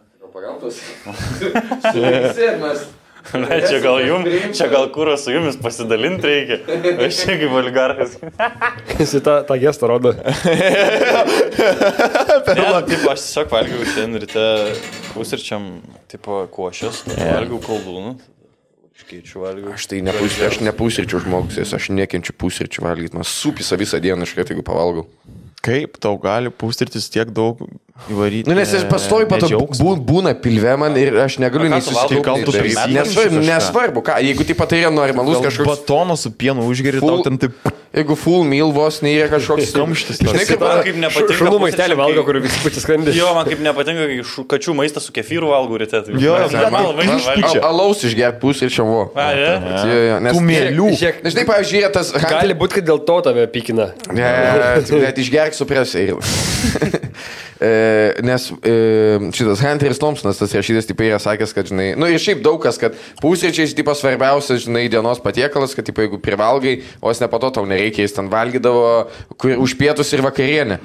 Na, 3.38 3.60
čia 3.62 3.78
gal 3.84 4.00
jum, 4.02 4.24
čia 4.58 4.66
gal 4.72 4.88
kūro 4.94 5.14
su 5.20 5.30
jumis 5.30 5.58
pasidalinti 5.62 6.26
reikia. 6.26 6.58
Aš 7.06 7.20
čia 7.22 7.36
kaip 7.38 7.54
oligarkas. 7.60 8.16
Jis 8.98 9.14
tą, 9.22 9.36
tą 9.46 9.58
gestą 9.62 9.92
rodo. 9.92 10.16
Nu, 12.52 12.66
taip, 12.88 13.04
aš 13.12 13.22
tiesiog 13.28 13.52
valgiau 13.54 13.86
šiandien 13.94 14.22
ryte 14.24 14.46
pusryčiam, 15.14 15.68
tipo, 16.10 16.42
košės, 16.54 17.04
valgiau 17.14 17.60
koldūnų. 17.64 18.16
Iškeičiu 19.02 19.42
valgiau. 19.42 19.74
Aš 19.74 19.88
tai 19.90 20.02
nepusryčiu, 20.06 20.48
aš 20.48 20.58
nepusryčiu 20.62 21.22
žmogus, 21.26 21.74
aš 21.74 21.90
nekenčiu 21.90 22.36
pusryčių 22.38 22.86
valgyti, 22.86 23.18
man 23.18 23.26
supisa 23.28 23.78
visą 23.80 24.00
dieną 24.04 24.28
iš 24.28 24.36
karto, 24.38 24.54
jeigu 24.54 24.66
pavalgau. 24.66 25.08
Kaip 25.62 25.98
tau 26.02 26.16
gali 26.22 26.50
pusrytis 26.50 27.06
tiek 27.14 27.30
daug 27.34 27.60
įvaryti? 28.10 28.50
Nu, 28.50 28.56
nes 28.58 28.72
aš 28.78 28.88
pastoju 28.90 29.28
pato, 29.30 29.50
bū, 29.78 29.92
būna 30.06 30.34
pilve 30.42 30.74
man 30.82 30.98
ir 30.98 31.18
aš 31.22 31.38
negaliu 31.42 31.70
Taip, 31.70 31.92
prisijungi 32.58 33.46
Nesvarbu, 33.46 34.02
ką, 34.06 34.18
jeigu 34.26 34.48
tai 34.48 34.58
patai 34.58 34.82
yra 34.86 34.94
normalus 34.94 35.42
kažkoks, 35.44 35.70
batono 35.70 36.18
su 36.18 36.34
pienu 36.34 36.66
užgeri, 36.70 37.02
tau 37.04 37.22
ten 37.26 37.38
taip 37.42 37.58
jeigu 37.92 38.16
full 38.16 38.46
meal 38.48 38.72
vos 38.76 39.02
neįra 39.04 39.28
kažkoks 39.34 39.74
Kamštis 39.76 40.22
Žinai, 40.22 40.46
kaip 40.48 40.62
Man 40.64 40.84
kaip 40.86 40.98
nepatinka. 41.02 41.50
Maistelį 41.62 41.96
kai- 41.96 42.00
valgo, 42.02 42.24
kur 42.28 42.40
visi 42.44 42.62
patys 42.64 42.86
skrandį. 42.86 43.14
Jo, 43.18 43.32
man 43.38 43.50
kaip 43.50 43.62
nepatinka, 43.66 44.08
kai 44.10 44.46
kačių 44.56 44.76
maistą 44.80 45.04
su 45.04 45.14
kefyru 45.16 45.52
valgau 45.52 45.80
ryte. 45.82 46.02
Tai 46.08 46.22
Jo, 46.22 46.38
man. 46.72 47.12
Al- 47.12 47.62
Alaus 47.72 48.04
išgerti 48.08 48.40
pusryčiam, 48.42 48.88
vo. 48.90 49.04
A, 49.16 49.28
ne? 49.36 49.52
Jo, 49.92 50.00
jo, 50.08 50.18
nes- 50.28 50.40
Tų 50.40 50.46
mėlių. 50.48 50.90
Žiūrėk, 51.02 51.22
Na, 51.26 51.34
žinai, 51.36 51.46
pavyzdžiui, 51.52 51.84
tas... 51.96 52.14
Gali 52.26 52.58
būti, 52.58 52.80
kad 52.80 52.90
dėl 52.92 53.04
to 53.08 53.20
tave 53.28 53.48
pykina. 53.52 53.92
Ne, 54.16 54.32
net 55.04 55.22
išgerk 55.22 55.58
supresiai. 55.58 56.16
E, 57.62 58.16
nes 58.26 58.48
e, 58.66 58.72
šitas 59.38 59.60
Hunteris 59.62 60.00
Thompsonas, 60.02 60.40
tas 60.42 60.50
rašytas, 60.58 60.88
taip 60.90 61.04
yra 61.06 61.20
sakęs, 61.22 61.52
kad, 61.54 61.68
žinai, 61.70 61.92
nu 61.94 62.08
ir 62.10 62.18
šiaip 62.18 62.40
daug 62.42 62.58
kas, 62.64 62.80
kad 62.82 62.96
pusryčiais, 63.22 63.76
tipo, 63.78 63.94
svarbiausias, 63.94 64.64
žinai, 64.66 64.88
dienos 64.90 65.22
patiekalas, 65.22 65.76
kad, 65.78 65.86
tipo, 65.86 66.02
jeigu 66.02 66.18
privalgai, 66.26 66.80
o 67.06 67.14
jis 67.14 67.22
ne 67.22 67.28
po 67.30 67.38
to 67.38 67.52
tau 67.54 67.68
nereikia, 67.70 67.81
jis 68.06 68.14
ten 68.16 68.30
valgydavo 68.32 69.10
kur, 69.38 69.58
už 69.66 69.76
pietus 69.80 70.14
ir 70.14 70.24
vakarienę. 70.26 70.80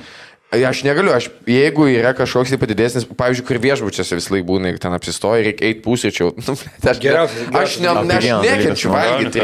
Aš 0.47 0.85
negaliu, 0.87 1.11
aš, 1.11 1.27
jeigu 1.51 1.89
yra 1.91 2.13
kažkoks 2.15 2.53
taip 2.55 2.63
didesnis, 2.71 3.03
pavyzdžiui, 3.19 3.45
kur 3.49 3.59
viešbučiuose 3.61 4.15
vis 4.15 4.29
laik 4.31 4.45
būna, 4.47 4.71
ten 4.81 4.95
apsistoja, 4.95 5.43
reikia 5.43 5.67
eiti 5.73 5.81
pusryčiau. 5.83 6.29
Nu, 6.47 6.55
aš 6.87 7.01
Geriausias- 7.03 7.51
Aš, 7.51 7.73
ne, 7.83 7.91
ne, 8.07 8.15
aš 8.15 8.27
nekenčiu 8.47 8.93
valgyti. 8.95 9.43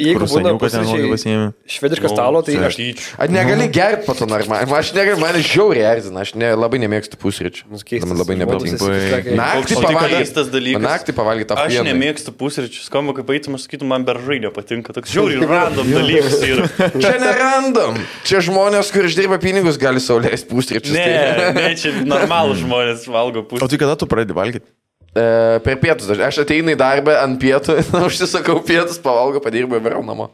Jeigu 0.00 0.24
būna 0.24 0.54
pusryčiai 0.56 1.10
pasiėmė. 1.12 1.50
švediško 1.68 2.08
stalo, 2.10 2.40
tai 2.42 2.56
aš 2.64 2.78
Aš 2.80 3.28
negali 3.28 3.68
gerti 3.68 4.06
po 4.08 4.14
to 4.16 4.24
normaliai. 4.26 4.64
Aš 4.72 4.94
negaliu, 4.96 5.20
man 5.20 5.36
žiauriai 5.52 5.84
erzina. 5.98 6.24
Aš 6.24 6.32
ne, 6.40 6.54
labai 6.56 6.80
nemėgstu 6.80 7.20
pusryčių. 7.20 7.68
Nu, 7.68 7.82
Man 8.08 8.16
labai 8.24 8.38
nepatinka. 8.40 8.88
Naktį 9.36 9.76
O 9.76 9.84
tai 9.84 9.92
pavalgyt. 9.92 10.16
keistas 10.16 10.48
dalykas. 10.48 10.82
Naktį 10.82 11.16
pavalgyti 11.20 11.50
tą 11.52 11.60
Aš 11.60 11.76
nemėgstu 11.86 12.32
pusryčių, 12.40 12.80
skamba 12.88 13.12
kaip 13.20 13.28
eitum, 13.36 13.60
aš 13.60 13.68
sakytum, 13.68 13.92
man 13.92 14.08
beržai 14.08 14.40
nepatinka. 14.48 14.96
Toks 14.96 15.12
žiauriai 15.12 15.44
random 15.44 15.92
dalykas 15.92 16.40
yra. 16.48 16.66
Čia 16.96 17.14
nerandom. 17.20 18.00
Čia 18.24 18.40
žmonės, 18.48 18.90
kur 18.96 19.06
uždirba 19.10 19.36
pinigus, 19.42 19.76
gali 19.82 20.00
sauliais 20.22 20.46
pusryčius. 20.48 20.94
Ne, 20.94 21.04
Tai- 21.04 21.50
ne, 21.58 21.66
čia 21.78 21.92
normalų 22.06 22.56
žmonės 22.62 23.04
valgo 23.10 23.42
O 23.42 23.48
pusryčių. 23.50 23.68
tai 23.74 23.82
kada 23.82 23.98
tu 23.98 24.06
pradedi 24.10 24.36
valgyti? 24.38 24.70
E, 25.12 25.58
per 25.60 25.76
pietus. 25.76 26.08
Aš 26.08 26.38
ateinu 26.46 26.72
į 26.72 26.78
darbą 26.80 27.18
ant 27.20 27.36
pietų, 27.42 27.76
užsisakau 28.08 28.62
pietus, 28.64 28.96
pavalgo, 29.02 29.42
padirbu 29.44 29.76
ir 29.76 29.84
vėl 29.90 30.00
namo. 30.06 30.30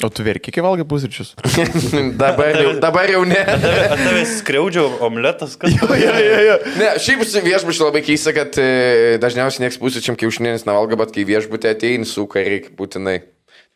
O 0.00 0.08
tu 0.08 0.24
verki, 0.24 0.48
kai 0.48 0.62
valgai 0.64 0.84
pusryčius? 0.88 1.34
dabar, 2.22 2.54
jau, 2.56 2.70
dabar 2.80 3.10
jau 3.12 3.20
ne. 3.28 3.36
Tavęs 3.44 4.38
skriaudžiau 4.40 4.94
omletas, 5.04 5.58
kas? 5.60 5.74
Ne, 5.76 6.86
šiaip 7.04 7.24
su 7.28 7.42
viešbučiu 7.44 7.84
labai 7.84 8.00
keista, 8.06 8.32
kad 8.32 8.56
e, 8.60 9.18
dažniausiai 9.20 9.66
nieks 9.66 9.76
pusryčiam 9.80 10.16
kiaušinėlis 10.16 10.64
nevalgo, 10.68 10.96
bet 11.00 11.12
kai 11.12 11.26
viešbutė 11.28 11.74
ateini, 11.74 12.08
suka 12.08 12.40
reikia 12.40 12.72
būtinai. 12.78 13.18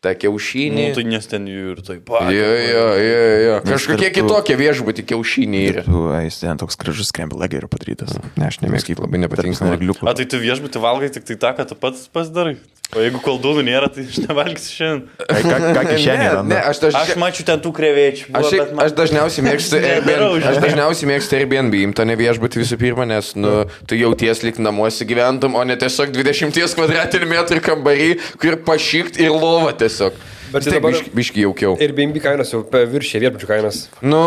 Ta 0.03 0.11
kiaušinė. 0.13 0.89
Nu, 0.91 0.95
tai 0.97 1.03
nes 1.07 1.25
ten 1.31 1.47
jų 1.49 1.71
ir 1.73 1.79
tai 1.85 1.95
Jo, 1.97 2.49
jo, 2.61 2.83
jo, 3.01 3.21
jo. 3.41 3.53
Kažkokie 3.65 4.09
kartu- 4.11 4.27
kitokie 4.27 4.57
viešbutį 4.59 5.05
kiaušiniai 5.11 5.69
yra. 5.71 5.83
Tu, 5.87 6.01
eis, 6.19 6.37
ten 6.43 6.59
toks 6.61 6.77
gražus 6.77 7.09
skremblegerio 7.09 7.69
padarytas. 7.71 8.13
Ne, 8.37 8.51
aš 8.51 8.59
nemėgstu, 8.61 8.99
labai 9.01 9.23
nepatinka. 9.23 9.65
A 10.05 10.13
tai 10.13 10.27
tu 10.29 10.37
viešbutį 10.43 10.83
valgai 10.83 11.09
tik 11.15 11.25
tai 11.25 11.39
tą, 11.41 11.55
ką 11.57 11.65
tu 11.71 11.75
pats 11.79 12.05
pasidarai. 12.13 12.57
O 12.95 13.01
jeigu 13.01 13.19
koldūnų 13.19 13.63
nėra, 13.65 13.87
tai 13.91 14.03
aš 14.07 14.19
nevalgysiu 14.23 14.71
šiandien. 14.77 15.07
Ką, 15.17 15.55
ką 15.75 15.81
kišenė 15.89 16.19
Ne, 16.21 16.27
yra? 16.29 16.43
ne, 16.47 16.59
aš, 16.69 16.79
daž... 16.83 16.97
Aš 17.01 17.09
mačiau 17.19 17.47
ten 17.49 17.59
tų 17.63 17.71
krevečių. 17.75 18.27
Aš, 18.39 18.45
šiaip- 18.53 18.77
aš 18.85 18.93
dažniausiai 18.95 19.43
mėgstu 19.47 19.79
Airbnb, 19.89 20.13
aš 20.37 20.45
žinai. 20.45 20.61
dažniausiai 20.67 21.09
mėgstu 21.09 21.35
Airbnb, 21.39 21.75
imto 21.81 22.05
ne 22.07 22.15
viešbutį 22.21 22.61
visų 22.61 22.77
pirma, 22.79 23.07
nes 23.09 23.33
nu, 23.35 23.55
tu 23.89 23.97
jauties 23.99 24.45
lik 24.45 24.61
namuose 24.63 25.03
gyventum, 25.09 25.57
o 25.59 25.65
ne 25.67 25.75
tiesiog 25.81 26.13
20 26.15 26.61
kvadratinių 26.77 27.31
metrų 27.33 27.59
kambarį, 27.67 28.09
kur 28.39 28.61
pašykt 28.69 29.19
ir 29.19 29.33
lova 29.33 29.73
tiesiog. 29.75 30.15
Bet 30.53 30.63
tai 30.67 30.73
dabar- 30.77 30.93
biški, 30.93 31.11
biški 31.15 31.43
jaukiau. 31.45 31.75
Ir 31.81 31.93
BNB 31.97 32.21
kainos 32.23 32.51
jau 32.53 32.61
viršė 32.69 33.21
viešbučių 33.23 33.47
kainas. 33.49 33.79
Nu, 34.05 34.21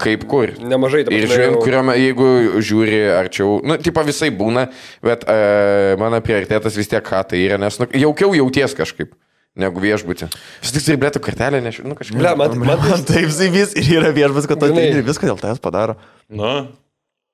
kaip 0.00 0.24
kur. 0.30 0.54
Nemažai 0.58 1.04
dabar. 1.06 1.18
Ir 1.18 1.28
žiūrint, 1.30 1.58
kuriame, 1.64 1.96
jeigu 2.00 2.28
žiūri 2.62 3.02
arčiau, 3.18 3.60
nu, 3.66 3.76
tipo 3.82 4.02
visai 4.06 4.30
būna, 4.34 4.68
bet 5.04 5.26
uh, 5.28 5.92
mano 6.00 6.20
prioritetas 6.24 6.76
vis 6.78 6.88
tiek 6.90 7.04
ką 7.04 7.22
tai 7.28 7.44
yra, 7.46 7.58
nes 7.62 7.78
nu, 7.82 7.86
jaukiau 7.92 8.34
jauties 8.38 8.74
kažkaip, 8.78 9.12
negu 9.56 9.82
viešbutį. 9.84 10.30
Vis 10.62 10.72
tik 10.72 10.86
turi 10.86 11.00
blėtų 11.02 11.20
kartelę, 11.24 11.60
nežinau, 11.64 11.92
nu 11.92 11.98
kažkaip. 11.98 12.18
Ble, 12.18 12.32
man, 12.40 12.56
man, 12.62 12.78
Man 12.88 13.04
taip 13.08 13.28
vis 13.28 13.74
ir 13.76 13.90
yra 13.98 14.12
viešbas, 14.16 14.48
kad 14.48 14.58
tu 14.60 14.70
Žinai. 14.70 14.86
ateini 14.88 15.02
ir 15.02 15.08
viską 15.10 15.28
dėl 15.28 15.40
tavęs 15.42 15.60
padaro. 15.60 15.98
Nu, 16.32 16.68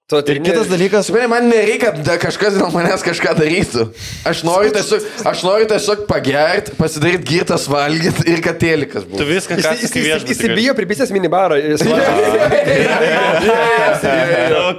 tu 0.09 0.17
Ir 0.33 0.39
kitas 0.41 0.71
dalykas, 0.71 1.05
Supranti, 1.05 1.29
man 1.29 1.51
nereikia, 1.53 1.91
kad 1.93 2.21
kažkas 2.23 2.55
dėl 2.57 2.71
manęs 2.73 3.03
kažką 3.05 3.35
darytų. 3.37 3.83
Aš 4.31 4.41
noriu 4.49 4.71
tiesiog, 4.73 5.05
aš 5.29 5.43
noriu 5.45 5.67
tiesiog 5.69 6.07
pagerti, 6.09 6.73
pasidaryti 6.79 7.27
girtas 7.29 7.67
valgyti 7.69 8.25
ir 8.33 8.41
kad 8.41 8.57
telikas 8.63 9.05
tu 9.05 9.11
būtų. 9.13 9.27
viską, 9.29 9.59
Jis, 9.59 9.67
ką 9.69 9.75
jis, 9.83 9.93
viešbutį. 9.99 10.33
įsibijo 10.39 10.73
pripistęs 10.79 11.13
minibarą. 11.13 11.59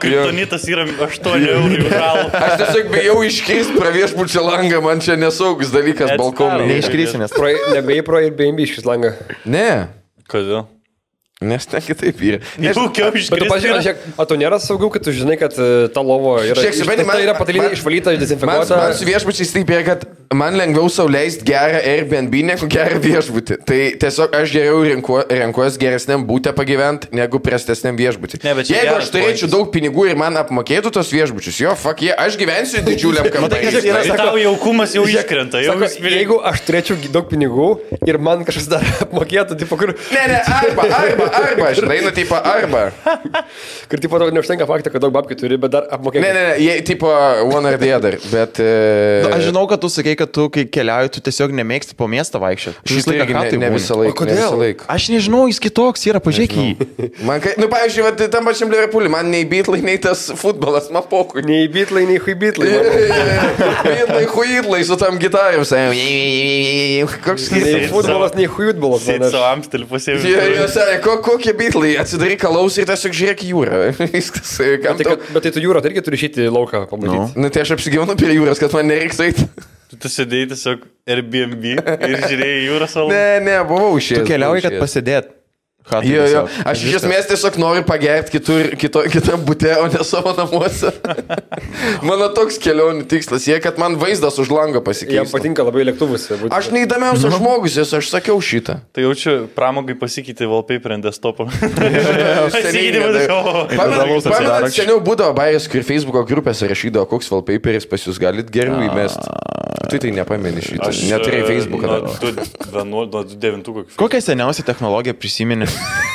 kriptonitas 0.01 0.65
yra 0.71 0.87
8 0.87 1.45
eurų. 1.53 1.85
Aš 2.39 2.55
tiesiog 2.63 2.89
bijau 2.93 3.19
iškristi 3.29 3.77
pro 3.77 3.93
viešbučio 3.93 4.43
langą, 4.45 4.81
man 4.85 5.01
čia 5.03 5.13
nesaugus 5.19 5.69
dalykas 5.73 6.09
Atsidaro. 6.15 6.31
balkonai. 6.31 6.67
neiškrisi, 6.73 7.21
nes 7.21 7.31
Pro, 7.37 7.53
nebei 7.73 8.01
pro 8.05 8.19
ir 8.25 8.33
BNB 8.33 8.65
iš 8.65 8.79
šis 8.79 8.89
langą. 8.89 9.13
Ne, 9.45 9.87
Kodėl? 10.29 10.65
Nes 11.41 11.63
ten 11.65 11.79
kitaip 11.79 12.19
yra. 12.19 12.37
Jaukiau 12.59 13.13
Bet 13.15 13.29
tu 13.39 13.45
pažiūrėk, 13.47 14.01
o 14.19 14.25
tu 14.27 14.35
nėra 14.35 14.57
saugiau, 14.59 14.89
kad 14.91 15.05
tu 15.07 15.13
žinai, 15.15 15.37
kad 15.39 15.53
e, 15.55 15.87
ta 15.87 16.01
lovo 16.03 16.33
yra, 16.43 16.51
Žiūrėk, 16.51 16.75
iš- 16.83 17.05
man- 17.07 17.21
yra 17.23 17.35
patalinė 17.37 17.69
man- 17.69 17.75
išvalyta, 17.77 18.11
Man, 18.11 18.19
dezinfekuota. 18.19 18.75
man 18.75 18.93
su 18.99 19.05
viešbučiais 19.07 19.53
taip 19.55 19.71
yra, 19.71 19.85
kad 19.87 20.03
man 20.35 20.57
lengviau 20.59 20.89
sauliaisti 20.91 21.45
gerą 21.47 21.79
Airbnb 21.79 22.35
negu 22.43 22.67
gerą 22.67 22.99
viešbutį. 22.99 23.55
Tai 23.65 23.77
tiesiog 24.03 24.35
aš 24.35 24.51
geriau 24.51 24.81
renkuo, 24.83 25.21
renkuosi 25.31 25.79
geresniam 25.79 26.25
būtę 26.27 26.51
pagyventi 26.53 27.07
negu 27.15 27.39
prastesniam 27.39 27.95
viešbutį. 27.95 28.41
Ne, 28.43 28.51
Jeigu 28.59 28.75
geras 28.75 29.07
aš 29.07 29.13
turėčiau 29.15 29.47
pointas. 29.47 29.55
daug 29.55 29.71
pinigų 29.71 30.09
ir 30.11 30.19
man 30.19 30.35
apmokėtų 30.43 30.91
tos 30.91 31.07
viešbučius, 31.15 31.61
jo, 31.63 31.71
fuck, 31.79 32.03
jie, 32.03 32.11
aš 32.19 32.35
gyvensiu 32.35 32.83
didžiuliam 32.83 33.23
kambarį. 33.33 33.71
kas 33.79 33.87
yra- 33.87 34.03
Tai 34.11 34.17
tavo 34.25 34.43
jaukumas 34.43 34.91
jau 34.93 35.07
iškrenta. 35.07 35.63
Jau 35.63 35.79
Sako, 35.79 36.03
jeigu 36.03 36.41
aš 36.51 36.61
turėčiau 36.67 36.99
daug 37.15 37.31
pinigų 37.31 37.71
ir 38.05 38.19
man 38.19 38.43
kažkas 38.43 38.67
dar 38.75 38.83
apmokėtų, 39.07 39.55
tipo, 39.63 39.79
kur, 39.79 39.95
Ne, 40.11 40.27
ne, 40.27 40.43
arba, 40.45 40.83
arba, 40.99 41.28
arba, 41.33 41.69
žinai, 41.77 41.99
nu, 42.05 42.11
tipo, 42.15 42.35
arba. 42.37 42.83
kur 43.89 44.01
tipo, 44.03 44.19
tau 44.21 44.29
neužtenka 44.33 44.67
fakto, 44.69 44.91
kad 44.93 45.03
daug 45.03 45.13
babkių 45.15 45.37
turi, 45.39 45.57
bet 45.61 45.73
dar 45.73 45.87
apmokėti. 45.95 46.23
Ne, 46.23 46.31
ne, 46.35 46.43
ne, 46.49 46.55
jie, 46.63 46.75
tipo, 46.87 47.09
one 47.49 47.69
or 47.71 47.77
the 47.81 47.91
other, 47.95 48.17
bet... 48.31 48.59
E, 48.63 48.69
Nu, 49.25 49.31
aš 49.35 49.47
žinau, 49.49 49.65
kad 49.69 49.81
tu 49.83 49.89
sakai, 49.91 50.13
kad 50.19 50.31
tu, 50.35 50.47
kai 50.53 50.63
keliauji, 50.69 51.11
tu 51.17 51.23
tiesiog 51.25 51.53
nemėgsti 51.57 51.95
po 51.99 52.07
miestą 52.11 52.39
vaikščioti. 52.41 52.79
Laiką 52.89 53.15
irgi 53.15 53.33
ne, 53.35 53.39
chatai 53.43 53.59
ne 53.61 53.69
visą 53.73 53.97
laiką. 53.99 54.15
Kodėl? 54.21 54.37
Visą 54.39 54.59
laiką. 54.59 54.87
Aš 54.93 55.07
nežinau, 55.13 55.41
jis 55.49 55.59
kitoks 55.63 56.05
yra, 56.09 56.21
pažiūrėk 56.23 56.55
jį. 56.59 57.09
Man, 57.27 57.41
kai, 57.43 57.55
nu, 57.59 57.67
pavyzdžiui, 57.71 58.05
vat, 58.05 58.23
tam 58.33 58.47
pačiam 58.49 58.71
Liverpoolį, 58.73 59.11
man 59.13 59.29
nei 59.33 59.43
bitlai, 59.49 59.81
nei 59.85 59.97
tas 60.01 60.27
futbolas, 60.39 60.89
man 60.93 61.05
pokui. 61.09 61.43
Nei 61.47 61.67
bitlai, 61.71 62.05
nei 62.09 62.19
hui 62.21 62.35
bitlai. 62.39 62.69
Bitlai, 63.83 64.23
huitlai 64.35 64.81
su 64.87 64.97
tam 64.99 65.19
gitarom. 65.21 65.65
Koks 65.65 67.49
Nei 67.51 67.61
skirtumas? 67.61 67.89
futbolas, 67.91 68.35
nei 68.37 68.47
huitbolas. 68.49 69.03
Sėdi 69.05 69.29
savo 69.31 69.45
amstelį 69.49 69.85
Jie, 69.85 69.89
pasiėmė. 69.91 70.31
jie 70.55 70.67
sakė, 70.71 70.97
ko, 71.05 71.15
kokie 71.25 71.53
bitlai, 71.57 71.95
atsidaryk 72.01 72.39
kalaus 72.41 72.77
ir 72.81 72.87
tiesiog 72.89 73.15
žiūrėk 73.19 73.43
jūrą. 73.49 73.81
Viskas, 74.13 74.53
kam 74.83 74.99
Tai, 74.99 75.05
tau... 75.07 75.15
kad, 75.17 75.27
bet 75.35 75.45
tai 75.47 75.51
tu 75.55 75.63
jūrą 75.63 75.81
tai 75.83 75.91
irgi 75.93 76.03
turi 76.05 76.19
išėti 76.19 76.45
į 76.47 76.53
lauką 76.55 76.83
pamatyti. 76.91 77.39
Nu, 77.39 77.51
tai 77.53 77.65
aš 77.65 77.75
apsigyvenu 77.77 78.15
prie 78.19 78.35
jūros, 78.37 78.61
kad 78.61 78.73
man 78.77 78.89
nereiks 78.91 79.19
eiti. 79.25 79.47
Tu 79.89 80.09
sėdėjai 80.13 80.51
tiesiog 80.51 80.83
Airbnb 81.09 81.63
ir 81.73 82.15
žiūrėjai 82.29 82.59
jūrą 82.67 82.87
savo. 82.91 83.09
Ne, 83.09 83.39
ne, 83.41 83.55
buvau 83.65 83.95
Tu 83.95 84.03
išėjęs. 84.03 84.27
keliauji, 84.29 84.61
buvau 84.61 84.67
kad 84.67 84.75
išėjęs. 84.75 84.83
Pasidėt. 85.89 86.09
Chatai 86.09 86.13
Jo, 86.13 86.25
jo. 86.31 86.43
Aš 86.71 86.83
iš 86.87 86.97
esmės 87.01 87.27
tiesiog 87.29 87.57
noriu 87.61 87.83
pagerti 87.87 88.33
kitur, 88.37 88.69
kito, 88.79 89.03
kitam 89.11 89.43
būte, 89.47 89.71
o 89.81 89.87
ne 89.91 90.03
savo 90.07 90.33
namuose. 90.37 90.91
Mano 92.07 92.29
toks 92.35 92.59
kelionių 92.61 93.05
tikslas, 93.09 93.45
jie, 93.49 93.57
kad 93.63 93.79
man 93.81 93.97
vaizdas 94.01 94.37
už 94.41 94.51
lango 94.53 94.79
Jam 94.79 94.85
pasikeistų. 94.87 95.33
patinka 95.35 95.65
labai 95.67 95.85
lėktuvus. 95.89 96.27
būti. 96.39 96.51
Aš 96.55 96.71
neįdomiausias 96.75 97.35
žmogus, 97.37 97.77
esu, 97.83 97.99
aš 97.99 98.09
sakiau 98.13 98.39
šitą. 98.43 98.79
Tai 98.95 99.05
jaučiu, 99.07 99.35
pramogai 99.57 99.97
pasikeitė 99.99 100.47
wallpaper 100.49 100.95
nedar- 100.95 101.09
bet 104.23 104.29
Pamenat, 104.29 104.69
seniau 104.73 104.99
būdavo 105.03 105.33
bairis, 105.37 105.67
kur 105.71 105.83
Facebook'o 105.85 106.23
grupėse 106.29 106.67
rašydavo, 106.69 107.07
koks 107.09 107.29
wallpaperis 107.33 107.87
pas 107.89 108.03
jūs 108.05 108.19
galit 108.21 108.49
geriau 108.53 108.79
įmesti. 108.85 109.25
Tu 109.89 109.97
tai 110.03 110.11
nepameni 110.13 110.61
šitą. 110.61 110.89
Neturėjai 111.09 111.45
Facebook'o. 111.47 111.87
dar. 112.69 112.85
Nuo 112.85 113.05
9 113.25 113.63
kokį. 113.65 113.95
Kokią 113.97 114.21
seniausią 114.21 114.65
technologiją 114.67 115.15
prisimeni? 115.17 115.65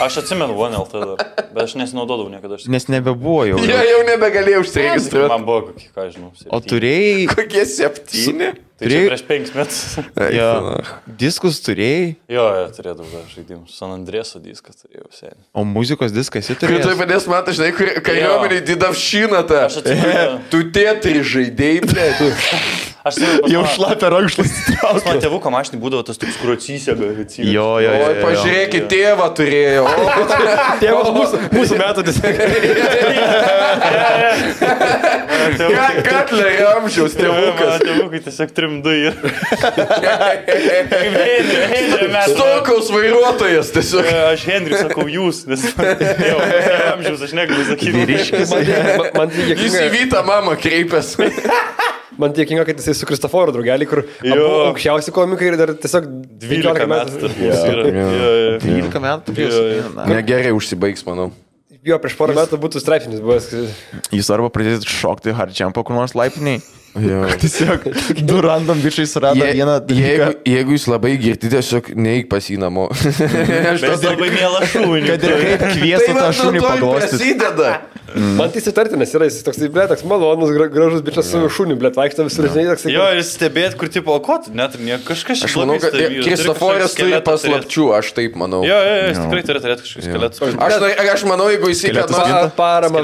Aš 0.03 0.17
atsimenu 0.25 0.57
OneLT 0.59 0.93
dar, 0.93 1.21
bet 1.55 1.62
aš 1.65 1.77
nesinaudodavau 1.79 2.31
niekada. 2.33 2.59
Aš... 2.59 2.67
Nes 2.73 2.89
nebebuvo 2.91 3.45
jau. 3.47 3.59
Jie 3.62 3.77
jau 3.79 4.01
nebegalėjo 4.09 4.65
užsiregistruoti. 4.65 5.31
Man 5.31 5.45
buvo 5.47 5.69
kokį, 5.69 5.87
ką 5.95 6.07
žinau. 6.11 6.31
O 6.35 6.39
septyni. 6.43 6.71
turėjai... 6.73 7.27
Kokie 7.31 7.67
septyni? 7.71 8.49
Tai 8.75 8.89
turėjai- 8.89 9.11
prieš 9.12 9.23
penkis 9.29 9.53
metus. 9.55 9.83
Jo, 10.35 10.49
diskus 11.23 11.61
turėjai, 11.62 12.09
jo, 12.35 12.47
jo, 12.59 12.65
turėdavau 12.75 13.07
dar 13.12 13.29
žaidimus. 13.31 13.77
San 13.79 13.95
Andrėso 13.95 14.43
diską 14.43 14.75
turėjau 14.75 15.07
seniai. 15.15 15.39
o 15.55 15.62
muzikos 15.69 16.11
esi 16.43 16.57
Kai 16.59 16.59
tu 16.59 16.67
turėjai. 16.67 16.99
padės 16.99 17.29
matai, 17.31 17.55
žinai, 17.55 17.71
kur 17.79 17.93
kariuomenį 18.09 18.59
didavšyną 18.73 19.45
tą. 19.47 19.62
Aš 19.69 19.79
atsimenu. 19.85 20.43
Tu 20.51 20.65
tėtri 20.75 21.23
žaidėjai, 21.23 21.87
ble. 21.87 22.35
Aš 23.05 23.19
atsimenu. 23.21 23.49
Jau 23.53 23.63
šlapia 23.69 24.09
rankšlas. 24.15 24.53
Pas 24.81 25.03
man 25.05 25.19
tėvų 25.21 25.37
komašinį 25.45 25.77
būdavo 25.83 26.07
tas 26.09 26.17
toks 26.17 26.39
kruocysė, 26.41 26.95
gal 26.97 27.11
atsiprašau. 27.21 27.51
Jo, 27.53 27.67
jo, 27.85 27.91
jo. 27.93 28.07
Oi, 28.07 28.15
jo. 28.17 28.23
pažiūrėkit, 28.25 28.87
tėvą 28.89 29.27
turėjo. 29.37 29.83
Tėvas 30.81 31.11
mūsų, 31.13 31.41
mūsų 31.53 31.81
metų 31.83 32.05
ką 35.75 35.91
Katlerio 36.09 36.71
amžiaus 36.79 37.19
tėvukas. 37.19 37.85
Tėvukai 37.85 38.23
tiesiog 38.25 38.57
ir... 38.97 39.21
Henry, 40.49 41.61
Henry 41.75 42.09
mes. 42.09 42.33
Stokaus 42.33 42.89
vairuotojas 42.95 43.75
tiesiog. 43.77 44.09
Aš 44.31 44.49
Henry 44.49 44.81
sakau 44.81 45.05
jūs, 45.13 45.45
nes 45.51 45.69
jau 45.69 46.41
amžiaus 46.95 47.29
aš 47.29 47.37
negaliu 47.37 47.69
sakyti. 47.75 48.17
Man, 48.49 49.11
man 49.13 49.35
tai 49.37 49.51
Jis 49.53 49.77
į 49.83 49.91
Vytą 49.93 50.25
mamą 50.25 50.57
kreipėsi. 50.57 51.29
man 52.21 52.35
dėkinga, 52.37 52.65
kad 52.69 52.81
jisai 52.81 52.95
su 52.99 53.09
Kristoforu 53.09 53.55
draugelį, 53.57 53.89
kur 53.91 54.05
aukščiausi 54.35 55.15
komikai 55.15 55.53
ir 55.53 55.59
dar 55.61 55.75
tiesiog 55.79 56.07
12 56.45 56.89
metų. 56.95 57.33
Jo. 57.41 58.61
12 58.65 59.03
metų. 59.09 59.37
Negerai 60.12 60.55
užsibaigs, 60.57 61.05
manau. 61.09 61.31
Jo, 61.85 61.99
prieš 62.01 62.15
porą 62.17 62.33
metų 62.39 62.57
būtų 62.62 62.81
straipsnis 62.81 63.21
buvęs. 63.21 63.51
Jūs 64.15 64.30
arba 64.33 64.49
pradėsit 64.53 64.88
šokti 64.88 65.34
hardčiampo 65.37 65.83
kur 65.84 65.99
nors 65.99 66.14
laiptiniai. 66.17 66.63
Jo. 66.95 67.25
Tiesiog 67.43 67.88
du 68.25 68.38
random 68.41 68.79
bičiai 68.80 69.05
surado 69.11 69.41
Je, 69.43 69.51
vieną 69.59 69.75
jeigu, 69.83 69.88
dalyką. 69.91 70.29
jeigu 70.47 70.76
jūs 70.76 70.84
labai 70.88 71.11
girti, 71.18 71.51
tiesiog 71.51 71.91
neik 71.99 72.29
pas 72.30 72.47
jį 72.49 72.57
namo. 72.63 72.87
Aš 73.75 73.83
Bet 73.83 74.07
labai 74.07 74.29
mielą 74.30 74.63
šūnį. 74.71 75.03
Kad 75.11 75.26
ir 75.26 75.34
kaip 75.43 75.64
kviestų 75.75 76.14
tą 76.21 76.29
šunį 76.38 76.63
paglostyti. 76.64 77.68
Prasideda. 78.14 78.36
Man 78.38 78.53
tai 78.54 78.62
įsitartinas 78.62 79.14
yra, 79.18 79.28
jis 79.28 79.41
toks, 79.46 79.61
ble, 79.74 79.86
toks 79.91 80.04
malonus, 80.08 80.53
gra- 80.54 80.68
gražus 80.72 81.03
bičias 81.07 81.30
su 81.32 81.42
šuniu, 81.58 81.76
ble, 81.80 81.91
vaikšto 81.95 82.26
visur, 82.28 82.49
žinai, 82.53 82.66
toks. 82.72 82.86
Jo, 82.95 83.07
ir 83.18 83.24
stebėt, 83.26 83.74
kur 83.80 83.91
tipo, 83.92 84.14
o 84.14 84.20
ko 84.24 84.38
tu 84.45 84.54
net 84.57 84.76
ne, 84.78 84.99
kažkas 85.04 85.42
Aš 85.49 85.57
manau, 85.61 85.78
kad 85.82 85.96
Kristoforas 86.24 86.95
turi 86.99 87.18
paslapčių, 87.26 87.88
aš 87.99 88.12
taip 88.16 88.38
manau. 88.41 88.62
Jo, 88.66 88.78
jo, 88.78 88.95
jo, 89.00 89.08
jis 89.11 89.24
tikrai 89.24 89.42
turi 89.50 89.64
turėti 89.66 89.88
kažkokius 89.88 90.07
skeletus. 90.11 90.45
Aš, 90.54 90.78
aš 91.18 91.26
manau, 91.28 91.50
jeigu 91.53 91.74
jis 91.74 91.84
įkvėpė... 91.91 92.38
Paramą. 92.54 93.03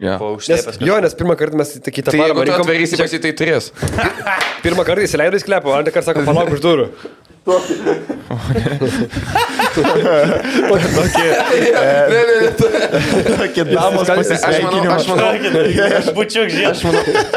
Jo. 0.00 0.16
Po 0.16 0.28
Nes, 0.48 0.64
jo, 0.80 0.94
nes 1.04 1.12
pirmą 1.12 1.34
kartą 1.36 1.58
mes 1.60 1.74
į 1.76 1.92
kitą 1.92 2.14
Tai 2.14 2.20
jeigu 2.22 2.32
paramą 2.32 2.40
tu 2.40 2.48
rinkom. 2.48 2.62
atvarysi 2.64 2.96
pas 2.96 3.12
jį, 3.12 3.18
tai 3.20 3.32
turės. 3.36 3.66
Pirmą 4.64 4.86
kartą 4.88 5.04
įsileido 5.04 5.36
į 5.36 5.42
sklepą, 5.42 5.74
antrą 5.76 5.92
kartą 5.92 6.06
sako, 6.14 6.22
palauk 6.24 6.54
už 6.56 6.62
durų. 6.64 6.86
Ne, 7.46 7.54
ne, 12.10 12.20
ne. 12.40 12.50
Tokie 13.38 13.64
damos 13.64 14.08
Aš 14.10 14.16
manau, 14.62 14.92
aš 14.94 15.06
manau, 15.08 15.24
Aš 16.00 16.06
būčiau 16.16 16.44
žiūrėjęs. 16.50 16.80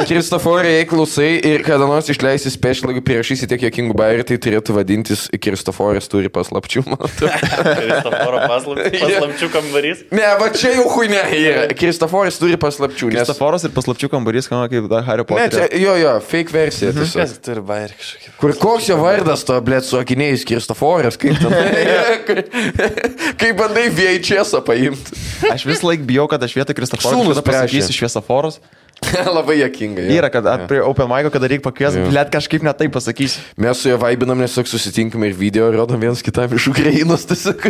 Kristoforė, 0.09 0.69
jei 0.77 0.85
klausai 0.89 1.29
ir 1.39 1.59
kada 1.65 1.85
nors 1.89 2.07
išleisi 2.11 2.49
special, 2.53 2.87
jeigu 2.91 3.01
prirašysi 3.07 3.45
tiek 3.51 3.61
jokingų 3.67 3.93
bairių, 3.99 4.23
tai 4.27 4.35
turėtų 4.43 4.71
vadintis 4.77 5.21
Kristoforės 5.43 6.05
turi 6.11 6.29
paslapčių. 6.33 6.81
Kristoforo 6.83 8.37
paslapčių, 8.51 9.47
kambarys. 9.55 9.99
Ne, 10.13 10.27
va 10.41 10.47
čia 10.55 10.69
jau 10.77 10.85
huinė. 10.97 11.21
Kristoforas 11.79 12.35
turi 12.41 12.57
paslapčių. 12.61 13.05
Kristoforas 13.15 13.61
ir 13.67 13.71
paslapčių 13.75 14.07
kambarys, 14.13 14.43
skamba 14.49 14.65
kaip 14.71 14.83
Harry 15.07 15.23
Ne, 15.23 15.27
Potter. 15.31 15.51
čia, 15.55 15.63
jo, 15.79 15.93
jo, 16.01 16.13
fake 16.27 16.51
versija. 16.53 16.89
tiesiog. 16.95 17.19
Kas 17.23 17.31
turi 17.43 17.61
bairį 17.65 17.93
kažkokį? 17.99 18.27
Kur 18.43 18.51
koks 18.59 18.85
jo 18.91 18.97
vardas 19.01 19.41
to, 19.47 19.55
blėt, 19.65 19.83
su 19.87 19.95
akiniais 20.03 20.45
Kristoforas, 20.47 21.17
kaip 21.19 21.39
ten. 21.41 21.51
kaip 23.41 23.57
bandai 23.59 23.89
VHS 23.89 24.55
paimti. 24.67 25.19
Aš 25.51 25.65
vis 25.67 25.83
laik 25.85 26.05
bijau, 26.07 26.27
kad 26.31 26.43
aš 26.43 26.55
vietoj 26.59 26.77
Kristoforo 26.77 27.35
pasakysiu 27.41 27.95
šviesoforus. 27.97 28.59
Labai 29.37 29.57
jokinga. 29.59 30.01
jo. 30.05 30.15
Yra, 30.19 30.29
kad 30.31 30.45
at- 30.47 30.67
prie 30.69 30.81
Open 30.83 31.09
Mic, 31.11 31.27
kada 31.33 31.49
reikia 31.51 31.65
pakviesti, 31.65 32.05
blėt 32.07 32.31
kažkaip 32.33 32.63
netai 32.65 32.87
pasakysiu. 32.93 33.43
Mes 33.59 33.79
su 33.81 33.91
juo 33.91 33.97
vaibinam, 34.01 34.39
tiesiog 34.43 34.69
susitinkam 34.69 35.25
ir 35.27 35.35
video 35.37 35.69
rodom 35.73 35.99
vienas 35.99 36.23
kitam 36.25 36.51
iš 36.55 36.69
Ukrainos 36.71 37.27
tiesiog. 37.29 37.67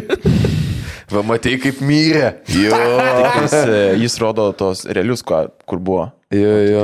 Va, 1.14 1.22
matai, 1.26 1.58
kaip 1.62 1.82
myrė. 1.84 2.36
Jo. 2.54 2.78
Jis, 3.44 3.56
jis 4.02 4.20
rodo 4.22 4.48
tos 4.58 4.86
realius, 4.90 5.24
kur 5.26 5.80
buvo. 5.80 6.10
Jo, 6.34 6.54
jo. 6.68 6.84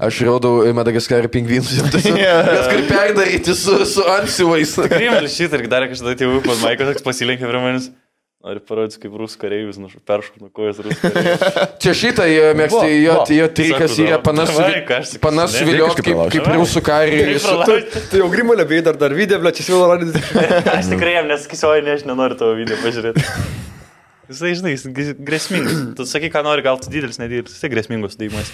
Aš 0.00 0.20
rodau 0.26 0.60
Madagaskarą 0.76 1.30
pingvinus. 1.32 1.78
Bet 1.82 2.04
kur 2.72 2.82
perdaryti 2.90 3.54
su, 3.58 3.80
su 3.88 4.04
ansiuvais. 4.18 4.76
Krimelis 4.92 5.38
šitą 5.38 5.62
ir 5.62 5.70
dar 5.72 5.88
kažkada 5.90 6.18
tėvų 6.20 6.44
pas 6.46 6.62
Maiką 6.62 6.92
toks 6.92 7.06
pasilenkė 7.06 7.48
prie 7.48 7.64
manęs. 7.64 7.90
Noriu 8.38 8.60
parodyti, 8.62 9.00
kaip 9.02 9.14
rusų 9.18 9.40
kareivis 9.40 9.80
peršokno 10.06 10.52
kojas 10.54 10.78
rusų 10.84 11.10
kareivis. 11.10 11.56
Čia 11.82 11.94
šitą 11.98 12.26
jie 12.30 12.52
mėgsta, 12.54 12.84
jo, 12.86 13.16
jo 13.34 13.48
trikas 13.50 13.96
yra 13.98 14.12
davai, 14.12 14.24
panašu. 14.28 14.58
davai, 14.60 14.82
ką 14.86 14.98
aš 15.00 15.08
sakysiu, 15.08 15.22
Panašu 15.24 15.58
ne? 15.58 15.66
viliot 15.72 16.02
kaip, 16.06 16.20
kaip 16.36 16.50
rusų. 16.54 16.84
Pralaužti. 16.86 18.04
Tai 18.12 18.20
jau 18.22 18.28
grimo 18.30 18.54
nebėjai 18.62 18.84
dar, 18.92 19.00
dar 19.00 19.16
video, 19.18 19.42
ble, 19.42 19.52
čia 19.58 19.66
siūlo 19.66 19.90
rodyti. 19.90 20.22
Aš 20.70 20.92
tikrai 20.94 21.18
jam 21.18 21.26
nesakysiu, 21.34 21.72
oi, 21.72 21.82
ne, 21.82 21.98
aš 21.98 22.06
nenoriu 22.06 22.38
tavo 22.38 22.54
video 22.60 22.78
pažiūrėti. 22.84 23.26
Jisai, 24.28 24.52
žinai, 24.58 24.72
jis 24.76 24.84
gr- 24.92 25.16
grėsmingas. 25.24 25.76
Tu 25.98 26.04
sakai, 26.06 26.28
ką 26.32 26.42
nori, 26.44 26.62
gal 26.64 26.76
tu 26.82 26.90
didelis, 26.92 27.16
nedidelis. 27.20 27.54
Jisai 27.56 27.70
grėsmingas 27.72 28.12
sudėjimas. 28.16 28.50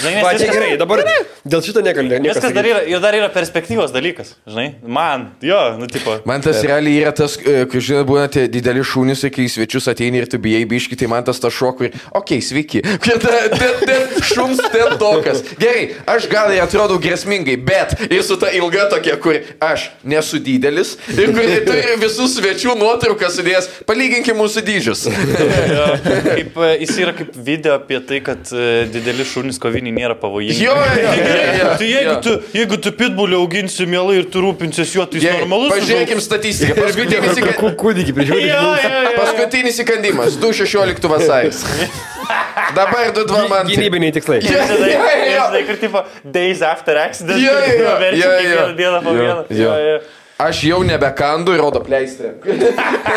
Žinai, 0.00 0.22
Va, 0.24 0.30
čia 0.32 0.46
viskas- 0.46 0.54
gerai, 0.56 0.70
dabar 0.80 1.02
dėl 1.44 1.62
šito 1.64 1.82
negali. 1.84 2.16
Viskas 2.24 2.54
dar 2.56 2.64
yra, 2.66 2.80
ir 2.88 3.02
dar 3.04 3.14
yra 3.18 3.28
perspektyvos 3.34 3.92
dalykas, 3.94 4.32
žinai. 4.48 4.66
Man, 4.88 5.26
jo, 5.44 5.58
nu, 5.78 5.86
tipo. 5.92 6.16
Man 6.28 6.40
tas 6.44 6.62
realiai 6.64 7.02
yra 7.02 7.12
tas, 7.16 7.36
e, 7.44 7.66
kai 7.68 7.82
žinai, 7.84 8.06
būna 8.08 8.24
tie 8.32 8.46
dideli 8.48 8.80
šunys, 8.80 9.26
kai 9.28 9.44
į 9.44 9.50
svečius 9.58 9.90
ateini 9.92 10.22
ir 10.22 10.26
tu 10.32 10.40
bijai 10.40 10.64
biški, 10.68 10.96
tai 10.98 11.10
man 11.12 11.26
tas 11.28 11.38
tas 11.44 11.52
šok, 11.52 11.76
kur, 11.82 11.92
okei, 11.92 12.40
okay, 12.40 12.40
sveiki. 12.48 12.82
Ta- 13.04 13.36
Ten, 13.58 13.74
ten 13.84 14.24
šuns, 14.24 14.60
ten 14.72 14.96
tokas. 15.00 15.42
Gerai, 15.60 15.84
aš 16.08 16.26
gal 16.32 16.52
ir 16.54 16.62
atrodau 16.64 16.96
grėsmingai, 17.02 17.56
bet 17.64 17.94
ir 18.08 18.22
su 18.24 18.36
ta 18.40 18.50
ilga 18.56 18.88
tokia, 18.92 19.16
kur 19.20 19.36
aš 19.64 19.88
nesu 20.06 20.40
didelis 20.42 20.94
ir 21.12 21.32
kur 21.36 21.48
turi 21.68 21.96
visų 22.00 22.28
svečių 22.38 22.76
nuotraukas 22.80 23.36
sudėjęs, 23.38 23.70
palyginkim 23.88 24.38
mūsų 24.38 24.62
dydžius. 24.64 24.77
Jo, 24.86 25.86
kaip, 26.36 26.56
e, 26.64 26.70
jis 26.82 26.92
yra 27.02 27.12
kaip 27.16 27.32
video 27.46 27.74
apie 27.78 27.98
tai, 28.08 28.20
kad 28.24 28.50
e, 28.54 28.86
dideli 28.92 29.24
šunys 29.28 29.58
koviniai 29.62 29.94
nėra 29.96 30.16
pavojingi. 30.20 30.58
Jo, 30.64 30.74
jo, 30.76 31.14
jo, 31.18 31.38
jo, 31.58 31.70
Tai 31.78 31.88
jeigu, 31.90 32.12
jo. 32.12 32.18
tu, 32.26 32.34
jeigu 32.56 32.78
tu 32.86 32.92
pitbulį 32.98 33.38
auginsi 33.40 33.86
mielai 33.90 34.18
ir 34.22 34.28
tu 34.32 34.42
rūpinsies 34.44 34.94
juo, 34.96 35.06
tai 35.06 35.20
jis 35.20 35.28
Gerai, 35.28 35.42
normalus. 35.44 35.72
Pažiūrėkim 35.76 36.22
statistiką. 36.24 36.76
Paskutinis, 36.78 37.40
Kur- 37.44 37.56
kur 37.62 37.76
Kūdikį. 37.88 38.26
Jo, 38.28 38.38
jo, 38.44 38.60
jo. 38.84 39.14
paskutinis 39.18 39.78
įkandimas. 39.84 40.38
2.16 40.42 41.08
vasaris. 41.14 41.64
Dabar 42.76 43.08
2.2 43.16 43.48
man. 43.48 43.66
Gynybiniai 43.70 44.12
tikslai. 44.18 44.40
Jo, 44.48 44.60
Žinai, 44.68 45.16
žinai, 45.32 45.62
kur 45.68 45.78
tipo 45.80 46.02
days 46.24 46.60
after 46.62 46.98
accident. 47.00 47.40
Jo, 47.40 47.54
jo, 47.64 47.74
jo. 47.82 47.92
verčia 48.02 48.24
Jo, 48.24 48.30
jo. 48.30 48.38
kiekvieną 48.42 48.76
dieną 48.78 48.98
po 49.06 49.14
Jo, 49.16 49.22
vieną. 49.22 49.98
Aš 50.38 50.60
jau 50.62 50.84
nebekandu 50.86 51.50
ir 51.50 51.58
rodo 51.58 51.80
pleistrę. 51.82 52.28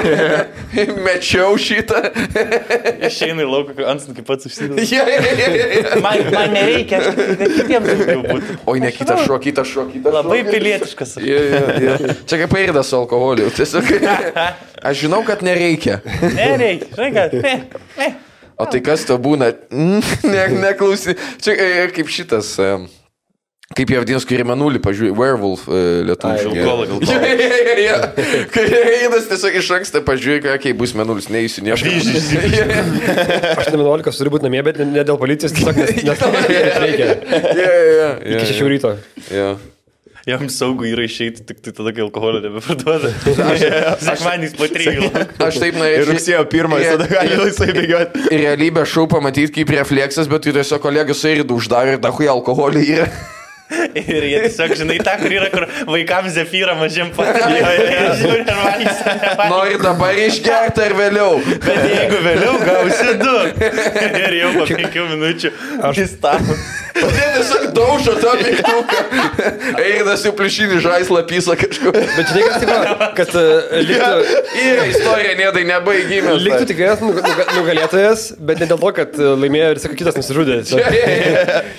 Mečiau 1.05 1.53
šitą. 1.53 1.99
Išeina 3.05 3.43
į 3.43 3.45
lauką, 3.45 3.75
kai 3.77 3.85
antsnukį 3.91 4.23
pats 4.25 4.47
užsideda. 4.49 4.81
Ja, 4.91 5.03
ja, 5.05 5.19
ja. 5.37 5.99
Man, 6.01 6.23
man 6.33 6.55
nereikia, 6.55 6.97
aš 6.97 7.11
kad 7.13 7.43
kitiems 7.53 7.91
daugiau 7.91 8.23
būtų. 8.25 8.55
Oi, 8.73 8.81
ne 8.81 8.89
kitas 8.95 9.21
šuo, 9.27 9.37
kitas 9.43 9.69
šuo, 9.69 9.85
kitas 9.91 10.09
šuo. 10.09 10.17
Labai 10.17 10.39
pilietiškas. 10.47 11.13
Ja, 11.21 11.43
ja, 11.45 11.61
ja. 11.85 12.15
Čia 12.25 12.39
kaip 12.41 12.55
pairdas 12.55 12.89
su 12.89 12.97
alkoholiu. 12.97 13.51
Tiesiog. 13.53 13.91
Aš 14.89 15.03
žinau, 15.03 15.21
kad 15.27 15.45
nereikia. 15.45 15.99
Nereikia, 16.25 16.89
žinai 16.97 17.11
ką. 17.13 17.27
Ne, 17.45 17.53
ne. 18.01 18.09
O 18.57 18.65
tai 18.65 18.81
kas 18.85 19.05
to 19.05 19.19
būna? 19.21 19.51
Ne, 19.69 20.47
neklausy. 20.57 21.13
Čia 21.41 21.53
e, 21.53 21.85
kaip 21.93 22.09
šitas. 22.09 22.55
e, 22.57 22.73
Kaip 23.71 23.87
jie 23.93 23.99
vadinasi, 24.01 24.27
kai 24.27 24.37
Rimanulį, 24.41 24.81
pažiūrėjau, 24.83 25.15
Werewolf 25.15 25.61
e, 25.71 25.81
lietuvių. 26.09 26.51
Ja. 27.81 27.97
Kai 28.51 28.65
einas 28.67 29.25
tiesiog 29.31 29.55
iš 29.61 29.69
anksto 29.79 30.01
pažiūrėjo, 30.05 30.57
kai 30.61 30.73
bus 30.77 30.91
menulis, 30.97 31.29
neįsiu 31.31 31.63
nieko. 31.65 31.79
Aš 33.57 33.71
ne 33.71 33.79
11 33.79 34.17
turiu 34.19 34.33
būti 34.35 34.47
namie, 34.47 34.61
bet 34.67 34.81
ne- 34.81 34.89
ne 34.91 35.03
dėl 35.07 35.17
policijos, 35.21 35.55
tiesiog 35.55 35.79
nes, 35.81 35.91
nes, 36.03 36.25
nes 36.51 36.79
reikia. 36.83 37.07
Iki 38.21 38.45
6 38.53 38.67
ryto. 38.75 38.95
Ja. 39.33 39.53
Jam 40.29 40.43
saugu 40.53 40.85
yra 40.85 41.01
išeiti 41.07 41.41
tik 41.49 41.63
tai 41.65 41.71
tada, 41.73 41.89
kai 41.97 42.03
alkoholio 42.05 42.43
nebeparduoda. 42.43 43.09
Sekmanys 44.05 44.53
po 44.53 44.67
trijų. 44.69 45.07
Aš 45.41 45.57
taip 45.63 45.73
Ir 45.73 45.79
norėjau. 45.81 46.05
rugsėjo 46.11 46.43
pirmą, 46.51 46.77
tada 46.85 47.07
gali 47.09 47.39
laisvai 47.41 47.71
bėgioti. 47.73 48.27
realybę 48.29 48.83
šau 48.85 49.07
pamatyti 49.09 49.55
kaip 49.57 49.73
refleksas, 49.73 50.29
bet 50.29 50.45
tai 50.45 50.53
tiesiog 50.59 50.83
kolegos 50.83 51.23
suirdų 51.25 51.57
uždarė 51.57 51.95
ir 51.97 52.03
dahui 52.05 52.29
alkoholį 52.35 52.83
yra. 52.99 53.07
Ir 53.95 54.25
jie 54.27 54.39
tiesiog, 54.45 54.73
žinai, 54.81 54.97
tą, 55.05 55.13
kur 55.21 55.31
yra, 55.37 55.47
kur 55.53 55.65
vaikams 55.91 56.33
zefyrą 56.35 56.75
mažiem 56.79 57.11
valgys. 57.15 58.99
Nori 59.51 59.77
dabar 59.81 60.17
išgerti 60.19 60.83
ar 60.85 60.95
vėliau. 60.97 61.39
Bet 61.63 61.81
jeigu 61.91 62.19
vėliau 62.25 62.55
gausi 62.65 63.15
du. 63.21 63.35
Ir 64.21 64.37
jau 64.41 64.51
po 64.59 64.67
penkių 64.69 65.07
minučių. 65.13 65.53
Aš 65.89 66.01
įstamu. 66.05 66.57
Jie 67.01 67.27
tiesiog 67.33 67.63
daužo 67.73 68.13
tą 68.21 68.33
mygtuką. 68.37 68.99
Einas 69.81 70.25
jau 70.27 70.33
plišinį 70.37 70.81
žaislą 70.83 71.21
pysa 71.29 71.55
kažkur. 71.57 71.95
Bet 71.95 72.29
žinai, 72.29 72.43
kas 72.45 72.59
tipo, 72.61 72.77
kad 73.17 73.31
uh, 73.39 73.71
liktų, 73.87 74.35
Yra 74.61 74.85
istorija, 74.91 75.31
nedai 75.39 75.63
nebaigime. 75.69 76.35
liktų 76.43 76.67
tikras 76.69 77.01
nuga- 77.01 77.23
nuga- 77.25 77.47
nugalėtojas, 77.55 78.27
bet 78.37 78.61
ne 78.61 78.67
dėl 78.69 78.81
to, 78.83 78.91
kad 78.99 79.17
uh, 79.17 79.31
laimėjo 79.39 79.71
ir 79.77 79.81
sako, 79.85 79.97
kitas 80.03 80.19
nusižudė. 80.19 80.59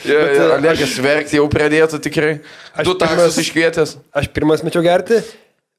e, 0.09 0.19
Olegas 0.57 0.97
verkti 1.05 1.39
jau 1.39 1.47
pradėtų 1.83 2.03
tikrai. 2.07 2.33
Aš 2.77 2.87
Tu 2.87 2.95
taksus 3.01 3.39
iškvietęs. 3.43 3.97
Aš 4.15 4.29
pirmas 4.33 4.63
mečiau 4.63 4.83
gerti, 4.85 5.21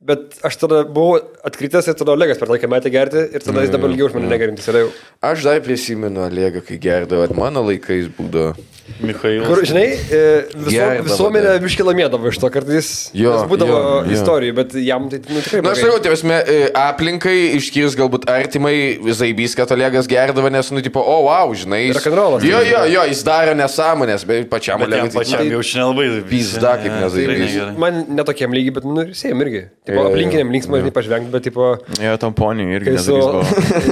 bet 0.06 0.38
aš 0.44 0.58
tada 0.62 0.84
buvau 0.84 1.20
atkritęs 1.48 1.88
ir 1.88 1.98
tada 2.00 2.16
Olegas 2.16 2.40
per 2.42 2.52
laiką 2.52 2.70
metė 2.72 2.92
gerti 2.94 3.24
ir 3.34 3.46
tada 3.46 3.64
jis 3.66 3.74
dabar 3.74 3.90
ilgiau 3.94 4.10
už 4.10 4.18
mane 4.18 4.30
negerintis. 4.32 4.68
jau. 4.68 4.92
Aš 5.24 5.44
dar 5.48 5.60
prisimenu 5.66 6.26
Olegą, 6.28 6.64
kai 6.68 6.78
gerdavo. 6.82 7.28
Mano 7.38 7.64
laikais 7.70 8.12
būdavo. 8.18 8.54
Mikhailas. 9.00 9.48
Kur, 9.48 9.62
žinai, 9.64 9.86
e, 10.12 10.20
viso, 10.68 10.88
visuomenė 11.08 11.54
dar. 11.54 11.62
biški 11.64 11.86
laimėdavo 11.88 12.28
iš 12.28 12.40
to 12.42 12.50
kartais. 12.52 12.88
Jo, 13.16 13.38
būdavo 13.48 13.72
jo, 13.72 13.92
jo. 14.04 14.12
istorijų, 14.18 14.56
bet 14.58 14.76
jam 14.84 15.06
tai 15.12 15.22
nu, 15.24 15.40
tikrai 15.40 15.62
Na, 15.64 15.72
aš 15.72 15.84
tai 16.04 16.12
prasme, 16.12 16.40
e, 16.44 16.58
aplinkai, 16.76 17.36
išskyrus 17.62 17.96
galbūt 17.96 18.28
artimai, 18.28 19.00
zaibys, 19.16 19.56
kad 19.56 19.72
Olegas 19.72 20.10
gerdavo, 20.12 20.52
nes, 20.52 20.72
nu, 20.76 20.84
tipo, 20.84 21.00
o, 21.00 21.16
wow, 21.30 21.54
žinai. 21.56 21.86
jis-. 21.88 22.10
Jo, 22.44 22.60
jo, 22.68 22.84
jo, 22.92 23.06
jis 23.08 23.24
daro 23.24 23.56
nesąmonės, 23.56 24.28
bet 24.28 24.50
pačiam 24.52 24.84
Olegui. 24.84 25.08
tai- 25.08 25.22
pačiam 25.22 25.48
jau 25.48 25.64
šiandien 25.64 25.88
labai. 25.94 26.10
Pizda, 26.28 26.76
kaip 26.84 26.92
Ne, 26.92 27.02
nezaibys. 27.08 27.78
Man 27.80 28.06
netokiam 28.20 28.52
lygiai, 28.52 28.76
bet 28.82 28.84
nu, 28.84 29.00
ir 29.08 29.16
sėjim 29.16 29.48
irgi. 29.48 29.64
Tipo, 29.94 30.06
aplinkiniam 30.10 30.52
linksmai, 30.54 30.82
žinai, 30.84 30.94
pažvengti, 30.96 31.32
bet, 31.34 31.46
tipo, 31.48 31.72
Jo, 32.02 32.16
tam 32.22 32.36
poniai 32.38 32.78
irgi 32.80 32.98
su... 33.00 33.18
nesakys. 33.18 33.84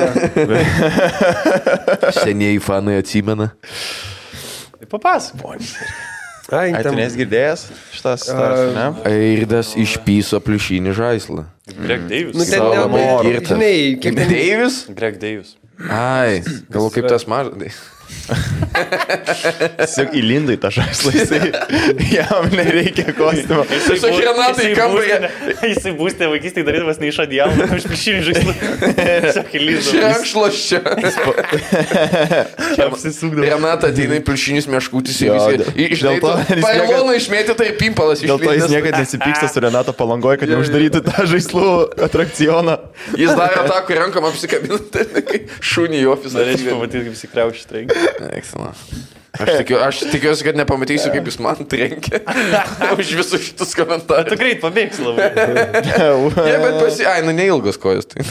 Senieji 2.21 2.59
fanai 2.63 2.97
atsimena. 3.01 3.51
Papasakok. 4.91 5.61
Ai, 6.51 6.73
Ai, 6.73 6.81
tu 6.83 6.89
ten... 6.89 6.97
nes 6.99 7.13
girdėjęs 7.15 7.61
šitas, 7.95 8.25
šitas, 8.27 8.61
ne? 8.75 8.85
Airidas 9.07 9.69
išpyso 9.79 10.41
pliušinį 10.43 10.91
žaislą. 10.97 11.45
Greg 11.77 12.03
Davis. 12.09 12.35
Nu, 12.35 12.43
ten 12.43 12.65
nelabai, 12.65 13.05
girtas. 13.23 13.55
ten... 14.03 14.19
Deivis? 14.27 14.81
Greg 14.91 15.15
Davis. 15.21 15.55
Ai, 15.87 16.41
galvo 16.67 16.91
kaip 16.91 17.07
tas 17.07 17.23
mažas. 17.29 17.79
Tiesiog 19.81 20.13
įlindai 20.15 20.55
tą 20.61 20.69
žaislą, 20.73 21.11
jisai, 21.15 21.39
jam 22.17 22.47
nereikia 22.55 23.11
kostiumo. 23.17 23.63
Tiesiog 23.69 24.19
Renatai 24.23 24.69
į 24.71 24.75
kambarį. 24.77 25.29
Jisai 25.71 25.93
būstė 25.99 26.29
vaikystėje 26.31 26.65
darydamas 26.67 27.01
neišadėjau, 27.01 27.49
už 27.77 27.87
plišinį 27.91 28.21
žaislą. 28.29 28.55
Tiesiog 28.99 29.55
įlyzdavo. 29.59 29.91
Šrenkšlos 29.91 30.61
čia. 30.69 30.79
Apsisukdavo. 32.87 33.45
Renata 33.45 33.89
ateina 33.91 34.17
į 34.19 34.23
pliušinius 34.27 34.67
meškutis 34.71 35.19
visi. 35.21 35.57
dėl- 35.61 35.69
Iš 35.91 36.03
dėl 36.05 36.19
to 36.23 36.31
jis 36.51 36.63
Pailoną 36.63 37.13
išmėtė 37.17 37.55
tai 37.57 37.69
pimpalas 37.79 38.21
Dėl 38.23 38.39
to 38.41 38.53
jis 38.55 38.67
niekada 38.71 39.01
nesipyksta 39.03 39.49
su 39.51 39.63
Renato 39.63 39.93
palangoje, 39.97 40.39
kad 40.41 40.49
neuždarytų 40.51 41.01
tą 41.09 41.25
žaislų 41.31 41.67
atrakcioną. 42.07 42.77
Jis 43.19 43.33
darė 43.37 43.65
tą, 43.67 43.77
kur 43.87 43.99
rankom 44.01 44.27
apsikabinti, 44.29 45.05
šunį 45.71 46.01
į 46.03 46.07
ofisą. 46.15 46.37
Norėčiau 46.41 46.75
pamatyti, 46.77 47.03
kaip 47.07 47.15
įsikrauši 47.17 47.67
trenkia. 47.69 48.00
Excellent. 48.35 48.77
Aš, 49.39 49.49
tikiu, 49.61 49.77
aš 49.79 50.01
tikiuosi, 50.11 50.43
kad 50.43 50.57
nepamatysiu, 50.59 51.07
kaip 51.13 51.29
jis 51.29 51.37
man 51.41 51.61
trenkė 51.71 52.19
už 52.97 53.13
visus 53.15 53.45
šitus 53.47 53.71
Tu 53.71 53.79
komentarus. 53.79 54.35
greit 54.35 54.59
pabėgs 54.63 54.99
labai. 54.99 55.29
Ne, 56.35 56.57
bet 56.65 56.75
pasi... 56.81 57.07
Ai, 57.07 57.21
nu 57.23 57.31
neilgos 57.37 57.79
kojos. 57.81 58.09
Tai. 58.11 58.25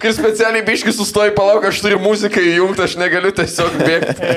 Kai 0.00 0.12
specialiai 0.14 0.62
biški 0.66 0.92
sustoji, 0.94 1.32
palauk, 1.36 1.64
aš 1.70 1.80
turiu 1.84 1.98
muziką 2.02 2.42
įjungti, 2.52 2.84
aš 2.84 2.96
negaliu 3.00 3.32
tiesiog 3.34 3.76
bėgti. 3.80 4.30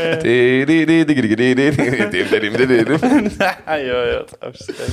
Jo, 3.83 4.01
jo, 4.13 4.21
apsikai. 4.49 4.87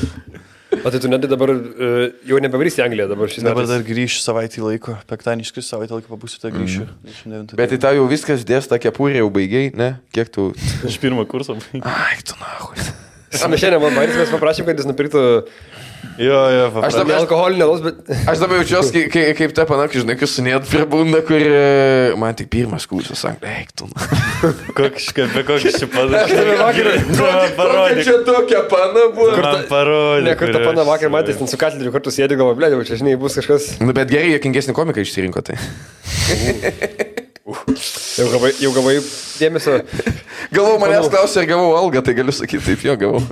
O 0.70 0.90
tai 0.90 1.00
tu 1.02 1.08
net 1.10 1.24
dabar 1.26 1.50
uh, 1.50 2.04
jau 2.26 2.38
nebevarysi 2.42 2.78
į 2.80 2.84
Angliją 2.86 3.08
dabar 3.10 3.30
šis 3.32 3.42
Dabar 3.42 3.64
metais. 3.66 3.72
dar 3.74 3.82
grįšiu 3.88 4.22
savaitį 4.22 4.62
laiko. 4.64 4.94
Penktadienį 5.10 5.46
iškrisiu 5.48 5.74
savaitę 5.74 5.98
laiko, 5.98 6.12
pabūsiu, 6.14 6.38
tai 6.42 6.52
grįšiu. 6.54 6.86
Mm. 7.26 7.50
Bet 7.58 7.74
tai 7.74 7.80
tau 7.82 7.98
jau 7.98 8.06
viskas 8.10 8.46
dės, 8.46 8.70
tą 8.70 8.78
kepurę 8.82 9.18
jau 9.18 9.28
baigiai, 9.34 9.72
ne? 9.74 9.90
Kiek 10.14 10.30
tu... 10.30 10.50
Iš 10.86 11.00
pirmo 11.02 11.26
kurso. 11.30 11.58
Ai, 11.82 12.20
tu 12.22 12.38
nahui. 12.38 12.78
Mes 13.30 13.62
šiandien 13.62 13.82
man 13.82 13.94
mes 13.98 14.32
paprašėm, 14.32 14.66
kad 14.70 14.78
jis 14.78 14.88
nupirktų 14.90 15.20
Jo, 16.20 16.36
jo, 16.52 16.64
Aš 16.66 16.72
paprašau. 16.74 16.98
dabar, 17.00 17.16
alkoholinį 17.22 17.64
alaus, 17.64 17.80
bet... 17.84 18.10
aš 18.28 18.40
dabar 18.42 18.60
jaučiuosi 18.60 18.92
kaip, 18.92 19.10
kaip, 19.14 19.36
kaip 19.38 19.54
ta 19.56 19.64
panakį, 19.68 20.02
žinai, 20.02 20.16
kai 20.20 20.28
sunėt 20.28 20.66
prie 20.68 20.84
bunda, 20.88 21.20
kur 21.24 21.40
e, 21.44 22.12
man 22.20 22.36
tik 22.36 22.50
pirmas 22.52 22.84
kursas, 22.88 23.20
sakė, 23.24 23.52
eik 23.60 23.72
tu. 23.76 23.88
Kokiškai, 24.78 25.26
be 25.34 25.44
kokiš 25.48 25.78
čia 25.82 25.88
padarė. 25.92 26.22
Aš 26.24 26.34
tave 26.36 26.56
vakar 26.60 27.54
Parodyk. 27.60 28.02
Čia 28.08 28.16
tokia 28.26 28.62
pana 28.72 29.06
buvo. 29.16 29.30
Man 29.36 29.64
parodė. 29.70 30.26
Ne, 30.28 30.36
kur 30.40 30.52
tą 30.56 30.64
paną 30.64 30.84
vakar 30.88 31.12
matęs, 31.12 31.40
ten 31.40 31.50
su 31.52 31.60
katleriu 31.60 31.92
kartu 31.94 32.12
sėdi, 32.14 32.36
galvo, 32.40 32.56
blė, 32.58 32.72
jau 32.74 32.82
čia, 32.88 33.00
žinai, 33.00 33.16
bus 33.20 33.36
kažkas. 33.40 33.72
Nu, 33.80 33.92
bet 33.96 34.12
gerai, 34.12 34.34
jokingesnį 34.36 34.76
komiką 34.76 35.04
išsirinko 35.04 35.44
tai. 35.50 35.56
Jau 37.50 38.26
gavai, 38.30 38.50
jau 38.60 38.70
gavai 38.76 38.98
dėmesio. 39.40 39.80
Galvau, 40.54 40.76
manęs 40.82 41.08
klausė, 41.10 41.42
ar 41.42 41.48
gavau 41.50 41.72
algą, 41.78 42.02
tai 42.04 42.14
galiu 42.18 42.34
sakyti, 42.34 42.62
taip, 42.68 42.84
jo, 42.86 42.96
gavau. 43.00 43.22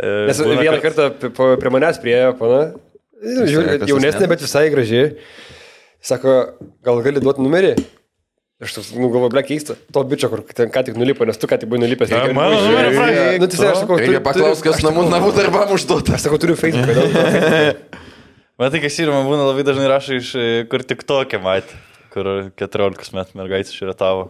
Nes 0.00 0.38
vieną 0.40 0.80
kartą 0.82 1.10
p- 1.20 1.30
po- 1.36 1.56
prie 1.60 1.70
manęs 1.74 1.98
priejo, 2.02 2.32
pana. 2.38 2.62
Jaunesnė, 3.90 4.28
bet 4.30 4.40
visai 4.44 4.64
graži. 4.72 5.02
Sako, 6.02 6.32
gal 6.82 7.02
gali 7.04 7.20
duoti 7.22 7.44
numerį? 7.44 7.74
Aš 8.62 8.76
toks, 8.76 8.88
nu, 8.94 9.08
galvoju, 9.10 9.30
blek 9.34 9.46
keista. 9.50 9.74
To 9.94 10.02
bičio, 10.06 10.28
kur 10.30 10.42
ten 10.54 10.70
ką 10.70 10.84
tik 10.86 10.94
nulipo, 10.98 11.26
nes 11.26 11.38
tu 11.38 11.48
ką 11.50 11.58
tik 11.58 11.68
buvai 11.70 11.82
nulipęs. 11.82 12.10
Numerį 12.70 12.92
prašė. 12.96 13.22
Nu, 13.42 13.48
tai 13.50 13.58
aš 13.72 13.80
sakau, 13.82 13.96
Reikia 13.98 14.20
paklausti, 14.26 14.66
kas 14.68 14.82
namų, 14.86 15.04
namų 15.10 15.30
darbam 15.38 15.72
užduota. 15.74 16.14
Aš 16.14 16.26
sakau, 16.28 16.38
turiu 16.42 16.54
Facebooką. 16.58 16.94
dėl- 16.98 17.74
Matai, 18.62 18.80
kas 18.84 18.98
yra, 19.02 19.14
man 19.16 19.26
būna 19.26 19.48
labai 19.48 19.64
dažnai 19.66 19.88
rašo 19.90 20.14
iš, 20.20 20.30
e, 20.38 20.46
kur 20.70 20.84
tik 20.86 21.02
tokia 21.08 21.40
matė, 21.42 21.74
kur 22.14 22.28
14 22.60 23.14
metų 23.18 23.38
mergaitė 23.40 23.74
širetavo. 23.74 24.28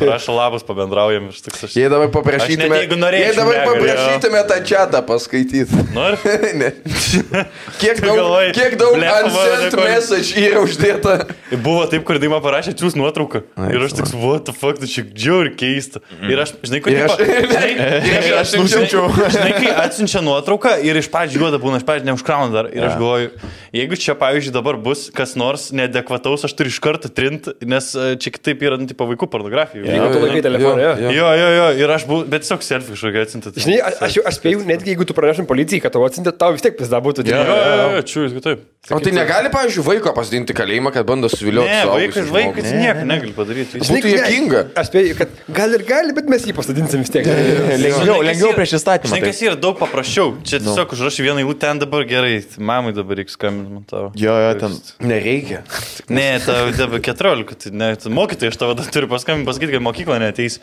Rašo 0.00 0.34
labas, 0.36 0.60
pabendraujam 0.62 1.30
ir 1.30 1.32
štai 1.32 1.52
aš. 1.64 1.72
Jei 1.76 1.88
dabar 1.88 2.10
Aš 2.10 2.12
paprašytume, 2.12 2.66
net 2.68 2.82
jeigu 2.82 2.96
norėčiau, 3.00 3.30
jei 3.30 3.36
dabar 3.38 3.60
paprašytume 3.64 4.40
tą 4.50 4.58
čatą 4.68 5.00
paskaityti. 5.08 5.84
Nori? 5.96 6.18
ne. 6.60 6.68
Kiek 7.80 8.02
daug, 8.04 8.18
galvoji, 8.18 8.50
kiek 8.58 8.76
daug 8.76 8.98
rekordų? 9.00 9.86
message 9.86 10.36
yra 10.36 10.60
uždėta. 10.60 11.14
Buvo 11.64 11.86
taip, 11.88 12.04
kur 12.08 12.20
Dima 12.20 12.42
parašė 12.44 12.74
atsiūs 12.74 12.96
nuotrauką. 13.00 13.40
Ai, 13.56 13.70
Ir 13.72 13.86
aš 13.86 13.94
toks, 14.02 14.12
what 14.20 14.44
the 14.50 14.52
fuck, 14.56 14.76
tu 14.82 14.90
čia 14.90 15.06
džiauri 15.08 15.54
keista. 15.56 16.04
Ir 16.28 16.44
aš, 16.44 16.52
žinai, 16.68 16.82
kur 16.84 16.92
Ir 16.92 17.06
aš- 17.06 17.24
žinai, 17.24 17.72
ir 17.72 17.96
žinai, 18.10 18.36
aš 18.42 18.54
nusiunčiau. 18.60 19.08
Žinai, 19.32 19.56
kai 19.56 19.72
atsiunčia 19.86 20.20
nuotrauką 20.28 20.74
ir 20.84 21.00
iš 21.00 21.08
pradžių 21.12 21.40
juoda 21.46 21.62
būna, 21.62 21.80
iš 21.80 21.88
pradžių 21.88 22.10
neužkrauna 22.12 22.52
dar. 22.52 22.68
Ir 22.68 22.84
aš 22.90 23.00
galvoju, 23.00 23.32
jeigu 23.80 24.00
čia, 24.04 24.18
pavyzdžiui, 24.20 24.54
dabar 24.60 24.76
bus 24.76 25.08
kas 25.16 25.32
nors 25.40 25.70
neadekvataus, 25.72 26.44
aš 26.44 26.56
turiu 26.58 26.72
iš 26.74 26.80
karto 26.84 27.08
trinti, 27.12 27.56
nes 27.64 27.92
e, 27.96 28.12
čia 28.20 28.34
kitaip 28.36 28.64
yra, 28.68 28.76
nu, 28.80 28.88
tipo, 28.90 29.08
vaikų 29.08 29.21
pornografija. 29.30 29.84
Jeigu 29.86 30.08
tu 30.12 30.20
laikai 30.24 30.42
telefoną, 30.42 30.78
jo. 31.00 31.10
Jo, 31.12 31.28
jo, 31.38 31.48
jo, 31.58 31.66
ir 31.82 31.90
aš 31.96 32.06
buvau, 32.08 32.24
bet 32.28 32.42
tiesiog 32.46 32.62
selfie 32.66 32.94
kažkokį 32.96 33.22
atsintą. 33.22 33.52
Žinai, 33.56 33.78
aš, 33.88 33.94
aš, 34.08 34.16
jau- 34.18 34.26
aš 34.30 34.38
spėjau, 34.40 34.62
netgi 34.66 34.92
jeigu 34.94 35.06
tu 35.06 35.14
pranešim 35.14 35.46
policijai, 35.46 35.82
kad 35.84 35.92
tau 35.94 36.02
atsintė, 36.06 36.32
tau 36.36 36.52
vis 36.56 36.62
tiek 36.64 36.76
pizda 36.78 37.00
būtų. 37.04 37.26
Jo, 37.28 37.42
jo, 37.46 37.56
jo, 37.62 37.88
jo, 37.96 38.02
čiūris, 38.12 38.34
kad 38.38 38.42
taip. 38.50 38.68
O 38.90 38.98
tai 38.98 39.12
negali, 39.14 39.46
pavyzdžiui, 39.54 39.84
vaiko 39.86 40.10
pasidinti 40.16 40.54
kalėjimą, 40.58 40.90
kad 40.92 41.06
bando 41.06 41.28
suvilioti. 41.30 41.70
Ne, 41.70 41.84
vaikas, 41.86 42.26
vaikas 42.34 42.72
nieko 42.74 43.04
negali 43.06 43.30
padaryti. 43.36 43.78
Jis- 43.78 43.92
Būtų 43.94 44.10
juokinga. 44.16 44.62
Aš 44.82 44.88
spėjau, 44.90 45.16
kad 45.20 45.28
gal 45.54 45.76
ir 45.78 45.84
gali, 45.86 46.12
bet 46.16 46.26
mes 46.32 46.42
jį 46.42 46.54
pasadinsim 46.56 47.04
vis 47.04 47.12
tiek. 47.14 47.28
Lengviau, 47.28 48.18
Žinai, 48.18 48.26
lengviau 48.32 48.50
prieš 48.56 48.74
įstatymą. 48.80 49.12
Žinai, 49.12 49.20
taip. 49.22 49.30
kas 49.30 49.42
yra 49.46 49.54
daug 49.62 49.78
paprasčiau. 49.78 50.32
Čia 50.42 50.58
tiesiog 50.64 50.96
užrašai 50.96 51.28
vieną 51.28 51.44
eilutę 51.44 51.60
ten 51.62 51.78
dabar 51.78 52.02
gerai. 52.10 52.42
Mamai 52.58 52.90
dabar 52.96 53.20
reikia 53.22 53.36
skambinti 53.36 53.86
tavo. 53.92 54.10
Jo, 54.18 54.34
jo, 54.48 54.50
ten. 54.58 54.74
Nereikia. 55.06 55.62
Ne, 56.10 56.26
tau 56.42 56.72
dabar 56.74 56.98
14, 57.06 57.54
tai 57.62 57.70
ne, 57.70 57.92
mokytojai 58.18 58.50
iš 58.50 58.58
tavo 58.58 58.74
turi 58.82 59.06
paskambinti, 59.12 59.48
pasakyti, 59.48 59.74
kad 59.76 59.84
mokykla 59.84 60.20
neteis. 60.22 60.58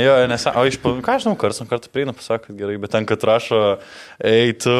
Jo, 0.00 0.16
nes, 0.30 0.46
o 0.50 0.64
iš, 0.68 0.78
ką 0.80 1.18
žinau, 1.22 1.36
karts 1.40 1.60
nuo 1.62 1.68
karto 1.70 1.92
prieina, 1.92 2.14
pasakot 2.16 2.56
gerai, 2.56 2.78
bet 2.82 2.92
ten, 2.96 3.06
kad 3.08 3.24
rašo, 3.28 3.60
ei 4.24 4.56
tu, 4.56 4.76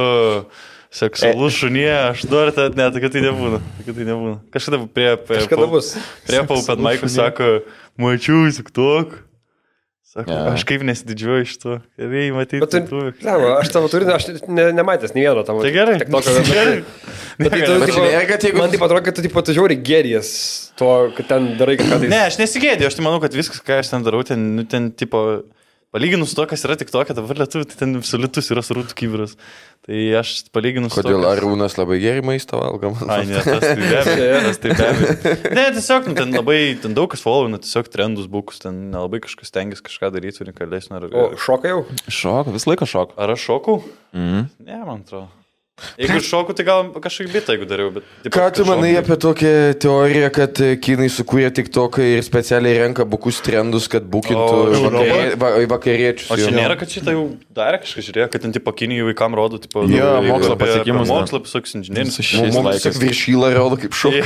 seksualus 0.96 1.56
šunie, 1.60 1.90
aš 1.90 2.24
noriu, 2.30 2.54
tai 2.56 2.70
ne, 2.76 2.88
tai 2.92 3.04
kad 3.04 3.14
tai 3.14 3.22
nebūna. 3.24 3.60
Tai 3.60 3.86
kad 3.88 4.00
tai 4.00 4.08
nebūna. 4.08 4.36
Kažkada 4.54 4.82
prie... 4.88 5.08
prie 5.28 5.40
Kažkada 5.42 5.68
bus. 5.70 5.92
Prie 6.28 6.42
Paupen 6.48 6.84
Maikų 6.86 7.12
sako, 7.12 7.52
mačiau, 8.00 8.46
tik 8.56 8.72
tok. 8.76 9.18
Sako, 10.16 10.32
Jo. 10.32 10.44
aš 10.56 10.62
kaip 10.64 10.80
nesididžiuoju 10.88 11.44
iš 11.44 11.50
to. 11.60 11.74
Gerai, 12.00 12.30
matyti. 12.32 12.60
Bet 12.62 12.72
tu, 12.88 13.00
lemo, 13.26 13.50
aš 13.60 13.68
tavo 13.74 13.90
turinį, 13.92 14.14
aš 14.16 14.28
ne, 14.48 14.70
nematęs 14.72 15.12
nei 15.12 15.26
vieno 15.26 15.42
tavo. 15.44 15.60
Tai 15.60 15.72
gerai. 15.74 15.98
TikToko, 16.00 16.32
bet- 16.38 16.48
Gerai. 16.56 16.78
Bet 17.36 17.52
tai 17.52 17.60
tu, 17.66 17.74
tipo, 17.84 18.04
kad 18.30 18.46
jeigu- 18.48 18.62
Man 18.62 18.72
taip 18.72 18.86
atrodo, 18.86 19.02
kad 19.04 19.18
tu 19.18 19.24
tipo, 19.26 19.42
tu 19.44 19.52
žiauri 19.52 19.76
gėries 19.84 20.30
to, 20.80 20.88
kad 21.18 21.28
ten 21.34 21.50
darai 21.60 21.76
kažką 21.76 21.98
tai. 22.00 22.08
Ne, 22.14 22.22
aš 22.30 22.38
nesigėdėjau, 22.40 22.88
aš 22.88 22.96
tai 22.96 23.04
manau, 23.04 23.20
kad 23.20 23.36
viskas, 23.36 23.60
ką 23.60 23.76
aš 23.84 23.92
ten 23.92 24.06
darau, 24.08 24.24
ten, 24.24 24.40
nu, 24.56 24.64
ten 24.64 24.88
tipo, 24.96 25.42
palyginus 25.94 26.34
to, 26.36 26.44
kas 26.50 26.64
yra 26.66 26.74
tik 26.76 26.90
tokia, 26.92 27.14
dabar 27.16 27.38
lietuvių, 27.40 27.66
tai 27.70 27.76
ten 27.80 27.94
absoliutus 27.98 28.50
yra 28.52 28.62
surūtų 28.66 28.96
kybiras. 28.98 29.36
Tai 29.86 30.00
aš 30.20 30.32
palyginus 30.52 30.92
su 30.92 31.00
to. 31.00 31.06
Kodėl 31.08 31.22
kas- 31.24 31.38
Arūnas 31.38 31.76
labai 31.78 31.98
gerai 32.02 32.24
maistą 32.26 32.58
valgo? 32.60 32.90
Ai, 33.08 33.22
ne, 33.28 33.38
tas 33.46 33.62
tai 33.62 33.76
be 33.78 33.96
abejo, 34.00 34.40
tas 34.48 34.58
tai 34.64 34.74
be 34.74 34.88
abejo. 34.90 35.34
Ne, 35.56 35.64
tiesiog, 35.78 36.08
nu, 36.10 36.16
ten 36.18 36.34
labai, 36.34 36.58
ten 36.82 36.96
daug 36.98 37.08
kas 37.14 37.22
followina, 37.24 37.60
tiesiog 37.62 37.88
trendus 37.94 38.26
bukus, 38.30 38.58
ten 38.64 38.90
nelabai 38.92 39.22
kažkas 39.24 39.54
tengiasi 39.54 39.86
kažką 39.86 40.10
daryti 40.16 40.42
unikalesnio. 40.44 40.98
Ar, 41.00 41.08
O 41.14 41.26
šoka 41.40 41.70
jau? 41.72 41.84
Šok, 42.10 42.50
visą 42.56 42.72
laiką 42.74 42.88
šok. 42.90 43.14
ar 43.16 43.36
aš 43.36 43.46
šokau? 43.48 43.80
Mhm. 44.12 44.46
Ne, 44.66 44.82
man 44.84 45.06
atrodo. 45.06 45.28
Jeigu 46.00 46.22
šoku, 46.24 46.54
tai 46.56 46.64
gal 46.64 46.86
kažkaip 47.04 47.28
bitą, 47.34 47.52
jeigu 47.52 47.66
dariau, 47.68 47.90
bet... 47.92 48.04
tipo, 48.24 48.32
Ką 48.32 48.44
tu 48.56 48.64
manai 48.64 48.94
apie 48.96 49.12
tokią 49.20 49.50
teoriją, 49.84 50.30
kad 50.32 50.60
e, 50.64 50.70
kinai 50.80 51.10
sukūrė 51.12 51.50
tik 51.52 51.68
toką 51.68 52.00
ir 52.14 52.22
specialiai 52.24 52.78
renka 52.80 53.04
bukus 53.04 53.42
trendus, 53.44 53.84
kad 53.92 54.06
bukintų 54.08 54.86
vakarė, 54.86 55.26
va, 55.42 55.50
vakariečius? 55.74 56.30
O 56.32 56.38
čia 56.40 56.48
nėra, 56.56 56.78
kad 56.80 56.88
šitą 56.94 57.12
jau 57.12 57.26
darė 57.52 57.82
kažkas, 57.82 58.06
žiūrėjo, 58.08 58.28
kad 58.32 58.46
ten 58.46 58.54
tipo 58.56 58.72
kinijų 58.72 59.10
vaikam 59.10 59.36
rodo, 59.36 59.60
tipo, 59.60 59.84
Jo, 59.84 60.14
daug 60.16 60.30
mokslo 60.30 60.56
pasiekimus, 60.62 61.04
ne. 61.04 61.12
Mokslo, 61.12 61.42
visokius 61.44 61.76
inžinierius. 61.82 62.18
Mums 62.56 62.80
tiesiog 62.80 62.96
viršylą 63.04 63.52
rodo 63.58 63.80
kaip 63.84 64.00
šau. 64.00 64.14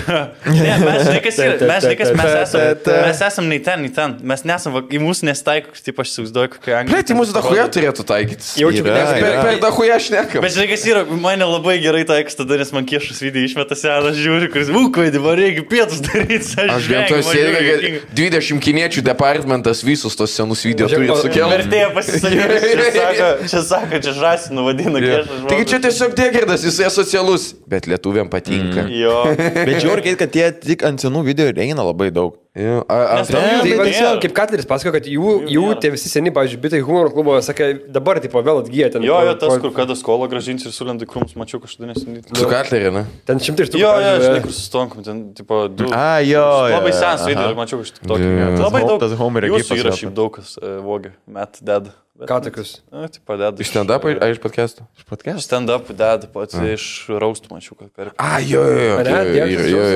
Ne, 0.60 0.74
mes 0.82 1.02
žinai, 1.02 1.18
kas 1.24 1.38
yra, 1.42 1.56
mes 1.66 1.84
žinai, 1.84 1.96
kas 1.98 2.10
mes 2.14 2.32
esame. 2.44 2.70
Mes 3.10 3.20
esame 3.26 3.50
nei 3.50 3.60
ten, 3.64 3.82
nei 3.84 3.90
ten. 3.94 4.14
Mes 4.26 4.42
nesame, 4.46 4.74
va- 4.78 4.82
į 4.92 5.00
mūsų 5.02 5.26
nestaiko, 5.30 5.74
tipo, 5.82 6.02
aš 6.04 6.12
įsivaizduoju, 6.14 6.50
kokia. 6.54 6.80
Ble, 6.88 7.00
tai 7.06 7.16
mūsų 7.18 7.34
dahuja 7.36 7.66
turėtų 7.74 8.06
taikytis. 8.08 8.50
Jaučiu, 8.60 8.84
kad 8.86 9.12
Per, 9.20 9.60
dahuja 9.62 9.96
aš 10.00 10.08
nekam. 10.14 10.44
Bet 10.44 10.54
žinai, 10.56 10.66
kas 10.72 10.84
yra, 10.90 11.04
man 11.08 11.39
nelabai 11.40 11.76
gerai 11.82 12.02
taiks 12.08 12.36
tada, 12.38 12.58
nes 12.60 12.70
man 12.74 12.86
kiešas 12.88 13.20
video 13.24 13.42
išmeta 13.46 13.76
senas 13.78 14.18
žiūri, 14.20 14.50
kuris,ūkvaidį, 14.52 15.22
man 15.24 15.38
reikia 15.40 15.64
pietus 15.70 16.02
daryti. 16.04 16.66
Aš 16.66 16.88
vien 16.90 17.06
to 17.08 17.20
sėdėjau, 17.26 17.62
kad 17.66 18.16
20 18.20 18.62
kiniečių 18.66 19.04
departamentas 19.06 19.82
visus 19.86 20.18
tos 20.18 20.34
senus 20.36 20.64
video 20.68 20.90
turi 20.92 21.08
sukelti. 21.10 21.56
Vertėja 21.56 21.88
pasisakyti, 21.96 22.60
čia 22.74 22.90
sako, 22.98 23.30
čia 23.54 23.64
sako, 23.70 24.02
čia 24.06 24.14
žasinu 24.20 24.66
vadina 24.68 25.02
kiešas. 25.04 25.46
Taigi 25.50 25.68
čia 25.72 25.80
tiesiog 25.86 26.16
degirdas, 26.20 26.66
jisai 26.68 26.88
asocialus, 26.90 27.50
bet 27.70 27.88
lietuviam 27.90 28.30
patinka. 28.32 28.86
Jo. 28.92 29.22
Bet 29.38 29.80
žiūrėkit, 29.80 30.20
kad 30.20 30.36
tie 30.36 30.50
tik 30.54 30.86
ant 30.86 31.02
senų 31.02 31.24
video 31.26 31.50
ir 31.50 31.64
eina 31.66 31.86
labai 31.86 32.12
daug. 32.14 32.36
Jo, 32.50 32.80
a- 32.90 32.94
a- 33.20 33.24
Tai, 33.24 33.62
Tai 33.62 33.76
va, 33.78 33.84
nėra. 33.86 34.20
kaip 34.20 34.32
Katleris 34.34 34.66
pasako, 34.66 34.90
kad 34.96 35.04
jų, 35.06 35.46
jų 35.54 35.66
tie 35.80 35.90
visi 35.94 36.08
seni, 36.10 36.32
pavyzdžiui, 36.34 36.58
bitai 36.64 36.80
humoro 36.82 37.12
klubo, 37.14 37.36
sakė, 37.46 37.68
dabar 37.94 38.18
tipo 38.18 38.42
vėl 38.42 38.58
atgyja 38.64 38.88
ten. 38.90 39.04
Jo, 39.06 39.20
jo, 39.22 39.34
tas, 39.38 39.54
kur 39.62 39.70
kada 39.76 39.94
skolą 39.94 40.26
gražins 40.32 40.66
ir 40.66 40.72
sulenda 40.74 41.06
į 41.06 41.10
krūmus, 41.12 41.36
mačiau 41.38 41.60
kažkada 41.62 41.92
nesenai. 41.92 42.24
Su 42.34 42.48
Katlerė, 42.50 42.90
ne? 42.96 43.04
Ten 43.24 43.38
šimtai 43.38 43.68
iš 43.68 43.70
tų. 43.70 43.78
Jo, 43.84 43.92
jo, 44.02 44.10
žinai, 44.24 44.42
kur 44.42 44.50
sustonkom, 44.56 45.04
ten, 45.06 45.22
tipo, 45.38 45.68
du. 45.70 45.92
A, 45.94 46.18
jo, 46.26 46.42
Labai 46.74 46.90
senas 46.92 47.22
video, 47.30 47.54
mačiau 47.54 47.84
iš 47.86 47.94
tokio. 48.02 48.26
Jo. 48.26 48.50
Labai 48.66 48.82
daug. 48.82 48.98
Tas 49.06 49.14
Homerio 49.22 49.54
gifas 49.54 49.78
yra 49.78 49.94
šiaip 49.94 50.14
daug 50.18 50.34
kas 50.34 50.56
uh, 50.58 50.80
vogė, 50.82 51.12
met. 51.30 51.60
Bet- 51.62 51.92
Ką 52.20 52.36
tokius? 52.44 52.80
Na, 52.92 53.06
tipo, 53.08 53.32
deda. 53.38 53.56
Iš 53.64 53.70
stand-up, 53.70 54.04
ar 54.04 54.28
iš 54.28 54.42
podcast'o? 54.42 54.84
Podcast. 55.08 55.40
Stand 55.46 55.70
up 55.72 55.86
deda, 55.88 56.26
pats 56.28 56.52
iš 56.58 57.06
raustų 57.08 57.48
mačiau, 57.54 57.78
kad 57.78 57.88
per. 57.96 58.10
A, 58.20 58.42
jo, 58.44 58.60
jo, 58.60 58.98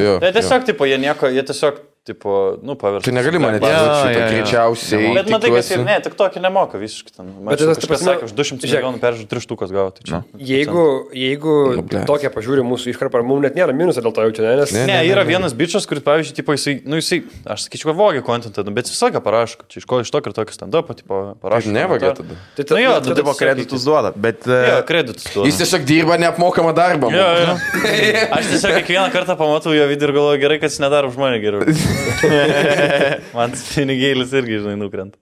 jo. 0.07 0.15
Tai 0.23 0.31
tiesiog, 0.33 0.65
tipo, 0.65 0.87
jie 0.89 0.97
nieko, 1.03 1.29
jie 1.29 1.43
tiesiog, 1.45 1.83
tipo, 2.05 2.59
nu, 2.63 2.75
paviršė. 2.77 3.07
Tu 3.09 3.13
negali 3.17 3.39
mane 3.41 3.57
jo, 3.59 3.69
šitą 3.69 4.11
jo. 4.13 4.25
greičiausiai. 4.29 5.07
Bet 5.17 5.29
matai, 5.33 5.49
tikiuosi. 5.49 5.73
ir 5.79 5.85
ne, 5.87 5.95
tik 6.05 6.17
tokį 6.19 6.43
nemoka 6.45 6.77
visiškai 6.81 7.15
ten. 7.17 7.31
Bet 7.41 7.55
Bet 7.55 7.63
tas, 7.65 7.67
tas 7.67 7.81
ta 7.81 7.89
kažkas 7.89 8.05
sakė, 8.05 8.27
už 8.29 8.35
200 8.37 8.61
žiūrėk. 8.61 8.83
milijonų 8.85 9.01
peržiūrų 9.05 9.29
3 9.33 9.45
štukas 9.47 9.73
gavo. 9.73 9.93
Tai 9.97 10.05
čia. 10.11 10.21
Jeigu, 10.37 10.85
jeigu 11.17 11.55
Nu, 11.79 11.85
blet. 11.89 12.05
tokia 12.11 12.29
pažiūri 12.35 12.61
mūsų 12.69 12.93
iškarpą, 12.93 13.23
mums 13.25 13.47
net 13.49 13.57
nėra 13.57 13.73
minusą 13.73 14.05
dėl 14.05 14.13
to 14.13 14.21
jaučia, 14.27 14.45
ne? 14.45 14.53
Nes 14.61 14.73
Ne, 14.77 14.85
Ne, 14.91 14.99
yra 15.09 15.25
vienas 15.25 15.57
bičias, 15.57 15.87
kuris, 15.89 16.05
pavyzdžiui, 16.05 16.37
tipo, 16.37 16.53
jisai, 16.53 16.77
nu, 16.85 17.01
jisai, 17.01 17.23
aš 17.49 17.65
sakyčiau, 17.69 17.89
kad 17.93 17.97
vogė 18.03 18.21
kontentą, 18.27 18.65
nu, 18.69 18.77
bet 18.77 18.93
visą 18.93 19.09
laiką 19.09 19.25
parašo, 19.25 19.57
kad 19.65 19.73
čia 19.73 19.81
iš 19.81 19.89
ko 19.89 20.01
iš 20.05 20.13
tokio 20.13 20.29
ir 20.29 20.37
tokio 20.37 20.53
stand-up, 20.55 20.93
tipo, 20.95 21.23
parašo. 21.41 21.73
Nevagė 21.73 22.13
komentarą. 22.13 22.29
tada. 22.55 22.69
Tai 22.69 22.77
Nu 22.77 22.83
jo, 22.85 22.93
tada- 23.01 23.09
tada 23.09 23.17
Tipo 23.25 23.33
kreditus 23.39 23.85
duoda, 23.89 24.13
bet... 24.15 24.45
E, 24.47 24.83
kreditus 24.87 25.25
duoda. 25.33 25.49
Jis 25.49 25.57
tiesiog 25.63 25.85
dirba 25.89 26.21
neapmokamą 26.21 26.75
darbą. 26.77 27.09
Aš 28.35 28.53
tiesiog 28.53 28.77
kiekvieną 28.83 29.09
kartą 29.15 29.37
pamatau 29.41 29.73
jo 29.75 29.89
vidų 29.89 30.09
ir 30.11 30.13
galvoju, 30.19 30.41
gerai, 30.43 30.59
kad 30.61 30.71
jis 30.71 30.81
nedaro 30.85 31.09
už 31.09 31.17
mane 31.17 31.41
geriau. 31.41 31.65
Man 33.37 33.55
tas 33.55 33.65
pinigėlis 33.75 34.35
irgi, 34.37 34.61
žinai, 34.65 34.77
nukrenta. 34.81 35.19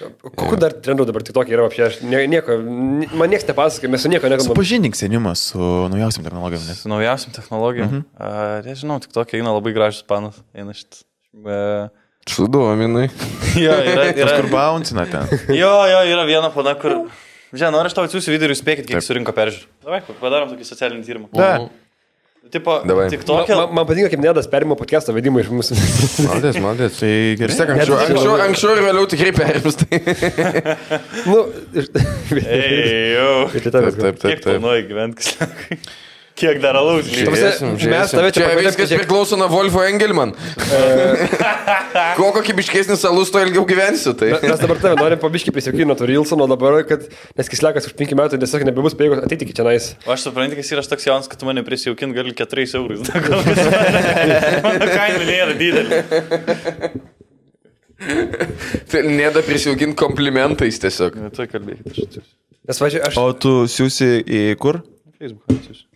Kokiu 0.00 0.56
dar 0.56 0.72
trendu 0.72 1.04
dabar 1.04 1.24
tik 1.24 1.34
tokia 1.36 1.56
yra 1.58 1.66
apšė, 1.68 1.82
aš 1.84 1.96
ne, 2.08 2.22
nieko, 2.32 2.56
man 2.64 3.28
niekas 3.28 3.44
nepasakoja, 3.50 3.90
mes 3.92 4.04
su 4.04 4.08
nieko 4.08 4.30
nekalbame. 4.30 4.54
Supažindink 4.54 4.96
senimą 4.96 5.34
su 5.36 5.60
naujausiam 5.92 6.24
technologijom. 6.24 6.62
Nes... 6.70 6.80
Su 6.80 6.92
naujausiam 6.92 7.34
technologijom. 7.36 7.90
Mhm. 7.90 8.04
Uh, 8.16 8.52
nežinau, 8.64 8.96
tik 9.04 9.12
tokia 9.12 9.40
eina 9.40 9.52
labai 9.52 9.74
gražus 9.76 10.06
panas. 10.08 10.40
Eina 10.56 10.72
šit. 10.76 11.02
Uh, 11.36 11.90
Sudominai. 12.30 13.08
jo, 13.64 13.74
yra, 13.74 14.08
yra, 14.14 14.38
kur 14.40 14.48
bouncina 14.52 15.04
ten. 15.10 15.28
jo, 15.52 15.74
jo, 15.92 16.00
yra 16.14 16.24
viena 16.28 16.52
pana, 16.54 16.76
kur... 16.80 17.02
Žinai, 17.50 17.72
noriu 17.74 17.90
aš 17.90 17.96
tau 17.98 18.06
atsiųsiu 18.06 18.30
video 18.30 18.46
ir 18.46 18.54
jūs 18.54 18.60
spėkit, 18.62 18.86
kiek 18.86 19.02
surinko 19.02 19.34
peržiūrų. 19.34 19.66
Davai, 19.82 19.98
padarom 20.20 20.52
tokį 20.52 20.68
socialinį 20.68 21.02
tyrimą. 21.08 21.30
Da. 21.34 21.66
Tipo, 22.48 22.80
tik 23.12 23.22
tokia... 23.28 23.54
man, 23.54 23.74
man 23.76 23.86
patinka, 23.86 24.08
kaip 24.10 24.22
Nedas 24.24 24.46
perima 24.50 24.74
podcast'o 24.78 25.12
vedimą 25.12 25.42
iš 25.42 25.50
mūsų. 25.52 25.76
Maldės, 26.24 26.56
maldės. 26.64 26.96
Tai 26.98 27.10
gerai. 27.36 27.56
tiek 27.58 27.72
anksčiau, 27.74 27.98
anksčiau, 28.00 28.36
anksčiau 28.46 28.72
ir 28.74 28.80
vėliau 28.86 29.10
tikrai 29.12 29.32
perims. 29.36 29.76
Tai. 29.82 30.00
nu, 31.30 31.42
ir... 31.76 31.90
Ei, 32.40 33.12
jau. 33.12 33.34
tai. 33.52 33.70
Taip, 33.70 34.00
taip, 34.00 34.22
Kiek 34.24 34.40
taip. 34.40 34.46
planuoji 34.48 34.86
gyventi, 34.88 35.28
sakai? 35.34 35.78
Kiek 36.40 36.56
dar 36.62 36.76
alaus 36.80 37.04
prasme, 37.04 37.34
Žiūrėsim, 37.36 37.72
mes 37.74 37.82
žiūrėsim. 37.84 38.16
tave 38.16 38.30
čia 38.32 38.40
Čia 38.46 38.56
viskas 38.56 38.88
žiūrėk. 38.88 39.02
priklauso 39.04 39.36
nuo 39.36 39.48
Wolfo 39.52 39.82
Engelman. 39.84 40.30
Kuo 42.16 42.30
kokybiškesnis 42.32 43.02
alus, 43.08 43.28
to 43.34 43.42
ilgiau 43.44 43.66
gyvensiu. 43.68 44.14
Tai. 44.16 44.30
Mes 44.40 44.62
dabar 44.62 44.80
tave 44.80 44.96
norim 44.96 45.20
pabiškai 45.20 45.52
prisijaukinti 45.52 45.88
nuo 45.90 45.96
to 46.00 46.08
Rilsono 46.08 46.46
dabar, 46.48 46.78
kad 46.88 47.04
nes 47.36 47.50
kislekas 47.52 47.90
už 47.90 47.96
5 47.98 48.16
metų 48.22 48.40
tiesiog 48.40 48.64
nebebus 48.70 48.96
pajėgus 48.96 49.20
ateiti 49.26 49.44
iki 49.48 49.56
čia 49.58 49.66
nais. 49.68 49.90
O 50.08 50.14
aš 50.14 50.24
suprantu, 50.30 50.56
kad 50.56 50.70
yra 50.78 50.86
toks 50.94 51.08
jaunas, 51.10 51.28
kad 51.28 51.42
tu 51.42 51.48
mane 51.50 51.64
prisijaukinti 51.66 52.16
gali 52.16 52.32
4 52.40 52.66
eurus. 52.80 53.04
Mano 54.64 54.88
kaina 54.94 55.20
nėra 55.28 55.58
didelė. 55.60 56.00
tai 58.90 59.04
nėda 59.12 59.44
prisijaukinti 59.44 59.98
komplimentais 60.00 60.80
tiesiog. 60.80 61.20
Tu 61.36 61.48
kalbėkit. 61.52 62.20
Nes, 62.70 62.80
važiuoju, 62.80 63.04
aš... 63.10 63.20
O 63.20 63.28
tu 63.36 63.54
siūsi 63.68 64.10
į 64.24 64.42
kur? 64.60 64.80
Facebook. 65.20 65.88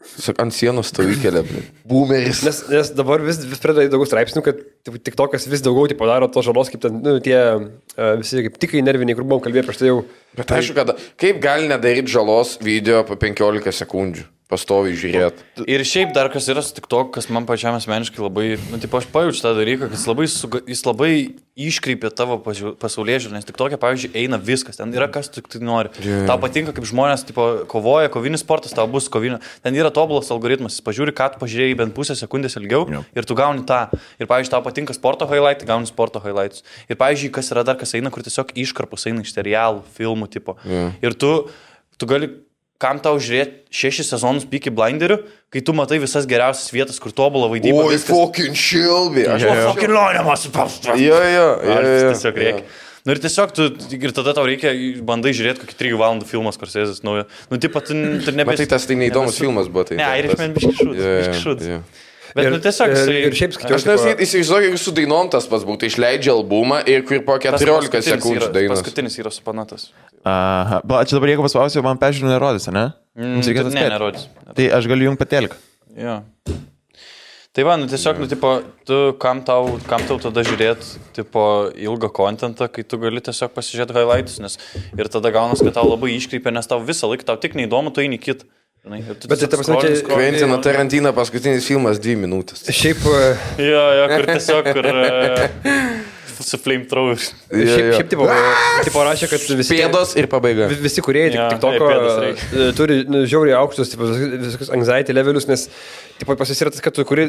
Sak, 0.00 0.38
ant 0.40 0.54
sienos 0.54 0.88
stovį 0.90 1.18
kelią. 1.20 1.42
Boomeris. 1.88 2.40
Nes, 2.46 2.60
nes 2.72 2.90
dabar 2.96 3.22
vis, 3.24 3.42
vis 3.44 3.60
pradeda 3.60 3.92
daugiau 3.92 4.08
straipsnių, 4.08 4.42
kad 4.46 4.62
tik 4.84 5.16
tokas 5.18 5.46
vis 5.50 5.62
daugiau 5.64 5.90
tipo, 5.90 6.08
daro 6.08 6.28
to 6.32 6.42
žalos, 6.44 6.72
kaip 6.72 6.82
ten, 6.82 6.98
nu, 7.04 7.18
tie 7.24 7.36
uh, 7.36 8.16
visi 8.20 8.46
kaip 8.48 8.58
tikai 8.62 8.82
nerviniai, 8.86 9.18
kur 9.18 9.28
buvom 9.28 9.44
kalbėję 9.44 9.66
prieš 9.68 9.80
tai 9.82 9.92
jau. 9.92 10.02
Bet 10.38 10.52
aišku, 10.56 10.76
kad 10.78 10.94
kaip 11.20 11.40
gali 11.42 11.70
nedaryti 11.70 12.12
žalos 12.12 12.56
video 12.64 13.02
po 13.06 13.18
15 13.20 13.74
sekundžių. 13.82 14.28
Pastoviai 14.50 14.96
žiūrėt. 14.98 15.44
Ir 15.70 15.82
šiaip 15.86 16.10
dar 16.10 16.26
kas 16.32 16.48
yra 16.50 16.62
su 16.66 16.74
tik 16.74 16.88
to, 16.90 17.04
kas 17.14 17.28
man 17.30 17.44
pačiam 17.46 17.76
asmeniškai 17.78 18.18
labai, 18.24 18.46
nu, 18.72 18.80
tipo, 18.82 18.98
aš 18.98 19.06
pajaučiu 19.12 19.44
tą 19.44 19.52
dalyką, 19.54 19.86
kad 19.86 19.94
jis 19.94 20.06
labai, 20.10 20.26
suga, 20.26 20.60
jis 20.66 20.82
labai 20.88 21.10
iškreipia 21.60 22.10
tavo 22.10 22.40
pasaulyje 22.42 23.20
žiūrį, 23.24 23.36
nes 23.36 23.46
tik 23.46 23.54
tokia, 23.60 23.78
pavyzdžiui, 23.78 24.10
eina 24.18 24.40
viskas, 24.42 24.80
ten 24.80 24.90
yra 24.96 25.06
kas 25.12 25.30
tik 25.30 25.46
tai 25.52 25.60
nori. 25.62 25.92
Yeah. 26.02 26.24
Tau 26.26 26.34
patinka, 26.42 26.74
kaip 26.74 26.88
žmonės, 26.90 27.22
tipo, 27.28 27.46
kovoja, 27.70 28.10
kovinis 28.10 28.42
sportas, 28.42 28.74
tau 28.74 28.88
bus 28.90 29.06
kovinio. 29.12 29.38
Ten 29.62 29.78
yra 29.78 29.92
tobulas 29.94 30.32
algoritmas, 30.34 30.80
jis 30.80 30.86
pažiūri, 30.86 31.14
ką 31.14 31.30
tu 31.36 31.42
pažiūrėjai 31.44 31.78
bent 31.84 31.94
pusę 31.94 32.18
sekundės 32.18 32.58
ilgiau 32.58 32.88
Jo. 32.90 33.04
ir 33.14 33.28
tu 33.28 33.38
gauni 33.38 33.62
tą. 33.68 33.84
Ir, 34.18 34.26
pavyzdžiui, 34.26 34.50
tau 34.56 34.62
patinka 34.64 34.69
sporto 34.96 35.26
highlight, 35.30 35.64
gauni 35.68 35.88
sporto 35.90 36.20
highlights. 36.22 36.62
Ir, 36.88 36.98
pavyzdžiui, 37.00 37.32
kas 37.34 37.50
yra 37.54 37.64
dar, 37.66 37.78
kas 37.80 37.94
eina, 37.98 38.12
kur 38.14 38.22
tiesiog 38.26 38.52
iškarpus 38.64 39.08
eina 39.10 39.24
iš 39.24 39.34
serialų, 39.36 39.82
filmų 39.96 40.30
tipo. 40.32 40.56
Yeah. 40.64 40.94
Ir 41.04 41.16
tu, 41.18 41.32
tu 42.00 42.08
gali 42.10 42.30
kam 42.80 43.00
tau 43.04 43.18
žiūrėti 43.20 43.68
šešis 43.76 44.08
sezonus 44.14 44.46
Peaky 44.48 44.72
Blinderių, 44.72 45.18
kai 45.52 45.60
tu 45.64 45.74
matai 45.76 45.98
visas 46.00 46.24
geriausias 46.28 46.70
vietas, 46.72 47.00
kur 47.02 47.12
tobulą 47.12 47.50
vaidybą. 47.52 47.82
Oi, 47.84 47.96
viskas. 47.96 48.14
fucking 48.14 48.56
šilbi. 48.56 49.26
Aš 49.28 49.44
O, 49.44 49.56
fucking 49.68 49.92
lioniamas, 49.92 50.46
Jo, 50.96 51.18
jo, 51.28 51.50
jo. 51.68 51.82
Tiesiog 52.08 52.40
reikia. 52.40 52.64
Nu 53.04 53.14
ir 53.14 53.20
tiesiog 53.20 53.52
tu, 53.56 53.66
ir 53.96 54.12
tada 54.16 54.34
tau 54.36 54.44
reikia, 54.48 54.72
bandai 55.08 55.32
žiūrėti 55.36 55.62
kokį 55.62 55.76
3 55.78 55.94
valandų 56.00 56.26
filmą, 56.28 56.52
sėsis 56.52 57.00
naujo. 57.04 57.24
Nu, 57.48 57.56
taip 57.60 57.72
pat 57.72 57.88
tu, 57.88 57.96
tu 57.96 58.34
nebe... 58.36 58.52
Bet 58.52 58.60
tai 58.60 58.68
tas 58.74 58.84
tai 58.88 58.96
neįdomus 59.00 59.40
filmas 59.40 59.70
buvo. 59.72 59.86
Tai 59.88 59.96
Ne, 59.96 60.04
tas- 60.04 60.20
Irishman 60.20 60.56
biški 60.56 61.80
Bet, 62.34 62.44
Ir- 62.46 62.52
nu, 62.54 62.58
tiesiog... 62.62 62.92
ir- 62.92 62.98
jisai- 63.00 63.20
ir 63.26 63.36
šiaip 63.40 63.54
skaičiau- 63.56 63.76
Aš 63.80 63.84
nesakyt, 63.88 64.20
įsivaizduoju, 64.26 64.66
jeigu 64.68 64.78
su 64.78 64.92
dainom 64.94 65.30
tas 65.32 65.46
pats 65.50 65.64
būtų, 65.66 65.88
išleidžia 65.90 66.32
albumą 66.36 66.80
ir 66.86 67.02
kur 67.08 67.22
po 67.26 67.38
Tas 67.42 67.60
14 67.60 67.90
paskutinis 67.90 68.10
sekundžių 68.12 68.50
dainos. 68.54 68.78
Paskutinis 68.80 69.18
yra 69.18 69.32
supanatas. 69.34 69.88
Aha. 70.24 70.80
Ba, 70.84 71.02
čia 71.04 71.16
dabar 71.18 71.32
jeigu 71.32 71.42
paspausiu, 71.48 71.82
man 71.82 71.98
peržiūrų 71.98 72.30
nerodys, 72.34 72.68
ne? 72.74 72.92
Mums 73.18 73.48
reikės 73.50 73.72
Ne, 73.74 73.88
nerodys. 73.90 74.28
Tai 74.54 74.68
aš 74.78 74.86
galiu 74.86 75.10
jums 75.10 75.18
patelką. 75.18 75.56
Jo. 75.98 76.20
Tai 77.50 77.64
va, 77.66 77.74
nu 77.74 77.88
tiesiog, 77.90 78.20
nu, 78.22 78.28
tipo, 78.30 78.62
tu, 78.86 78.96
kam 79.18 79.40
tau, 79.42 79.72
kam 79.90 80.04
tau 80.06 80.20
tada 80.22 80.44
žiūrėti, 80.46 81.00
tipo, 81.16 81.42
ilgą 81.74 82.12
kontentą, 82.14 82.68
kai 82.70 82.84
tu 82.86 82.94
gali 83.02 83.18
tiesiog 83.26 83.50
pasižiūrėti 83.56 83.96
highlights, 83.96 84.36
nes 84.38 84.54
ir 84.94 85.10
tada 85.10 85.32
gaunas, 85.34 85.58
kad 85.66 85.74
tau 85.74 85.88
labai 85.90 86.12
iškreipia, 86.14 86.52
nes 86.54 86.68
tau 86.70 86.78
visą 86.78 87.10
laiką, 87.10 87.26
tau 87.26 87.40
tik 87.42 87.58
neįdomu, 87.58 87.90
tu 87.90 88.04
eini 88.04 88.20
kit. 88.22 88.44
Žinai, 88.80 89.00
tu 89.20 89.28
Bet 89.28 89.42
tai 89.42 89.48
ta 89.52 89.58
prasme, 89.60 89.76
čia-. 89.82 90.04
Kventino 90.08 90.56
Tarantino 90.64 91.10
paskutinis 91.16 91.66
filmas 91.68 91.98
2 92.00 92.14
minutės. 92.22 92.62
Šiaip, 92.72 93.02
e, 93.04 93.26
Jo, 93.60 93.82
jo, 93.98 94.06
kur 94.14 94.24
tiesiog, 94.30 94.70
kur 94.72 94.88
uh, 94.88 95.42
su 96.50 96.56
flamethrower. 96.56 97.20
Jo, 97.20 97.66
šiaip, 97.68 97.84
jo. 97.90 97.98
šiaip 97.98 98.08
tipo, 98.14 98.28
tipo 98.86 99.02
rašė, 99.04 99.28
kad 99.34 99.44
visi... 99.60 99.76
Pėdos 99.76 100.14
ir 100.16 100.30
pabaiga. 100.32 100.70
vi- 100.72 100.80
Visi 100.86 101.04
kurie 101.04 101.26
tik, 101.28 101.36
Jo, 101.36 101.50
tik 101.52 101.60
toko 101.60 101.90
e, 101.92 102.70
turi 102.78 103.02
nu, 103.04 103.26
žiauriai 103.28 103.58
aukštus 103.60 103.92
tipo, 103.92 104.08
vis- 104.08 104.38
visokius 104.48 104.72
anxiety 104.72 105.12
levelius, 105.12 105.44
nes 105.52 105.66
tipo, 106.22 106.32
pas 106.40 106.48
jis 106.48 106.64
yra 106.64 106.72
tas, 106.72 106.80
kad 106.80 106.96
tu 106.96 107.04
kuri 107.04 107.28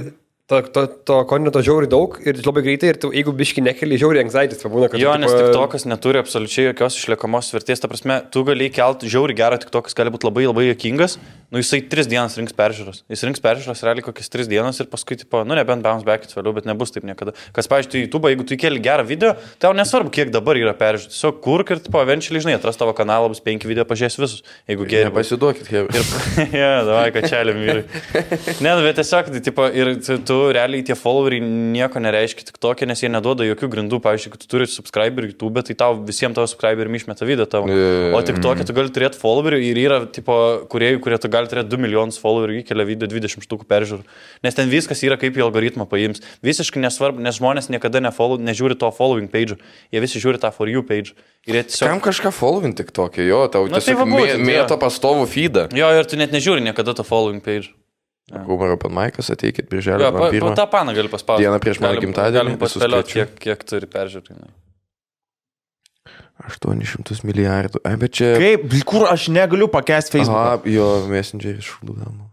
to, 0.52 0.62
to, 0.76 0.82
to 1.08 1.18
kontento 1.30 1.62
žiauriai 1.64 1.90
daug 1.92 2.18
ir 2.28 2.40
labai 2.44 2.64
greitai 2.66 2.92
ir 2.92 3.00
tu, 3.00 3.12
jeigu 3.16 3.32
biški 3.36 3.64
nekeli 3.64 4.00
žiauriai 4.02 4.26
anxiety, 4.26 4.58
tai 4.60 4.72
būna, 4.74 4.90
kad... 4.92 5.00
Jo, 5.00 5.14
tu, 5.16 5.24
nes 5.24 5.32
tik 5.32 5.54
tokas 5.56 5.88
neturi 5.88 6.20
absoliučiai 6.20 6.72
jokios 6.72 6.98
išliekamos 7.00 7.54
vertės. 7.56 7.84
Ta 7.84 7.90
prasme, 7.92 8.20
tu 8.34 8.44
gali 8.48 8.68
kelti 8.74 9.12
žiauriai 9.12 9.40
gerą 9.40 9.62
tik 9.62 9.72
tokas, 9.72 9.96
gali 9.98 10.12
būti 10.12 10.28
labai 10.28 10.50
labai 10.50 10.68
jokingas. 10.74 11.18
Nu, 11.52 11.60
jisai 11.60 11.82
tris 11.92 12.08
dienas 12.08 12.38
rinks 12.40 12.56
peržiūros. 12.56 13.02
Jis 13.12 13.26
rinks 13.28 13.42
peržiūros 13.44 13.82
realiai 13.84 14.06
kokias 14.06 14.32
tris 14.32 14.48
dienas 14.48 14.78
ir 14.80 14.88
paskui, 14.92 15.18
tipo, 15.20 15.42
nu, 15.44 15.56
nebent 15.58 15.84
bounce 15.84 16.08
backit 16.08 16.32
vėliau, 16.32 16.54
bet 16.56 16.68
nebus 16.68 16.96
taip 16.96 17.04
niekada. 17.04 17.34
Kas, 17.52 17.68
pavyzdžiui, 17.72 17.92
tu 17.92 18.00
YouTube, 18.06 18.32
jeigu 18.32 18.46
tu 18.48 18.56
įkeli 18.56 18.80
gerą 18.84 19.04
video, 19.08 19.34
tau 19.60 19.74
nesvarbu, 19.76 20.14
kiek 20.16 20.32
dabar 20.32 20.56
yra 20.56 20.72
peržiūrų. 20.80 21.12
Tiesiog 21.12 21.42
kur 21.44 21.66
ir, 21.66 21.82
tipo, 21.84 22.00
eventually, 22.00 22.40
žinai, 22.46 22.56
atras 22.56 22.80
tavo 22.80 22.96
kanalą, 22.96 23.28
bus 23.34 23.44
penki 23.44 23.68
video, 23.68 23.84
pažiūrės 23.90 24.16
visus. 24.22 24.46
Jeigu 24.72 24.88
geri. 24.88 25.10
Nepasiduokit, 25.10 25.68
Hebra. 25.76 26.00
Ir, 26.00 26.56
ja, 26.62 26.72
davai, 26.88 27.10
kad 27.18 27.28
čia 27.28 27.44
vyrai. 27.52 27.84
Ne, 28.64 28.72
nu, 28.72 28.88
bet 28.88 29.02
tiesiog, 29.02 29.34
tai, 29.36 29.44
tipo, 29.44 29.68
ir 29.76 29.92
tu 30.08 30.41
realiai 30.50 30.82
tie 30.88 30.96
followeriai 30.98 31.44
nieko 31.46 32.02
nereiškia 32.02 32.48
tik 32.50 32.58
tokie, 32.62 32.88
nes 32.90 33.00
jie 33.04 33.10
neduoda 33.14 33.46
jokių 33.46 33.70
grindų. 33.76 34.00
Pavyzdžiui, 34.02 34.40
tu 34.42 34.50
turi 34.50 34.66
subscriber 34.70 35.28
YouTube, 35.30 35.62
tai 35.68 35.76
tau 35.78 36.00
visiems 36.08 36.34
tavo 36.38 36.50
subscriber 36.50 36.90
išmeta 36.90 37.28
video 37.30 37.46
tavo. 37.46 37.70
E, 37.70 38.10
O 38.18 38.22
tik 38.26 38.42
tokie 38.42 38.66
tu 38.66 38.74
gali 38.74 38.90
turėti 38.94 39.20
followerių 39.22 39.60
ir 39.70 39.80
yra 39.84 40.00
tipo 40.10 40.36
kuriejų, 40.72 41.02
kurie 41.06 41.20
tu 41.22 41.30
gali 41.32 41.52
turėti 41.52 41.70
2 41.76 41.82
milijonus 41.86 42.18
followerių, 42.24 42.62
įkelia 42.64 42.88
video 42.90 43.12
20 43.12 43.46
štukų 43.46 43.68
peržiūrų. 43.70 44.02
Nes 44.48 44.58
ten 44.58 44.72
viskas 44.72 45.04
yra 45.06 45.20
kaip 45.22 45.38
į 45.38 45.46
algoritmą 45.46 45.86
paims. 45.92 46.24
Visiškai 46.42 46.82
nesvarbu, 46.82 47.22
nes 47.22 47.38
žmonės 47.38 47.70
niekada 47.70 48.02
nefollow, 48.02 48.42
nežiūri 48.42 48.80
to 48.82 48.90
following 48.98 49.30
page. 49.30 49.60
Jie 49.94 50.02
visi 50.02 50.22
žiūri 50.24 50.42
tą 50.42 50.50
for 50.56 50.72
you 50.72 50.82
page. 50.82 51.14
Ir 51.50 51.58
jie 51.58 51.64
tiesiog... 51.72 51.90
Kam 51.90 52.02
kažką 52.06 52.30
followint 52.38 52.78
tik 52.78 52.92
tokį, 52.94 53.24
jo, 53.26 53.44
tau 53.50 53.66
Nu, 53.66 53.74
tai 53.74 53.82
tiesiog 53.82 53.98
va 54.04 54.06
mė- 54.06 54.20
būtent, 54.22 54.44
mėto 54.46 54.78
pastovų 54.78 55.24
feedą. 55.32 55.68
Jo, 55.74 55.90
ir 55.98 56.06
tu 56.06 56.20
net 56.20 56.34
nežiūri 56.36 56.62
niekada 56.62 56.94
to 56.94 57.06
following 57.08 57.42
page. 57.42 57.72
Humoro 58.32 58.78
pan 58.80 58.94
Maikas, 58.96 59.28
ateikit, 59.34 59.68
birželio 59.70 60.08
pa, 60.14 60.28
pa, 60.28 60.32
1. 60.32 60.54
tą 60.56 60.66
paną 60.72 60.94
gali 60.96 61.10
paspausti. 61.12 61.44
Dieną 61.44 61.58
prieš 61.60 61.80
mano 61.84 62.00
gimtadienį, 62.00 62.38
Galim 62.38 62.60
paspėlioti, 62.62 63.14
kiek, 63.18 63.34
kiek 63.44 63.64
turi 63.68 63.90
peržiūrų. 63.92 64.30
žinai. 64.32 64.52
800 66.42 67.22
milijardų. 67.28 67.82
Ai, 67.86 67.96
bet 68.02 68.16
čia... 68.18 68.32
Kaip, 68.42 68.64
kur 68.90 69.06
aš 69.12 69.28
negaliu 69.34 69.68
pakęsti 69.70 70.16
Facebook. 70.18 70.38
Aha, 70.38 70.62
jo, 70.66 70.88
Messengeris 71.12 71.68
šūdama. 71.68 72.30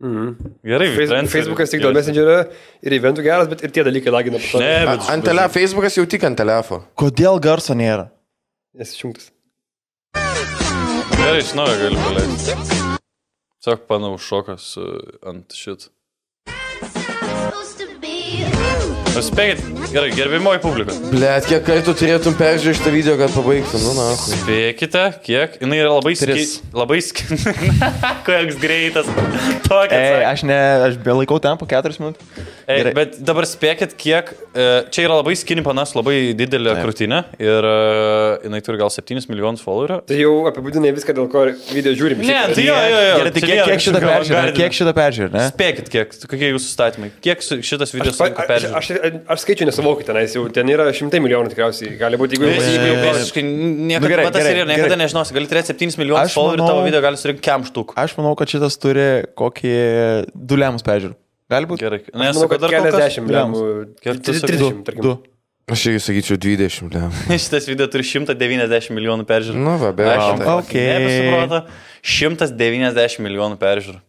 Mhm. 0.00 0.30
Gerai, 0.64 0.86
Face- 0.88 1.02
influenceriai. 1.02 1.28
Facebookas 1.34 1.74
tik 1.74 1.82
dėl 1.84 1.92
Messengerio 1.98 2.38
ir 2.88 2.96
eventų 2.96 3.24
geras, 3.26 3.50
bet 3.50 3.60
ir 3.66 3.74
tie 3.76 3.84
dalykai 3.84 4.14
lagina 4.14 4.40
to. 4.40 4.62
Ne, 4.62 4.72
bet 4.88 5.10
Ant 5.12 5.26
telefo, 5.28 5.52
Facebookas 5.58 5.98
jau 6.00 6.06
tik 6.08 6.24
ant 6.24 6.38
telefo. 6.40 6.80
Kodėl 6.96 7.36
garso 7.44 7.76
nėra? 7.76 8.08
Nes 8.80 8.94
išjungtas. 8.96 9.28
Gerai, 11.20 11.42
iš 11.44 11.52
naujo 11.58 11.76
galiu 11.82 12.00
paleisti. 12.06 12.89
Tiesiog 13.60 13.82
panau 13.90 14.14
šokas 14.16 14.70
ant 15.28 15.52
šit. 15.52 15.90
Spėkit, 19.10 19.60
gerai, 19.90 20.10
gerbimoji 20.14 20.60
publika. 20.62 20.94
Blet, 21.10 21.46
kiek 21.50 21.64
kartų 21.66 21.94
turėtum 21.98 22.36
peržiūrėti 22.38 22.78
šitą 22.78 22.92
video, 22.94 23.16
kad 23.18 23.32
pabaigtum, 23.34 23.82
nu, 23.82 23.94
na. 23.98 24.06
Spėkite, 24.20 25.02
kiek. 25.26 25.56
Jis 25.58 25.74
yra 25.74 25.90
labai 25.96 26.14
Tris. 26.20 26.54
ski... 26.54 26.70
Labai 26.78 27.00
ski... 27.02 27.26
Koks 28.28 28.60
greitas. 28.62 29.10
Tokia. 29.66 29.98
Ei, 29.98 30.22
aš 30.30 30.46
ne, 30.46 30.60
aš 30.86 30.96
belaikau 31.02 31.40
ten 31.42 31.58
po 31.58 31.66
4 31.68 31.98
minutės. 31.98 32.46
Ei, 32.70 32.84
gerai. 32.84 32.92
bet 32.94 33.16
dabar 33.26 33.46
spėkit, 33.48 33.96
kiek. 33.98 34.30
E, 34.54 34.66
čia 34.94 35.04
yra 35.08 35.16
labai 35.18 35.34
skinny 35.38 35.64
panas, 35.66 35.90
labai 35.96 36.30
didelė 36.38 36.76
Taip. 36.76 36.84
krūtinė. 36.84 37.20
Ir 37.42 37.66
e, 37.66 37.74
jinai 38.46 38.60
turi 38.62 38.78
gal 38.78 38.92
7 38.94 39.26
milijonus 39.30 39.64
followerių. 39.64 39.98
Tai 40.06 40.18
jau 40.20 40.34
apibūdinai 40.52 40.92
viską, 40.94 41.16
dėl 41.18 41.26
ko 41.32 41.42
video 41.74 41.96
žiūrim. 41.98 42.22
Ne, 42.22 42.38
tai 42.54 42.66
jo, 42.68 42.76
jo, 42.78 43.00
jo. 43.08 43.16
Gerai, 43.24 43.34
tai 43.34 43.42
kiek, 43.42 43.62
kiek 43.66 43.84
šitą 43.86 44.02
avangardinio. 44.04 44.54
Kiek 44.60 44.78
šitą 44.78 44.94
peržiūrė, 45.00 45.32
ne? 45.34 45.46
Spėkit, 45.50 45.90
kiek, 45.90 46.14
kokie 46.30 46.52
jūsų 46.52 46.70
statymai. 46.70 47.10
Kiek 47.24 47.42
šitas 47.42 47.94
video 47.96 48.14
aš, 48.14 48.36
peržiūrų? 48.38 48.99
Aš, 49.00 49.40
skaičiu 49.42 49.66
nesuvokiu 49.68 50.06
tenais, 50.08 50.34
jau 50.36 50.44
ten 50.54 50.68
yra 50.72 50.86
šimtai 50.96 51.20
milijonų 51.24 51.52
tikriausiai. 51.52 51.94
Gali 52.00 52.18
būti, 52.20 52.36
jeigu 52.38 52.50
jeigu 52.50 52.86
jau 52.90 53.14
visiškai, 53.16 53.44
niekada, 53.44 54.04
Nu, 54.04 54.12
gerai, 54.12 54.26
gerai, 54.34 54.52
yra, 54.54 54.68
niekada 54.70 54.88
gerai. 54.92 55.00
nežinosi, 55.04 55.34
gali 55.36 55.50
turėti 55.50 55.74
7 55.74 55.98
milijonus 56.00 56.36
followerių, 56.36 56.66
tavo 56.66 56.84
video 56.86 57.02
gali 57.04 57.20
surinkti 57.20 57.44
kem 57.48 57.66
štukų. 57.68 57.96
Aš 58.00 58.14
manau, 58.20 58.36
kad 58.38 58.52
šitas 58.52 58.78
turi 58.82 59.08
kokį 59.40 59.74
du 60.34 60.60
lemus 60.60 60.86
peržiūrų. 60.86 61.16
Gali 61.50 61.66
būti? 61.72 61.82
Gerai, 61.86 62.00
nesu, 62.26 62.46
kad 62.50 62.62
dar 62.62 62.76
keliasdešimt 62.76 63.34
lemų. 63.34 63.64
Kiek 64.04 64.22
tu 64.22 64.36
sakai? 64.38 64.56
30, 64.56 64.84
tarkim. 64.86 65.18
Aš 65.70 65.84
irgi 65.86 66.00
sakyčiau 66.02 66.38
20, 66.42 66.94
ne. 66.96 67.38
Šitas 67.44 67.68
video 67.70 67.86
turi 67.90 68.02
190 68.06 68.90
milijonų 68.96 69.26
peržiūrų. 69.28 69.60
Nu, 69.62 69.76
va, 69.78 69.92
be 69.94 70.06
Aš 70.10 70.24
abejo. 70.34 70.56
Nebesuproto. 70.66 71.60
190 72.02 73.22
milijonų 73.22 73.58
peržiūrų. 73.60 74.00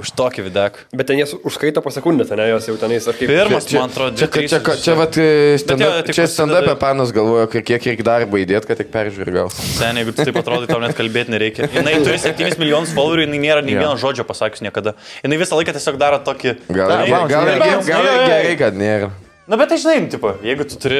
Už 0.00 0.10
tokį 0.16 0.42
videką. 0.46 0.84
Bet 0.96 1.06
ten 1.08 1.20
su- 1.26 1.38
užskaito 1.44 1.82
po 1.84 1.90
sekundę, 1.92 2.24
ten 2.28 2.38
jos 2.48 2.66
jau 2.68 2.76
tenais 2.80 3.04
ar 3.08 3.14
kaip. 3.18 3.28
Pirmas, 3.28 3.66
Čia, 3.68 3.80
man 3.82 3.90
atrodo, 3.90 4.16
čia, 4.16 4.26
čia, 4.26 4.32
trys 4.32 4.50
čia, 4.50 4.76
čia, 4.84 4.94
vat, 4.96 5.18
e, 5.20 5.58
stand 5.60 5.80
jo, 5.80 5.88
up- 5.90 6.06
tik 6.06 6.14
čia 6.16 6.22
prasideda- 6.24 6.34
stand-up 6.62 6.78
panas 6.80 7.12
galvoja, 7.12 7.46
kiek 7.50 7.82
reikia 7.84 8.04
darbo 8.06 8.36
įdėti, 8.40 8.66
kad 8.70 8.78
tik 8.80 8.90
peržiūrė 8.94 9.32
gal. 9.36 9.50
Sen, 9.50 9.96
jeigu 10.00 10.12
taip 10.16 10.36
atrodai, 10.40 10.66
tau 10.70 10.80
net 10.80 10.96
kalbėti 10.96 11.34
nereikia. 11.34 11.68
Jis 11.72 12.06
turi 12.06 12.18
7 12.18 12.58
milijonus 12.62 12.94
followerių, 12.96 13.26
jis 13.28 13.42
nėra 13.42 13.62
nei 13.64 13.74
Jo. 13.76 13.80
vieno 13.84 13.96
žodžio 14.00 14.24
pasakius 14.24 14.62
niekada. 14.64 14.94
Jis 15.24 15.36
visą 15.44 15.56
laiką 15.60 15.72
tiesiog 15.76 15.98
daro 16.00 16.18
tokį... 16.24 16.56
Gal, 16.72 16.88
Da, 16.88 16.96
gal, 17.04 17.10
bounce, 17.10 17.32
gal, 17.34 17.44
gerai. 17.44 17.58
gal, 17.58 17.70
Bounce, 17.76 17.88
gal 17.92 18.04
jo, 18.04 18.12
jo, 18.12 18.20
jo. 18.20 18.26
gerai, 18.32 18.56
kad 18.56 18.74
nėra. 18.74 19.10
Na, 19.46 19.54
bet 19.54 19.68
tai 19.70 19.76
žinai, 19.78 20.08
tipo, 20.10 20.32
jeigu 20.42 20.64
tu 20.66 20.74
turi, 20.82 20.96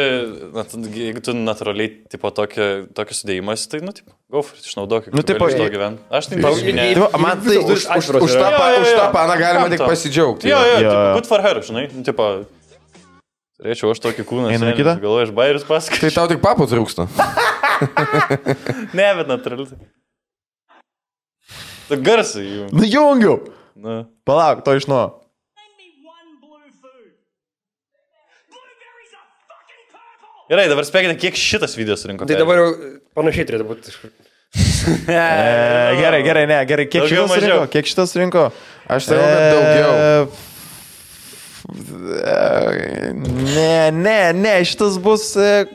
na, 0.54 0.62
jeigu 0.94 1.18
tu 1.24 1.32
natūraliai, 1.34 1.88
tipo, 2.12 2.30
tokį, 2.30 2.66
tokį 2.94 3.16
sudėjimą, 3.18 3.56
tai, 3.72 3.80
nu, 3.82 3.90
tipo, 3.96 4.14
it, 4.38 4.68
išnaudok, 4.70 5.08
Nu, 5.10 5.24
tipo, 5.26 5.48
iš 5.50 5.56
to 5.58 5.66
gyventi. 5.72 6.04
Aš 6.14 6.28
tai 6.30 6.38
Tau- 6.38 6.52
visiškai 6.54 6.74
ne. 6.76 6.84
jei- 6.86 7.00
va, 7.02 7.08
man 7.18 7.42
tai 7.42 7.56
Už, 7.58 7.66
už, 7.66 7.88
už, 8.22 8.36
tą, 8.38 8.52
už 8.84 8.92
tą 8.94 9.08
paną 9.16 9.34
galima 9.40 9.66
tik 9.72 9.82
pasidžiaugti. 9.82 10.46
Jo, 10.46 10.60
jo, 10.78 10.94
good 11.18 11.26
for 11.26 11.42
her, 11.42 11.58
žinai, 11.58 11.88
nu, 11.90 12.06
tipo, 12.06 12.46
turėčiau 13.58 13.90
aš 13.90 14.04
tokį 14.06 14.22
kūną, 14.30 14.54
Einam 14.54 14.70
į 14.70 14.78
kitą? 14.78 14.94
galvoju, 15.02 15.26
aš 15.26 15.34
bairius 15.34 15.66
pasakai. 15.66 15.98
Tai 16.06 16.10
tau 16.14 16.30
tik 16.30 16.38
papų 16.44 16.70
trūksta. 16.70 17.08
Ne, 18.96 19.08
bet 19.18 19.26
natūraliai. 19.28 19.74
Tu 21.90 21.98
garsai 22.02 22.46
jų. 22.46 22.68
Nu, 22.72 22.86
jungiu. 22.88 23.34
Nu. 23.76 24.06
Palauk, 24.26 24.62
to 24.64 24.72
iš 24.78 24.86
nuo. 24.88 25.02
Gerai, 30.46 30.68
dabar 30.70 30.86
spėkite, 30.86 31.16
kiek 31.18 31.34
šitas 31.40 31.74
video 31.78 31.96
surinko. 31.98 32.26
Tai 32.28 32.36
dabar 32.38 32.60
jau 32.60 32.68
panašiai 33.18 33.48
turėtų 33.50 33.66
būti. 33.72 33.96
E, 34.86 35.14
gerai, 35.98 36.20
gerai, 36.22 36.44
ne, 36.46 36.56
gerai. 36.68 36.84
Kiek 36.86 37.02
Daugiau, 37.02 37.24
šitas 37.26 37.40
rinko? 37.42 37.56
mažiau. 37.56 37.70
Kiek 37.72 37.88
šitas 37.90 38.12
rinko? 38.16 38.44
Aš 38.94 39.08
sakau, 39.08 39.24
kad 39.26 39.42
daugiau. 39.56 39.90
E, 39.98 40.46
Ne, 43.56 43.90
ne, 43.90 44.18
ne, 44.38 44.52
šitas 44.64 45.00
bus 45.02 45.32
e, 45.36 45.66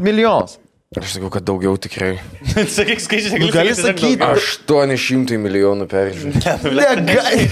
milijonas. 0.00 0.56
Aš 1.00 1.14
sakau, 1.16 1.30
kad 1.32 1.44
daugiau 1.48 1.72
tikrai. 1.80 2.18
Sakyk, 2.76 3.00
skaičiai, 3.00 3.38
Nu, 3.40 3.46
gali 3.54 3.72
sakyti. 3.72 4.20
800 4.20 5.38
milijonų 5.40 5.86
peržiūrų. 5.88 6.42
Negai. 7.06 7.46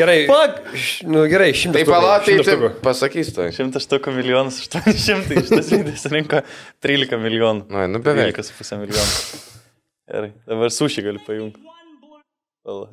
Gerai. 0.00 0.16
Š- 0.74 1.06
Nu, 1.06 1.22
gerai, 1.30 1.52
šimtas. 1.54 1.86
Tai 1.86 2.00
tai 2.02 2.24
šimtas 2.26 2.50
taip 2.50 2.80
pasakys 2.82 3.30
tai. 3.36 3.46
Šimtas 3.54 3.86
štukų 3.86 4.14
milijonus, 4.18 4.58
800, 4.66 5.38
šitas 5.46 5.70
video 5.76 5.94
surinko 6.02 6.42
13 6.82 7.22
milijonų. 7.22 7.68
Na, 7.70 7.86
nu 7.90 8.02
beveik. 8.02 8.34
12,5 8.42 8.82
milijonų. 8.82 9.42
Gerai, 10.10 10.32
dabar 10.50 10.74
sušį 10.74 11.06
gali 11.06 11.22
pajungti. 11.26 11.62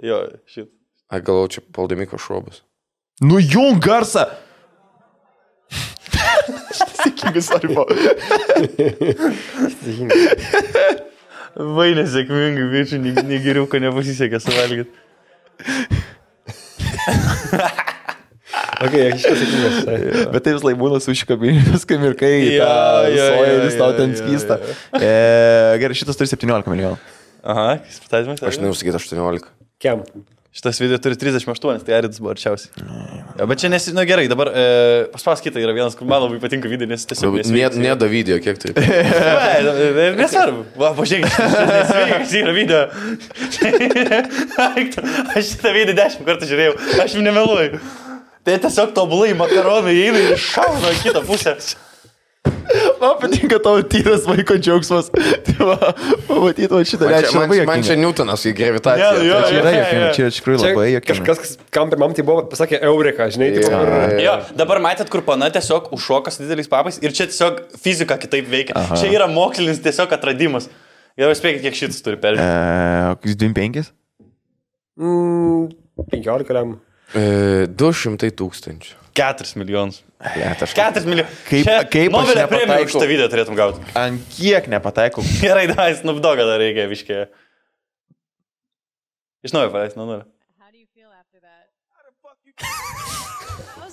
Jo, 0.05 0.21
šit. 0.53 0.69
Aš 1.09 1.23
galvoju, 1.25 1.55
čia 1.57 1.65
paldamiko 1.73 2.19
šuobas. 2.21 2.61
Nu, 3.25 3.39
jung 3.41 3.81
garsą. 3.81 4.27
Sėkmingas 7.01 7.49
arba. 7.57 7.85
Vai 11.77 11.89
nesėkmingai, 11.97 12.67
bičiu, 12.71 13.01
negeriau, 13.01 13.65
ko 13.69 13.81
nepasisekė 13.81 14.39
suvalgyti. 14.43 14.93
Ok, 18.77 18.93
aš 18.93 19.23
iškas 19.23 19.39
sėkmingas. 19.41 19.77
Bet 20.35 20.45
tai 20.45 20.53
vis 20.53 20.65
laik 20.65 20.77
būna 20.77 20.99
sušikabinimas, 21.01 21.85
kai 21.89 21.97
mirkai, 22.01 22.33
Jo, 22.45 22.61
ja, 22.61 23.09
jo, 23.09 23.25
soja, 23.33 23.49
jo, 23.49 23.59
vis 23.65 23.77
tau 23.79 23.89
jo, 23.89 23.97
ten 23.97 24.13
jo, 24.13 24.19
skysta. 24.21 24.59
E, 24.99 25.11
gerai, 25.81 25.97
šitas 25.97 26.19
turi 26.19 26.29
17 26.29 26.69
milijonų. 26.69 26.99
Aha, 27.47 27.77
kas 27.81 28.01
patatymas? 28.05 28.43
Aš 28.45 28.59
neužsakyt 28.61 28.99
18. 28.99 29.49
Kiam? 29.81 30.03
Šitas 30.55 30.79
video 30.81 30.97
turi 30.97 31.15
38, 31.15 31.83
tai 31.85 31.93
Aridas 31.97 32.19
buvo 32.21 32.31
arčiausiai. 32.31 32.71
Ja, 33.37 33.45
bet 33.45 33.59
čia 33.61 33.69
nesi, 33.69 33.91
na 33.93 34.05
gerai, 34.09 34.25
dabar 34.31 34.49
e, 34.49 34.63
paspas 35.13 35.43
kitą 35.43 35.61
yra 35.61 35.73
vienas, 35.75 35.93
kur 35.97 36.07
man 36.09 36.23
labai 36.23 36.39
patinka 36.41 36.69
video, 36.71 36.87
nes 36.89 37.03
tiesiog... 37.05 37.35
Nėda 37.77 38.07
video, 38.09 38.39
kiek 38.41 38.57
tai. 38.63 38.73
Ne, 39.67 39.73
ne, 39.93 40.05
nesvarbu. 40.17 40.63
Va, 40.79 40.93
pažiūrėk, 40.97 41.27
nesveikas 41.69 42.33
yra 42.39 42.53
video. 42.55 42.81
Aš 45.35 45.51
šitą 45.51 45.73
video 45.75 45.97
dešimt 45.97 46.25
kartų 46.27 46.49
žiūrėjau, 46.49 46.77
aš 47.03 47.17
jums 47.17 47.27
nemeluoju. 47.27 47.81
Tai 48.47 48.55
tiesiog 48.63 48.95
tobulai 48.97 49.33
makaronai 49.37 49.93
eina 50.07 50.23
ir 50.23 50.39
šauna 50.41 50.93
kitą 51.03 51.21
pusę. 51.27 51.57
Man 52.97 53.13
patinka 53.21 53.59
tavo 53.61 53.81
tyras 53.85 54.23
vaiko 54.25 54.55
džiaugsmas. 54.57 55.09
Tai 55.47 55.55
va, 55.69 55.75
pamatyt, 56.27 56.71
va 56.73 56.79
šitą 56.87 57.05
Man 57.05 57.11
čia, 57.13 57.19
reakciją 57.21 57.41
man, 57.41 57.51
labai 57.51 57.65
man 57.69 57.83
čia. 57.85 57.97
Newtonas 58.01 58.45
į 58.49 58.53
gravitaciją. 58.57 59.11
Jo, 59.27 59.37
Tai 59.43 59.51
Čia 59.51 59.59
yra 59.61 59.73
juokinga, 59.75 60.01
jo. 60.07 60.09
čia 60.17 60.29
iš 60.31 60.39
tikrųjų 60.39 60.61
labai 60.63 60.87
juokinga. 60.95 61.11
kažkas, 61.13 61.41
kas- 61.43 61.69
kam 61.77 61.91
pirmam 61.93 62.15
tai 62.17 62.25
buvo, 62.27 62.43
pasakė 62.51 62.79
Eureka, 62.89 63.27
žinai, 63.35 63.51
tipo, 63.57 63.69
Jo, 63.69 63.83
kur... 63.83 63.93
jo, 64.17 64.23
jo. 64.25 64.35
Dabar 64.63 64.81
matėt, 64.87 65.11
kur 65.13 65.21
pana 65.27 65.51
tiesiog 65.53 65.91
užšokas 65.97 66.41
dideliais 66.41 66.71
papais 66.71 66.97
ir 67.03 67.13
čia 67.13 67.29
tiesiog 67.29 67.61
fizika 67.85 68.17
kitaip 68.21 68.49
veikia. 68.51 68.73
Aha. 68.81 68.97
Čia 68.97 69.13
yra 69.13 69.29
mokslinis 69.31 69.79
tiesiog 69.85 70.17
atradimas. 70.17 70.67
Ir 71.17 71.31
spėkit, 71.37 71.63
kiek 71.65 71.77
šitas 71.77 72.01
turi 72.05 72.17
peržiūrėti. 72.21 73.15
Kokius 73.21 73.37
25? 73.41 73.87
Mm, 74.97 75.69
15 76.11 76.53
lem. 76.57 76.75
E, 77.15 77.67
200 77.71 78.31
tūkstančių. 78.35 78.95
4 79.17 79.55
milijonus. 79.57 80.01
Blet, 80.21 80.61
aš 80.65 80.73
4 80.77 81.05
milijonus. 81.07 81.33
Kaip- 81.47 81.65
Čia 81.65 81.77
kaip 81.89 82.11
Nobelio 82.13 82.47
premiją 82.51 82.83
už 82.85 82.91
šitą 82.93 83.07
video 83.09 83.27
turėtum 83.31 83.55
gauti. 83.57 83.81
Ant 83.97 84.21
kiek 84.35 84.67
nepataikau? 84.69 85.23
Gerai, 85.41 85.67
davai, 85.71 85.93
snubdogą 85.97 86.45
dar 86.49 86.59
reikia 86.61 86.85
viškė. 86.91 87.21
Iš 89.47 89.53
naujo 89.55 89.71
paleis, 89.73 89.95
nuo 89.97 90.05
nulio. 90.09 90.25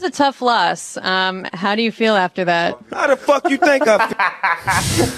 A 0.04 0.10
tough 0.10 0.40
loss. 0.42 0.96
Um, 0.98 1.46
how 1.52 1.74
do 1.74 1.82
you 1.82 1.90
feel 1.92 2.14
after 2.14 2.44
that? 2.44 2.78
How 2.92 3.06
the 3.08 3.16
fuck 3.16 3.48
you 3.50 3.56
think 3.56 3.84
I 3.88 4.06
feel? 4.08 4.18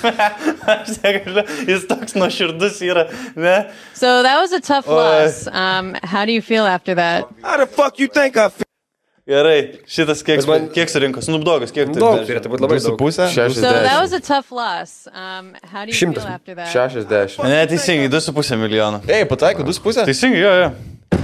Jis 1.67 1.85
toks 1.87 2.15
nuoširdus 2.15 2.81
yra, 2.83 3.05
ne? 3.37 3.71
So 3.95 4.23
that 4.23 4.39
was 4.41 4.53
a 4.53 4.61
tough 4.61 4.89
Oi. 4.89 4.95
loss. 4.95 5.47
Um, 5.49 5.97
how 6.03 6.25
do 6.25 6.33
you 6.33 6.41
feel 6.43 6.65
after 6.65 6.95
that? 6.95 7.29
How 7.43 7.57
the 7.59 7.67
fuck 7.67 7.99
you 7.99 8.07
think 8.09 8.37
I 8.37 8.49
feel? 8.49 8.63
Gerai, 9.27 9.73
šitas 9.91 10.21
kiek, 10.23 10.39
Bet 10.39 10.47
man- 10.47 10.69
kiek 10.71 10.87
surinko, 10.89 11.19
snubdogas, 11.25 11.73
kiek 11.75 11.89
tai 11.91 11.99
Daug, 11.99 12.21
turėtų 12.29 12.47
būti 12.53 12.63
labai 12.63 12.79
daug. 12.79 12.95
pusė? 13.01 13.27
So 13.27 13.61
that 13.61 14.01
was 14.01 14.13
60. 14.13 14.15
a 14.15 14.21
tough 14.21 14.53
loss. 14.53 15.09
Um, 15.11 15.57
how 15.73 15.85
do 15.85 15.91
you 15.91 15.97
Šimtas. 15.99 16.23
feel 16.23 16.33
after 16.35 16.55
that? 16.55 16.69
60. 16.71 17.43
Ne, 17.43 17.67
teisingai, 17.67 18.09
2,5 18.09 18.57
milijono. 18.57 19.01
Ei, 19.09 19.25
pataiko, 19.27 19.65
du 19.67 19.73
su 19.73 19.83
pusė? 19.83 20.05
Teisingai, 20.07 20.39
jo, 20.39 20.53
jo. 20.63 20.71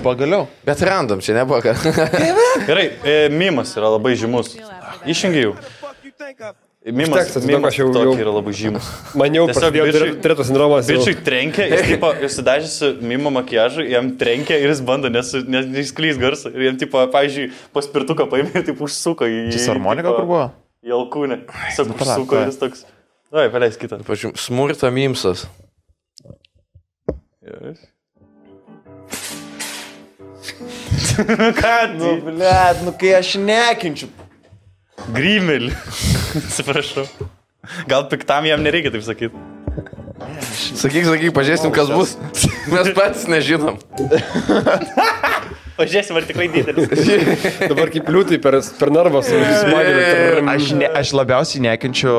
Pagaliau. 0.03 0.49
Bet 0.67 0.83
random, 0.83 1.21
čia 1.23 1.37
nebuvo. 1.39 1.63
ką. 1.63 1.77
Gerai, 2.67 2.89
e, 3.05 3.29
mimas 3.31 3.71
yra 3.79 3.87
labai 3.95 4.17
žymus. 4.19 4.57
Išjungi 5.07 5.47
Mimas, 6.83 7.29
Užteks, 7.31 7.45
mimas 7.47 7.77
jau- 7.79 7.93
jau- 7.95 8.17
yra 8.19 8.33
labai 8.35 8.51
žymus. 8.59 8.87
Man 9.15 9.31
jau 9.37 9.45
prasidėjo 9.47 9.85
turėtų 10.19 10.47
sindromas. 10.49 10.89
Bičiui 10.91 11.15
trenkia, 11.23 11.69
jis 11.71 11.85
tipo, 11.93 12.09
užsidažysi 12.27 12.89
mimo 13.07 13.31
makiažą, 13.31 13.85
jam 13.87 14.09
trenkia 14.19 14.59
ir 14.59 14.73
jis 14.73 14.81
bando 14.83 15.07
nesu- 15.15 15.45
nes- 15.47 15.69
garsą. 16.19 16.51
Ir 16.51 16.65
jam, 16.73 16.81
tipo, 16.81 16.99
pavyzdžiui, 17.15 17.53
paspirtuką 17.77 18.27
paėmė 18.33 18.51
ir 18.59 18.67
taip 18.67 18.83
užsuko 18.83 19.29
į... 19.31 19.53
Su 19.55 19.71
harmonika 19.71 20.11
kur 20.11 20.27
buvo? 20.27 20.49
Į 20.83 20.97
alkūnę. 20.99 21.39
Tiesiog 21.47 21.93
Nu, 21.93 21.99
užsuko 22.03 22.41
ir 22.43 22.51
jis 22.51 22.59
toks. 22.65 22.83
Oi, 23.31 23.47
paleis 23.55 23.79
kitą. 23.79 24.01
Pažiūrėjau, 24.03 24.43
smurto 24.43 24.91
mimsas. 24.91 25.47
Yes. 27.47 27.79
Ką, 31.63 31.73
Nu, 31.95 32.03
nu, 32.03 32.11
blėt, 32.27 32.83
nu 32.87 32.93
kai 32.99 33.15
aš 33.21 33.37
nekinčiu. 33.39 34.11
Grymelį. 35.13 35.73
Atsiprašau. 36.43 37.07
Gal 37.91 38.09
piktam 38.11 38.47
jam 38.49 38.63
nereikia 38.65 38.93
taip 38.95 39.05
sakyti. 39.07 39.49
Sakyk, 40.53 41.07
sakyk, 41.09 41.33
pažiūrėsim, 41.35 41.73
kas 41.75 41.91
bus. 41.91 42.15
Mes 42.73 42.91
patys 42.97 43.27
nežinom. 43.31 43.79
Pažiūrėsim, 45.79 46.19
ar 46.19 46.27
tikrai 46.29 46.49
didelis. 46.53 46.91
Dabar 47.73 47.93
kaip 47.93 48.11
liūtai 48.13 48.39
per, 48.43 48.59
per 48.79 48.93
smagiai. 49.27 50.43
Aš, 50.55 50.73
ne, 50.79 50.91
aš 51.01 51.15
labiausiai 51.17 51.65
nekinčiu 51.67 52.17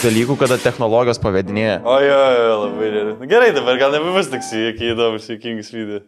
dalykų, 0.00 0.38
kada 0.40 0.58
technologijos 0.62 1.20
pavedinėja. 1.22 1.80
O 1.84 1.98
jo, 2.02 2.20
jo, 2.36 2.54
labai 2.64 2.92
gerai. 2.94 3.16
Gerai, 3.34 3.50
dabar 3.56 3.82
gal 3.82 3.98
nebebus 3.98 4.30
toks 4.32 4.54
įdomus, 4.56 5.28
jokingas 5.30 5.74
video. 5.74 6.04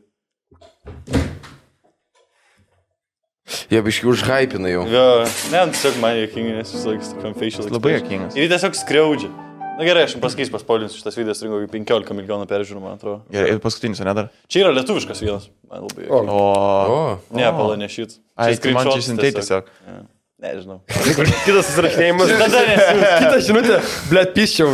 Jie 3.73 3.81
biški 3.87 4.09
užhypina 4.11 4.73
jau. 4.73 4.83
Jo, 4.91 5.07
ne, 5.53 5.63
tiesiog 5.75 5.99
man 6.03 6.19
jokingai, 6.21 6.59
nes 6.61 6.75
jis 6.75 6.85
laiks 6.89 7.15
tokiam 7.15 7.35
facial. 7.39 7.71
Labai 7.73 7.97
juokingas. 7.99 8.37
Ir 8.39 8.47
jis 8.47 8.53
tiesiog 8.57 8.79
skriaudžia. 8.81 9.33
Na 9.73 9.87
gerai, 9.89 10.03
aš 10.05 10.13
jums 10.17 10.23
pasakysiu, 10.27 10.53
paspolinsiu, 10.53 10.99
šitas 11.01 11.17
video 11.17 11.33
rinko 11.33 11.59
15 11.73 12.13
milijonų 12.19 12.45
peržiūrų, 12.51 12.81
man 12.85 12.99
atrodo. 12.99 13.23
Ir, 13.33 13.55
ir 13.55 13.61
paskutinis, 13.65 14.03
ne 14.05 14.13
dar. 14.19 14.29
Čia 14.53 14.67
yra 14.67 14.73
lietuviškas 14.77 15.23
vienas, 15.25 15.47
man 15.71 15.87
labai. 15.89 16.05
O. 16.13 16.19
juokinga. 16.21 16.35
O. 16.37 16.43
O, 16.93 17.39
Ne, 17.39 17.47
pala 17.57 17.79
ne 17.81 17.89
šit. 17.91 18.19
Ai, 18.37 18.53
tai 18.61 18.75
man 18.77 18.91
čia 18.93 19.01
siuntai 19.09 19.33
tiesiog. 19.33 19.71
Nežinau. 20.43 20.81
Kitas 20.91 21.69
susirašinėjimas. 21.69 22.31
Tada 22.41 22.61
nesiūs. 22.67 23.03
Kita 23.23 23.37
žinutė, 23.47 23.77
blėt, 24.11 24.33
piščiau. 24.35 24.73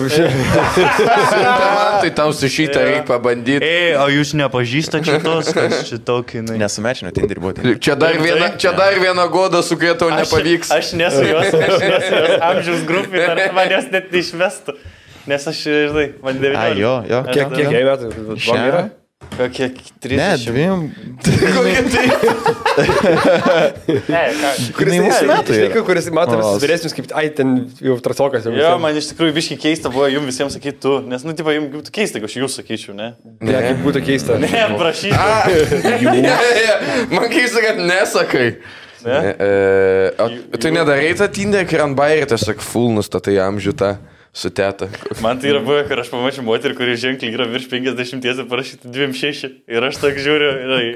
tai 2.01 2.13
tam 2.17 2.33
su 2.33 2.49
šitą 2.49 2.85
reikia 2.87 3.03
pabandyti. 3.11 3.69
Ei, 3.69 3.91
o 4.01 4.07
jūs 4.09 4.33
nepažįstate 4.41 5.05
šitos, 5.11 5.51
kas 5.53 5.83
šitokį, 5.91 6.41
nu. 6.47 6.57
Nesumečinu, 6.63 7.13
buvo. 7.13 7.53
Tinder. 7.59 7.77
Čia 7.85 7.99
dar 8.01 8.17
viena, 8.23 8.49
čia 8.57 8.73
dar 8.79 8.97
viena 8.97 9.27
goda, 9.29 9.61
su 9.67 9.77
kuria 9.77 9.93
tau 10.01 10.09
nepavyks. 10.15 10.73
Aš 10.73 10.95
nesu 10.97 11.27
jos, 11.29 11.53
aš 11.53 11.85
nesu 11.85 12.15
jos 12.15 12.47
amžiaus 12.49 12.87
grupė, 12.89 13.27
dar 13.29 13.53
man 13.59 13.75
jos 13.77 13.91
net 13.93 14.09
neišvestų. 14.15 14.79
Nes 15.29 15.45
aš, 15.53 15.61
žinai, 15.69 16.07
man 16.25 16.41
19. 16.41 16.65
A, 16.65 16.81
jo, 16.81 16.95
jo. 17.05 17.21
Aš 17.29 17.37
Kiek, 17.37 17.53
kiek 17.53 17.77
jai 17.77 17.85
metų? 17.85 18.39
Yra? 18.57 18.83
Kokie 19.39 19.69
30. 20.03 20.19
Ne, 20.19 20.37
dviem. 20.43 20.81
Kokie 21.55 21.83
tai? 21.95 22.07
Ne, 24.09 24.23
ką. 24.35 24.49
Kuris 24.75 24.95
Jinai 24.97 25.05
mūsų 25.05 25.29
metų. 25.31 25.55
Žinai, 25.59 25.83
kuris 25.87 26.09
mato 26.15 26.35
O. 26.35 26.41
visus 26.41 26.65
vyresnius, 26.65 26.95
kaip, 26.97 27.07
ai, 27.19 27.29
ten 27.35 27.53
jau 27.83 27.95
trasokas. 28.03 28.49
jau 28.49 28.55
Jo, 28.59 28.73
man 28.83 28.99
iš 28.99 29.13
tikrųjų 29.13 29.37
biškai 29.39 29.59
keista 29.63 29.93
buvo 29.95 30.09
jums 30.11 30.27
visiems 30.33 30.59
sakyti 30.59 30.83
tu, 30.83 30.97
nes, 31.07 31.23
nu, 31.27 31.37
tipo, 31.39 31.55
jums 31.55 31.71
būtų 31.77 31.95
keista, 31.95 32.19
jeigu 32.19 32.31
aš 32.31 32.37
jūs 32.41 32.59
sakyčiau, 32.59 32.93
ne? 32.99 33.09
Ne, 33.39 33.55
kaip 33.55 33.79
būtų 33.87 34.03
keista. 34.11 34.41
Ne, 34.43 34.51
prašyčiau. 34.81 35.23
Man 37.15 37.31
keista, 37.31 37.63
kad 37.63 37.77
nesakai. 37.79 38.49
Ne? 39.07 39.19
E, 39.39 39.49
o, 40.19 40.27
tu 40.59 40.71
nedarai 40.75 41.15
tą 41.15 41.29
tindę, 41.31 41.63
kai 41.71 41.79
ant 41.85 41.95
bairį 41.99 42.27
tiesiog 42.33 42.59
full 42.67 42.91
nustatai 42.97 43.37
amžių 43.45 43.73
tą 43.79 43.95
su 44.33 44.51
teta. 44.55 44.89
Man 45.25 45.39
tai 45.43 45.51
yra 45.53 45.61
buvę, 45.65 45.85
kai 45.89 45.99
aš 46.03 46.11
pamačiau 46.13 46.45
moterį, 46.47 46.75
kuri 46.79 46.97
ženkliai 47.01 47.35
yra 47.35 47.47
virš 47.51 47.69
50 47.73 48.25
ir 48.29 48.45
parašyta 48.51 48.89
26. 48.93 49.49
Ir 49.69 49.89
aš 49.89 49.97
tak 50.03 50.15
žiūriu, 50.23 50.51
žinai. 50.65 50.89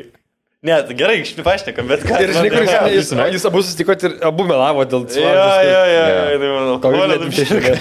Ne, 0.63 0.77
tai 0.87 0.95
gerai, 0.95 1.17
išpašnekam, 1.25 1.89
bet 1.91 2.05
ką. 2.07 2.21
Ir 2.23 2.31
žinai, 2.37 2.51
kur 2.55 2.63
tai- 2.69 2.93
jūs, 2.95 3.09
jūs, 3.11 3.35
jūs 3.35 3.47
abu 3.49 3.59
susitikot 3.67 3.99
ir 4.07 4.13
abu 4.29 4.45
melavo 4.47 4.85
dėl 4.87 5.09
Jo, 5.11 5.27
jo, 5.27 5.49
jo, 5.67 5.81
jo, 5.91 6.39
tai 6.39 6.51
man 6.53 6.63
Tau 6.63 6.75
alkoholio 6.77 7.07
net 7.11 7.23
biškį. 7.27 7.47
šeši. 7.51 7.73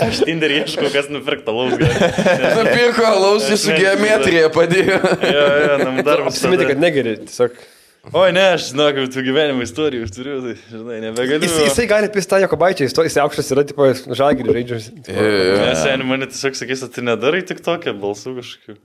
Aš 0.06 0.20
tinderį 0.28 0.60
ieškau, 0.62 0.92
kas 0.94 1.10
nupirkta 1.10 1.50
gali. 1.50 1.90
Nupirko 2.54 3.02
alaus, 3.08 3.48
jis 3.50 3.66
su 3.66 3.74
geometrija 3.74 4.46
padėjo. 4.54 5.00
Jo, 5.26 5.46
jo, 5.64 5.74
namų 5.82 6.06
darbas. 6.06 6.38
Apsimetė, 6.38 6.70
kad 6.70 6.78
negeri, 6.86 7.16
tiesiog. 7.26 7.58
Oi, 8.14 8.28
ne, 8.30 8.42
aš 8.54 8.68
žinau, 8.70 8.86
kaip 8.94 9.08
tų 9.10 9.22
gyvenimo 9.26 9.64
istorijų 9.66 10.06
turiu, 10.14 10.36
tai, 10.44 10.52
žinai, 10.70 10.98
nebegaliu. 11.02 11.42
Jis, 11.42 11.56
jisai 11.66 11.86
gali 11.90 12.10
pistą 12.14 12.38
Jokobaičiai, 12.44 12.86
jisai 12.86 13.22
aukštas 13.24 13.50
yra, 13.50 13.64
tipo, 13.66 13.88
žalgirį 14.14 14.54
žaidžias. 14.60 14.86
Nes 15.08 15.82
seniai 15.82 16.06
mane 16.06 16.28
tiesiog 16.30 16.54
sakys, 16.60 16.84
tu 16.94 17.02
nedarai 17.02 17.42
tik 17.48 17.64
tokią 17.66 17.96
balsų 17.98 18.36
kažkokių. 18.38 18.76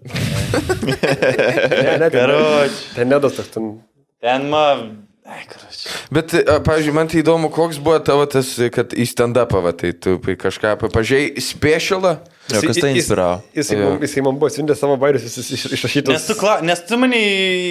Ne, 0.89 1.93
ne, 2.01 2.09
ten, 2.09 2.17
Karoči. 2.17 2.81
ten 2.97 3.13
nedas 3.13 3.37
toks, 3.37 3.53
ten. 3.53 3.69
Ten 4.25 4.49
man. 4.49 4.83
Ai. 5.31 5.45
Bet, 6.11 6.33
pavyzdžiui, 6.65 6.93
man 6.97 7.07
tai 7.07 7.21
įdomu, 7.21 7.51
koks 7.53 7.77
buvo 7.79 7.99
tavo 8.03 8.25
tas, 8.27 8.49
kad 8.73 8.91
į 8.97 9.05
stand-upą, 9.07 9.61
tai 9.77 9.93
tu 9.93 10.17
kažką 10.17 10.73
pažiūrėjai, 10.81 11.43
specialą. 11.45 12.15
Jo, 12.51 12.63
kas 12.65 12.81
tai 12.81 12.89
inspiravo? 12.97 13.37
Jisai, 13.55 13.77
Jo. 13.77 13.93
jis, 14.01 14.09
jisai 14.09 14.23
man 14.25 14.41
buvo 14.41 14.49
atsindęs 14.49 14.81
savo 14.81 14.97
bairius, 14.99 15.29
jis 15.29 15.53
iš- 15.55 15.69
išrašytas. 15.77 16.17
Nes 16.17 16.25
tu, 16.27 16.35
kla... 16.41 16.57
Nes 16.65 16.81
tu 16.89 16.97
mane 16.99 17.21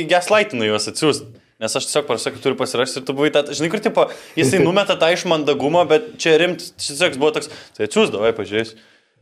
gaslaitinai 0.08 0.70
juos 0.70 0.86
atsiųst. 0.94 1.26
Nes 1.60 1.74
aš 1.76 1.86
tiesiog 1.90 2.06
parašiau, 2.08 2.32
kad 2.36 2.44
turiu 2.46 2.56
pasirašyti 2.56 3.02
ir 3.02 3.06
tu 3.08 3.12
buvai 3.16 3.28
tą, 3.34 3.42
žinai, 3.52 3.68
kur 3.72 3.82
tipo, 3.84 4.06
jisai 4.38 4.62
numeta 4.64 4.96
tą 5.00 5.10
iš 5.12 5.26
mandagumo, 5.28 5.82
bet 5.90 6.14
čia 6.22 6.38
rimtas, 6.40 6.70
tiesiog 6.80 7.18
buvo 7.20 7.34
toks, 7.36 7.50
tai 7.76 7.84
atsiųsdavai, 7.88 8.30
pažiūrėsiu. 8.38 8.78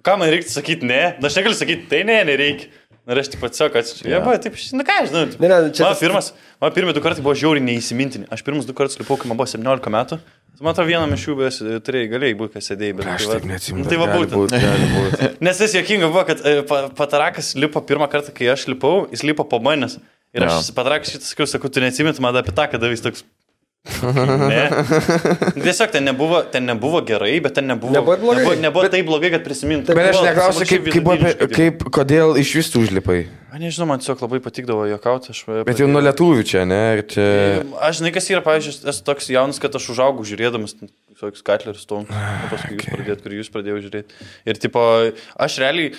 Ką 0.06 0.14
man 0.20 0.30
reikia 0.30 0.52
sakyti, 0.54 0.86
ne? 0.86 1.00
Aš 1.18 1.40
negaliu 1.40 1.58
sakyti, 1.58 1.88
tai 1.90 2.04
ne, 2.06 2.20
nereikia. 2.28 2.70
Ir 3.08 3.16
aš 3.22 3.30
tik 3.32 3.40
pats 3.40 3.56
sakau, 3.58 3.80
atsiprašau. 3.80 4.10
Ja. 4.12 4.18
Buvo, 4.22 4.34
taip, 4.44 4.54
na 4.76 4.84
ką, 4.86 4.96
žinau. 5.08 5.22
Ne, 5.40 5.48
ne, 5.48 5.58
čia 5.74 5.86
man 5.88 5.94
tas- 5.96 6.02
pirmas, 6.04 6.26
man 6.60 6.74
pirmi 6.76 6.92
du 6.94 7.00
kartai 7.02 7.24
buvo 7.24 7.32
žiauriai 7.40 7.64
neįsimintini. 7.64 8.28
Aš 8.30 8.42
pirmus 8.46 8.68
du 8.68 8.74
kartus 8.76 9.00
lipau, 9.00 9.16
kai 9.18 9.30
man 9.32 9.40
buvo 9.40 9.48
17 9.48 9.88
metų. 9.96 10.18
Tai 10.58 10.66
Man 10.66 10.74
atrodo, 10.74 10.88
vienam 10.90 11.12
iš 11.14 11.24
jų 11.28 11.34
beje 11.38 11.78
turėjai, 11.86 12.08
galėjai 12.12 12.36
būti, 12.38 12.52
kas 12.58 12.68
sėdėjai, 12.68 12.94
bet... 12.98 13.06
Aš 13.14 13.26
tai 13.30 13.36
taip 13.38 13.44
neatsimenu. 13.48 13.84
Nu, 13.84 13.90
Tai 13.90 13.98
va 14.02 14.08
būtent. 14.12 14.34
būt, 14.34 14.54
būt. 14.58 15.36
Nes 15.46 15.60
tas 15.62 15.74
jokinga 15.78 16.08
buvo, 16.10 16.24
kad 16.28 16.42
e, 16.44 16.54
pa- 16.68 16.88
patarakas 16.98 17.52
lipo 17.56 17.80
pirmą 17.86 18.08
kartą, 18.10 18.34
kai 18.34 18.48
aš 18.52 18.66
lipau, 18.68 19.06
jis 19.14 19.22
lipo 19.24 19.46
po 19.48 19.60
manęs. 19.62 19.96
Ir 20.36 20.44
aš 20.44 20.68
Jo. 20.68 20.76
patarakas 20.76 21.14
šitą 21.14 21.24
sakiau, 21.30 21.48
sakau, 21.48 21.70
tu 21.72 21.80
neatsimint 21.80 22.18
man 22.20 22.36
apie 22.36 22.52
tą, 22.56 22.68
kada 22.70 22.90
jis 22.92 23.04
toks... 23.04 23.24
Ne. 24.52 24.68
Tiesiog 25.54 25.90
ten 25.94 26.04
nebuvo, 26.04 26.42
ten 26.52 26.66
nebuvo 26.68 27.00
gerai, 27.06 27.38
bet 27.40 27.54
ten 27.56 27.64
nebuvo... 27.70 27.94
Nebuvo 27.94 28.16
blogai. 28.20 28.42
Nebuvo, 28.42 28.56
nebuvo 28.60 28.90
taip 28.92 29.06
blogai, 29.08 29.30
kad 29.32 29.44
prisimintum. 29.46 29.96
Bet 29.96 30.10
aš 30.12 30.20
neklausiu, 30.26 30.66
kaip, 30.68 30.90
kaip, 30.90 31.06
vidutiniškai. 31.08 31.48
kaip, 31.54 31.84
kodėl 31.96 32.36
iš 32.42 32.52
vis 32.58 32.68
tu 32.74 32.82
užlipai. 32.84 33.22
Man 33.48 33.64
nežinau, 33.64 33.88
man 33.88 34.02
tiesiog 34.02 34.20
labai 34.26 34.42
patikdavo 34.44 34.84
juokauti. 34.90 35.32
Aš, 35.32 35.40
Bet 35.64 35.80
jau 35.80 35.88
nuo 35.88 36.02
lietuvių 36.04 36.44
čia, 36.50 36.66
ne? 36.68 36.80
Ir 36.98 37.02
čia... 37.14 37.26
Aš 37.88 38.02
žinai, 38.02 38.12
kas 38.18 38.28
yra, 38.34 38.42
pavyzdžiui, 38.44 38.76
esu 38.92 39.06
toks 39.08 39.30
jaunas, 39.32 39.62
kad 39.62 39.78
aš 39.80 39.88
užaugau 39.94 40.26
žiūrėdamas 40.28 40.76
visokius 40.82 41.46
Katlerus 41.46 41.86
Stone, 41.88 42.10
o 42.12 42.52
paskui 42.52 42.76
jūs 42.76 42.90
pradėt, 42.92 43.24
kur 43.24 43.38
jūs 43.38 43.48
pradėjau 43.54 43.80
žiūrėti. 43.86 44.20
Ir 44.52 44.60
tipo, 44.60 44.84
aš 45.48 45.60
realiai, 45.64 45.94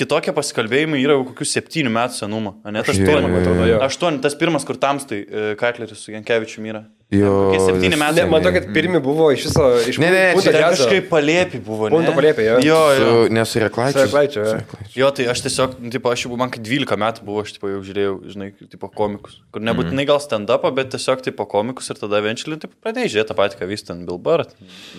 kitokie 0.00 0.32
pasikalbėjimai 0.36 1.02
yra 1.02 1.18
jau 1.18 1.26
kokių 1.30 1.48
septynių 1.52 1.92
metų 1.96 2.18
senumo. 2.22 2.56
Ne, 2.64 2.80
Jo, 2.80 2.86
aštuoni, 2.94 3.26
man 3.28 3.42
atrodo. 3.42 3.68
Aštuoni, 3.86 4.22
tas 4.24 4.38
pirmas, 4.40 4.64
kur 4.68 4.80
tamstai 4.80 5.20
e, 5.24 5.52
Katleris 5.60 6.00
su 6.06 6.14
Jankievičiu 6.16 6.64
yra. 6.70 6.86
Jo, 7.10 7.30
septyni 7.58 7.96
metai. 7.98 8.20
Ne, 8.20 8.24
man 8.30 8.44
to, 8.44 8.52
kad 8.54 8.68
pirmi 8.70 9.00
buvo 9.02 9.32
iš 9.34 9.48
viso, 9.48 9.64
iš 9.90 9.96
Ne, 9.98 10.10
ne, 10.14 10.20
Punto 10.36 10.52
čia 10.54 10.60
kažkaip 10.62 11.08
palėpi 11.10 11.58
buvo. 11.66 11.88
ne? 11.88 11.96
Punto 11.96 12.12
palėpė, 12.14 12.44
jo. 12.46 12.58
Jo, 12.62 12.76
jo. 12.94 13.08
Su, 13.08 13.32
nesu 13.34 13.62
reklaičiu. 13.64 14.04
Reklaičio, 14.04 14.44
jo. 14.46 14.84
Jo, 14.94 15.08
tai 15.16 15.26
aš 15.32 15.42
tiesiog, 15.48 15.74
nu, 15.82 15.90
tipo, 15.90 16.12
aš 16.14 16.28
jau, 16.28 16.38
man 16.38 16.52
kai 16.54 16.62
12 16.62 17.00
metų 17.02 17.26
buvo, 17.26 17.42
aš 17.42 17.56
tipo, 17.56 17.66
jau 17.72 17.80
žiūrėjau, 17.88 18.14
žinai, 18.30 18.52
tipo, 18.62 18.92
komikus. 18.94 19.40
Kur 19.50 19.64
nebūtinai 19.66 20.06
gal 20.06 20.22
stand-upą, 20.22 20.70
bet 20.76 20.94
tiesiog, 20.94 21.24
tipo, 21.26 21.48
komikus 21.50 21.90
ir 21.90 21.98
tada 21.98 22.22
eventually, 22.22 22.60
tipo, 22.62 22.78
pradėjai 22.86 23.10
žiūrėti 23.16 23.32
tą 23.32 23.38
patį, 23.42 23.58
ką 23.58 23.70
vis 23.74 23.86
ten 23.90 24.06
Bill 24.06 24.22
Burr, 24.22 24.46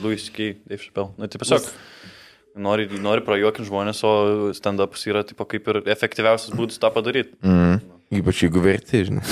Louis 0.04 0.28
K. 0.36 0.52
Dave 0.68 0.84
Chappelle. 0.84 1.14
Na, 1.16 1.32
tipo, 1.32 1.48
tiesiog. 1.48 1.72
Nori, 2.60 2.84
nori 3.00 3.22
prajuokinti 3.24 3.70
žmonės, 3.70 4.02
o 4.04 4.12
stand-upas 4.56 5.06
yra, 5.08 5.22
tipo, 5.24 5.46
kaip 5.48 5.68
ir 5.72 5.78
efektyviausias 5.94 6.52
būdas 6.58 6.80
tą 6.82 6.90
padaryti. 6.92 7.32
Mm. 7.48 7.80
Ypač 8.12 8.42
jeigu 8.44 8.60
verti, 8.60 9.06
žinai. 9.08 9.24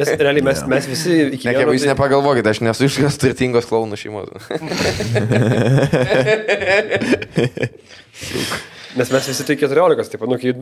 Nes 0.00 0.08
realiai 0.16 0.40
mes, 0.44 0.62
mes 0.72 0.84
visi 0.88 1.12
iki 1.36 1.44
Ne, 1.50 1.54
jūs 1.68 1.84
tai- 1.84 1.90
nepagalvokite, 1.92 2.48
aš 2.48 2.60
nesu 2.64 2.88
iš 2.88 2.96
jos 3.04 3.20
turtingos 3.20 3.68
klaunų 3.68 3.96
šeimos. 4.00 4.28
Nes 8.94 9.10
mes 9.10 9.26
visi 9.26 9.42
tai 9.48 9.56
14, 9.58 10.10
taip, 10.12 10.22
nu, 10.30 10.36
kai 10.38 10.52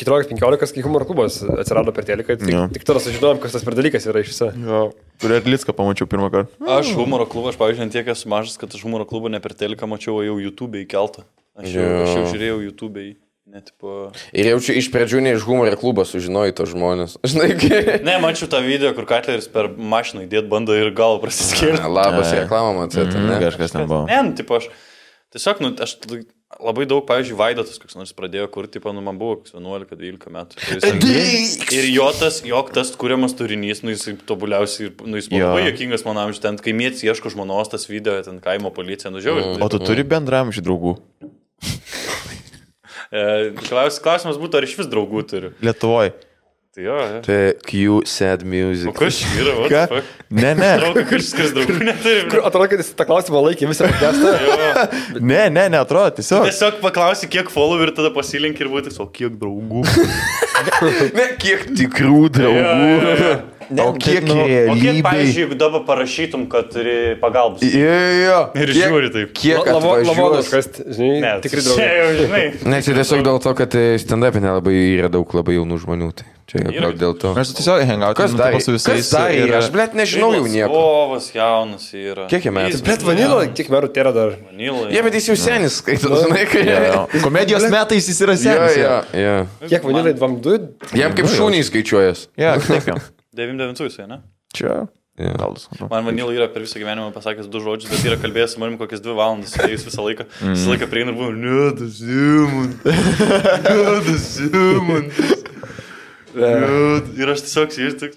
14-15, 0.00 0.72
kai 0.74 0.82
humoro 0.82 1.06
klubas 1.06 1.38
atsirado 1.46 1.92
per 1.94 2.06
teleką, 2.08 2.34
tik, 2.40 2.50
Jo. 2.50 2.64
tik 2.74 2.82
tada 2.88 2.98
sužinojom, 3.04 3.38
kas 3.42 3.54
tas 3.54 3.62
per 3.66 3.76
dalykas 3.78 4.08
yra 4.10 4.22
iš 4.24 4.32
viso. 4.32 4.48
Jo, 4.58 4.80
kur 5.22 5.34
ir 5.36 5.46
Licką 5.46 5.74
pamačiau 5.76 6.08
pirmą 6.10 6.30
kartą. 6.34 6.50
Aš 6.78 6.90
humoro 6.98 7.26
klubą, 7.30 7.52
aš 7.54 7.60
pavyzdžiui, 7.60 7.92
tiek 7.94 8.10
esu 8.10 8.26
mažas, 8.32 8.56
kad 8.58 8.74
aš 8.74 8.82
humoro 8.82 9.06
klubą 9.06 9.30
ne 9.30 9.38
per 9.44 9.54
teleką 9.54 9.86
mačiau, 9.90 10.18
o 10.18 10.26
jau 10.26 10.34
YouTube 10.42 10.82
įkeltą. 10.82 11.22
Aš 11.56 11.70
jau, 11.78 11.86
aš 12.02 12.10
jau 12.18 12.24
žiūrėjau 12.34 12.58
YouTube, 12.66 13.00
į- 13.06 13.14
net 13.54 13.70
po... 13.80 14.10
Ir 14.34 14.50
jaučiu 14.50 14.74
iš 14.76 14.90
pradžių 14.92 15.22
ne 15.22 15.36
iš 15.38 15.44
humoro 15.46 15.78
klubo 15.78 16.02
sužinojai 16.04 16.52
tos 16.58 16.74
žmonės. 16.74 17.14
Žinai, 17.30 17.52
kai... 17.62 17.78
Ne, 18.04 18.18
mačiau 18.20 18.50
tą 18.50 18.60
video, 18.66 18.90
kur 18.98 19.06
Katleris 19.08 19.46
per 19.48 19.70
mašiną 19.78 20.26
įdėt 20.26 20.50
bando 20.50 20.74
ir 20.74 20.90
gal 20.90 21.20
prasiskėlė. 21.22 21.86
Labas 21.86 22.34
reklamą 22.34 22.74
matėte, 22.82 23.14
ne? 23.22 23.38
Kažkas 23.46 23.72
ten 23.78 23.86
buvo. 23.86 24.02
Ne, 24.10 24.18
nu, 24.26 24.34
tipo, 24.36 24.58
aš 24.58 24.66
tiesiog, 25.32 25.62
nu, 25.64 25.70
aš 25.86 25.94
labai 26.62 26.86
daug, 26.88 27.02
pavyzdžiui, 27.08 27.36
Vaidotas, 27.38 27.78
koks 27.82 27.96
nors 27.98 28.12
pradėjo 28.16 28.46
kurti, 28.54 28.76
tipo, 28.78 28.92
nu, 28.94 29.02
man 29.04 29.18
buvo 29.20 29.40
koks 29.40 29.54
11-12 29.56 30.30
metų. 30.32 30.60
Ir, 30.76 30.86
jis, 31.10 31.56
ir 31.74 31.88
jo 31.90 32.06
tas, 32.16 32.38
jog 32.46 32.70
tas 32.74 32.92
kuriamas 32.98 33.34
turinys, 33.38 33.82
nu, 33.84 33.92
jis 33.94 34.06
tobuliausiai, 34.28 34.92
nu, 35.04 35.18
jis 35.20 35.28
buvo 35.32 35.42
Jo. 35.42 35.50
labai 35.52 35.66
jokingas, 35.70 36.06
man 36.06 36.22
amžius, 36.22 36.42
ten, 36.44 36.58
kai 36.62 36.74
mėts 36.76 37.02
ieško 37.06 37.34
žmonos, 37.34 37.72
tas 37.72 37.88
video, 37.90 38.16
ten 38.26 38.38
kaimo 38.44 38.70
policija, 38.74 39.12
nu, 39.14 39.22
žiauriai. 39.24 39.58
O 39.62 39.70
tu 39.72 39.82
turi 39.82 40.06
bendramžių 40.06 40.64
draugų? 40.66 40.96
E, 43.06 43.52
klaus, 43.68 44.00
klausimas 44.02 44.34
būtų, 44.40 44.58
ar 44.58 44.64
iš 44.66 44.72
vis 44.80 44.88
draugų 44.90 45.20
turiu. 45.30 45.50
Lietuvoje. 45.62 46.10
Tai 46.76 46.84
jo, 46.84 46.92
jo. 47.00 47.20
Tai 47.24 47.36
Q 47.64 48.02
sad 48.04 48.42
music. 48.44 48.90
O 48.90 48.92
kas 48.92 49.22
yra, 49.40 49.54
Ką? 49.72 50.02
Ne, 50.36 50.50
ne. 50.58 50.72
Draugų, 50.82 51.04
kuris 51.08 51.30
skris 51.32 51.54
draugų 51.56 51.76
neturi. 51.88 52.26
Atrodo, 52.44 52.66
kad 52.68 52.82
jis 52.82 52.90
tą 52.98 53.06
klausimą 53.08 53.40
laikė 53.46 53.70
visą 53.70 53.88
podcastą. 53.88 54.34
Ne, 55.24 55.46
ne, 55.56 55.64
neatrodo, 55.72 56.10
tiesiog. 56.18 56.44
Tiesiog 56.50 56.76
paklausi, 56.84 57.30
kiek 57.32 57.48
follow 57.54 57.80
ir 57.86 57.94
tada 57.96 58.10
pasilink 58.12 58.60
ir 58.60 58.68
būtų, 58.74 58.92
o 59.00 59.08
kiek 59.08 59.38
draugų. 59.40 59.86
Ne, 61.16 61.30
kiek 61.40 61.64
tikrų 61.80 62.26
draugų. 62.36 63.36
Ne, 63.66 63.82
O 63.82 63.96
kiek 63.98 64.22
nu, 64.28 64.36
O 64.36 64.44
kiek, 64.46 64.68
realybėj. 64.68 65.00
pavyzdžiui, 65.02 65.40
jeigu 65.42 65.56
dabar 65.58 65.80
parašytum, 65.88 66.44
kad 66.52 66.68
turi 66.70 67.16
pagalbos? 67.18 67.64
Jo, 67.66 67.96
jo. 68.20 68.36
Ir 68.62 68.70
Kiek- 68.70 68.76
žiūri 68.92 69.08
taip. 69.16 69.32
Kiek 69.34 69.58
Lavonas, 69.66 70.12
atvažiuos. 70.12 70.50
kas, 70.52 70.68
žinai, 70.94 71.16
Ne, 71.24 71.32
tikrai 71.42 71.64
draugai. 71.66 72.44
Ne, 72.70 72.78
čia 72.86 72.94
tiesiog 73.00 73.24
dėl 73.26 73.40
to, 73.42 73.56
kad 73.58 73.74
stand-up 74.04 74.38
nelabai 74.38 74.76
yra 75.00 75.10
daug 75.10 75.34
labai 75.34 75.56
jaunų 75.58 75.80
žmonių. 75.82 76.12
Tai 76.20 76.28
čia 76.46 76.62
gal 76.66 76.92
dėl 76.98 77.14
to. 77.18 77.32
Mes 77.36 77.50
tiesiog 77.58 77.82
hangoutai 77.88 78.16
Kas 78.20 78.34
dar, 78.38 78.56
su 78.62 78.72
visais. 78.76 79.00
kas 79.02 79.10
dar 79.12 79.30
ir- 79.34 79.48
yra? 79.48 79.58
Aš 79.60 79.70
blėt 79.74 79.96
nežinau 79.98 80.30
jau 80.36 80.44
nieko. 80.46 80.80
Ovas 80.80 81.28
jaunas 81.34 81.86
yra. 81.92 82.26
Kiek 82.30 82.46
jam 82.48 82.54
metų? 82.58 82.82
Bet 82.86 83.02
vanilo, 83.06 83.40
kiek 83.54 83.68
merų 83.72 83.90
tėra 83.96 84.12
dar. 84.14 84.36
Vanila. 84.50 84.88
Jie, 84.94 85.02
bet 85.06 85.18
jis 85.18 85.28
jau 85.32 85.36
senis 85.42 85.80
skaito, 85.82 86.10
žinai, 86.22 86.44
kai... 86.50 86.62
Jo. 86.70 87.06
Komedijos 87.24 87.66
metais 87.72 88.06
jis 88.08 88.20
yra 88.26 88.36
Jo, 88.38 88.42
senas. 88.46 88.76
jo, 88.78 88.94
jo. 89.22 89.36
Kiek 89.68 89.82
vanilai, 89.90 90.14
2-2? 90.14 90.60
Jam 91.02 91.12
kaip 91.18 91.26
šūniai 91.34 91.66
skaičiuojas. 91.66 92.28
Jau. 92.38 92.54
99 93.36 93.82
jisai, 93.90 94.06
ne? 94.08 94.22
Čia. 94.54 94.86
Tas. 95.16 95.62
Man 95.88 96.04
Vanila 96.04 96.28
yra 96.36 96.44
per 96.52 96.60
visą 96.60 96.76
gyvenimą 96.76 97.08
pasakęs 97.14 97.46
du 97.48 97.56
žodžius, 97.64 97.88
bet 97.88 98.02
yra 98.04 98.18
kalbėjęs 98.20 98.52
su 98.52 98.60
manim 98.60 98.76
kokias 98.76 99.00
dvi 99.00 99.14
valandas, 99.16 99.54
tai 99.56 99.70
jis 99.72 99.86
visą 99.88 100.04
laiką, 100.04 100.26
visą 100.52 100.74
laiką 100.74 100.88
prieina 100.92 101.08
ir 101.08 101.16
buvo, 101.16 101.30
ne, 101.32 101.70
tas 101.78 101.94
Simon, 102.02 102.74
ne, 102.84 104.02
tas 104.04 104.26
Simon. 104.34 105.08
Ir 106.36 107.32
aš 107.34 107.46
tiesiog 107.46 107.74
sėdžiu. 107.76 108.12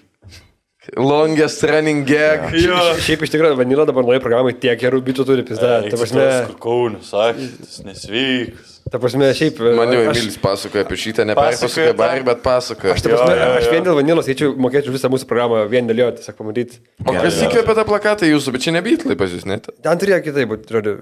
Longest 0.96 1.62
running 1.68 2.06
gag. 2.08 2.48
Jo. 2.56 2.78
Šiaip 3.04 3.20
iš 3.26 3.30
tikrųjų, 3.34 3.54
vanilą 3.58 3.84
dabar 3.86 4.02
nauja 4.06 4.18
programai 4.24 4.54
tiek 4.58 4.78
gerų 4.80 5.02
bitų 5.06 5.26
turi, 5.28 5.42
pizda. 5.46 5.76
Ta 5.86 5.98
prasme, 6.00 6.24
Kaunė, 6.58 7.02
sakė, 7.04 7.46
tas 7.60 7.76
nesveikas. 7.84 8.70
ta 8.90 8.98
prasme, 8.98 9.28
šiaip. 9.36 9.60
Man 9.76 9.92
jau 9.92 10.00
aš- 10.08 10.16
Emilis 10.22 10.38
pasakoja 10.40 10.86
apie 10.86 10.96
šitą, 10.98 11.26
Pasakoja 11.28 11.28
neperpasakoja 11.28 11.92
tą- 11.92 11.98
barį, 12.00 12.24
bet 12.30 12.42
pasakoja. 12.42 12.94
Aš, 12.96 13.02
prasme, 13.04 13.28
Jo, 13.36 13.36
jo, 13.44 13.50
aš 13.60 13.64
jo. 13.68 13.70
vien 13.76 13.84
dėl 13.86 13.98
vanilos 14.00 14.26
eičiau 14.32 14.56
mokėčiau 14.56 14.96
visą 14.96 15.12
mūsų 15.12 15.28
programą, 15.30 15.60
vien 15.70 15.86
dėl 15.86 16.00
jo, 16.02 16.08
tiesiog 16.16 16.34
pamatyti. 16.40 16.80
O 17.06 17.12
kas 17.12 17.38
įkvėpė 17.44 17.76
tą 17.76 17.84
plakatą 17.92 18.26
jūsų, 18.32 18.52
bet 18.56 18.60
čia 18.66 18.72
nebytlai 18.74 19.18
pas 19.20 19.30
jūs 19.30 19.44
net. 19.46 19.68
Ten 19.84 19.98
turėjo 20.00 20.24
kitaip 20.26 20.48
būti, 20.48 20.74
žodžiu. 20.74 20.96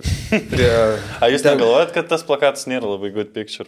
Turėjo... 0.53 0.83
A 1.23 1.31
jūs 1.31 1.47
Ten- 1.47 1.57
negalvojat, 1.57 1.95
kad 1.95 2.09
tas 2.11 2.27
plakatas 2.27 2.67
nėra 2.67 2.83
labai 2.99 3.15
good 3.15 3.33
picture? 3.33 3.65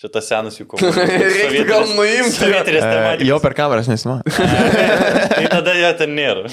Čia 0.00 0.08
tas 0.08 0.28
senas 0.30 0.54
jų 0.56 0.64
komunistas. 0.70 1.08
Reiktų 1.12 1.64
gal 1.68 1.82
nuimti. 1.92 2.38
Tematikos. 2.40 3.24
Jau 3.28 3.36
per 3.44 3.56
kameras 3.58 3.90
nesimato. 3.90 4.32
Tai 5.36 5.42
tada 5.52 5.74
jo 5.76 5.90
ten 5.98 6.14
nėra. 6.16 6.46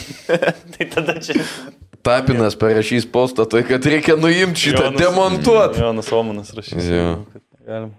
tai 0.76 0.88
tada 0.92 1.16
čia. 1.24 1.40
Tapinas 2.04 2.56
parašys 2.60 3.08
postą, 3.12 3.46
tai 3.52 3.64
kad 3.68 3.84
reikia 3.88 4.16
nuimti 4.20 4.68
šitą, 4.68 4.90
Jonas- 4.90 5.00
demontuoti. 5.02 5.82
Jonas 5.84 6.12
Omanas 6.16 6.52
rašys. 6.56 6.92
Jo. 6.92 7.08
Galim. 7.68 7.96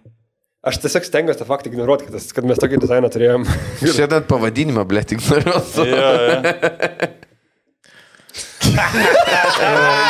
Aš 0.69 0.81
tiesiog 0.83 1.05
stengiuosi 1.07 1.41
tą 1.41 1.47
faktą 1.49 1.71
ignoruoti, 1.73 2.09
kad, 2.09 2.25
kad 2.37 2.49
mes 2.49 2.61
tokį 2.61 2.81
dizainą 2.83 3.09
turėjom. 3.15 3.45
Šiandien 3.81 4.25
pavadinimą. 4.29 4.85
Jo, 4.85 5.55
jo. 5.89 7.09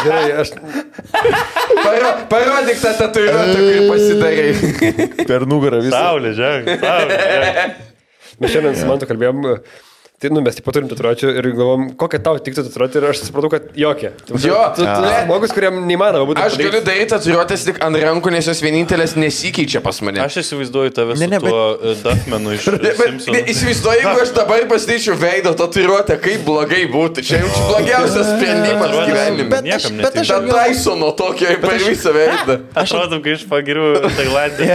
Gerai, 0.04 0.30
aš 0.42 0.52
Parodyk 2.28 2.80
tą 2.82 2.92
tatuiruotę, 2.98 3.58
kurį 3.58 3.82
pasidarai. 3.90 5.26
Per 5.28 5.46
nugarą 5.50 5.82
visą. 5.84 5.96
Saulė, 5.96 6.32
žiūrėk. 6.38 6.64
Mes 8.38 8.52
šiandien 8.54 8.76
su 8.78 8.86
Mantu 8.88 9.08
kalbėjom, 9.10 9.44
tai 10.18 10.30
nu, 10.34 10.40
mes 10.42 10.56
taip 10.58 10.64
pat 10.66 10.74
turim 10.74 10.88
tatuiruočių 10.90 11.28
ir 11.38 11.46
galvom, 11.54 11.82
kokią 12.00 12.18
tau 12.26 12.38
tiktų 12.42 12.64
tatuiruotę 12.66 12.98
ir 12.98 13.04
aš 13.12 13.20
supratau, 13.28 13.50
kad 13.52 13.68
jokia. 13.78 14.08
Jo, 14.42 14.56
tu, 14.74 14.82
tu 14.82 14.86
esi 14.88 15.20
žmogus, 15.28 15.52
kuriam 15.54 15.76
neįmanoma 15.86 16.26
būtų. 16.26 16.42
Aš 16.42 16.56
galiu 16.58 16.80
daryti 16.82 17.06
tatuiruotės 17.12 17.66
tik 17.68 17.78
ant 17.86 17.98
rankų, 18.02 18.32
nes 18.34 18.48
jos 18.50 18.62
vienintelės 18.64 19.14
nesikeičia 19.14 19.78
pas 19.84 20.00
mane. 20.02 20.18
Aš 20.24 20.40
įsivaizduoju 20.42 20.94
tave 20.96 21.14
su 21.14 21.22
Ne, 21.22 21.28
ne, 21.34 21.38
bet- 21.38 21.54
tuo 21.54 21.62
e, 21.78 21.94
Duffmanu 22.02 22.56
iš 22.56 22.66
Bet, 22.74 22.82
bet 22.98 23.28
ne, 23.30 23.42
įsivaizduoju, 23.54 24.00
jeigu 24.02 24.24
aš 24.24 24.32
dabar 24.40 24.66
pasidėčiau 24.72 25.14
veido 25.22 25.54
tatuiruotę, 25.62 26.18
kaip 26.26 26.42
blogai 26.48 26.82
būtų. 26.90 27.24
Čia 27.30 27.40
jau 27.44 27.52
čia 27.54 27.62
blogiausias 27.70 28.30
sprendimas 28.34 28.96
gyvenime. 28.98 29.48
Bet 29.54 29.70
aš- 29.78 29.88
bet 30.02 30.18
aš- 30.24 30.34
Ta 30.34 30.42
Tysono 30.68 31.12
tokio 31.16 31.54
per 31.62 31.78
visą 31.86 32.10
veidą. 32.14 32.58
Atrodo, 32.82 33.22
kai 33.24 33.36
iš 33.38 33.46
pagirių 33.50 33.86
Tailandė. 34.18 34.66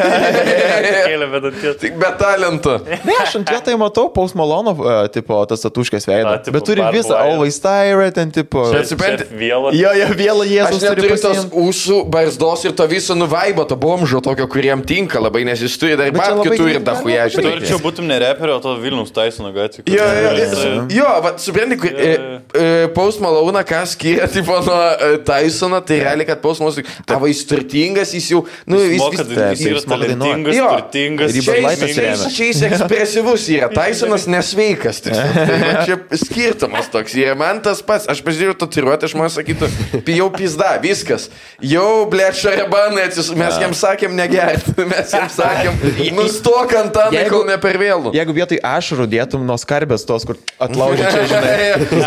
Kėlė 1.04 1.28
vedanties. 1.32 1.78
Tik 1.84 2.00
be 2.02 2.10
talento. 2.20 2.78
Ne, 2.88 3.16
aš 3.24 3.36
ant 3.40 3.52
vietoj 3.54 3.78
matau 3.82 4.08
Paus 4.14 4.34
Malono, 4.38 4.74
uh, 4.80 5.04
tipo, 5.34 5.46
tas 5.50 5.64
tatuškės 5.66 6.06
veidą. 6.08 6.34
A, 6.34 6.40
tipo, 6.44 6.58
Bet 6.58 6.68
turi 6.68 6.84
visą. 6.94 7.18
Always 7.18 7.58
Tyra, 7.64 8.12
ten, 8.14 8.32
tipo. 8.32 8.64
Bet 8.72 8.88
supranti- 8.90 9.28
Vėlą. 9.34 9.74
Jo, 9.74 9.92
jo, 9.98 10.08
vėl 10.18 10.44
Aš 10.44 10.52
Jėzus 10.54 10.86
turi 10.96 11.10
tos 11.18 11.46
ūsų, 11.64 11.98
barzdos 12.10 12.66
ir 12.66 12.76
to 12.78 12.88
viso 12.88 13.16
nuvaibo, 13.18 13.66
to 13.68 13.76
bomžo 13.76 14.22
tokio, 14.22 14.48
kuriem 14.48 14.84
tinka 14.86 15.20
labai, 15.20 15.44
nes 15.46 15.60
jis 15.60 15.78
turi 15.78 15.98
dar 15.98 16.12
Bet 16.12 16.22
čia 16.22 16.36
babkių 16.36 16.58
turi 16.58 16.74
gerai 16.74 16.84
dahuja. 16.84 17.30
Tu 17.34 17.48
arčiau 17.48 17.80
būtum 17.82 18.08
ne 18.08 18.20
reperio, 18.20 18.60
to 18.62 18.76
Vilnius 18.82 19.14
Taisono 19.14 19.54
gatvė. 19.54 19.86
Jo, 19.88 20.04
jo, 20.04 20.88
jo, 20.92 21.10
va, 21.24 21.34
supranti, 21.38 21.78
e, 21.94 22.88
Paus 22.94 23.20
Malauna, 23.20 23.64
ką 23.64 23.84
skiria, 23.88 24.28
tipo, 24.36 24.60
nuo 24.66 24.80
e, 24.94 25.18
Tysono, 25.26 25.82
tai 25.82 26.02
realiai, 26.04 26.28
kad 26.28 26.42
Paus 26.44 26.60
Malauna, 26.62 26.84
tavo 27.10 27.30
jis 27.32 27.44
turtingas, 27.50 28.14
jis 28.14 28.30
jau, 28.34 28.44
nu, 28.68 28.82
jis 28.84 29.02
vis... 29.10 29.24
taip, 29.34 29.64
yra 29.64 29.82
talentingas, 29.88 30.60
turtingas. 30.60 31.34
Ir 31.34 31.44
Čia 31.44 31.56
jis, 31.58 32.26
čia, 32.34 32.52
čia 32.54 32.70
ekspresyvus 32.70 33.48
yra, 33.54 33.70
Tysonas 33.78 34.28
nesveikas. 34.30 35.02
tiesiog. 35.04 35.23
Tai 35.34 35.86
čia 35.88 35.98
skirtumas 36.20 36.90
toks. 36.94 37.16
Ir 37.20 37.34
man 37.40 37.62
tas 37.66 37.82
pats, 37.86 38.08
aš 38.12 38.22
pažiūrėjau 38.26 38.58
tatuiruotę, 38.64 39.08
aš 39.10 39.16
man 39.20 39.32
sakytų, 39.34 39.70
"Pi- 40.06 40.18
jau 40.20 40.28
pizda, 40.34 40.74
viskas. 40.84 41.30
Jau, 41.64 42.06
ble, 42.12 42.28
šarabanai, 42.36 43.08
atsis... 43.10 43.32
mes 43.38 43.58
jam 43.62 43.74
sakėm 43.78 44.16
negerti, 44.18 44.76
mes 44.94 45.14
jam 45.16 45.28
sakėm, 45.32 45.80
nustok 46.18 46.76
ant 46.80 47.02
Jeigu- 47.16 47.30
kol 47.34 47.46
ne 47.50 47.58
per 47.58 47.80
vėlų. 47.82 48.14
Jeigu 48.18 48.36
vietoj 48.36 48.62
ašarų 48.64 49.08
dėtum 49.16 49.46
nuo 49.48 49.58
skarbės 49.62 50.06
tos, 50.08 50.28
kur 50.28 50.40
atlaužė 50.60 51.10
čia, 51.10 51.26
žinai. 51.32 51.58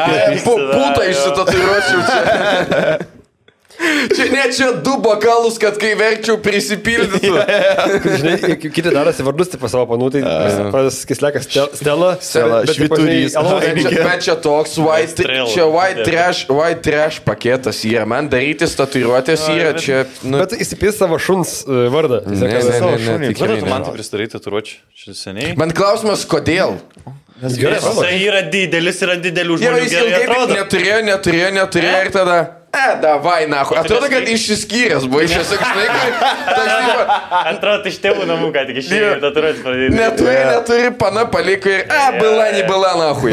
Pūta 0.46 1.02
išsitatuiruočiau 1.10 2.00
čia. 2.10 2.98
Čia 4.16 4.26
net 4.32 4.54
čia 4.56 4.70
du 4.84 4.94
bokalus, 5.02 5.58
kad 5.60 5.76
kai 5.80 5.92
verčiau 5.98 6.38
prisipildytų. 6.42 7.32
Žinai, 8.20 8.36
ki- 8.60 8.70
kiti 8.72 8.92
darosi 8.94 9.24
vardus, 9.26 9.50
tai 9.52 9.60
pas 9.60 9.72
savo 9.74 9.84
panų, 9.90 10.08
tai 10.14 10.22
pas- 10.72 10.98
kislekas 11.08 11.48
Stela. 11.76 12.14
Stela, 12.24 12.62
žinai, 12.64 12.76
švyturys. 12.78 13.36
alaus- 13.36 13.66
Bet 14.06 14.24
čia, 14.24 14.36
toks 14.40 14.76
white, 14.80 15.26
čia 15.52 15.66
white 15.68 16.04
trash, 16.08 16.44
white 16.48 16.82
trash 16.86 17.20
paketas 17.26 17.82
yra. 17.88 18.06
Man 18.08 18.30
daryti 18.32 18.64
tatuiruotės 18.78 19.46
yra 19.52 19.74
čia. 19.78 20.04
Nu, 20.24 20.40
Bet 20.42 20.56
įsipės 20.56 20.98
savo 21.02 21.18
šuns 21.20 21.62
e, 21.66 21.86
vardą. 21.92 22.22
ne, 22.26 22.40
ne, 22.40 22.50
kad- 22.50 22.64
ne, 22.64 22.96
ne, 22.96 23.32
Kada 23.32 23.32
tikrai 23.32 23.60
tu 23.60 23.66
man 23.70 23.82
ne. 23.84 23.88
tai 23.90 23.96
pristarai 23.98 24.28
tatuiruočių? 24.32 24.76
Čia 24.96 25.14
seniai. 25.16 25.52
Man 25.60 25.70
klausimas, 25.76 26.24
kodėl? 26.28 26.78
Gerai, 27.36 27.76
Jisai 27.84 28.14
yra 28.24 28.40
didelis, 28.48 28.96
yra 29.04 29.18
didelių 29.20 29.58
žmonių. 29.60 29.80
jis 29.84 29.92
gerai 29.92 30.06
ilgai 30.08 30.20
taip 30.22 30.30
atrodo. 30.32 30.54
neturėjo, 30.56 31.00
neturėjo, 31.04 31.50
neturėjo 31.58 31.98
ir 32.06 32.10
tada. 32.14 32.36
E, 32.76 32.96
davai, 33.00 33.46
na, 33.48 33.62
atrodo, 33.64 34.08
kad 34.12 34.26
išsiskyręs 34.28 35.06
buvo, 35.08 35.22
iš 35.24 35.32
tiesiog, 35.38 35.60
kad 35.62 35.76
toks, 36.56 36.74
tipo, 36.76 37.04
Atrodo, 37.50 37.88
iš 37.88 37.96
tėvų 38.04 38.26
namų, 38.28 38.50
ką 38.52 38.64
tik 38.68 38.80
išėjo, 38.82 39.06
Jo. 39.06 39.14
tatuiruotės 39.22 39.62
pradėjo. 39.64 39.94
neturi, 39.96 40.34
neturi, 40.50 40.90
pana 41.00 41.24
paliko 41.32 41.72
ir, 41.72 41.86
e, 41.86 42.02
byla, 42.20 42.50
ne 42.52 42.62
byla, 42.68 42.90
na, 43.00 43.08
hui. 43.16 43.32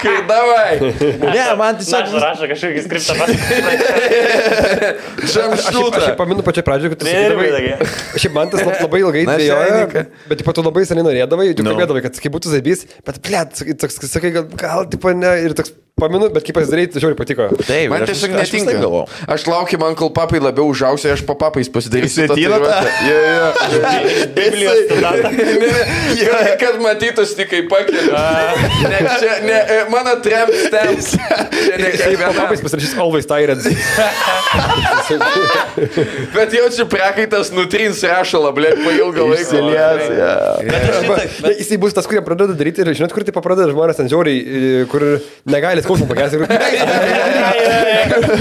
Kai 0.00 0.14
davai, 0.28 0.70
Ne, 1.34 1.44
man 1.60 1.76
Aš 1.76 1.84
tiesiog... 1.84 2.16
rašo 2.24 2.48
kažkokį 2.50 2.80
skriptą. 2.86 3.12
Aš 5.24 5.34
šiaip, 5.68 5.98
aš 6.00 6.08
paminu 6.18 6.42
pačią 6.46 6.64
pradžią, 6.66 6.90
kad 6.94 7.00
tu 7.04 7.08
sakydavai. 7.08 7.76
Šiaip 8.20 8.34
man 8.36 8.50
tas 8.52 8.64
lab- 8.66 8.80
labai 8.84 9.00
ilgai 9.04 9.24
šeimininką. 9.28 10.04
bet 10.30 10.40
tipo, 10.42 10.52
tu 10.56 10.64
labai 10.64 10.84
seniai 10.88 11.06
norėdavai, 11.10 11.50
tu 11.56 11.62
Nu. 11.66 11.72
kalbėdavai, 11.74 12.02
kad 12.08 12.20
kai 12.20 12.32
būtų 12.32 12.52
zaibys, 12.56 12.86
bet 13.06 13.20
blėt, 13.24 13.64
sakai, 14.08 14.30
gal, 14.34 14.48
gal 14.60 14.86
tipo 14.90 15.12
ne, 15.14 15.32
ir 15.44 15.54
toks 15.56 15.72
paminu, 16.00 16.26
bet 16.34 16.42
kaip 16.46 16.56
pasidaryti, 16.58 16.96
tai 16.96 17.02
žiauriai 17.04 17.18
patiko. 17.20 17.48
Taip, 17.62 17.90
Man 17.92 18.02
ir 18.02 18.08
aš- 18.08 18.12
tiesiog 18.14 18.36
aš 18.42 18.53
taip 18.54 18.64
netinka. 18.68 18.84
galvojau. 18.86 19.06
Aš 19.34 19.40
laukiu, 19.50 19.76
man 19.82 19.92
kol 19.98 20.10
papai 20.14 20.38
labiau 20.42 20.66
užausia, 20.72 21.08
aš 21.16 21.22
po 21.26 21.34
papais 21.38 21.68
pasidarysiu. 21.72 22.20
Tą? 22.24 22.28
tatuiruotę. 22.34 22.88
Jo, 23.08 23.18
jo. 23.34 23.48
Biblijos 24.34 24.78
ne, 24.94 24.98
jo, 26.18 26.34
kad 26.60 26.74
matytųsi 26.82 27.34
tik 27.40 27.48
kaip 27.52 27.66
pakeliu. 27.72 28.12
Ne, 28.14 28.98
čia, 29.20 29.32
ne, 29.44 29.58
e, 29.58 29.60
mano. 29.92 30.12
Čia 30.24 30.40
ne 30.44 30.48
Kaip 31.74 31.94
kiekvienam. 31.98 32.34
papais 32.38 32.60
pasirašys 32.64 32.94
Always 33.00 33.26
Tyrant. 33.28 33.62
Bet 36.34 36.52
jau 36.54 36.68
čia 36.72 36.84
prakaitas 36.90 37.50
nutrins 37.54 38.02
rašalą, 38.06 38.50
blė, 38.56 38.70
po 38.80 38.90
ilgo 38.94 39.22
laiko. 39.30 39.58
Jisai 41.54 41.78
bus 41.80 41.92
tas, 41.96 42.06
kurie 42.08 42.22
pradeda 42.24 42.52
daryti 42.56 42.78
ir 42.84 42.88
žinot, 42.96 43.12
kur 43.14 43.22
tai 43.26 43.32
pradeda 43.34 43.68
žmonės 43.72 43.96
ten 44.00 44.06
žiauriai, 44.12 44.38
e, 44.40 44.42
kur 44.90 45.00
negali 45.50 45.80
skausmą 45.84 46.06
pakęsti. 46.10 46.36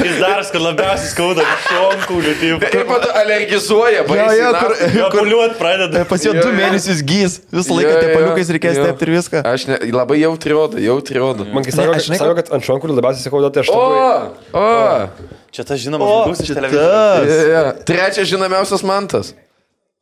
Jis 0.02 0.16
daras, 0.22 0.50
kad 0.54 0.64
labiausiai 0.64 1.10
skauda 1.12 1.44
šonkaulių. 1.68 2.34
Ir 2.74 2.86
po 2.90 2.98
to 3.04 3.10
alergizuoja, 3.22 4.04
Jo, 4.08 4.28
jo, 4.40 4.50
kur, 4.60 4.74
Jo, 4.98 5.10
kur 5.14 5.30
pradeda. 5.60 6.04
pas 6.10 6.26
jo 6.26 6.34
Jo, 6.34 6.46
du 6.48 6.54
mėnesius 6.58 7.04
gys, 7.06 7.38
visą 7.54 7.78
laiką 7.78 7.94
jo, 7.94 8.10
paliukais 8.16 8.52
reikės 8.58 8.80
tepti 8.82 9.08
ir 9.08 9.14
viską. 9.18 9.44
Aš 9.54 9.68
ne, 9.70 9.78
labai 9.94 10.20
jautri 10.24 10.56
rodo, 10.56 10.82
jautri 10.82 11.22
rodo. 11.22 11.46
Man 11.46 11.66
kai 11.66 11.74
Ne, 11.74 11.78
sako, 11.82 11.96
aš 12.00 12.10
žinai, 12.10 12.20
sako, 12.24 12.36
kad 12.42 12.52
ant 12.58 12.68
šonkų 12.68 12.92
labiausiai 12.98 13.28
skauda, 13.28 13.52
tai 13.54 13.64
aš 13.66 13.72
O, 13.74 13.80
labai... 13.84 14.34
o. 14.58 15.32
Čia 15.54 15.66
tas 15.70 15.78
žinomas 15.84 16.10
žmogus 16.10 16.40
iš 16.48 16.54
televizijos. 16.58 17.84
Trečias 17.86 18.30
žinomiausias 18.32 18.82
mantas. 18.90 19.34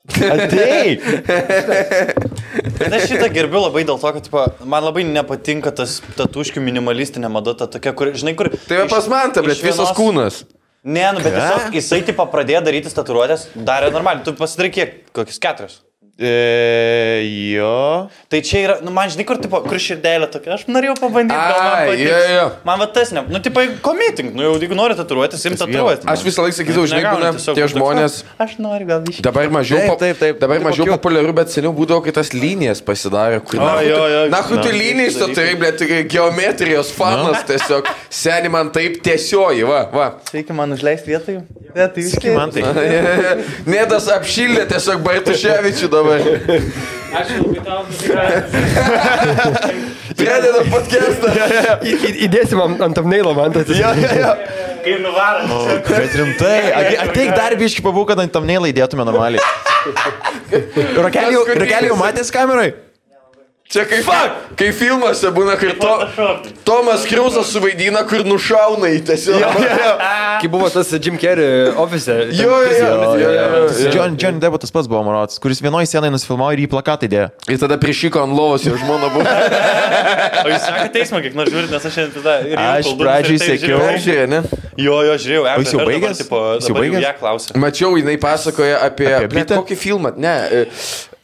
Ateik. 0.09 1.03
Bet 2.79 2.95
aš 2.97 3.05
šitą 3.11 3.27
gerbiu 3.33 3.61
labai 3.61 3.83
dėl 3.87 3.99
to, 4.01 4.09
kad 4.15 4.25
tipo, 4.25 4.45
man 4.67 4.83
labai 4.87 5.03
nepatinka 5.07 5.71
tas 5.77 5.99
tatuškių 6.17 6.63
minimalistinė 6.65 7.29
mada, 7.31 7.53
ta 7.57 7.67
tokia, 7.71 7.93
kur, 7.97 8.11
žinai, 8.17 8.33
kur... 8.39 8.49
Tai 8.67 8.81
iš- 8.85 8.91
pas 8.95 9.07
mantą, 9.11 9.43
bet 9.45 9.59
iš 9.59 9.63
visas 9.69 9.93
kūnas. 9.97 10.41
Ne, 10.81 11.05
nu, 11.13 11.21
bet 11.21 11.35
tiesiog 11.37 11.75
jisai 11.77 12.01
tipo 12.07 12.25
pradėjo 12.33 12.63
daryti 12.65 12.89
tatuiruotės, 12.97 13.47
darė 13.67 13.91
normaliai, 13.93 14.25
tu 14.25 14.33
pasidarai 14.37 14.71
kiek, 14.73 14.95
kokius 15.13 15.37
keturis. 15.43 15.75
E, 16.21 17.21
jo. 17.55 18.09
Tai 18.29 18.39
čia 18.45 18.59
yra, 18.61 18.75
nu 18.85 18.91
man 18.93 19.09
žinai, 19.09 19.23
kur, 19.25 19.39
tipo, 19.41 19.57
kur 19.65 19.79
širdelė 19.81 20.27
tokia, 20.29 20.53
aš 20.53 20.67
norėjau 20.69 20.93
pabandyti, 20.99 21.33
gal 21.33 21.61
man 21.65 21.97
jo, 21.97 22.19
jo. 22.35 22.43
Man 22.67 22.81
va 22.83 22.87
tas 22.93 23.09
ne, 23.15 23.23
nu, 23.25 23.39
tipo, 23.41 23.63
komiting, 23.81 24.29
nu, 24.37 24.43
jau 24.45 24.51
jeigu 24.61 24.77
nori 24.77 24.97
tatuiruotis, 24.99 25.41
imti 25.49 25.57
tatuiruotis. 25.63 26.05
Aš 26.13 26.25
visą 26.27 26.45
laiką 26.45 26.59
sakydavau, 26.59 26.85
žinai, 26.91 27.15
būna 27.15 27.55
tie 27.57 27.65
žmonės. 27.73 28.19
Aš 28.45 28.53
noriu 28.61 28.89
gal 28.91 29.09
iš... 29.09 29.23
Dabar 29.25 29.49
mažiau, 29.53 29.79
Taip, 29.81 29.97
taip, 30.03 30.19
taip. 30.21 30.37
dabar 30.43 30.61
Tipo 30.61 30.69
mažiau 30.69 30.85
cute. 30.85 30.97
populiaru, 30.99 31.33
bet 31.41 31.55
seniau 31.55 31.73
būdavo, 31.73 32.03
kai 32.05 32.13
tas 32.19 32.29
linijas 32.37 32.83
pasidarė. 32.85 33.41
Kur, 33.41 33.57
O, 33.61 33.71
jo, 33.81 34.03
jo, 34.13 34.21
na, 34.29 34.43
tu 34.45 34.59
na. 34.61 34.67
linijas, 34.75 35.17
tu 35.17 35.29
turi, 35.33 35.57
blė, 35.57 35.73
tu 35.79 35.89
geometrijos 36.11 36.93
fanas 36.93 37.41
tiesiog. 37.49 37.89
Seni 38.13 38.51
man 38.53 38.69
taip 38.75 39.01
tiesioji, 39.05 39.65
va, 39.65 39.81
va. 39.89 40.07
Reikia 40.35 40.53
man 40.57 40.77
užleisti 40.77 41.09
vietą 41.15 41.37
jų. 41.39 41.43
Ne, 41.71 41.85
tai 41.87 42.03
vis 42.03 42.13
Sakyk 42.17 42.33
man 42.35 42.51
tai. 42.51 42.65
Nėdas 43.71 44.09
apšildė 44.11 44.65
tiesiog 44.73 45.03
Bartuševičių 45.05 45.87
dabar. 45.93 46.10
Ačiū 47.11 47.37
labai 47.43 47.61
tau. 47.65 47.81
Pradeda 50.21 50.61
podcastą. 50.71 51.31
Įdėsim 52.27 52.61
ant, 52.63 52.97
apneilo 53.01 53.33
man 53.37 53.55
tai. 53.55 53.63
Jo, 53.75 53.91
jo, 53.99 54.11
jo. 54.21 54.31
Kai 54.81 54.95
nuvarom. 55.03 55.51
Bet 55.87 56.15
rimtai, 56.17 56.59
ate- 56.73 56.99
ateik 57.05 57.33
dar 57.37 57.53
biški 57.59 57.83
pabūk, 57.85 58.07
kad 58.13 58.21
ant 58.23 58.31
tam 58.33 58.47
neilai 58.49 58.71
dėtume 58.73 59.03
normaliai. 59.07 59.43
Jau 61.91 61.97
matęs 61.99 62.31
kamerai? 62.33 62.71
Čia 63.71 63.85
kaip, 63.87 64.07
kai 64.59 64.69
filmuose 64.75 65.29
būna, 65.31 65.53
kai 65.55 65.71
to, 65.79 65.91
Tomas 66.67 67.05
Kriusas 67.07 67.53
suvaidina, 67.53 68.01
kur 68.07 68.25
nušauna 68.27 68.89
į 68.97 68.99
tiesiog. 69.07 69.45
Kai 70.41 70.49
buvo 70.51 70.67
tas 70.73 70.89
Jim 70.97 71.15
Carrey 71.21 71.69
ofise. 71.79 72.15
Jo, 72.35 72.57
jo, 72.65 72.71
jo, 72.75 72.89
jo, 73.15 73.29
jo, 73.31 73.31
jo. 73.69 73.91
John, 73.93 74.17
John 74.19 74.39
Depp 74.41 74.57
tas 74.59 74.73
pats 74.73 74.89
buvo 74.91 75.03
Marotas, 75.05 75.39
kuris 75.39 75.61
vienoje 75.63 75.87
scenoje 75.87 76.11
nusifilmavo 76.15 76.51
ir 76.55 76.63
į 76.65 76.67
plakatą 76.71 77.07
įdėjo. 77.07 77.27
Ir 77.53 77.61
tada 77.61 77.77
priešyko 77.79 78.23
ant 78.25 78.35
lovos 78.35 78.65
jo 78.67 78.73
žmona 78.81 79.11
buvo. 79.13 79.35
O 80.41 80.49
jūs 80.49 80.65
sakėte 80.65 80.91
teismą, 80.97 81.21
kiek 81.23 81.37
nors 81.37 81.53
žiūrite, 81.53 81.71
nes 81.75 81.87
aš 81.87 81.95
šiandien 81.99 82.15
tada... 82.17 82.35
ir 82.49 82.63
Aš 82.65 82.91
pradžiai 82.99 83.39
sekiau. 83.43 83.79
žiūrėjau. 84.01 84.27
Ne? 84.33 84.41
Jo, 84.81 84.97
jo, 85.05 85.15
žiūrėjau. 85.21 85.45
O 85.45 85.61
jis 85.61 85.75
jau 85.77 85.85
Jis 86.57 86.71
jau 86.71 87.15
klausė. 87.21 87.55
Mačiau, 87.61 87.95
jinai 88.01 88.17
pasakoja 88.21 88.81
apie, 88.87 89.07
Apie 89.21 89.29
apie 89.29 89.45
kokį 89.53 89.79
filmą, 89.79 90.15
ne, 90.17 90.35
e, 90.49 90.65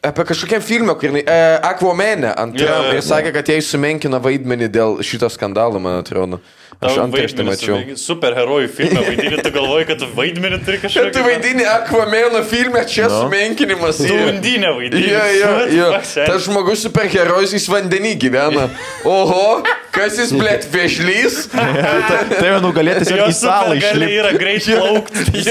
apie 0.02 0.24
kažkokią 0.24 0.60
filmą, 0.60 0.94
kur 0.94 1.10
jinai, 1.10 1.24
e, 1.26 1.58
Aquamene 1.62 2.34
ant 2.38 2.54
Jo, 2.58 2.66
Trump 2.66 2.94
ir 2.94 3.02
sakė, 3.02 3.32
kad 3.34 3.48
jai 3.50 3.58
sumenkina 3.64 4.20
vaidmenį 4.22 4.70
dėl 4.70 4.98
šito 5.02 5.30
skandalo, 5.32 5.80
man 5.82 6.02
atrodo. 6.02 6.40
Aš 6.80 6.94
antraštę 7.02 7.42
mačiau. 7.42 7.74
suvaidini- 7.74 7.96
Super 7.98 8.34
herojų 8.38 8.68
filmą 8.70 9.00
vaidini, 9.02 9.38
tu 9.42 9.50
galvoji, 9.50 9.86
kad 9.88 9.98
tu 9.98 10.06
vaidmenį 10.14 10.58
turi 10.64 10.78
Čia 10.82 10.84
kažkokį. 10.86 11.12
tu 11.16 11.22
vaidini 11.26 11.64
Aquameno 11.66 12.42
filme, 12.46 12.84
čia 12.86 13.08
No. 13.08 13.22
sumenkinimas. 13.24 13.96
Tu 13.98 14.14
undinę 14.14 14.70
vaidini. 14.76 15.08
Jo, 15.10 15.24
jo, 15.40 15.50
jo. 15.80 15.88
Tas 16.26 16.44
žmogus 16.46 16.84
superherojus 16.86 17.52
jis 17.56 17.66
vandenį 17.68 18.12
gyvena. 18.22 18.68
Oho, 19.04 19.64
kas 19.90 20.20
jis, 20.22 20.30
blėt, 20.38 20.68
vešlys? 20.70 21.48
Tai 22.38 22.46
jau 22.46 22.60
nugalėti 22.62 23.02
tiesiog 23.08 23.24
Jo 23.24 23.26
į 23.26 23.34
salą 23.40 23.74
gali 23.82 24.12
yra 24.20 24.30
greit 24.38 24.62
plaukti. 24.70 25.42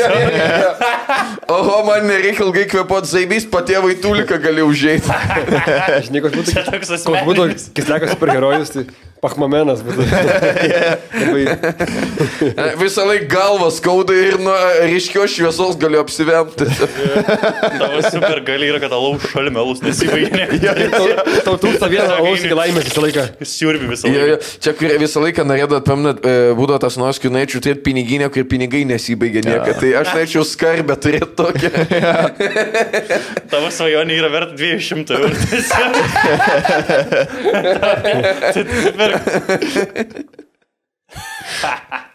Oho, 1.52 1.84
man 1.88 2.08
nereikia 2.08 2.44
ilgai 2.48 2.64
kvepot 2.72 3.04
zaibys, 3.08 3.44
patie 3.52 3.76
vaitulika 3.84 4.40
gali 4.40 4.64
užėjti. 4.64 5.12
Žinai, 6.08 6.24
koks 6.24 6.40
būtų, 6.40 6.56
Čia 6.56 6.64
toks 6.72 6.96
koks 7.04 7.28
būtų 7.28 7.50
kislekas 7.76 8.16
superherojus, 8.16 8.72
tai 8.78 8.86
Pachmamenas 9.18 9.80
būtų. 9.82 10.04
Visą 12.82 13.02
laiką 13.08 13.26
galvą 13.32 13.70
skauda 13.74 14.14
ir 14.14 14.36
nuo 14.42 14.54
ryškios 14.92 15.32
šviesos 15.34 15.78
galiu 15.82 16.00
apsivemti. 16.04 16.66
Tavo 17.82 18.02
super 18.06 18.42
gali 18.46 18.68
yra, 18.70 18.78
kad 18.84 18.92
alaus 18.94 19.26
šalmelus 19.32 19.82
nesibaigia. 19.82 20.46
Tau- 21.48 21.58
trūksta 21.58 21.90
vieno 21.90 22.14
alaus 22.20 22.44
iki 22.46 22.54
laimės 22.58 22.86
visą 22.92 23.02
laiką. 23.08 23.24
Siurbi 23.48 23.86
visą 23.90 24.06
laiką. 24.14 24.38
Čia 24.62 24.72
visą 25.02 25.18
laiką 25.26 25.42
norėdavot, 25.50 25.84
paminat, 25.88 26.18
būdavo 26.60 26.80
tas 26.86 26.96
nors, 27.02 27.18
kur 27.24 27.32
norėčiau 27.34 27.60
turėti 27.66 27.82
piniginę, 27.90 28.28
kur 28.34 28.44
pinigai 28.50 28.84
nesibaigia 28.90 29.42
niekada. 29.48 29.74
Tai 29.82 29.90
aš 30.04 30.08
norėčiau 30.14 30.44
skarbę 30.46 30.94
turėti 31.02 31.32
tokią. 31.42 31.70
Tavo 33.50 33.68
svajonė 33.74 34.14
yra 34.22 34.30
verta 34.34 34.54
200 34.62 35.10
eurų. 35.18 35.36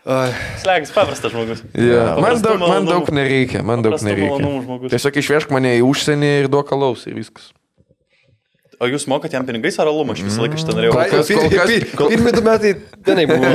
Tiesiog. 0.03 0.33
Slegas 0.63 0.91
paprastas 0.95 1.33
žmogus. 1.33 1.63
Ja. 1.79 2.17
Man, 2.21 2.41
daug, 2.43 2.59
man 2.61 2.87
daug 2.89 3.11
nereikia, 3.15 3.63
man 3.67 3.85
daug 3.85 3.95
nereikia. 4.03 4.89
Tiesiog 4.93 5.19
išvežk 5.23 5.53
mane 5.55 5.77
į 5.79 5.85
užsienį 5.87 6.31
ir 6.43 6.49
duok 6.53 6.73
alaus 6.75 7.07
ir 7.07 7.15
viskas. 7.19 7.53
O 8.83 8.89
jūs 8.91 9.05
mokat 9.07 9.31
jam 9.37 9.45
pinigais 9.47 9.77
ar 9.79 9.87
alumą? 9.87 10.17
Aš 10.17 10.25
visą 10.27 10.43
laiką 10.43 10.57
šitą 10.59 10.75
norėjau. 10.75 10.95
Kol 10.97 11.11
kas- 11.13 11.29
kol 11.31 11.53
kas- 11.55 11.93
kol- 12.01 12.09
Pirmi 12.11 12.33
du 12.35 12.43
metai 12.43 12.73
tenai 13.07 13.27
buvo. 13.31 13.47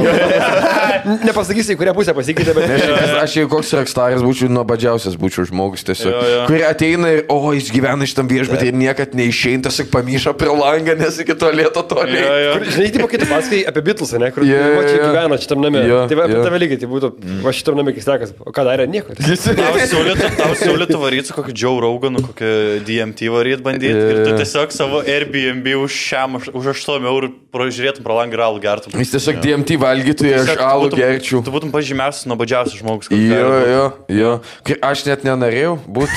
Nepasakysiu, 1.28 1.76
į 1.76 1.80
kurią 1.80 1.94
pusę 1.98 2.14
pasikeitė, 2.16 2.54
bet... 2.56 2.72
Aš, 2.78 3.12
aš 3.26 3.36
jeigu 3.38 3.50
koks 3.52 3.72
rakstaras 3.78 4.24
būčiau, 4.26 4.50
nuobodžiausias 4.56 5.16
būčiau 5.20 5.46
žmogus 5.50 5.84
tiesiog. 5.88 6.12
Jo, 6.16 6.22
jo. 6.32 6.40
Kurie 6.50 6.64
ateina 6.68 7.12
ir, 7.16 7.22
o, 7.32 7.38
jis 7.56 7.70
gyvena 7.76 8.08
šitam 8.10 8.30
viešbutį 8.32 8.70
ir 8.72 8.78
niekad 8.80 9.16
neišeina, 9.20 9.66
tiesiog 9.68 9.92
pamyšo 9.94 10.34
prie 10.40 10.52
langą, 10.56 10.96
nes 11.00 11.20
iki 11.24 11.36
to 11.40 11.52
lieto 11.56 11.84
toli. 11.92 12.18
Jo, 12.18 12.34
jo. 12.46 12.54
Kur, 12.58 12.66
žinai, 12.78 12.90
tipo, 12.96 13.10
kai 13.12 13.22
tu 13.22 13.30
pasakai 13.30 13.62
apie 13.72 13.84
Beatles, 13.88 14.14
ne, 14.20 14.32
kur 14.36 14.48
Jo, 14.48 14.58
yeah, 14.58 14.90
jo. 14.96 15.04
gyvena 15.12 15.40
šitam 15.44 15.64
name. 15.64 15.84
Jo, 15.88 16.02
tai 16.12 16.20
va, 16.20 16.28
apie 16.28 16.40
jo. 16.40 16.44
tave 16.48 16.62
lygiai, 16.64 16.82
tai 16.84 16.90
būtų, 16.92 17.12
va 17.46 17.56
šitam 17.60 17.80
name 17.80 17.94
kislekas. 17.96 18.34
O 18.48 18.56
ką 18.56 18.66
darė? 18.68 18.88
Nieko. 18.92 19.16
Tau 20.38 20.52
siūlytų, 20.60 20.98
varyti 21.02 21.32
su 21.32 21.38
kokiu 21.38 21.56
Joe 21.58 21.80
Roganu, 21.84 22.22
kokiu 22.32 22.82
DMT 22.88 23.28
varyti 23.34 23.64
bandyti 23.66 23.94
ir 23.94 24.22
tu 24.26 24.36
tiesiog 24.40 24.74
savo 24.76 25.02
Airbnb 25.18 25.68
už 25.82 25.92
šiam, 25.98 26.38
už- 26.40 26.52
už 26.54 26.70
8 26.74 27.06
eurų 27.12 27.30
pražiūrėtum 27.54 28.06
pro 28.06 28.18
langą 28.20 28.38
ir 28.38 28.44
alų 28.48 28.62
gertum. 28.64 28.96
Jis 29.02 29.14
tiesiog 29.16 29.42
DMT 29.44 29.78
valgytų 29.82 30.32
aš 30.38 30.54
alų 30.62 30.90
gerčiau. 30.96 31.44
Tu 31.44 31.54
būtum 31.54 31.74
pažymiausias, 31.74 32.26
nuobodžiausias 32.30 32.80
žmogus. 32.80 33.12
Jo, 33.12 33.52
jo, 33.74 33.86
jo. 34.14 34.34
Aš 34.82 35.06
net 35.10 35.28
nenorėjau 35.28 35.78
būti. 35.86 36.16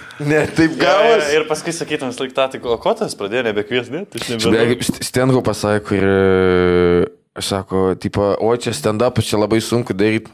Ne, 0.20 0.42
taip 0.52 0.74
jo, 0.74 0.82
gavas. 0.82 1.30
Ir 1.32 1.46
paskui 1.48 1.72
sakytum, 1.72 2.10
laik 2.12 2.34
tą, 2.36 2.44
tai 2.52 2.58
o 2.60 2.76
ko 2.76 2.92
tas 2.92 3.14
pradėjo 3.16 3.46
nebekvies, 3.46 3.88
ne? 3.88 4.02
Stenhau 5.00 5.40
pasakė, 5.40 5.80
kur 5.88 6.04
Sako, 7.40 7.94
tipo, 7.94 8.34
o 8.36 8.50
čia 8.58 8.74
stand-up, 8.74 9.16
čia 9.24 9.38
labai 9.40 9.62
sunku 9.64 9.94
daryti. 9.96 10.28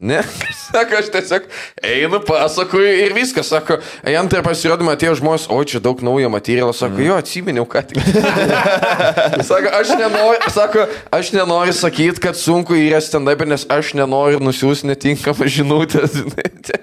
Ne, 0.00 0.22
sako, 0.72 0.96
aš 0.98 1.10
tiesiog 1.12 1.42
einu, 1.84 2.20
pasakoju 2.24 2.92
ir 3.04 3.12
viskas, 3.12 3.50
sako, 3.52 3.76
į 4.08 4.14
antrą 4.16 4.40
pasirodymą 4.46 4.94
atėjo 4.96 5.18
žmonės, 5.20 5.44
o 5.52 5.58
čia 5.68 5.76
daug 5.84 6.00
naujo 6.06 6.30
materialo, 6.32 6.72
sako, 6.72 7.02
jo, 7.04 7.18
atsiminiau, 7.20 7.66
ką 7.68 7.82
tik. 7.90 8.00
sako, 9.50 9.68
aš 9.76 9.92
nenoriu, 10.00 10.50
sako, 10.54 10.86
aš 11.12 11.32
nenoriu 11.36 11.74
sakyti, 11.76 12.20
kad 12.24 12.38
sunku 12.40 12.78
yra 12.80 13.00
stand-up, 13.04 13.44
nes 13.44 13.66
aš 13.68 13.92
nenoriu 13.98 14.40
nusiųsti 14.40 14.88
netinkamą 14.92 15.48
žinutę. 15.50 16.06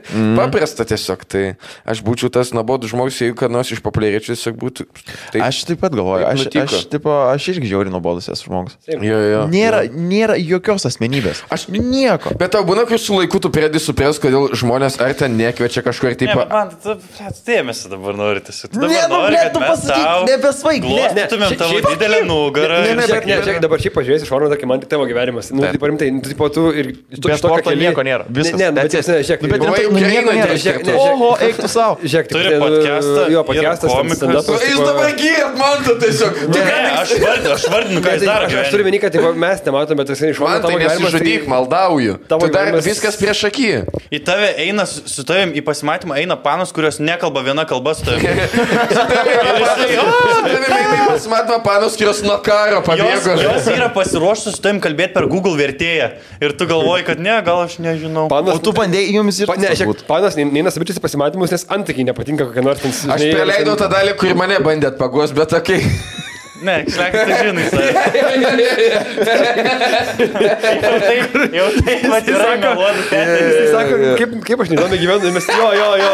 Mhm. 0.07 0.38
Paprasta 0.39 0.85
tiesiog, 0.88 1.23
tai 1.27 1.41
aš 1.84 1.99
būčiau 2.06 2.30
tas 2.31 2.53
nabodų 2.56 2.88
žmogus, 2.88 3.18
jeigu 3.19 3.35
kad 3.41 3.52
nors 3.52 3.68
iš 3.76 3.81
populiariečių 3.84 4.31
tiesiog 4.31 4.56
būtų. 4.60 4.85
Tai, 5.34 5.41
Aš 5.44 5.60
taip 5.68 5.81
pat 5.84 5.91
galvoju, 5.98 6.23
Taip 6.48 6.56
aš, 6.64 6.76
aš, 6.80 6.85
tipo, 6.94 7.11
aš 7.27 7.48
irgi 7.52 7.68
žiauriai 7.73 7.91
nuobodus 7.91 8.30
esu 8.31 8.48
žmogus. 8.48 8.77
jo, 8.88 9.02
jo, 9.03 9.41
Nėra, 9.52 9.81
nėra 9.91 10.38
jokios 10.39 10.88
asmenybės. 10.88 11.44
Aš- 11.52 11.68
nieko. 11.76 12.31
Bet 12.39 12.56
tau 12.56 12.64
būna, 12.68 12.85
kai 12.88 12.95
su 13.07 13.15
laiku 13.15 13.39
tu 13.43 13.49
pradedi 13.53 13.79
supras, 13.79 14.19
kodėl 14.21 14.49
žmonės 14.59 14.99
ar 15.03 15.13
ten 15.17 15.38
nekviečia 15.39 15.81
kažkur 15.85 16.11
Ne, 16.11 16.17
tipo... 16.19 16.38
bet 16.43 16.51
man 16.51 16.71
tu 16.84 16.95
dėmesį 17.47 17.91
dabar 17.93 18.17
nori 18.19 18.41
tiesiog. 18.43 18.71
Tu 18.75 18.79
Ne, 18.84 19.01
nu, 19.11 19.21
kad 19.31 19.53
tu 19.55 19.59
pasakyk, 19.63 20.03
tau 20.03 20.25
nebesvaik, 20.27 20.81
ne, 20.84 20.89
ne. 20.89 20.95
Glostytumėm 20.97 21.49
Šiaip- 21.53 21.61
tavo 21.63 21.93
didelę 21.95 22.19
nugarą. 22.27 22.77
Ne, 22.84 22.93
ne, 22.99 23.07
Ne, 23.27 23.38
žiūrėk, 23.43 23.59
dabar 23.63 23.81
šiaip 23.84 23.95
pažiūrėsi 23.97 24.27
iš 24.27 24.31
šono, 24.31 24.47
tarkim, 24.51 24.69
man 24.71 24.81
tik 24.84 24.89
tavo 24.91 25.07
gyvenimas. 25.09 25.49
Nu, 25.55 25.63
taip 25.65 25.84
rimtai, 25.89 26.09
nu, 26.15 26.21
tipo, 26.25 26.47
tu 26.53 26.67
ir... 26.71 26.91
Tu 27.07 27.23
Be 27.27 27.34
iš 27.35 27.41
to, 27.43 27.49
ką 27.51 27.57
sporto 27.61 27.73
nieko 27.77 28.03
nėra. 28.07 28.25
Viskas. 28.27 28.59
Ne, 28.59 28.69
ne, 28.71 28.84
bet 28.84 28.93
ne, 28.93 29.01
žiūrėk, 29.23 29.43
Nu, 29.43 29.51
bet 29.53 29.65
rimtai, 29.67 29.85
nu, 29.88 29.99
nieko 30.03 30.35
nėra. 30.35 30.51
tiesiog, 30.57 30.84
ne, 30.88 30.95
Oho, 30.97 31.29
eik 31.47 31.59
tu 31.63 31.69
savo. 31.71 31.97
Žiūrėk, 32.03 32.27
Turi 32.31 32.59
podcastą 32.61 33.25
Jo, 33.31 33.43
podcastas, 33.47 33.91
komikas. 33.91 34.19
tipo- 34.19 34.85
dabar 34.88 35.11
gyjat 35.21 35.57
man 35.61 35.84
tu 35.88 35.95
tiesiog. 36.03 36.34
Tu 36.51 36.59
Ne, 36.67 36.77
aš 37.53 37.63
vardinu, 37.71 38.01
ką 38.01 38.09
Ne, 38.11 38.15
jis 38.17 38.23
tai 38.23 38.27
daro. 38.27 38.45
Aš, 38.61 38.71
turiu 38.73 38.85
minį, 38.88 38.99
kad 39.03 39.13
mes 39.38 39.61
nematome, 39.65 39.97
bet 40.01 40.09
jisai 40.13 40.31
iš 40.34 40.38
šono 40.39 40.49
Man 40.49 40.61
tai 40.61 40.69
tavo 40.69 40.79
gyvenimas. 40.79 41.13
nesižudyk, 41.13 41.47
maldauju. 41.47 42.13
Tavo 42.27 42.41
Tu 42.47 42.51
dar 42.53 42.65
gyvenimas- 42.67 42.88
viskas 42.98 43.18
prieš 43.19 43.45
akį. 43.52 43.69
Į 44.14 44.19
tave 44.26 44.49
eina, 44.65 44.86
su 44.90 45.03
su 45.10 45.24
tavim 45.28 45.53
į 45.57 45.61
pasimatymą 45.65 46.18
eina 46.19 46.38
panos, 46.41 46.74
kurios 46.76 46.98
nekalba 47.03 47.44
viena 47.45 47.65
kalba 47.69 47.94
su 47.98 48.06
tavim. 48.07 48.26
Matoma 51.28 51.60
panos, 51.64 51.98
kurios 51.98 52.22
nuo 52.26 52.38
karo 52.44 52.80
Jos, 52.80 52.88
pabėgo. 52.88 53.36
jos 53.41 53.68
yra 53.74 53.90
pasiruošusios 53.94 54.57
su 54.57 54.64
tavim 54.64 54.80
kalbėti 54.84 55.15
per 55.18 55.28
Google 55.30 55.57
vertėją. 55.60 56.11
Ir 56.44 56.53
tu 56.57 56.68
galvoji, 56.69 57.07
kad 57.10 57.22
ne, 57.24 57.36
gal 57.45 57.64
aš 57.65 57.80
nežinau. 57.84 58.28
O 58.32 58.60
tu 58.64 58.74
bandėjai 58.76 59.18
jums 59.18 59.41
ir... 59.41 59.49
Pa, 59.49 59.57
ne, 59.60 59.74
žiūrėk, 59.78 60.06
panas 60.10 60.38
neina 60.40 60.74
sabičiasi 60.74 61.03
pasimatymus, 61.03 61.53
nes 61.56 61.68
antakiai 61.74 62.07
nepatinka 62.07 62.48
kokia 62.48 62.64
nors 62.65 62.84
ten. 62.84 62.95
Aš 63.18 63.28
praleidau 63.34 63.76
tą 63.80 63.90
dalį, 63.91 64.15
kur 64.22 64.38
mane 64.40 64.61
bandėt 64.64 64.99
pagos, 65.02 65.36
bet 65.36 65.53
tokiai. 65.56 65.84
Ne, 66.61 66.75
šlekas, 66.89 67.27
tai 67.29 67.35
žinai, 67.45 67.65
save. 67.69 67.91
Jau 70.81 70.95
taip, 71.03 71.35
jau 71.53 71.67
taip, 71.77 72.05
atvirai 72.17 72.55
meluodu. 72.61 73.03
Jis 73.11 73.69
sako, 73.73 73.97
kaip, 74.17 74.31
kaip 74.47 74.63
aš 74.65 74.71
neįdomi 74.73 74.97
gyvenu, 75.01 75.31
mes 75.35 75.47
jo, 75.51 75.67
jo, 75.77 75.89
jo. 76.01 76.13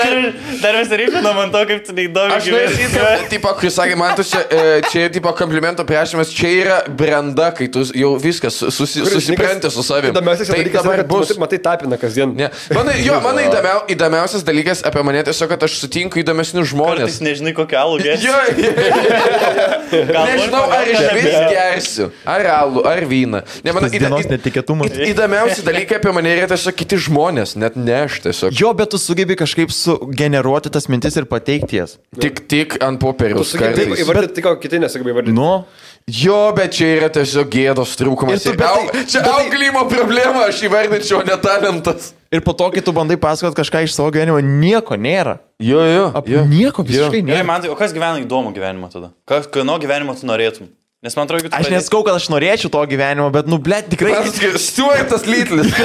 Dar, 0.00 0.16
dar 0.60 0.76
mes 0.78 0.92
rypinam 1.00 1.40
ant 1.44 1.54
to, 1.54 1.62
kaip 1.70 1.80
tu 1.88 1.94
neįdomi 1.96 2.36
Aš 2.36 2.48
kad, 2.50 3.24
tipo, 3.32 3.52
kai 3.60 3.70
sakė, 3.72 3.96
man 4.00 4.12
tu 4.18 4.26
čia, 4.28 4.42
e, 4.52 4.66
čia 4.90 5.06
yra, 5.06 5.12
tipo, 5.16 5.32
komplimento 5.38 5.84
prašymas, 5.88 6.32
čia 6.36 6.52
yra 6.60 6.78
branda, 7.00 7.50
kai 7.56 7.70
tu 7.72 7.86
jau 7.96 8.12
viskas 8.20 8.60
susi, 8.68 9.04
susipranti 9.08 9.70
su 9.72 9.84
savimi. 9.86 10.12
Įdomiausias 10.14 10.50
Tai 10.52 10.58
dalykas 10.60 10.84
dabar 10.84 11.04
bus. 11.08 11.32
matai- 11.32 11.40
matai 11.46 11.60
tapiną 11.70 11.96
kasdien. 12.00 12.36
Ne. 12.36 12.50
Mano, 12.76 12.92
jo, 13.00 13.16
mano 13.24 13.40
įdomiau, 13.48 13.82
įdomiausias 13.96 14.44
dalykas 14.46 14.84
apie 14.88 15.02
mane 15.06 15.24
tiesiog, 15.30 15.48
kad 15.54 15.66
aš 15.68 15.80
sutinku 15.84 16.20
Kartais 16.60 16.72
žmonės. 16.74 17.20
nežinai, 17.24 17.52
kokią 17.56 17.80
alų 17.84 18.00
gėsi. 18.10 18.26
Jo, 18.30 20.24
nežinau, 20.28 20.62
ar 20.74 20.88
iš 20.90 21.00
vis 21.16 21.36
gersiu, 21.50 22.08
ar 22.28 22.46
alų, 22.54 22.84
ar 22.90 23.02
vyną. 23.10 23.40
Ne, 23.66 23.72
man, 23.74 23.84
Tas 23.86 23.94
dienos 23.94 24.26
netikėtumas. 24.30 24.94
įdomiausi 25.10 25.64
dalykai 25.66 25.98
apie 26.00 26.12
mane 26.16 26.32
yra 26.38 26.48
tiesiog 26.50 26.76
kiti 26.80 26.98
žmonės, 27.06 27.56
net 27.60 27.76
ne 27.78 27.96
aš 28.04 28.20
tiesiog. 28.26 28.54
Jo, 28.60 28.72
bet 28.78 28.92
tu 28.94 29.00
sugebi 29.02 29.36
kažkaip 29.40 29.72
sugeneruoti 29.74 30.72
tas 30.74 30.88
mintis 30.92 31.16
ir 31.20 31.26
pateikti 31.30 31.80
jas. 31.80 31.96
Tik, 32.20 32.44
tik 32.50 32.78
ant 32.84 33.00
popieriaus. 33.02 33.54
kartais. 33.58 33.94
įvardinti, 34.04 34.34
tai 34.38 34.46
ką 34.48 34.56
kiti 34.62 34.82
nesugebi 34.82 35.14
įvardinti. 35.14 35.36
Nu, 35.38 35.64
Jo, 36.10 36.50
bet 36.56 36.72
čia 36.74 36.86
yra 36.96 37.08
tiesiog 37.12 37.50
gėdos 37.52 37.92
trūkumas. 38.00 38.42
Tu- 38.42 38.50
Ir 38.50 38.56
bet 38.56 38.66
tai- 38.90 39.04
čia 39.06 39.20
tai- 39.22 39.34
auklėjimo 39.44 39.82
problema, 39.90 40.46
aš 40.48 40.62
įvardinčiau 40.66 41.20
netalentas. 41.28 42.14
Ir 42.32 42.40
po 42.46 42.52
to, 42.54 42.70
kai 42.70 42.82
tu 42.84 42.92
bandai 42.94 43.16
pasakoti 43.20 43.58
kažką 43.60 43.84
iš 43.86 43.94
savo 43.96 44.10
gyvenimo, 44.14 44.38
nieko 44.42 44.94
nėra. 44.96 45.38
Jo, 45.60 45.80
jo. 45.86 46.04
Ap, 46.14 46.28
nieko 46.50 46.82
visiškai 46.86 47.20
Gerai, 47.22 47.40
nėra. 47.42 47.46
man 47.48 47.60
tai, 47.64 47.70
o 47.72 47.76
kas 47.78 47.92
gyvena 47.96 48.20
įdomų 48.22 48.52
gyvenimą 48.56 48.90
tada? 48.92 49.10
Kas, 49.28 49.48
kieno 49.50 49.78
gyvenimo 49.82 50.14
tu 50.18 50.26
norėtum? 50.30 50.70
Nes 51.00 51.14
man 51.16 51.24
atrodo, 51.24 51.46
kad 51.48 51.54
Aš 51.56 51.64
pradėsi- 51.64 51.72
neskau, 51.78 52.02
kad 52.04 52.14
aš 52.18 52.26
norėčiau 52.28 52.68
to 52.74 52.80
gyvenimo, 52.90 53.30
bet, 53.32 53.46
nu, 53.48 53.56
ble, 53.56 53.78
tikrai. 53.88 54.20
Stuartas 54.60 55.24
Lytlis. 55.24 55.72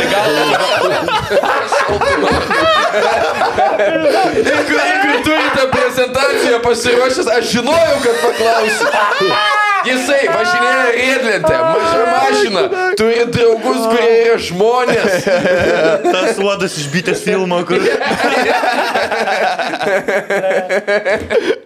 Jeigu 3.85 5.23
turite 5.23 5.63
prezentaciją 5.71 6.59
pasiruošęs, 6.63 7.27
aš 7.37 7.51
žinojau, 7.51 7.97
kad 8.03 8.15
paklausiu. 8.23 8.87
Jisai 9.85 10.23
važinėja 10.29 10.85
riedlentę, 10.95 11.55
maža 11.65 12.03
mašina, 12.11 12.61
turi 12.99 13.25
draugus, 13.31 13.81
kurie 13.91 14.13
yra 14.23 14.37
žmonės. 14.47 15.27
tas 16.15 16.39
uodas 16.43 16.77
išbytęs 16.81 17.19
filmą, 17.25 17.61
kur... 17.69 17.79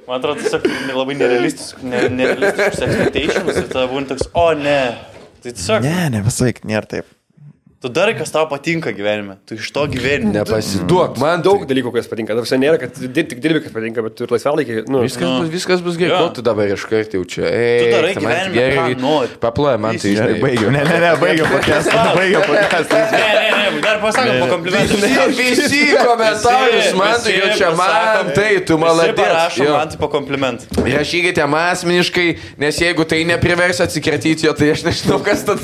Man 0.10 0.18
atrodo, 0.18 0.42
tiesiog 0.42 0.66
labai 0.98 1.16
nerealistiškus 1.20 1.86
ne, 1.86 2.00
nerealistiškus 2.18 2.82
expectations 2.88 3.62
ir 3.62 3.68
tada 3.70 3.86
būna 3.92 4.10
toks, 4.14 4.26
o 4.34 4.50
ne. 4.58 4.80
Tai 5.44 5.52
tiesiog, 5.54 5.86
Ne, 5.86 6.10
ne 6.16 6.20
visai, 6.26 6.52
nėra 6.68 6.88
taip. 6.98 7.06
Tu 7.82 7.88
darai, 7.88 8.12
kas 8.20 8.32
tau 8.32 8.44
patinka 8.52 8.92
gyvenime, 8.92 9.38
tu 9.48 9.56
iš 9.56 9.70
to 9.72 9.86
gyveni. 9.88 10.34
Nepasiduok, 10.36 11.16
man 11.22 11.40
Daug 11.46 11.62
dalykų, 11.70 11.94
kas 11.96 12.10
patinka. 12.12 12.36
Dabar 12.36 12.60
nėra, 12.60 12.80
kad 12.82 12.92
dir- 13.00 13.28
tik 13.32 13.40
dirbi, 13.40 13.62
kas 13.64 13.72
patinka, 13.72 14.04
bet 14.04 14.16
tu 14.20 14.26
ir 14.28 14.34
laisvalaikį. 14.36 14.82
Nu, 14.92 15.00
Viskas, 15.06 15.30
bus, 15.40 15.50
viskas 15.54 15.80
bus 15.86 15.96
gerai, 15.96 16.18
ko 16.20 16.34
tu 16.36 16.42
dabar 16.44 16.68
iškart 16.76 17.16
jau 17.16 17.24
čia. 17.24 17.46
Ei, 17.48 17.86
Tu 17.86 17.92
darai 17.96 18.14
tai 18.14 18.24
gyvenime, 18.26 18.54
gerai. 18.58 18.96
nori. 19.00 19.30
Paploja 19.40 19.78
man 19.80 19.96
tai 19.98 20.12
žinai. 20.18 20.40
baigiau. 20.44 20.72
Ne, 20.76 20.84
ne, 20.84 20.98
ne, 21.06 21.14
baigiau 21.24 21.48
podcastą. 21.54 22.04
Baigiau 22.20 22.44
podcastą. 22.50 23.00
Ne, 23.16 23.30
ne, 23.40 23.72
ne, 23.72 23.82
dar 23.86 24.02
pasakom 24.04 24.36
po 24.44 24.48
komplimentų. 24.58 25.00
Visi, 25.00 25.62
visi 25.62 25.82
komentarus, 25.96 26.92
man 27.00 27.16
tai 27.24 27.38
jau 27.38 27.50
čia 27.62 27.72
man, 27.80 28.34
tai 28.36 28.50
tu 28.68 28.78
maladės. 28.82 29.16
Parašom 29.24 29.66
Jo. 29.66 29.78
man 29.80 29.88
tai 29.96 30.02
po 30.04 30.12
komplimentų. 30.12 30.84
Rašykite 30.84 31.48
man 31.48 31.72
asmeniškai, 31.78 32.28
nes 32.60 32.76
jeigu 32.84 33.08
tai 33.08 33.24
neprivers 33.30 33.80
atsikratyti 33.88 34.50
jo, 34.50 34.54
tai 34.54 34.74
aš 34.76 34.84
nežinau, 34.90 35.24
kas 35.24 35.48
tad. 35.48 35.64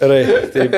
Gerai, 0.00 0.22
taip. 0.54 0.70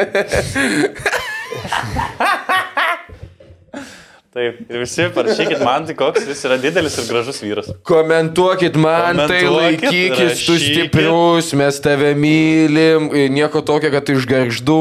Taip, 4.37 4.59
ir 4.69 4.83
visi 4.83 5.07
parašykit 5.17 5.63
man 5.65 5.87
tai 5.89 5.95
koks 5.97 6.27
jis 6.29 6.43
yra 6.45 6.59
didelis 6.61 6.99
ir 7.01 7.07
gražus 7.09 7.39
vyras. 7.41 7.71
Komentuokit 7.89 8.75
man, 8.77 9.17
tai 9.23 9.39
Komentuokit, 9.47 9.87
laikykis, 9.89 10.43
tu 10.45 10.57
rašykit. 10.59 10.91
stiprus, 10.91 11.49
mes 11.57 11.79
tave 11.81 12.11
mylim, 12.21 13.09
nieko 13.33 13.63
tokio, 13.65 13.89
kad 13.95 14.05
tu 14.05 14.19
iš 14.19 14.29
garždų. 14.29 14.77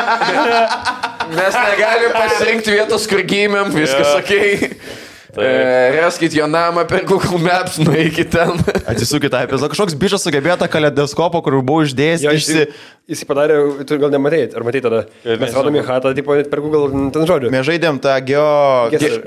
mes 1.38 1.56
negalim 1.64 2.12
pasirinkti 2.18 2.76
vietos, 2.76 3.08
kur 3.08 3.24
gimėm, 3.24 3.72
viskas 3.72 4.12
Jo. 4.12 4.20
ok. 4.20 4.99
E, 5.38 6.00
raskit 6.00 6.34
jo 6.34 6.46
namą 6.50 6.84
per 6.90 7.04
Google 7.06 7.38
Maps, 7.42 7.78
nueikit 7.82 8.32
ten. 8.34 8.58
Atsisukit 8.90 9.32
tą 9.32 9.42
epizodą. 9.46 9.70
Kažkoks 9.72 9.96
bičias 10.00 10.24
sugebėjo 10.26 10.58
tą 10.62 10.70
kaleidoskopą, 10.72 11.42
kur 11.46 11.58
buvau 11.60 11.86
išdėjęs. 11.86 12.24
Jo, 12.26 12.34
išsi... 12.36 12.64
jis, 12.64 12.86
jis 13.14 13.26
padarė, 13.28 13.60
tu 13.86 13.98
gal 14.02 14.14
nematėjai, 14.14 14.52
ar 14.58 14.66
matėjai 14.66 14.86
tada. 14.88 15.02
Mes 15.42 15.56
radome 15.56 15.84
hatą, 15.86 16.14
tipo, 16.18 16.38
per 16.52 16.64
Google 16.64 17.10
ten 17.14 17.28
žodžiu. 17.30 17.52
Mes 17.54 17.66
žaidėm 17.68 18.00
tą 18.02 18.16
geo... 18.26 18.48
Gesser. 18.94 19.20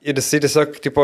Jo. 0.00 0.06
Jo. 0.06 0.10
Ir 0.10 0.16
jisai 0.16 0.38
tiesiog, 0.40 0.78
tipo, 0.80 1.02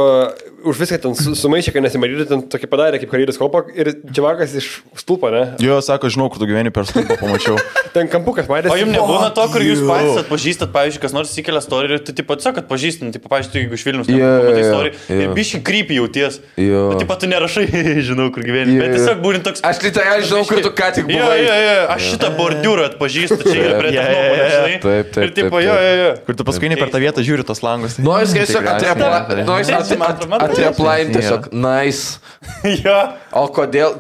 už 0.65 0.79
viską 0.81 0.97
ten 1.03 1.13
su- 1.15 1.35
sumaišė, 1.37 1.73
kad 1.75 1.83
nesimatyti, 1.85 2.25
ten 2.31 2.41
tokį 2.49 2.65
padarė 2.73 2.97
kaip 3.03 3.11
karjeros 3.13 3.37
kopą 3.37 3.61
ir 3.77 3.91
čiavakas 4.09 4.55
iš 4.57 4.69
stulpo, 4.97 5.29
ne? 5.31 5.43
Jo, 5.61 5.83
sako, 5.85 6.09
žinau, 6.09 6.31
kur 6.33 6.41
tu 6.41 6.47
gyveni 6.49 6.73
per 6.73 6.87
stulpą, 6.89 7.19
pamačiau. 7.21 7.59
Ten 7.97 8.09
kampukas 8.13 8.49
matėsi. 8.49 8.73
O 8.73 8.77
jums 8.77 8.93
nebūna 8.93 9.29
to, 9.37 9.45
kur 9.53 9.61
jūs 9.65 9.81
patys 9.89 10.17
atpažįstat, 10.23 10.69
pavyzdžiui, 10.73 11.01
kas 11.01 11.13
nors 11.17 11.31
įkelia 11.41 11.61
istoriją 11.65 11.97
ir 11.97 12.03
tu 12.05 12.13
taip 12.17 12.27
pat 12.29 12.41
sakai, 12.45 12.61
atpažįstat, 12.65 13.13
taip, 13.15 13.25
pavyzdžiui, 13.29 13.63
jeigu 13.63 13.77
iš 13.79 13.85
Vilnius 13.87 14.09
Jo, 14.09 14.17
pamatai 14.17 14.57
jo, 14.57 14.65
istoriją 14.65 14.93
jo. 14.97 15.21
ir 15.27 15.31
biški 15.37 15.61
krypį 15.65 15.97
jauties. 16.01 16.41
Jo. 16.61 16.83
Bet 16.93 17.05
pat 17.09 17.21
tu 17.25 17.31
nerašai, 17.31 17.65
žinau, 18.09 18.27
kur 18.33 18.45
gyveni. 18.49 18.77
Jo, 18.77 18.83
Bet 18.85 18.93
jo. 18.93 18.99
tiesiog 18.99 19.23
būni 19.25 19.41
toks... 19.45 19.61
Aš 19.65 19.81
literaliai 19.85 20.25
žinau, 20.29 20.43
kur 20.49 20.61
tu 20.65 20.73
ką 20.77 20.91
tik 20.99 21.09
Jo, 21.13 21.21
buvai. 21.25 21.39
jo, 21.45 21.57
jo, 21.69 21.77
aš 21.97 22.09
šitą 22.17 22.33
bordiūrą 22.41 22.89
atpažįstu, 22.93 23.41
čia 23.49 23.57
yra 23.65 23.79
prie 23.81 23.95
Jo, 23.97 24.05
jo, 24.05 24.25
jo. 24.37 24.49
žinai. 24.57 24.77
Taip, 24.85 25.13
taip, 25.17 25.25
Ir 25.25 25.33
taip, 25.41 25.57
jo, 25.65 25.79
jo, 25.81 25.95
jo. 26.03 26.11
Kur 26.29 26.37
tu 26.41 26.49
paskui 26.53 26.73
ne 26.73 26.77
per 26.81 26.93
tą 26.93 27.01
vietą 27.01 27.25
žiūri 27.25 27.45
tos 27.49 27.65
langus. 27.65 27.97
Nors 28.01 28.33
tiesiog 28.37 28.61
Tikriausiai. 28.61 28.77
atrepla- 28.77 28.86
nors 28.95 29.71
at- 29.71 29.93
at- 29.93 29.99
Man 29.99 30.41
atrodo, 30.41 30.45
atreplain 30.45 31.13
tiesiog 31.17 31.51
nice. 31.53 32.19
Jo. 32.85 33.01
O 33.33 33.49
kodėl? 33.55 33.99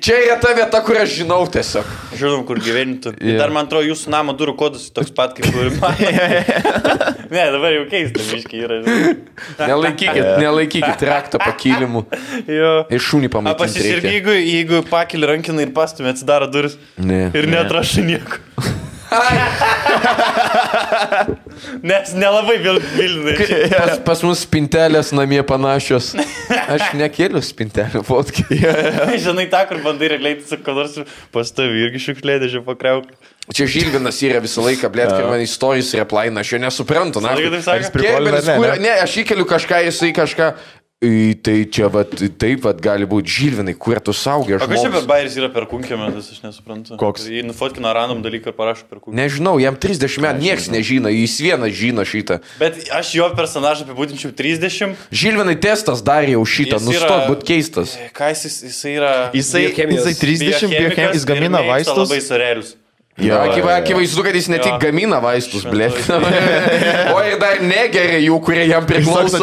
Čia 0.00 0.16
yra 0.24 0.36
ta 0.40 0.54
vieta, 0.56 0.78
kur 0.80 0.96
aš 0.96 1.12
žinau 1.20 1.42
tiesiog. 1.52 1.84
Žinom, 2.16 2.40
kur 2.48 2.56
gyventų. 2.64 3.12
Jo. 3.18 3.26
Yeah. 3.34 3.38
Dar 3.42 3.52
man 3.52 3.66
atrodo, 3.68 3.84
jūsų 3.90 4.08
namo 4.14 4.32
durų 4.38 4.54
kodas 4.58 4.86
toks 4.96 5.12
pat 5.14 5.34
kaip 5.36 5.50
ir 5.52 5.68
man. 5.76 5.92
ne, 7.34 7.44
dabar 7.52 7.76
jau 7.76 7.84
keista, 7.92 8.24
miškiai 8.30 8.64
yra. 8.64 8.78
Nelaikykit, 9.60 10.24
nelaikykit 10.42 11.04
rakto 11.10 11.40
pakilimų. 11.42 12.06
Jo. 12.48 12.72
Ir 12.88 13.04
šunį 13.10 13.28
pamatyti. 13.36 13.60
pasisirgi, 13.66 14.14
jeigu, 14.16 14.36
jeigu 14.40 14.82
pakeli 14.88 15.28
rankiną 15.34 15.68
ir 15.68 15.74
pastumė, 15.76 16.14
atsidaro 16.16 16.48
duris. 16.50 16.80
Ne. 16.96 17.26
Ir 17.36 17.50
netrašai 17.52 18.06
nieko. 18.08 18.40
Nes 21.82 22.12
nelabai 22.14 22.58
vil- 22.62 22.82
Vilniui. 22.94 23.34
Pas, 23.72 23.98
pas 24.06 24.22
mus 24.26 24.44
spintelės 24.46 25.10
namie 25.16 25.42
panašios. 25.46 26.12
Aš 26.50 26.92
nekėliu 26.98 27.42
spintelę 27.44 28.02
fotkę. 28.06 28.44
Žinai, 29.24 29.46
tą, 29.52 29.60
kur 29.70 29.78
bandai 29.84 30.12
realiai 30.14 30.40
su 30.46 30.56
kuo 30.62 30.76
nors 30.78 30.94
pas 31.34 31.46
tavi 31.56 31.76
irgi 31.86 31.98
šiukšlėdėžiu 32.06 32.60
pakreuk. 32.66 33.06
Čia 33.50 33.66
Žilvinas 33.66 34.20
yra 34.22 34.38
visą 34.42 34.62
laiką, 34.62 34.86
blėt, 34.94 35.10
kai 35.10 35.24
man 35.26 35.40
istorijas 35.42 35.90
replaina, 35.98 36.44
aš 36.44 36.52
jo 36.54 36.60
nesuprantu. 36.62 37.22
Na, 37.24 37.32
ne, 37.34 37.48
kur, 37.50 37.56
ne? 38.68 38.76
ne, 38.84 38.92
aš 39.02 39.16
įkeliu 39.24 39.46
kažką, 39.48 39.80
jisai 39.88 40.12
kažką. 40.14 40.52
"Į, 41.00 41.40
Tai 41.40 41.64
čia, 41.72 41.86
vat, 41.88 42.10
taip, 42.36 42.60
vat, 42.60 42.76
gali 42.84 43.06
būti 43.08 43.24
Žilvinai, 43.32 43.72
kur 43.72 43.96
tu 44.04 44.12
saugiai 44.12 44.58
O 44.58 44.58
kas 44.60 44.68
čia 44.68 44.90
per 44.90 45.00
žmogus. 45.00 45.06
bairis 45.08 45.36
yra 45.40 45.48
per 45.48 45.64
kunkėmetas, 45.64 46.26
aš 46.28 46.42
nesuprantu. 46.44 46.98
Koks? 47.00 47.24
Jį 47.24 47.40
nufotkina 47.48 47.94
random 47.96 48.20
dalyką 48.20 48.52
ir 48.52 48.56
parašo 48.58 48.84
per 48.84 48.98
kunkėmetą. 49.00 49.16
Nežinau, 49.16 49.54
jam 49.58 49.78
30 49.80 50.20
metų, 50.20 50.42
niekas 50.44 50.68
nežino, 50.68 51.08
jis 51.08 51.38
vienas 51.40 51.72
žino 51.72 52.04
šitą. 52.04 52.42
Bet 52.60 52.90
aš 52.92 53.14
jo 53.16 53.30
personažą 53.32 53.88
apibūdinčiau 53.88 54.34
30. 54.36 54.92
Žilvinai 55.10 55.56
testas 55.56 56.02
darė 56.04 56.36
jau 56.36 56.44
šitą, 56.44 56.76
Jis 56.76 56.84
yra- 56.84 56.92
nustok 56.92 57.20
būt 57.32 57.48
keistas. 57.48 57.96
Ką 58.12 58.28
jis, 58.36 58.60
jisai 58.68 58.92
yra? 59.00 59.14
Jisai, 59.32 59.64
jisai 59.72 60.14
30 60.20 60.68
biochemijos, 60.68 61.14
jis 61.16 61.24
gamina 61.24 61.64
vaistus. 61.64 61.96
Labai 61.96 62.20
sorelius. 62.20 62.76
Jo, 63.20 63.40
Akiva, 63.44 63.74
akivaizdu, 63.80 64.22
kad 64.24 64.34
jis 64.38 64.48
ne 64.52 64.58
tik 64.62 64.72
Jo. 64.72 64.78
gamina 64.82 65.18
vaistus, 65.22 65.64
blė. 65.68 65.90
O 67.14 67.18
ir 67.26 67.36
dar 67.42 67.60
negeria 67.64 68.20
jų, 68.22 68.38
kurie 68.44 68.64
jam 68.70 68.86
priklauso. 68.88 69.40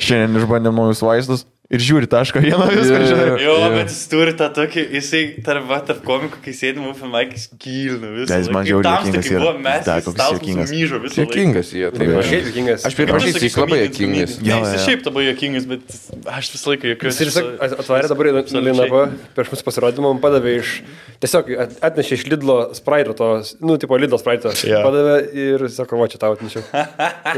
Šiandien 0.00 0.40
išbandėm 0.42 0.76
naujus 0.76 1.02
vaistus 1.04 1.46
ir 1.70 1.82
žiūri 1.86 2.08
tašką 2.10 2.40
vieną 2.42 2.66
viską, 2.70 2.96
Jo, 3.00 3.06
žinai. 3.10 3.26
Jo, 3.44 3.52
Jo. 3.62 3.68
bet 3.76 3.90
jis 3.92 4.00
turi 4.10 4.32
tą 4.38 4.48
tokį, 4.56 4.82
jisai 4.96 5.20
tarp, 5.46 5.68
va, 5.70 5.78
tarp 5.86 6.00
komikų, 6.06 6.40
kai 6.44 6.54
sėdi 6.56 6.82
mūsų 6.82 6.96
filmai, 7.04 7.22
gilina 7.62 8.10
visą. 8.16 8.30
Ne, 8.32 8.38
jis 8.42 8.50
man 8.50 8.64
tamsta, 8.66 8.72
juokingas 8.74 9.28
yra. 9.30 9.40
buvo 9.44 9.52
mes, 9.66 9.84
Da, 9.86 9.94
jis 10.00 10.08
koks 10.08 10.24
juokingas. 10.34 10.72
myžo 10.74 11.00
visą 11.04 11.14
laiką. 11.20 11.30
Jokingas 11.30 11.70
jie, 11.76 11.90
tai. 11.94 12.08
Šiaip 12.30 12.48
juokingas. 12.50 12.86
Aš 12.90 12.98
pripažįstu, 12.98 13.42
jis 13.46 13.56
labai 13.62 13.78
jokingas. 13.84 14.34
Ne, 14.40 14.50
Jo, 14.50 14.58
jis 14.66 14.84
šiaip 14.88 15.06
labai 15.10 15.24
jokingas, 15.30 15.68
bet 15.70 15.96
aš 16.34 16.50
visą 16.56 16.74
laiką 16.74 16.92
jokiuosi. 16.94 17.24
Jis 17.30 17.40
ir 17.40 17.50
atvarė 17.70 18.12
dabar 18.14 18.32
į 18.32 18.34
Linapą, 18.66 19.04
prieš 19.38 19.54
mūsų 19.54 19.68
pasirodymą, 19.70 20.10
man 20.14 20.22
padavė 20.26 20.56
iš, 20.60 20.74
tiesiog 21.22 21.54
at- 21.64 21.78
atnešė 21.90 22.18
iš 22.18 22.26
Lidlo 22.34 22.58
spraito, 22.74 23.14
to, 23.14 23.30
nu, 23.62 23.78
tipo 23.78 23.94
Lidlo 23.96 24.18
spraito. 24.18 24.50
Jo. 24.66 24.82
Padavė 24.84 25.16
ir 25.38 25.68
sako, 25.70 25.96
va, 26.02 26.08
čia 26.10 26.18
tau 26.18 26.34
atnešiau. 26.34 26.66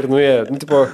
Ir 0.01 0.07
nuėjo, 0.09 0.49
nu, 0.51 0.57
tipo, 0.57 0.87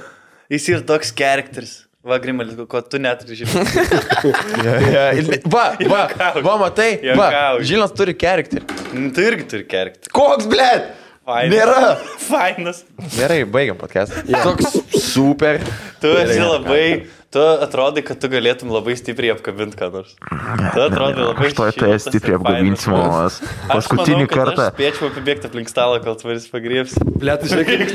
Jis 0.50 0.64
yra 0.72 0.80
toks 0.82 1.12
charakteris. 1.14 1.84
Va, 2.00 2.16
Grimalis, 2.18 2.56
ko 2.68 2.80
tu 2.80 2.96
neturi 3.02 3.36
žinoti. 3.36 3.82
Ja, 4.64 4.76
ja, 4.80 5.02
Va, 5.54 5.64
va, 5.84 6.06
va, 6.40 6.54
matai, 6.62 6.94
va. 7.18 7.28
Žilinas 7.60 7.92
turi 7.96 8.14
charakterį. 8.16 8.64
Nu, 8.96 9.10
Tu 9.16 9.26
irgi 9.28 9.44
turi 9.52 9.66
charakterį. 9.68 10.12
Koks, 10.16 10.48
blėt? 10.50 10.88
Fainas. 11.28 11.52
Nėra. 11.52 11.90
Fainas. 12.24 12.78
Gerai, 13.14 13.42
baigiam 13.44 13.76
podcastą. 13.78 14.24
Toks 14.32 14.78
super. 15.04 15.60
Tu 16.00 16.14
esi 16.22 16.40
labai, 16.40 16.86
tu 17.30 17.38
atrodai, 17.62 18.02
kad 18.02 18.18
tu 18.18 18.26
galėtum 18.32 18.72
labai 18.74 18.96
stipriai 18.98 19.30
apkabinti 19.36 19.78
ką 19.78 19.86
nors. 19.94 20.14
Tu 20.18 20.80
atrodai 20.82 21.22
labai 21.28 21.50
šiltas 21.52 22.08
ir 22.10 22.24
fainas. 22.42 22.86
mamas. 22.90 23.36
Aš 23.70 23.90
manau, 23.94 24.26
kad 24.32 24.50
Aš 24.50 24.72
spėčiau 24.74 25.10
apibėgti 25.12 25.46
aplink 25.50 25.70
stalą, 25.70 26.00
kol 26.02 26.16
tvaris 26.18 26.48
pagriebs. 26.50 26.96
blėt, 27.22 27.46
žinai, 27.52 27.64
kaip 27.68 27.86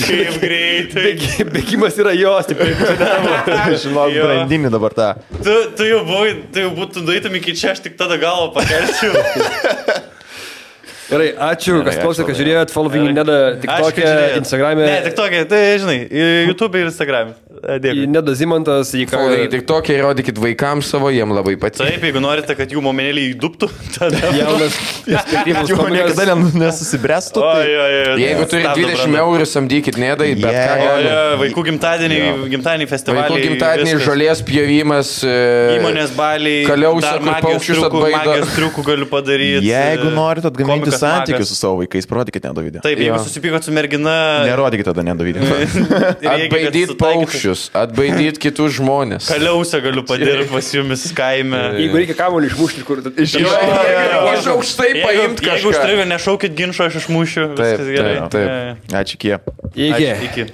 Kaip 0.00 0.38
greitai. 0.40 1.04
bėgi- 1.04 1.48
bėgimas 1.52 2.00
yra 2.00 2.14
jo, 2.16 2.32
stipriai. 2.48 2.72
Jo. 4.14 4.24
brandinį 4.24 4.70
dabar 4.72 4.96
tą. 4.96 5.10
Tu, 5.44 5.54
tu 5.76 5.84
jau 5.88 6.00
buvai, 6.08 6.32
tu 6.52 6.64
jau 6.64 6.72
būtum 6.80 7.04
nueitum 7.08 7.36
iki 7.42 7.52
čia, 7.60 7.74
aš 7.76 7.84
tik 7.84 7.98
tada 8.00 8.16
galvą 8.22 8.54
pakelčiau. 8.56 9.12
Gerai, 11.04 11.34
ačiū, 11.52 11.82
kas 11.84 11.98
klausė, 12.00 12.24
kad 12.24 12.38
žiūrėjot, 12.38 12.70
following 12.72 13.10
kad 13.12 13.28
TikTok'e, 13.60 14.00
žiūrėjot. 14.00 14.36
Instagram'e. 14.40 14.86
Ne, 14.88 14.94
tik 15.04 15.16
tokia, 15.18 15.42
tai 15.50 15.58
žinai, 15.82 15.96
YouTube 16.48 16.80
ir 16.80 16.88
Instagram. 16.88 17.34
Dėkui. 17.84 18.06
Neda 18.12 18.34
Zimantas, 18.36 18.90
į 18.96 19.06
ką... 19.08 19.18
Folai, 19.18 19.44
tik 19.52 19.62
tokia 19.68 19.94
įrodykit 20.00 20.36
vaikams 20.42 20.88
savo, 20.92 21.08
jiem 21.14 21.30
labai 21.34 21.54
patinka. 21.60 21.86
Taip, 21.88 22.02
jeigu 22.04 22.20
norite, 22.22 22.54
kad 22.58 22.70
jų 22.74 22.82
momenėlį 22.84 23.24
įduptų, 23.34 23.68
tada... 23.96 24.20
Jaunas, 24.36 24.76
perspektyvus 25.06 25.70
Jau 25.72 25.78
komikas. 25.80 26.12
niekada 26.14 26.26
nen- 26.34 26.58
nesusibrestų. 26.64 27.40
O, 27.40 27.52
tai- 27.56 27.68
jo, 27.70 27.84
jo, 27.94 28.16
Jeigu 28.24 28.46
turit 28.50 28.68
20 28.78 29.18
eurų, 29.24 29.46
samdykit 29.48 29.98
nedai, 30.00 30.30
bet 30.36 30.52
Yeah. 30.54 30.74
ką 30.74 30.84
O, 30.84 30.98
jo, 31.04 31.20
vaikų 31.40 31.62
gimtadieniai, 31.70 32.26
gimtadieniai 32.52 32.88
festivaliai. 32.90 33.30
Vaikų 33.32 33.48
gimtadieniai, 33.48 33.98
žolės 34.04 34.42
pjovimas. 34.46 35.14
e, 35.24 35.34
Įmonės 35.78 36.12
baliai. 36.18 36.66
Kaliausia, 36.68 37.06
dar 37.08 37.18
kur 37.22 37.28
magijos 37.30 37.46
paukščius 37.48 37.78
triukų- 37.80 38.02
atbaido. 38.04 38.18
Magijos 38.18 38.52
triukų 38.58 38.84
galiu 38.90 39.08
padaryti. 39.10 39.64
Jeigu 39.70 40.10
norit 40.14 40.44
atgaminti 40.50 40.92
santykius 40.94 41.48
su 41.50 41.56
savo 41.58 41.80
vaikais, 41.82 42.06
parodykite 42.10 42.50
nedavidį. 42.50 42.82
Taip, 42.84 42.98
jeigu 43.02 43.18
susipykot 43.24 43.64
su 43.66 43.72
mergina. 43.74 44.14
Nerodykite 44.46 44.90
tada 44.92 45.02
nedavidį. 45.06 45.42
Atbaidyt 46.34 46.92
paukščius, 47.00 47.53
atbaidyt 47.76 48.38
kitus 48.42 48.76
žmonės. 48.78 49.28
Kaliausia 49.32 49.80
galiu 49.84 50.04
padirti 50.08 50.46
pas 50.52 50.70
jumis 50.76 51.04
kaime. 51.16 51.60
Jeigu 51.80 52.00
reikia 52.00 52.16
kamuolį 52.18 52.50
išmušti, 52.52 52.84
kur... 52.88 53.02
Iš- 53.14 53.36
aukštai 54.54 54.88
Jeigu, 54.92 55.04
paimt 55.06 55.42
jeigu 55.42 55.50
kažką. 55.50 55.70
užstrigo, 55.72 56.06
nešaukit 56.12 56.56
ginčio, 56.58 56.88
aš 56.88 57.00
išmušiu. 57.02 57.46
Taip, 57.58 57.84
taip, 57.88 58.24
taip. 58.34 58.94
Ačiū, 59.02 59.20
kie. 59.24 59.38
Iki. 59.74 59.92
Ačiū, 59.92 60.30
Iki. 60.30 60.46